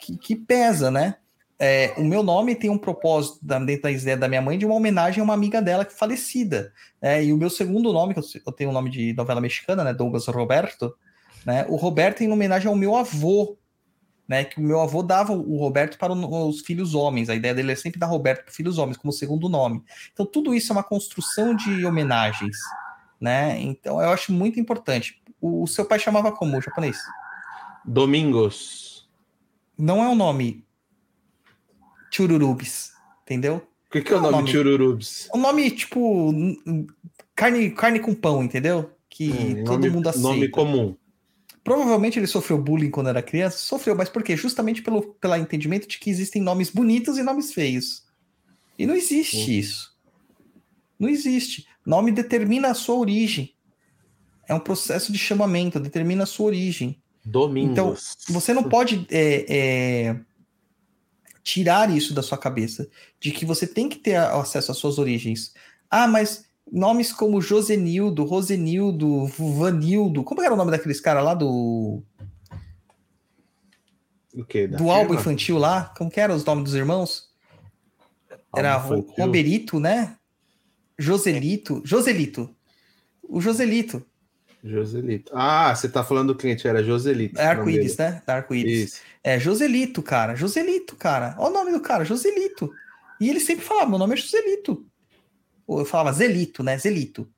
[0.00, 1.14] que, que pesa, né?
[1.56, 4.74] É, o meu nome tem um propósito dentro da ideia da minha mãe de uma
[4.74, 6.72] homenagem a uma amiga dela que falecida.
[7.00, 9.84] É, e o meu segundo nome, que eu, tenho o um nome de novela mexicana,
[9.84, 9.94] né?
[9.94, 10.92] Douglas Roberto,
[11.44, 11.64] né?
[11.68, 13.56] O Roberto em homenagem ao meu avô,
[14.28, 14.44] né?
[14.44, 17.28] Que o meu avô dava o Roberto para os filhos homens.
[17.28, 19.82] A ideia dele é sempre dar Roberto para filhos homens, como segundo nome.
[20.12, 22.56] Então, tudo isso é uma construção de homenagens,
[23.20, 23.60] né?
[23.60, 25.22] Então, eu acho muito importante.
[25.40, 26.98] O, o seu pai chamava como, o japonês?
[27.84, 29.08] Domingos.
[29.78, 30.64] Não é um nome
[32.10, 32.92] Chururubis,
[33.22, 33.66] entendeu?
[33.88, 35.28] O que, que é o nome, nome Chururubis?
[35.32, 36.32] O nome, tipo,
[37.34, 38.90] carne, carne com pão, entendeu?
[39.08, 40.28] Que hum, todo nome, mundo aceita.
[40.28, 40.96] Nome comum.
[41.66, 43.58] Provavelmente ele sofreu bullying quando era criança.
[43.58, 44.36] Sofreu, mas por quê?
[44.36, 48.04] Justamente pelo, pelo entendimento de que existem nomes bonitos e nomes feios.
[48.78, 49.54] E não existe hum.
[49.54, 49.92] isso.
[50.96, 51.66] Não existe.
[51.84, 53.52] Nome determina a sua origem.
[54.48, 57.02] É um processo de chamamento, determina a sua origem.
[57.24, 57.72] Domingos.
[57.72, 57.96] Então,
[58.28, 60.20] você não pode é, é,
[61.42, 62.88] tirar isso da sua cabeça,
[63.18, 65.52] de que você tem que ter acesso às suas origens.
[65.90, 72.02] Ah, mas nomes como Josenildo, Rosenildo, Vanildo, como era o nome daqueles caras lá do
[74.34, 74.66] o quê?
[74.66, 75.92] do álbum infantil lá?
[75.96, 77.30] Como que eram os nomes dos irmãos?
[78.54, 80.16] Era Roberito, né?
[80.98, 82.54] Joselito, Joselito.
[83.22, 84.04] O Joselito.
[84.62, 85.32] Joselito.
[85.34, 87.40] Ah, você tá falando do cliente, era Joselito.
[87.40, 88.22] É arco-íris, né?
[88.26, 89.00] Da arco-íris.
[89.22, 90.34] É Joselito, cara.
[90.34, 91.34] Joselito, cara.
[91.38, 92.70] Olha o nome do cara, Joselito.
[93.20, 94.84] E ele sempre falava, meu nome é Joselito.
[95.68, 96.78] Eu falava Zelito, né?
[96.78, 97.28] Zelito.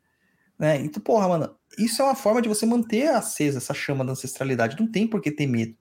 [0.58, 0.76] Né?
[0.78, 4.76] Então, porra, mano, isso é uma forma de você manter acesa essa chama da ancestralidade.
[4.78, 5.74] Não tem por que ter medo.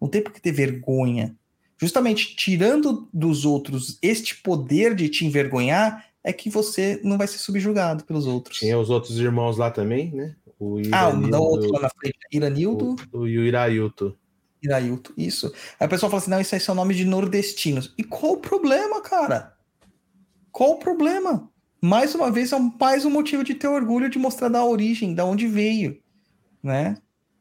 [0.00, 1.36] Não tem por que ter vergonha.
[1.78, 7.38] Justamente tirando dos outros este poder de te envergonhar, é que você não vai ser
[7.38, 8.58] subjugado pelos outros.
[8.58, 10.36] Tinha os outros irmãos lá também, né?
[10.58, 12.94] O ah, o outro lá na frente, Iranildo.
[13.12, 14.16] O, o, o Irailto.
[14.62, 15.52] Irailto, isso.
[15.80, 17.92] Aí a pessoa fala assim: não, isso aí são nomes de nordestinos.
[17.98, 19.56] E qual o problema, cara?
[20.52, 21.50] Qual o problema?
[21.84, 25.24] Mais uma vez, é mais um motivo de ter orgulho de mostrar da origem, da
[25.24, 26.00] onde veio,
[26.62, 26.96] né?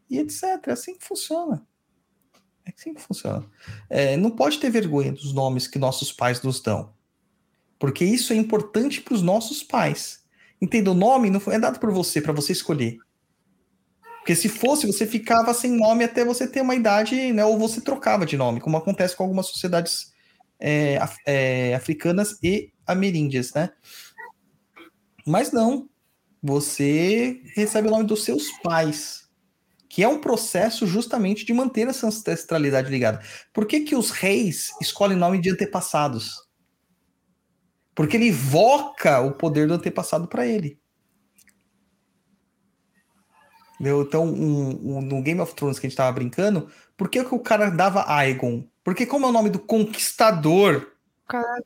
[0.10, 0.44] E etc.
[0.66, 1.64] É assim que funciona.
[2.66, 3.46] É assim que funciona.
[3.88, 6.92] É, não pode ter vergonha dos nomes que nossos pais nos dão.
[7.78, 10.24] Porque isso é importante para os nossos pais.
[10.60, 12.98] Entenda, o nome não é dado por você, para você escolher.
[14.18, 17.46] Porque se fosse, você ficava sem nome até você ter uma idade, né?
[17.46, 20.12] Ou você trocava de nome, como acontece com algumas sociedades
[20.60, 23.72] é, é, africanas e ameríndias, né?
[25.26, 25.90] Mas não.
[26.42, 29.30] Você recebe o nome dos seus pais,
[29.88, 33.22] que é um processo justamente de manter essa ancestralidade ligada.
[33.54, 36.50] Por que, que os reis escolhem nome de antepassados?
[37.94, 40.80] Porque ele evoca o poder do antepassado para ele.
[43.76, 44.02] Entendeu?
[44.02, 47.36] Então, um, um, no Game of Thrones que a gente tava brincando, por que, que
[47.36, 48.68] o cara dava Aegon?
[48.84, 50.92] Porque como é o nome do conquistador?
[51.28, 51.66] Caralho.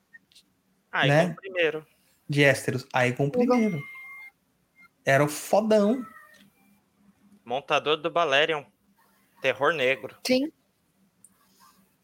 [0.92, 1.36] Aegon né?
[1.40, 1.86] primeiro.
[2.28, 2.86] De Ésteros.
[2.92, 3.82] Aegon primeiro.
[5.06, 6.06] Era o fodão.
[7.44, 8.64] Montador do Balerion.
[9.42, 10.16] Terror negro.
[10.26, 10.52] Sim.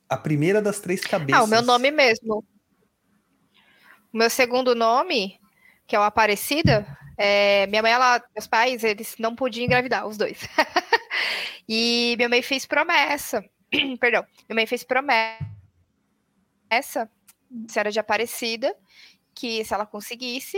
[0.07, 1.41] A primeira das três cabeças.
[1.41, 2.45] Ah, o meu nome mesmo.
[4.13, 5.39] O meu segundo nome,
[5.87, 6.85] que é o Aparecida,
[7.17, 10.41] é, minha mãe, ela, meus pais, eles não podiam engravidar, os dois.
[11.69, 13.45] e minha mãe fez promessa.
[13.99, 15.37] Perdão, minha mãe fez promessa,
[17.67, 18.75] se era de Aparecida,
[19.41, 20.55] que se ela conseguisse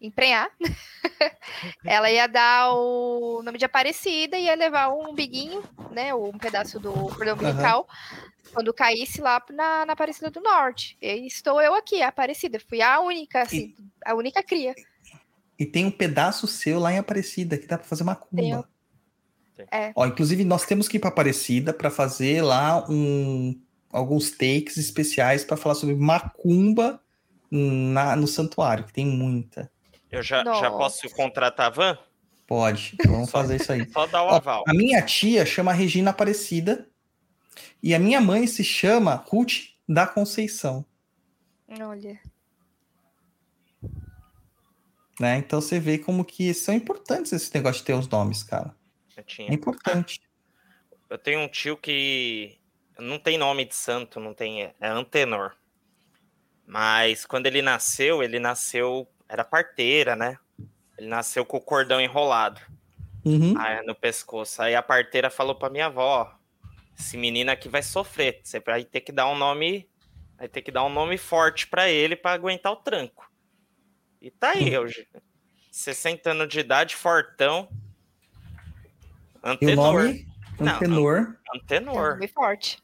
[0.00, 0.50] emprenhar,
[1.86, 6.80] ela ia dar o nome de Aparecida e ia levar um biguinho, né, um pedaço
[6.80, 8.50] do cordão umbilical, uhum.
[8.52, 10.98] quando caísse lá na, na Aparecida do Norte.
[11.00, 12.58] E estou eu aqui, a Aparecida.
[12.68, 13.84] Fui a única, assim, e...
[14.04, 14.74] a única cria.
[15.56, 18.68] E tem um pedaço seu lá em Aparecida que dá para fazer macumba.
[19.70, 19.92] É.
[19.94, 23.56] Ó, inclusive, nós temos que ir para Aparecida para fazer lá um,
[23.88, 27.00] alguns takes especiais para falar sobre macumba
[27.50, 29.70] na, no santuário, que tem muita.
[30.10, 31.98] Eu já, já posso contratar a van?
[32.46, 33.88] Pode, vamos fazer isso aí.
[33.92, 34.64] Só dar o aval.
[34.66, 36.88] a minha tia chama Regina Aparecida
[37.82, 40.84] e a minha mãe se chama Ruth da Conceição.
[41.80, 42.20] Olha.
[45.20, 45.36] Né?
[45.36, 48.74] Então você vê como que são importantes esse negócio de ter os nomes, cara.
[49.16, 50.20] Eu É importante.
[51.08, 52.58] Eu tenho um tio que
[52.98, 54.62] não tem nome de santo, não tem.
[54.62, 55.54] É Antenor.
[56.72, 59.08] Mas quando ele nasceu, ele nasceu.
[59.28, 60.38] Era parteira, né?
[60.96, 62.60] Ele nasceu com o cordão enrolado
[63.24, 63.54] Uhum.
[63.58, 64.62] aí, no pescoço.
[64.62, 66.32] Aí a parteira falou pra minha avó:
[66.96, 68.40] esse menino aqui vai sofrer.
[68.44, 69.88] Você vai ter que dar um nome.
[70.38, 73.28] Vai ter que dar um nome forte pra ele pra aguentar o tranco.
[74.22, 75.08] E tá aí hoje.
[75.72, 77.68] 60 anos de idade, fortão.
[79.42, 79.92] E o Antenor.
[80.04, 80.26] nome?
[80.58, 81.36] Não, Antenor.
[81.52, 82.10] É Antenor.
[82.12, 82.78] nome forte.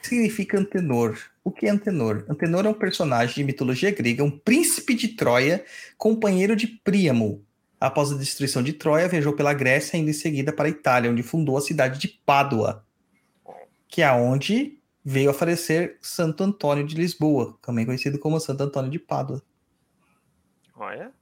[0.00, 1.18] O que significa Antenor?
[1.44, 2.24] O que é Antenor?
[2.26, 5.62] Antenor é um personagem de mitologia grega, um príncipe de Troia,
[5.98, 7.44] companheiro de Príamo.
[7.78, 11.22] Após a destruição de Troia, viajou pela Grécia, indo em seguida para a Itália, onde
[11.22, 12.82] fundou a cidade de Pádua,
[13.88, 18.90] que é onde veio a falecer Santo Antônio de Lisboa, também conhecido como Santo Antônio
[18.90, 19.42] de Pádua.
[20.76, 21.12] Olha.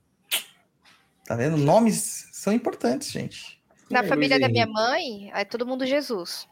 [1.27, 1.57] Tá vendo?
[1.57, 3.61] Nomes são importantes, gente.
[3.91, 6.47] Na É, família da minha mãe, é todo mundo Jesus.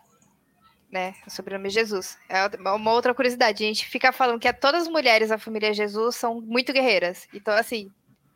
[0.91, 1.15] Né?
[1.27, 2.17] O sobrenome Jesus.
[2.29, 3.65] É uma outra curiosidade.
[3.65, 7.27] A gente fica falando que todas as mulheres da família Jesus são muito guerreiras.
[7.35, 7.91] Então, assim,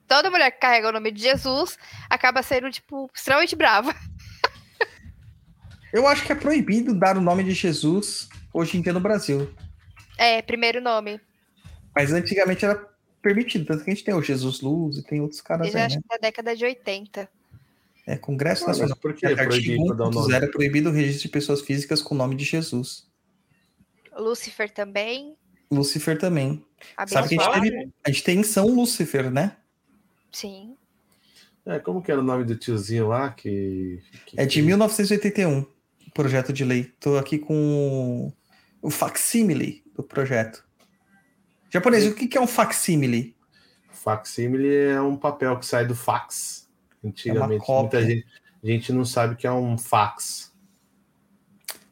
[0.06, 3.94] toda mulher que carrega o nome de Jesus acaba sendo, tipo, extremamente brava.
[5.92, 9.52] Eu acho que é proibido dar o nome de Jesus hoje em dia no Brasil.
[10.18, 11.20] É, primeiro nome.
[11.94, 12.88] Mas antigamente era
[13.22, 15.84] permitido, tanto que a gente tem o Jesus Luz e tem outros caras Desde aí,
[15.84, 16.02] acho né?
[16.02, 17.28] que da década de 80.
[18.06, 20.32] É, Congresso Ah, mas Nacional por que é proibido dar o nome?
[20.32, 23.08] 1.0 é proibido o registro de pessoas físicas com o nome de Jesus.
[24.16, 25.36] Lúcifer também.
[25.70, 26.64] Lúcifer também.
[27.06, 29.56] Sabe que a gente, teve, a gente tem São Lúcifer, né?
[30.32, 30.76] Sim.
[31.64, 34.02] É, como que era o nome do tiozinho lá que.
[34.26, 36.92] que É de 1981, o projeto de lei.
[36.98, 38.32] Tô aqui com
[38.82, 40.64] o facsímile do projeto.
[41.70, 43.36] Japonês, o que que é um facsímile?
[43.90, 46.59] Facsímile é um papel que sai do fax.
[47.04, 47.64] Antigamente.
[47.64, 48.00] cópia.
[48.00, 48.26] Muita gente,
[48.62, 50.50] gente não sabe o que é um fax.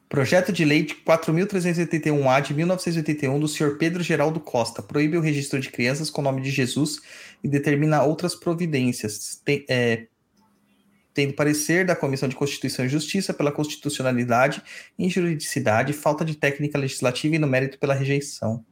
[0.07, 3.77] Projeto de lei de 4.381-A de 1981 do Sr.
[3.77, 6.99] Pedro Geraldo Costa proíbe o registro de crianças com o nome de Jesus
[7.43, 10.07] e determina outras providências, tem- é,
[11.13, 14.63] tendo parecer da Comissão de Constituição e Justiça pela constitucionalidade,
[14.97, 18.65] injuridicidade, falta de técnica legislativa e no mérito pela rejeição.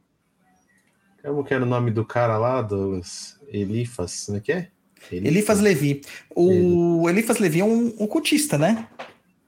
[1.22, 4.24] Como que era o nome do cara lá, dos Elifas?
[4.26, 4.70] Como é que é?
[5.10, 6.02] Elifas Levi.
[6.34, 8.86] O Elifas Levi é um ocultista, né?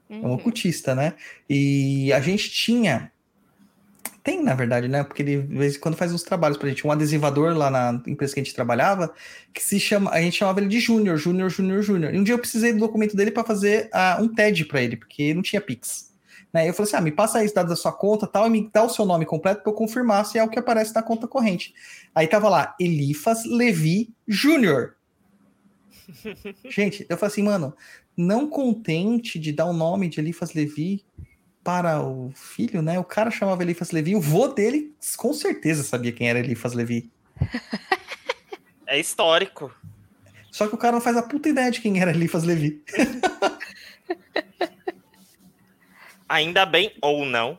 [0.09, 0.33] É um Uhum.
[0.33, 1.13] ocultista, né?
[1.49, 3.11] E a gente tinha.
[4.23, 5.03] Tem, na verdade, né?
[5.03, 6.85] Porque ele de vez em quando faz uns trabalhos pra gente.
[6.85, 9.11] Um adesivador lá na empresa que a gente trabalhava,
[9.53, 10.11] que se chama.
[10.11, 12.13] A gente chamava ele de Júnior, Júnior, Júnior, Júnior.
[12.13, 14.95] E um dia eu precisei do documento dele pra fazer ah, um TED pra ele,
[14.97, 16.11] porque não tinha Pix.
[16.53, 16.67] Né?
[16.69, 18.69] Eu falei assim: ah, me passa aí os dados da sua conta tal, e me
[18.71, 21.27] dá o seu nome completo pra eu confirmar se é o que aparece na conta
[21.27, 21.73] corrente.
[22.13, 24.97] Aí tava lá, Elifas Levi Júnior.
[26.69, 27.75] Gente, eu falei assim, mano,
[28.15, 31.03] não contente de dar o nome de Elifas Levi
[31.63, 32.99] para o filho, né?
[32.99, 37.11] O cara chamava Elifas Levi, o vô dele com certeza sabia quem era Elifas Levi.
[38.87, 39.71] É histórico.
[40.51, 42.83] Só que o cara não faz a puta ideia de quem era Elifas Levi.
[46.27, 47.57] Ainda bem ou não.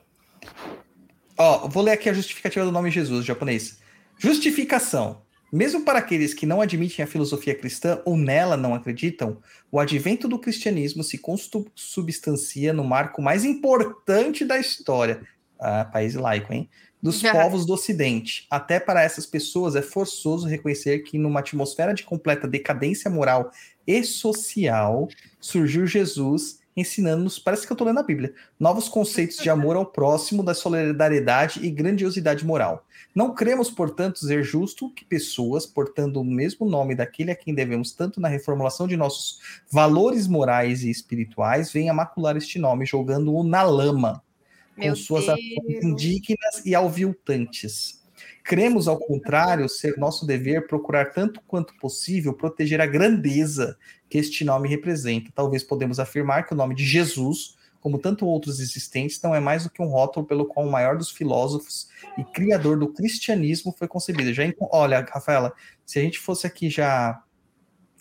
[1.39, 3.81] Ó, vou ler aqui a justificativa do nome Jesus, japonês.
[4.19, 5.22] Justificação.
[5.53, 9.37] Mesmo para aqueles que não admitem a filosofia cristã ou nela não acreditam,
[9.71, 15.21] o advento do cristianismo se consubstancia no marco mais importante da história.
[15.61, 16.71] Ah, país laico, hein?
[17.03, 18.47] Dos povos do Ocidente.
[18.51, 23.51] Até para essas pessoas é forçoso reconhecer que, numa atmosfera de completa decadência moral
[23.87, 25.07] e social,
[25.39, 29.87] surgiu Jesus ensinando-nos, parece que eu tô lendo a Bíblia, novos conceitos de amor ao
[29.87, 32.87] próximo, da solidariedade e grandiosidade moral.
[33.15, 37.93] Não cremos, portanto, ser justo que pessoas, portando o mesmo nome daquele a quem devemos
[37.93, 39.39] tanto na reformulação de nossos
[39.71, 44.23] valores morais e espirituais, venham macular este nome, jogando-o na lama,
[44.77, 45.39] Meu com suas Deus.
[45.39, 48.01] ações indignas e alviltantes.
[48.43, 53.77] Cremos, ao contrário, ser nosso dever procurar tanto quanto possível proteger a grandeza
[54.13, 55.33] que este nome representa.
[55.35, 59.65] Talvez podemos afirmar que o nome de Jesus, como tanto outros existentes, não é mais
[59.65, 63.89] do que um rótulo pelo qual o maior dos filósofos e criador do cristianismo foi
[63.89, 64.35] concebido.
[64.35, 65.55] Já olha, Rafaela,
[65.87, 67.23] se a gente fosse aqui já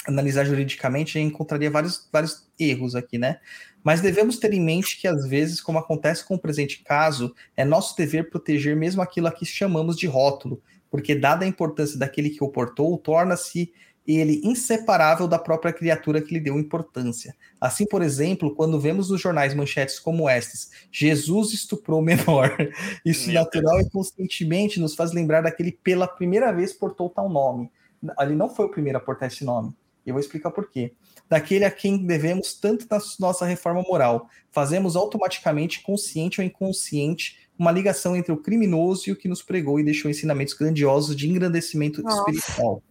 [0.06, 3.40] analisar juridicamente, a gente encontraria vários, vários erros aqui, né?
[3.82, 7.64] Mas devemos ter em mente que, às vezes, como acontece com o presente caso, é
[7.64, 12.32] nosso dever proteger mesmo aquilo a que chamamos de rótulo, porque, dada a importância daquele
[12.32, 13.72] que o portou, torna-se
[14.18, 17.36] ele inseparável da própria criatura que lhe deu importância.
[17.60, 22.56] Assim, por exemplo, quando vemos nos jornais manchetes como estas, Jesus estuprou o menor.
[23.06, 27.70] Isso Meu natural e conscientemente nos faz lembrar daquele pela primeira vez portou tal nome.
[28.18, 29.74] Ali não foi o primeiro a portar esse nome.
[30.06, 30.94] E eu vou explicar por quê.
[31.30, 34.28] Daquele a quem devemos tanto na nossa reforma moral.
[34.52, 39.80] Fazemos automaticamente, consciente ou inconsciente, uma ligação entre o criminoso e o que nos pregou
[39.80, 42.18] e deixou ensinamentos grandiosos de engrandecimento Nossa.
[42.32, 42.82] espiritual.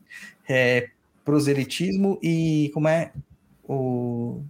[0.48, 0.88] É,
[1.24, 3.12] proselitismo e como é
[3.64, 4.42] o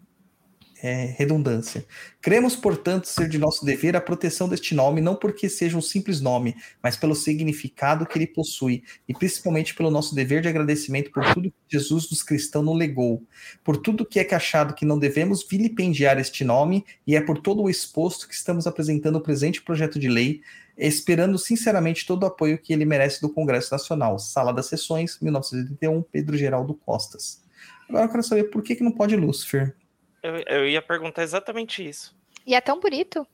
[0.82, 1.84] é, redundância.
[2.20, 6.20] Cremos, portanto, ser de nosso dever a proteção deste nome, não porque seja um simples
[6.20, 11.34] nome, mas pelo significado que ele possui, e principalmente pelo nosso dever de agradecimento por
[11.34, 13.22] tudo que Jesus dos cristãos nos legou,
[13.62, 17.38] por tudo que é que achado que não devemos vilipendiar este nome, e é por
[17.38, 20.40] todo o exposto que estamos apresentando o presente projeto de lei,
[20.88, 24.18] esperando sinceramente todo o apoio que ele merece do Congresso Nacional.
[24.18, 27.42] Sala das Sessões, 1981, Pedro Geraldo Costas.
[27.88, 29.74] Agora eu quero saber por que, que não pode Lúcifer?
[30.22, 32.16] Eu, eu ia perguntar exatamente isso.
[32.46, 33.26] E é tão bonito.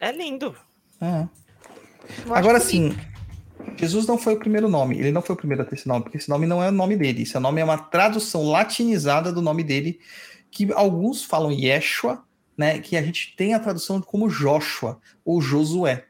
[0.00, 0.54] É lindo.
[1.00, 2.96] Acho Agora sim,
[3.76, 6.02] Jesus não foi o primeiro nome, ele não foi o primeiro a ter esse nome,
[6.02, 9.42] porque esse nome não é o nome dele, esse nome é uma tradução latinizada do
[9.42, 10.00] nome dele,
[10.50, 12.24] que alguns falam Yeshua,
[12.56, 16.07] né, que a gente tem a tradução como Joshua ou Josué.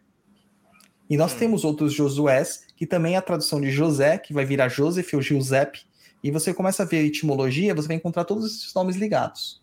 [1.09, 1.39] E nós Hum.
[1.39, 5.23] temos outros Josués, que também é a tradução de José, que vai virar Joseph ou
[5.23, 5.81] Giuseppe,
[6.23, 9.63] e você começa a ver a etimologia, você vai encontrar todos esses nomes ligados,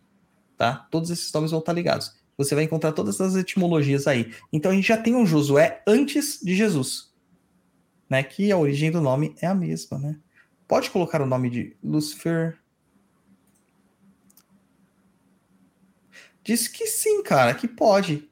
[0.57, 0.87] tá?
[0.89, 2.15] Todos esses nomes vão estar ligados.
[2.37, 4.33] Você vai encontrar todas as etimologias aí.
[4.51, 7.13] Então a gente já tem um Josué antes de Jesus,
[8.09, 8.23] né?
[8.23, 10.17] Que a origem do nome é a mesma, né?
[10.67, 12.57] Pode colocar o nome de Lucifer.
[16.43, 18.29] Diz que sim, cara, que pode.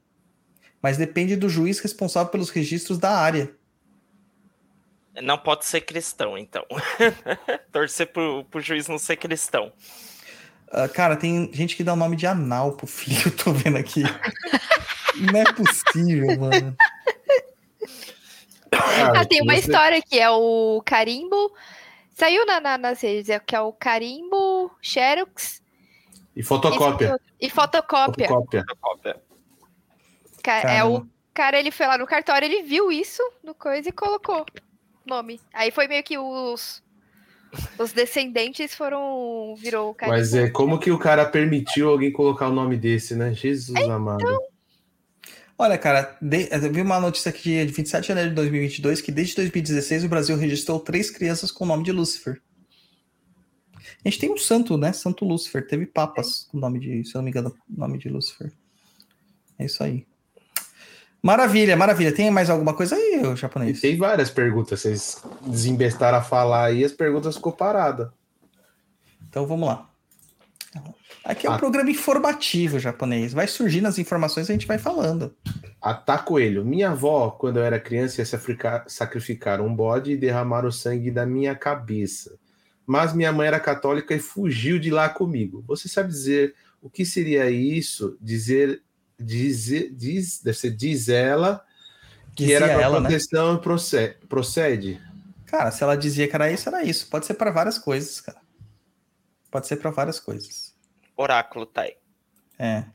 [0.83, 3.55] Mas depende do juiz responsável pelos registros da área.
[5.21, 6.65] Não pode ser cristão, então.
[7.71, 9.71] Torcer pro, pro juiz não ser cristão.
[10.69, 13.77] Ah, cara, tem gente que dá o nome de anal pro filho, eu tô vendo
[13.77, 14.03] aqui.
[15.31, 16.75] Não é possível, mano.
[18.71, 21.53] Ah, tem uma você- história que é o carimbo.
[22.15, 25.61] Saiu na, na, nas redes, é que é o carimbo, xerox
[26.35, 27.19] E fotocópia.
[27.39, 28.27] e fotocópia.
[28.27, 28.65] Fotocópia.
[28.81, 29.21] Cópia.
[30.43, 33.91] Ca- É o cara, ele foi lá no cartório, ele viu isso no coisa e
[33.91, 34.45] colocou
[35.05, 35.39] nome.
[35.53, 36.83] Aí foi meio que os
[37.77, 40.17] os descendentes foram virou o carimbo.
[40.17, 43.33] Mas é como que o cara permitiu alguém colocar o nome desse, né?
[43.33, 44.23] Jesus amado.
[45.57, 49.11] Olha, cara, de- eu vi uma notícia aqui de 27 de janeiro de 2022 que
[49.11, 52.41] desde 2016 o Brasil registrou três crianças com o nome de Lúcifer.
[54.03, 54.91] A gente tem um santo, né?
[54.91, 55.65] Santo Lúcifer.
[55.67, 58.51] Teve papas com o nome de, se eu não me engano, nome de Lúcifer.
[59.59, 60.05] É isso aí.
[61.25, 62.11] Maravilha, maravilha.
[62.13, 63.79] Tem mais alguma coisa aí, E japonês?
[63.79, 64.81] tem várias perguntas.
[64.81, 68.09] Vocês desembestaram a falar aí, as perguntas ficou paradas.
[69.29, 69.89] Então vamos lá.
[71.23, 71.57] Aqui é um Ah.
[71.57, 73.31] programa informativo japonês.
[73.31, 75.33] Vai surgindo as informações e a gente vai falando.
[75.81, 76.65] Atá Coelho.
[76.65, 81.25] Minha avó, quando eu era criança, ia sacrificar um bode e derramar o sangue da
[81.25, 82.37] minha cabeça.
[82.85, 85.63] Mas minha mãe era católica e fugiu de lá comigo.
[85.67, 88.17] Você sabe dizer o que seria isso?
[88.19, 88.81] Dizer,
[89.23, 91.63] dizer, diz, deve ser diz ela
[92.35, 93.09] que Dizia era para ela, né?
[93.09, 95.01] proteção e procede, procede.
[95.45, 97.07] Cara, se ela dizia que era isso, era isso.
[97.09, 98.41] Pode ser para várias coisas, cara.
[99.51, 100.73] Pode ser para várias coisas.
[101.15, 101.95] Oráculo, tá aí.
[102.57, 102.85] É.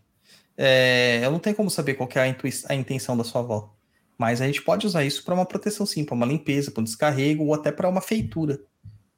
[0.57, 2.35] É, eu não tenho como saber qual que é a,
[2.69, 3.73] a intenção da sua avó.
[4.19, 6.85] Mas a gente pode usar isso para uma proteção, sim, para uma limpeza, para um
[6.85, 8.61] descarrego ou até para uma feitura.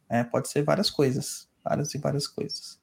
[0.06, 1.48] É, pode ser várias coisas.
[1.64, 2.78] Várias e várias coisas.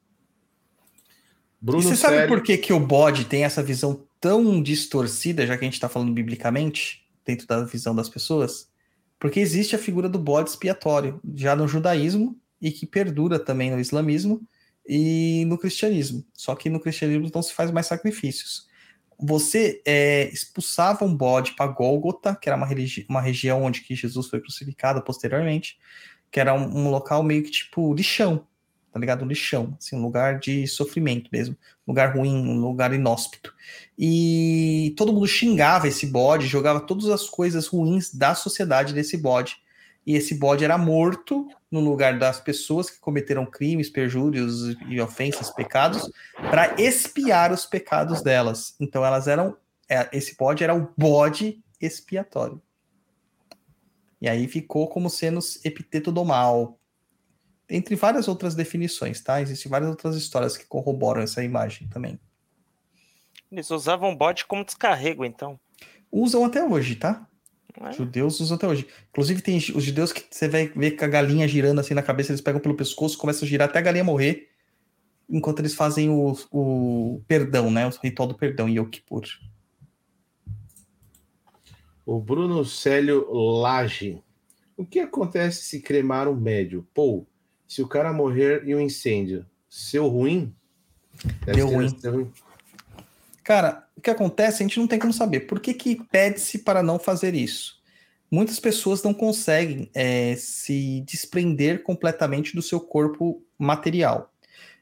[1.62, 5.58] Bruno e você sabe por que, que o bode tem essa visão tão distorcida, já
[5.58, 8.70] que a gente está falando biblicamente, dentro da visão das pessoas?
[9.20, 13.80] Porque existe a figura do bode expiatório, já no judaísmo, e que perdura também no
[13.80, 14.42] islamismo
[14.88, 16.26] e no cristianismo.
[16.34, 18.68] Só que no cristianismo não se faz mais sacrifícios.
[19.20, 22.68] Você é, expulsava um bode para Gólgota, que era uma,
[23.10, 25.78] uma região onde Jesus foi crucificado posteriormente,
[26.32, 28.46] que era um, um local meio que tipo lixão,
[28.92, 29.24] tá ligado?
[29.24, 31.56] Um lixão, assim, um lugar de sofrimento mesmo,
[31.88, 33.54] um lugar ruim, um lugar inóspito.
[33.98, 39.58] E todo mundo xingava esse bode, jogava todas as coisas ruins da sociedade desse bode.
[40.06, 45.52] E esse bode era morto no lugar das pessoas que cometeram crimes, perjúrios e ofensas,
[45.52, 48.74] pecados, para expiar os pecados delas.
[48.80, 49.58] Então elas eram.
[49.90, 52.62] é, Esse bode era o bode expiatório.
[54.22, 56.77] E aí ficou como sendo epiteto do mal.
[57.70, 59.42] Entre várias outras definições, tá?
[59.42, 62.20] Existem várias outras histórias que corroboram essa imagem também.
[63.52, 65.60] Eles usavam bode como descarrego, então.
[66.12, 67.28] Usam até hoje, tá?
[67.86, 67.92] é?
[67.92, 68.88] Judeus usam até hoje.
[69.10, 72.32] Inclusive, tem os judeus que você vai ver com a galinha girando assim na cabeça,
[72.32, 74.50] eles pegam pelo pescoço, começam a girar até a galinha morrer,
[75.30, 77.86] enquanto eles fazem o, o perdão, né?
[77.88, 79.26] O ritual do perdão, Yom Kippur.
[82.06, 84.22] O Bruno Célio Lage.
[84.76, 86.88] O que acontece se cremar um médio?
[86.94, 87.26] Pô,
[87.68, 90.54] Se o cara morrer em um incêndio, seu ruim?
[91.46, 92.32] Deu ruim.
[93.44, 95.42] Cara, o que acontece, a gente não tem como saber.
[95.42, 97.78] Por que, que pede-se para não fazer isso?
[98.30, 104.34] Muitas pessoas não conseguem é, se desprender completamente do seu corpo material.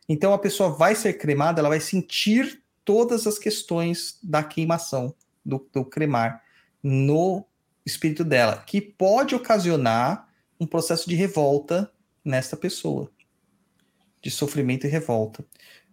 [0.09, 5.67] Então a pessoa vai ser cremada, ela vai sentir todas as questões da queimação, do,
[5.71, 6.43] do cremar,
[6.81, 7.45] no
[7.85, 10.27] espírito dela, que pode ocasionar
[10.59, 11.91] um processo de revolta
[12.25, 13.09] nesta pessoa,
[14.21, 15.45] de sofrimento e revolta.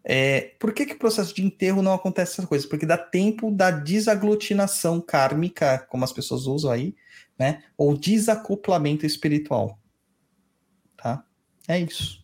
[0.04, 2.66] É, por que, que o processo de enterro não acontece essas coisas?
[2.66, 6.94] Porque dá tempo da desaglutinação kármica, como as pessoas usam aí,
[7.38, 7.62] né?
[7.76, 9.78] Ou desacoplamento espiritual.
[10.96, 11.24] Tá?
[11.68, 12.22] É isso.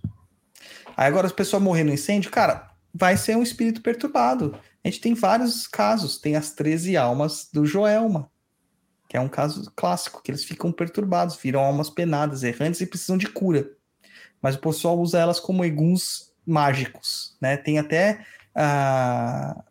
[0.96, 4.58] Aí agora, as pessoas morrer no incêndio, cara, vai ser um espírito perturbado.
[4.82, 6.18] A gente tem vários casos.
[6.18, 8.30] Tem as 13 almas do Joelma,
[9.08, 13.16] que é um caso clássico, que eles ficam perturbados, viram almas penadas, errantes e precisam
[13.16, 13.70] de cura.
[14.40, 17.56] Mas o pessoal usa elas como eguns mágicos, né?
[17.56, 19.64] Tem até ah,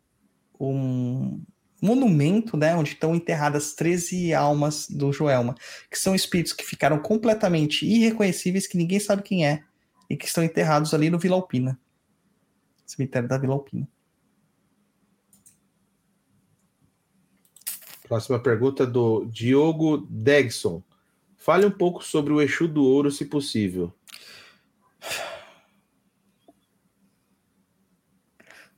[0.60, 1.42] um
[1.82, 5.56] monumento, né, onde estão enterradas 13 almas do Joelma,
[5.92, 9.64] que são espíritos que ficaram completamente irreconhecíveis, que ninguém sabe quem é,
[10.10, 11.80] e que estão enterrados ali no Vila Alpina.
[12.86, 13.88] Cemitério da Vila Alpina.
[18.08, 20.82] Próxima pergunta do Diogo Degson.
[21.36, 23.94] Fale um pouco sobre o Exu do Ouro, se possível.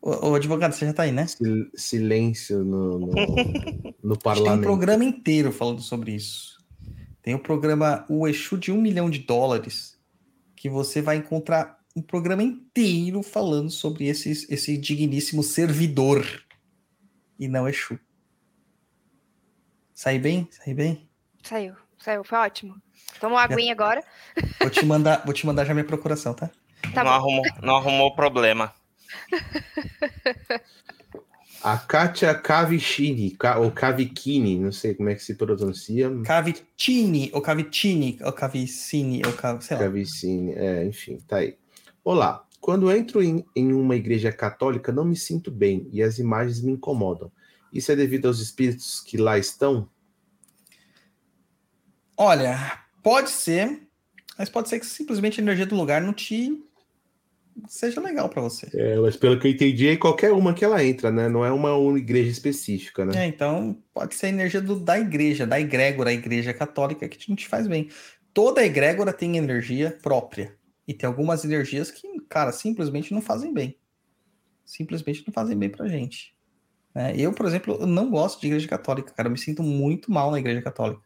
[0.02, 1.28] Ô, ô, advogado, você já tá aí, né?
[1.28, 3.08] Sil- silêncio no, no,
[4.02, 4.64] no gente tem um parlamento.
[4.64, 6.58] programa inteiro falando sobre isso.
[7.22, 10.00] Tem o programa O Exu de um milhão de dólares,
[10.56, 16.26] que você vai encontrar um programa inteiro falando sobre esse, esse digníssimo servidor
[17.38, 18.00] e não Exu.
[19.94, 20.48] Sai bem?
[20.50, 21.10] Sai bem?
[21.44, 22.82] Saiu, saiu, foi ótimo.
[23.20, 24.04] Toma uma aguinha agora.
[24.60, 26.50] Vou te mandar, vou te mandar já minha procuração, tá?
[26.94, 27.18] Tá não, bom.
[27.18, 28.74] arrumou, não arrumou problema.
[31.62, 36.10] A Kátia Cavicini, Ca- ou Cavicini, não sei como é que se pronuncia.
[36.24, 39.62] Cavicini, ou Cavicini, ou Cavicini, ou Cav...
[39.62, 39.84] sei lá.
[39.84, 41.58] Cavicini, é, enfim, tá aí.
[42.04, 46.62] Olá, quando entro em, em uma igreja católica, não me sinto bem e as imagens
[46.62, 47.32] me incomodam.
[47.74, 49.90] Isso é devido aos espíritos que lá estão?
[52.18, 52.58] Olha,
[53.04, 53.88] pode ser,
[54.38, 56.62] mas pode ser que simplesmente a energia do lugar não te
[57.68, 58.70] seja legal pra você.
[58.74, 61.28] É, mas pelo que eu entendi, é qualquer uma que ela entra, né?
[61.28, 63.26] Não é uma uma igreja específica, né?
[63.26, 67.28] É, então pode ser a energia do- da igreja, da egrégora, a igreja católica, que
[67.30, 67.90] não te faz bem.
[68.34, 70.56] Toda egrégora tem energia própria.
[70.88, 73.76] E tem algumas energias que, cara, simplesmente não fazem bem.
[74.66, 76.34] Simplesmente não fazem bem pra gente.
[76.96, 77.14] né?
[77.18, 79.28] Eu, por exemplo, não gosto de igreja católica, cara.
[79.28, 81.02] Eu me sinto muito mal na igreja católica.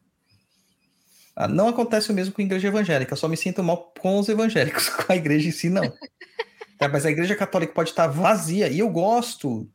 [1.36, 4.20] Ah, Não acontece o mesmo com a igreja evangélica, eu só me sinto mal com
[4.20, 5.92] os evangélicos, com a igreja em si, não.
[6.78, 9.68] Tá, mas a igreja católica pode estar vazia, e eu gosto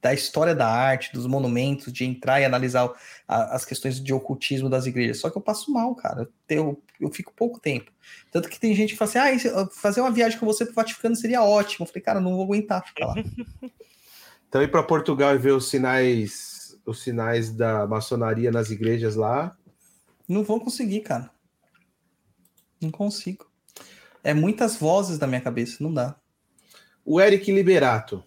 [0.00, 2.88] da história da arte, dos monumentos, de entrar e analisar
[3.26, 5.18] a- as questões de ocultismo das igrejas.
[5.18, 6.28] Só que eu passo mal, cara.
[6.48, 7.90] Eu, eu fico pouco tempo.
[8.30, 11.16] Tanto que tem gente que fala assim: ah, fazer uma viagem com você pro Vaticano
[11.16, 11.84] seria ótimo.
[11.84, 13.14] Eu falei, cara, não vou aguentar ficar lá.
[14.48, 19.56] Então ir para Portugal e ver os sinais, os sinais da maçonaria nas igrejas lá.
[20.28, 21.30] Não vou conseguir, cara.
[22.80, 23.46] Não consigo.
[24.22, 26.16] É muitas vozes na minha cabeça, não dá.
[27.04, 28.22] O Eric Liberato.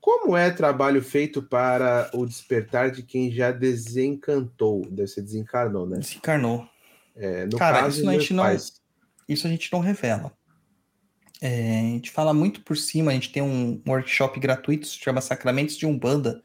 [0.00, 4.82] Como é trabalho feito para o despertar de quem já desencantou?
[4.90, 5.98] Deve ser desencarnou, né?
[5.98, 6.66] Desencarnou.
[7.14, 8.80] É, Cara, isso a gente não- pais.
[9.28, 10.32] Isso a gente não revela.
[11.40, 15.20] É, a gente fala muito por cima, a gente tem um workshop gratuito, se chama
[15.20, 16.42] Sacramentos de Umbanda.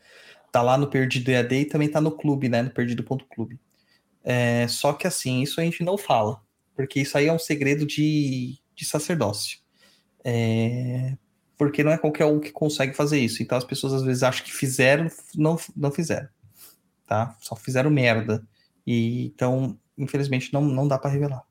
[0.51, 2.61] Tá lá no Perdido EAD e também tá no clube, né?
[2.61, 3.59] No Perdido.clube.
[4.29, 6.41] É, só que assim, isso a gente não fala,
[6.75, 9.59] porque isso aí é um segredo de, de sacerdócio.
[10.21, 11.15] É,
[11.57, 13.41] porque não é qualquer um que consegue fazer isso.
[13.41, 16.27] Então as pessoas às vezes acham que fizeram, não, não fizeram.
[17.07, 17.37] Tá?
[17.39, 18.45] Só fizeram merda.
[18.85, 21.45] E então, infelizmente, não, não dá para revelar.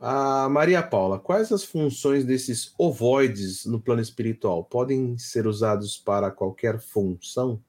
[0.00, 4.64] A Maria Paula, quais as funções desses ovoides no plano espiritual?
[4.64, 7.62] Podem ser usados para qualquer função?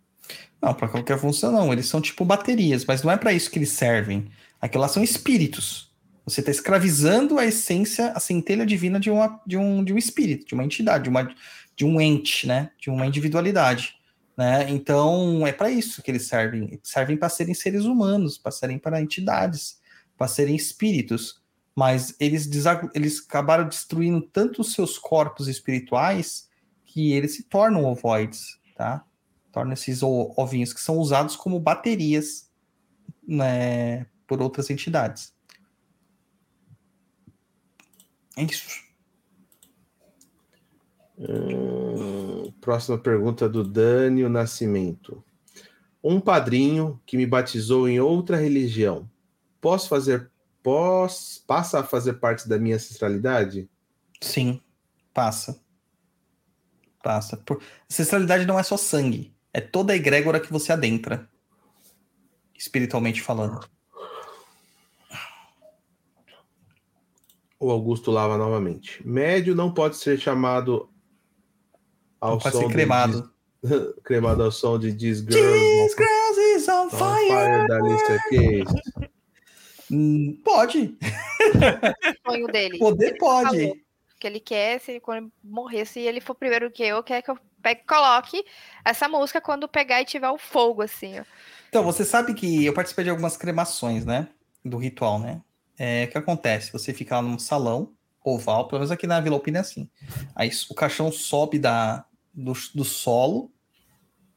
[0.61, 1.71] Não, para qualquer função não.
[1.71, 4.29] Eles são tipo baterias, mas não é para isso que eles servem.
[4.61, 5.89] Aquilo lá são espíritos.
[6.25, 10.45] Você está escravizando a essência, a centelha divina de, uma, de, um, de um espírito,
[10.45, 11.33] de uma entidade, de, uma,
[11.75, 12.71] de um ente, né?
[12.79, 13.95] De uma individualidade.
[14.37, 14.69] Né?
[14.69, 16.79] Então, é para isso que eles servem.
[16.83, 19.79] Servem para serem seres humanos, para serem para entidades,
[20.17, 21.41] para serem espíritos.
[21.75, 22.49] Mas eles,
[22.93, 26.47] eles acabaram destruindo tanto os seus corpos espirituais
[26.85, 29.03] que eles se tornam ovoides, tá?
[29.59, 32.49] Torna esses ovinhos que são usados como baterias
[33.27, 35.33] né, por outras entidades.
[38.37, 38.69] É isso.
[41.17, 45.21] Hum, próxima pergunta do Dânio Nascimento.
[46.01, 49.11] Um padrinho que me batizou em outra religião,
[49.59, 50.31] posso fazer,
[50.63, 53.69] posso, passa a fazer parte da minha ancestralidade?
[54.21, 54.61] Sim,
[55.13, 55.61] passa.
[57.03, 57.35] Passa.
[57.35, 57.61] Por...
[57.91, 59.37] Ancestralidade não é só sangue.
[59.53, 61.29] É toda a egrégora que você adentra.
[62.55, 63.59] Espiritualmente falando.
[67.59, 69.05] O Augusto lava novamente.
[69.05, 70.89] Médio não pode ser chamado
[72.21, 73.33] ao Não pode som ser de cremado.
[73.63, 77.27] Dis- cremado ao som de This Girl This girl is on on fire.
[77.27, 78.69] Fire da Keys.
[79.91, 80.97] Hum, Pode.
[82.25, 82.77] O sonho dele.
[82.77, 83.59] Poder Ele pode.
[83.59, 83.77] falou
[84.19, 87.21] Que ele quer, se ele, quando ele morrer, se ele for primeiro que eu, quer
[87.21, 88.43] que eu pegue, coloque
[88.83, 91.23] essa música quando pegar e tiver o fogo, assim, ó.
[91.69, 94.27] Então, você sabe que eu participei de algumas cremações, né?
[94.65, 95.41] Do ritual, né?
[95.77, 96.71] É, o que acontece?
[96.73, 99.89] Você fica lá num salão oval, pelo menos aqui na Vila Alpina é assim.
[100.35, 103.51] Aí o caixão sobe da, do, do solo,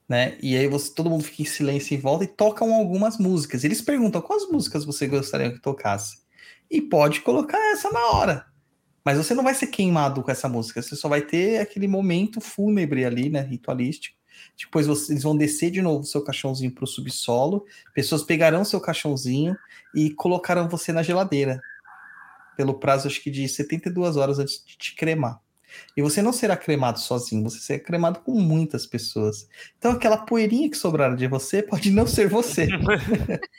[0.08, 0.36] né?
[0.42, 3.64] E aí você, todo mundo fica em silêncio em volta e tocam algumas músicas.
[3.64, 6.22] Eles perguntam quais músicas você gostaria que tocasse.
[6.70, 8.51] E pode colocar essa na hora.
[9.04, 12.40] Mas você não vai ser queimado com essa música, você só vai ter aquele momento
[12.40, 13.40] fúnebre ali, né?
[13.40, 14.16] Ritualístico.
[14.58, 17.64] Depois você- eles vão descer de novo seu caixãozinho para o subsolo.
[17.94, 19.56] Pessoas pegarão seu caixãozinho
[19.94, 21.60] e colocarão você na geladeira.
[22.56, 25.40] Pelo prazo, acho que de 72 horas antes de te cremar.
[25.96, 29.48] E você não será cremado sozinho, você será cremado com muitas pessoas.
[29.78, 32.68] Então aquela poeirinha que sobraram de você pode não ser você.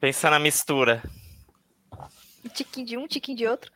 [0.00, 1.02] Pensa na mistura.
[2.48, 3.70] Um tiquinho de um, um tiquinho de outro.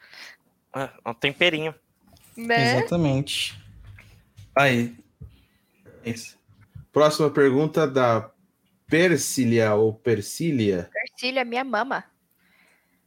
[0.73, 1.75] Ah, Um temperinho.
[2.35, 2.79] Né?
[2.79, 3.55] Exatamente.
[4.57, 4.97] Aí.
[6.05, 6.39] Isso.
[6.91, 8.31] Próxima pergunta da
[8.87, 10.91] Persília ou Persília.
[10.95, 12.05] Ercília, minha mama.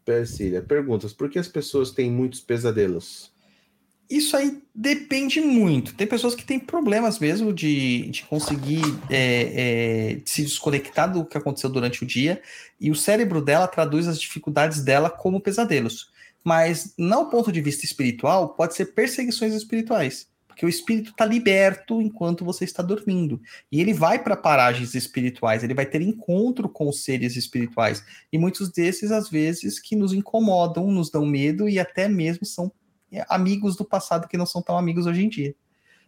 [0.04, 0.62] Persília.
[0.62, 3.34] Perguntas: por que as pessoas têm muitos pesadelos?
[4.10, 5.96] Isso aí depende muito.
[5.96, 11.38] Tem pessoas que têm problemas mesmo de, de conseguir é, é, se desconectar do que
[11.38, 12.42] aconteceu durante o dia,
[12.80, 16.10] e o cérebro dela traduz as dificuldades dela como pesadelos.
[16.44, 20.28] Mas, no ponto de vista espiritual, pode ser perseguições espirituais.
[20.48, 23.42] Porque o espírito está liberto enquanto você está dormindo.
[23.70, 28.06] E ele vai para paragens espirituais, ele vai ter encontro com seres espirituais.
[28.32, 32.72] E muitos desses, às vezes, que nos incomodam, nos dão medo e até mesmo são
[33.30, 35.56] amigos do passado que não são tão amigos hoje em dia.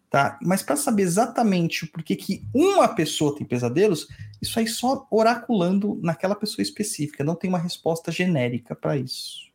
[0.09, 0.40] Tá?
[0.42, 4.08] Mas para saber exatamente o porquê que uma pessoa tem pesadelos,
[4.42, 9.51] isso aí só oraculando naquela pessoa específica, não tem uma resposta genérica para isso.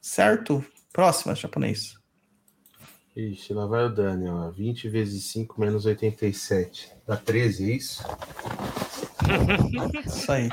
[0.00, 0.64] Certo?
[0.92, 1.98] Próxima, japonês.
[3.16, 4.50] Ixi, lá vai o Dani, ó.
[4.50, 6.92] 20 vezes 5 menos 87.
[7.06, 8.04] Dá 13, é isso?
[10.06, 10.48] Isso aí.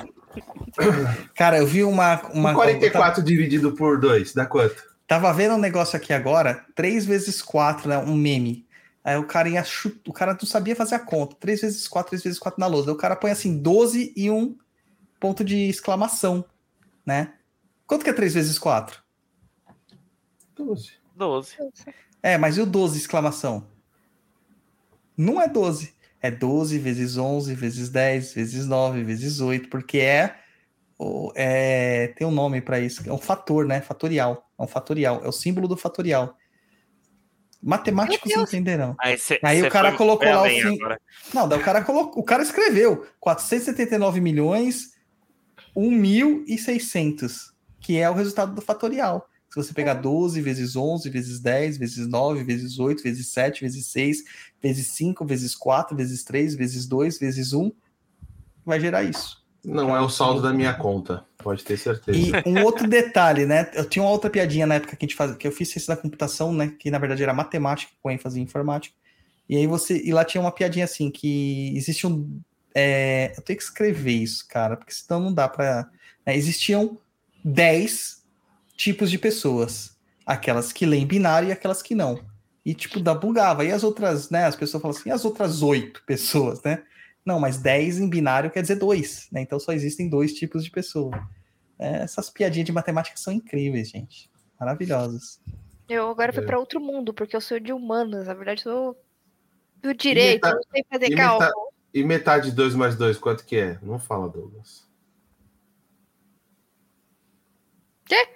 [1.35, 2.21] Cara, eu vi uma.
[2.33, 4.83] uma 44 dividido por 2, dá quanto?
[5.07, 7.97] Tava vendo um negócio aqui agora, 3 vezes 4, né?
[7.97, 8.67] Um meme.
[9.03, 11.35] Aí o cara ia chutar, o cara não sabia fazer a conta.
[11.39, 12.89] 3 vezes 4, 3 vezes 4 na lousa.
[12.89, 14.57] Aí o cara põe assim 12 e um
[15.19, 16.43] ponto de exclamação,
[17.05, 17.33] né?
[17.85, 19.01] Quanto que é 3 vezes 4?
[20.55, 20.91] 12.
[21.15, 21.55] 12.
[22.21, 23.65] É, mas e o 12 exclamação?
[25.15, 25.95] Não é 12.
[26.21, 30.35] É 12 vezes 11 vezes 10 vezes 9 vezes 8, porque é,
[30.97, 33.81] o- é tem um nome para isso, é um fator, né?
[33.81, 34.49] Fatorial.
[34.57, 36.35] É um fatorial, é o símbolo do fatorial.
[37.61, 38.95] Matemáticos entenderão.
[38.99, 41.01] Aí, cê- Aí cê o cara foi- colocou foi lá o agora.
[41.33, 44.91] Não, daí o cara colocou, o cara escreveu 479 milhões
[45.75, 49.27] 1.600, que é o resultado do fatorial.
[49.63, 53.87] Se você pegar 12 vezes 11 vezes 10 vezes 9 vezes 8 vezes 7 vezes
[53.87, 54.23] 6
[54.61, 57.71] vezes 5 vezes 4 vezes 3 vezes 2 vezes 1,
[58.65, 59.43] vai gerar isso.
[59.65, 62.17] Não é o saldo da minha conta, pode ter certeza.
[62.17, 63.69] E um outro detalhe, né?
[63.73, 65.93] Eu tinha uma outra piadinha na época que a gente faz, que eu fiz ciência
[65.93, 66.73] da computação, né?
[66.79, 68.95] Que na verdade era matemática com ênfase em informática.
[69.49, 70.01] E aí você.
[70.03, 72.39] E lá tinha uma piadinha assim, que existe um.
[72.75, 75.89] é, eu tenho que escrever isso, cara, porque senão não dá pra.
[76.25, 76.97] né, existiam
[77.43, 78.16] 10
[78.77, 79.97] tipos de pessoas.
[80.25, 82.23] Aquelas que leem binário e aquelas que não.
[82.65, 83.65] E, tipo, da bugava.
[83.65, 84.45] E as outras, né?
[84.45, 86.83] As pessoas falam assim, e as outras oito pessoas, né?
[87.25, 89.41] Não, mas 10 em binário quer dizer dois, né?
[89.41, 91.11] Então só existem dois tipos de pessoa.
[91.79, 94.29] É, essas piadinhas de matemática são incríveis, gente.
[94.59, 95.39] Maravilhosas.
[95.89, 96.45] Eu agora fui É.
[96.45, 98.27] pra outro mundo, porque eu sou de humanas.
[98.27, 99.03] Na verdade, eu sou
[99.81, 101.67] do direito, meta- eu não sei fazer e cálculo.
[101.93, 103.79] E metade de 2 mais 2, quanto que é?
[103.81, 104.86] Não fala, Douglas.
[108.07, 108.27] Quê?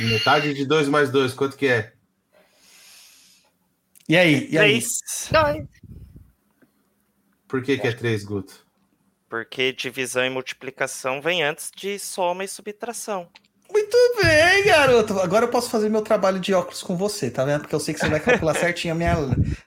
[0.00, 1.92] Metade de 2 mais 2, quanto que é?
[4.08, 4.48] E aí?
[4.50, 4.70] E aí?
[4.70, 4.88] Três.
[5.30, 5.66] Dois.
[7.46, 8.66] Por que, que é 3, Guto?
[9.28, 13.28] Porque divisão e multiplicação vem antes de soma e subtração.
[13.70, 15.18] Muito bem, garoto.
[15.20, 17.60] Agora eu posso fazer meu trabalho de óculos com você, tá vendo?
[17.60, 19.14] Porque eu sei que você vai calcular certinho a minha,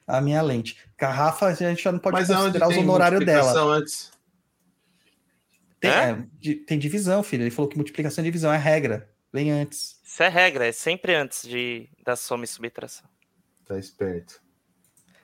[0.08, 0.76] a minha lente.
[0.98, 3.76] Garrafa, a gente já não pode Mas considerar os honorários dela.
[3.76, 4.12] antes?
[5.80, 6.18] Tem, É?
[6.44, 7.44] é, tem divisão, filho.
[7.44, 9.11] Ele falou que multiplicação e divisão é regra.
[9.34, 10.00] Vem antes.
[10.04, 13.08] Isso é regra, é sempre antes de, da soma e subtração.
[13.66, 14.42] Tá esperto.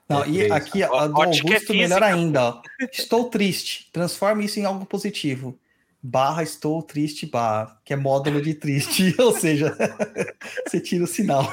[0.07, 0.51] Não, É e três.
[0.51, 2.05] aqui, a do Ótica é Augusto, melhor física.
[2.05, 2.43] ainda.
[2.45, 2.61] Ó.
[2.93, 3.89] Estou triste.
[3.91, 5.59] Transforme isso em algo positivo.
[6.01, 9.13] Barra estou triste, barra, que é módulo de triste.
[9.19, 9.75] Ou seja,
[10.65, 11.51] você tira o sinal.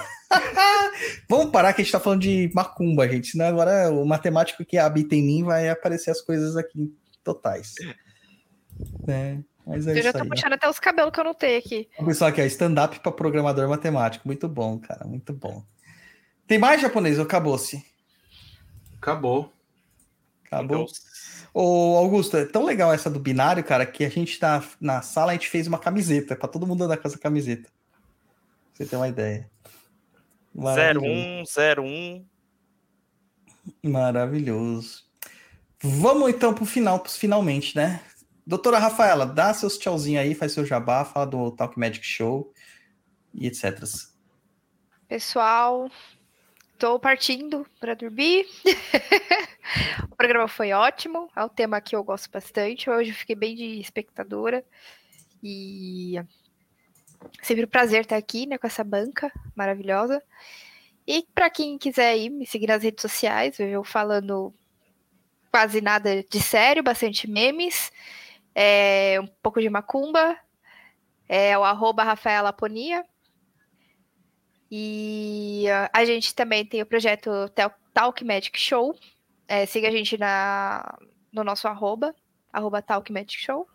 [1.28, 3.28] Vamos parar que a gente tá falando de macumba, gente.
[3.28, 7.74] Senão agora o matemático que habita em mim vai aparecer as coisas aqui totais.
[9.08, 10.28] É, mas é Eu já tô aí.
[10.28, 11.88] puxando até os cabelos que eu não tenho aqui.
[11.98, 14.26] O pessoal aqui, ó, stand-up para programador matemático.
[14.26, 15.64] Muito bom, cara, muito bom.
[16.46, 17.84] Tem mais japonês ou acabou-se?
[18.98, 19.52] Acabou.
[20.44, 20.86] Acabou.
[21.52, 25.32] Ô, Augusto, é tão legal essa do binário, cara, que a gente tá na sala,
[25.32, 27.70] a gente fez uma camiseta, para todo mundo andar com essa camiseta.
[28.74, 29.48] Pra você ter uma ideia.
[30.54, 31.52] Maravilhoso.
[31.54, 32.26] 0101.
[33.82, 35.04] Maravilhoso.
[35.80, 38.00] Vamos então pro final, pros finalmente, né?
[38.46, 42.52] Doutora Rafaela, dá seus tchauzinho aí, faz seu jabá, fala do Talk Magic Show
[43.32, 43.82] e etc.
[45.08, 45.90] Pessoal,
[46.78, 48.46] tô partindo para dormir.
[50.12, 52.90] o programa foi ótimo, é um tema que eu gosto bastante.
[52.90, 54.62] Hoje eu fiquei bem de espectadora
[55.42, 56.20] e
[57.42, 60.22] sempre um prazer estar aqui, né, com essa banca maravilhosa.
[61.06, 64.52] E para quem quiser me seguir nas redes sociais, eu falando
[65.50, 67.90] quase nada de sério, bastante memes,
[68.54, 70.38] é, um pouco de macumba,
[71.28, 73.04] é o arroba Rafaela Ponia.
[74.70, 77.30] E a gente também tem o projeto
[77.92, 78.98] Talk Magic Show.
[79.46, 80.98] É, siga a gente na,
[81.32, 82.14] no nosso arroba,
[82.52, 83.68] arroba Talk Magic Show.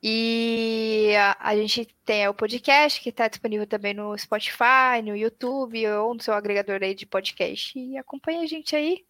[0.00, 5.88] E a, a gente tem o podcast que está disponível também no Spotify, no YouTube
[5.88, 7.76] ou no seu agregador aí de podcast.
[7.76, 9.04] E acompanha a gente aí.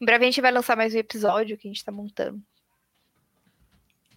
[0.00, 2.42] Em breve a gente vai lançar mais um episódio que a gente está montando.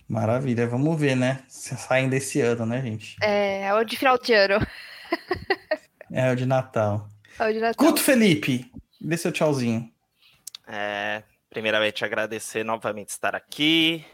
[0.07, 1.43] Maravilha, vamos ver, né?
[1.49, 3.17] Se saem desse ano, né, gente?
[3.21, 4.65] É, é o de final de ano.
[6.09, 7.09] É o de Natal.
[7.37, 7.85] É o de Natal.
[7.85, 8.71] Guto Felipe,
[9.01, 9.91] dê seu tchauzinho.
[10.65, 14.05] É, primeiramente, agradecer novamente estar aqui.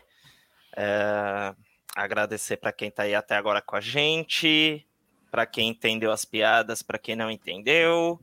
[0.76, 1.54] É,
[1.96, 4.88] agradecer para quem está aí até agora com a gente.
[5.30, 8.20] Para quem entendeu as piadas, para quem não entendeu.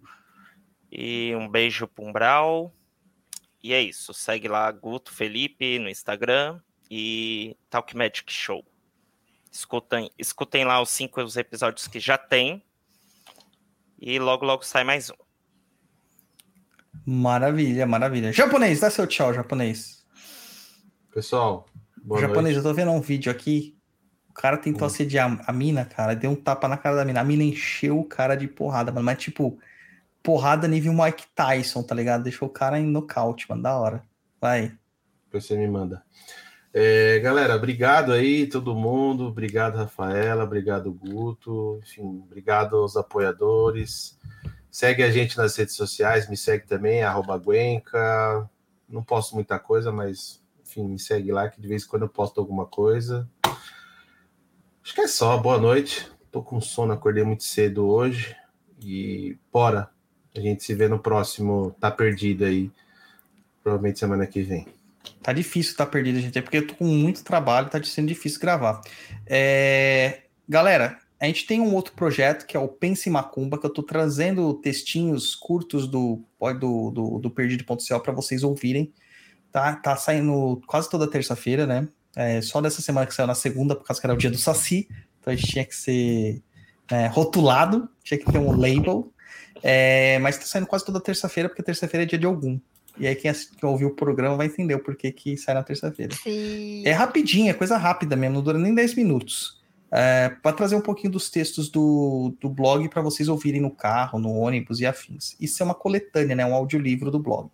[0.90, 2.74] E um beijo pro Umbral.
[3.62, 4.12] E é isso.
[4.12, 8.64] Segue lá Guto Felipe no Instagram e Talk Magic Show.
[9.52, 12.62] Escutem, escutem lá os cinco episódios que já tem.
[14.00, 15.14] E logo, logo sai mais um.
[17.04, 18.32] Maravilha, maravilha.
[18.32, 20.04] Japonês, dá seu tchau, japonês.
[21.12, 21.66] Pessoal,
[22.02, 22.66] boa japonês, noite.
[22.66, 23.76] eu tô vendo um vídeo aqui.
[24.28, 24.86] O cara tentou Hum.
[24.86, 27.20] assediar a mina, cara, deu um tapa na cara da mina.
[27.20, 29.04] A mina encheu o cara de porrada, mano.
[29.04, 29.58] Mas, tipo,
[30.22, 32.22] porrada nível Mike Tyson, tá ligado?
[32.22, 33.62] Deixou o cara em nocaute, mano.
[33.62, 34.02] Da hora.
[34.40, 34.76] Vai.
[35.26, 36.02] Depois você me manda.
[36.73, 39.26] É, galera, obrigado aí, todo mundo.
[39.26, 40.44] Obrigado, Rafaela.
[40.44, 41.81] Obrigado, Guto.
[41.82, 44.16] Enfim, obrigado aos apoiadores.
[44.70, 47.02] Segue a gente nas redes sociais, me segue também,
[47.44, 48.49] Guenca.
[48.89, 52.08] Não posto muita coisa, mas enfim, me segue lá que de vez em quando eu
[52.08, 53.28] posto alguma coisa.
[54.82, 55.36] Acho que é só.
[55.36, 56.10] Boa noite.
[56.31, 58.36] Tô com sono, acordei muito cedo hoje.
[58.81, 59.90] E bora.
[60.34, 61.74] A gente se vê no próximo.
[61.81, 62.70] Tá perdido aí.
[63.62, 64.80] Provavelmente semana que vem.
[65.23, 66.39] Tá difícil tá perdido, gente.
[66.39, 68.81] É porque eu tô com muito trabalho, tá sendo difícil gravar.
[69.26, 73.73] É, Galera, a gente tem um outro projeto que é o Pense Macumba, que eu
[73.73, 76.24] tô trazendo textinhos curtos do,
[76.58, 78.92] do, do, do para vocês ouvirem.
[79.52, 81.86] Tá, tá saindo quase toda terça-feira, né?
[82.16, 84.39] É, só dessa semana que saiu na segunda, por causa que era o dia do
[84.39, 84.89] Saci.
[85.20, 86.42] Então a gente tinha que ser
[86.90, 89.12] é, rotulado, tinha que ter um label.
[89.62, 92.58] É, mas tá saindo quase toda terça-feira, porque terça-feira é dia de algum.
[93.00, 96.14] E aí quem, ouviu o programa vai entender o porquê que sai na terça-feira.
[96.84, 99.58] É rapidinho, é coisa rápida mesmo, não dura nem 10 minutos.
[99.90, 104.20] É, para trazer um pouquinho dos textos do, do blog para vocês ouvirem no carro,
[104.20, 105.34] no ônibus e afins.
[105.40, 106.46] Isso é uma coletânea, né?
[106.46, 107.48] Um audiolivro do blog.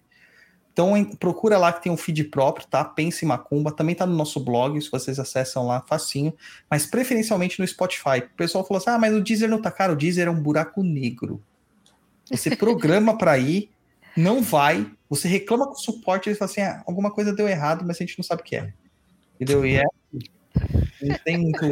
[0.73, 2.84] Então em- procura lá que tem um feed próprio, tá?
[2.84, 6.34] Pense Macumba, também tá no nosso blog, se vocês acessam lá, facinho,
[6.70, 8.18] mas preferencialmente no Spotify.
[8.18, 10.39] O pessoal falou assim: ah, mas o Deezer não tá caro, o Deezer é um
[10.39, 11.42] buraco negro.
[12.31, 13.70] Você programa para ir,
[14.17, 17.85] não vai, você reclama com o suporte, eles falam assim: ah, alguma coisa deu errado,
[17.86, 18.73] mas a gente não sabe o que é.
[19.35, 19.67] Entendeu?
[19.67, 19.85] E é.
[21.03, 21.65] Não tem muito,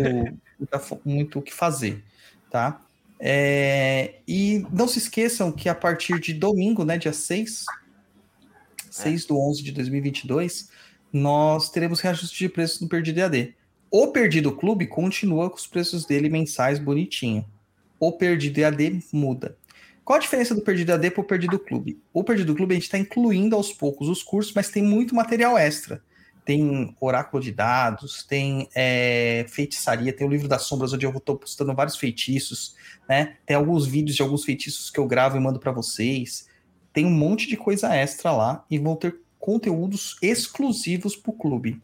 [1.04, 2.04] muito o que fazer,
[2.50, 2.80] tá?
[3.18, 7.64] É, e não se esqueçam que a partir de domingo, né, dia 6,
[8.90, 10.68] 6 do 11 de 2022,
[11.10, 13.54] nós teremos reajuste de preço no Perdido EAD.
[13.90, 17.44] O Perdido Clube continua com os preços dele mensais bonitinho.
[17.98, 19.56] O Perdido EAD muda.
[20.04, 21.98] Qual a diferença do Perdido EAD para o Perdido Clube?
[22.12, 25.56] O Perdido Clube a gente está incluindo aos poucos os cursos, mas tem muito material
[25.56, 26.02] extra.
[26.44, 31.38] Tem oráculo de dados, tem é, feitiçaria, tem o livro das sombras, onde eu estou
[31.38, 32.74] postando vários feitiços,
[33.08, 33.38] né?
[33.46, 36.48] Tem alguns vídeos de alguns feitiços que eu gravo e mando para vocês.
[36.92, 41.82] Tem um monte de coisa extra lá e vão ter conteúdos exclusivos para o clube.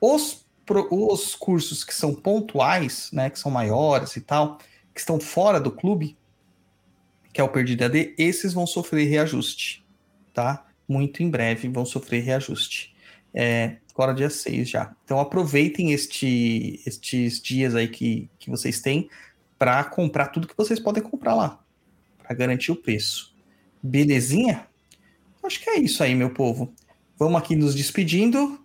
[0.00, 0.44] Os,
[0.90, 4.58] os cursos que são pontuais, né, que são maiores e tal,
[4.92, 6.16] que estão fora do clube,
[7.32, 9.84] que é o Perdido AD, esses vão sofrer reajuste,
[10.34, 10.66] tá?
[10.86, 12.94] Muito em breve vão sofrer reajuste.
[13.34, 14.94] É, agora dia 6 já.
[15.04, 19.08] Então aproveitem este, estes dias aí que, que vocês têm
[19.58, 21.60] para comprar tudo que vocês podem comprar lá,
[22.18, 23.34] para garantir o preço.
[23.82, 24.66] Belezinha?
[25.42, 26.72] Acho que é isso aí, meu povo.
[27.18, 28.60] Vamos aqui nos despedindo.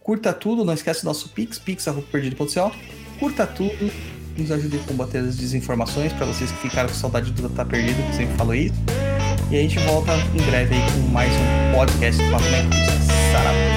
[0.00, 2.72] Curta tudo, não esquece do nosso Pix, pix.perdido.co.
[3.18, 3.90] Curta tudo,
[4.40, 8.02] nos ajude a combater as desinformações para vocês que ficaram com saudade do Tá Perdido,
[8.08, 8.74] que sempre falou isso.
[9.50, 13.69] E a gente volta em breve aí com mais um podcast do Papo na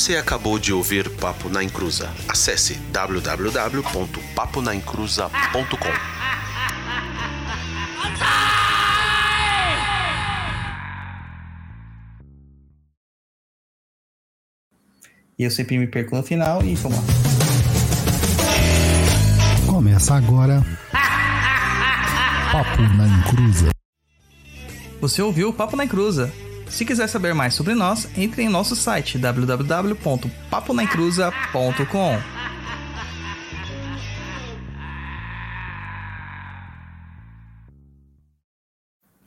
[0.00, 2.10] Você acabou de ouvir Papo na Encruza.
[2.26, 5.90] Acesse www.paponaencruza.com.
[15.38, 17.04] E eu sempre me perco no final e vamos lá.
[19.70, 20.64] Começa agora.
[22.50, 23.68] Papo na Encruza.
[24.98, 26.32] Você ouviu o Papo na Encruza.
[26.70, 32.18] Se quiser saber mais sobre nós, entre em nosso site www.paponaencruza.com.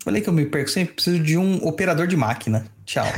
[0.03, 2.65] Falei que eu me perco sempre, preciso de um operador de máquina.
[2.85, 3.05] Tchau.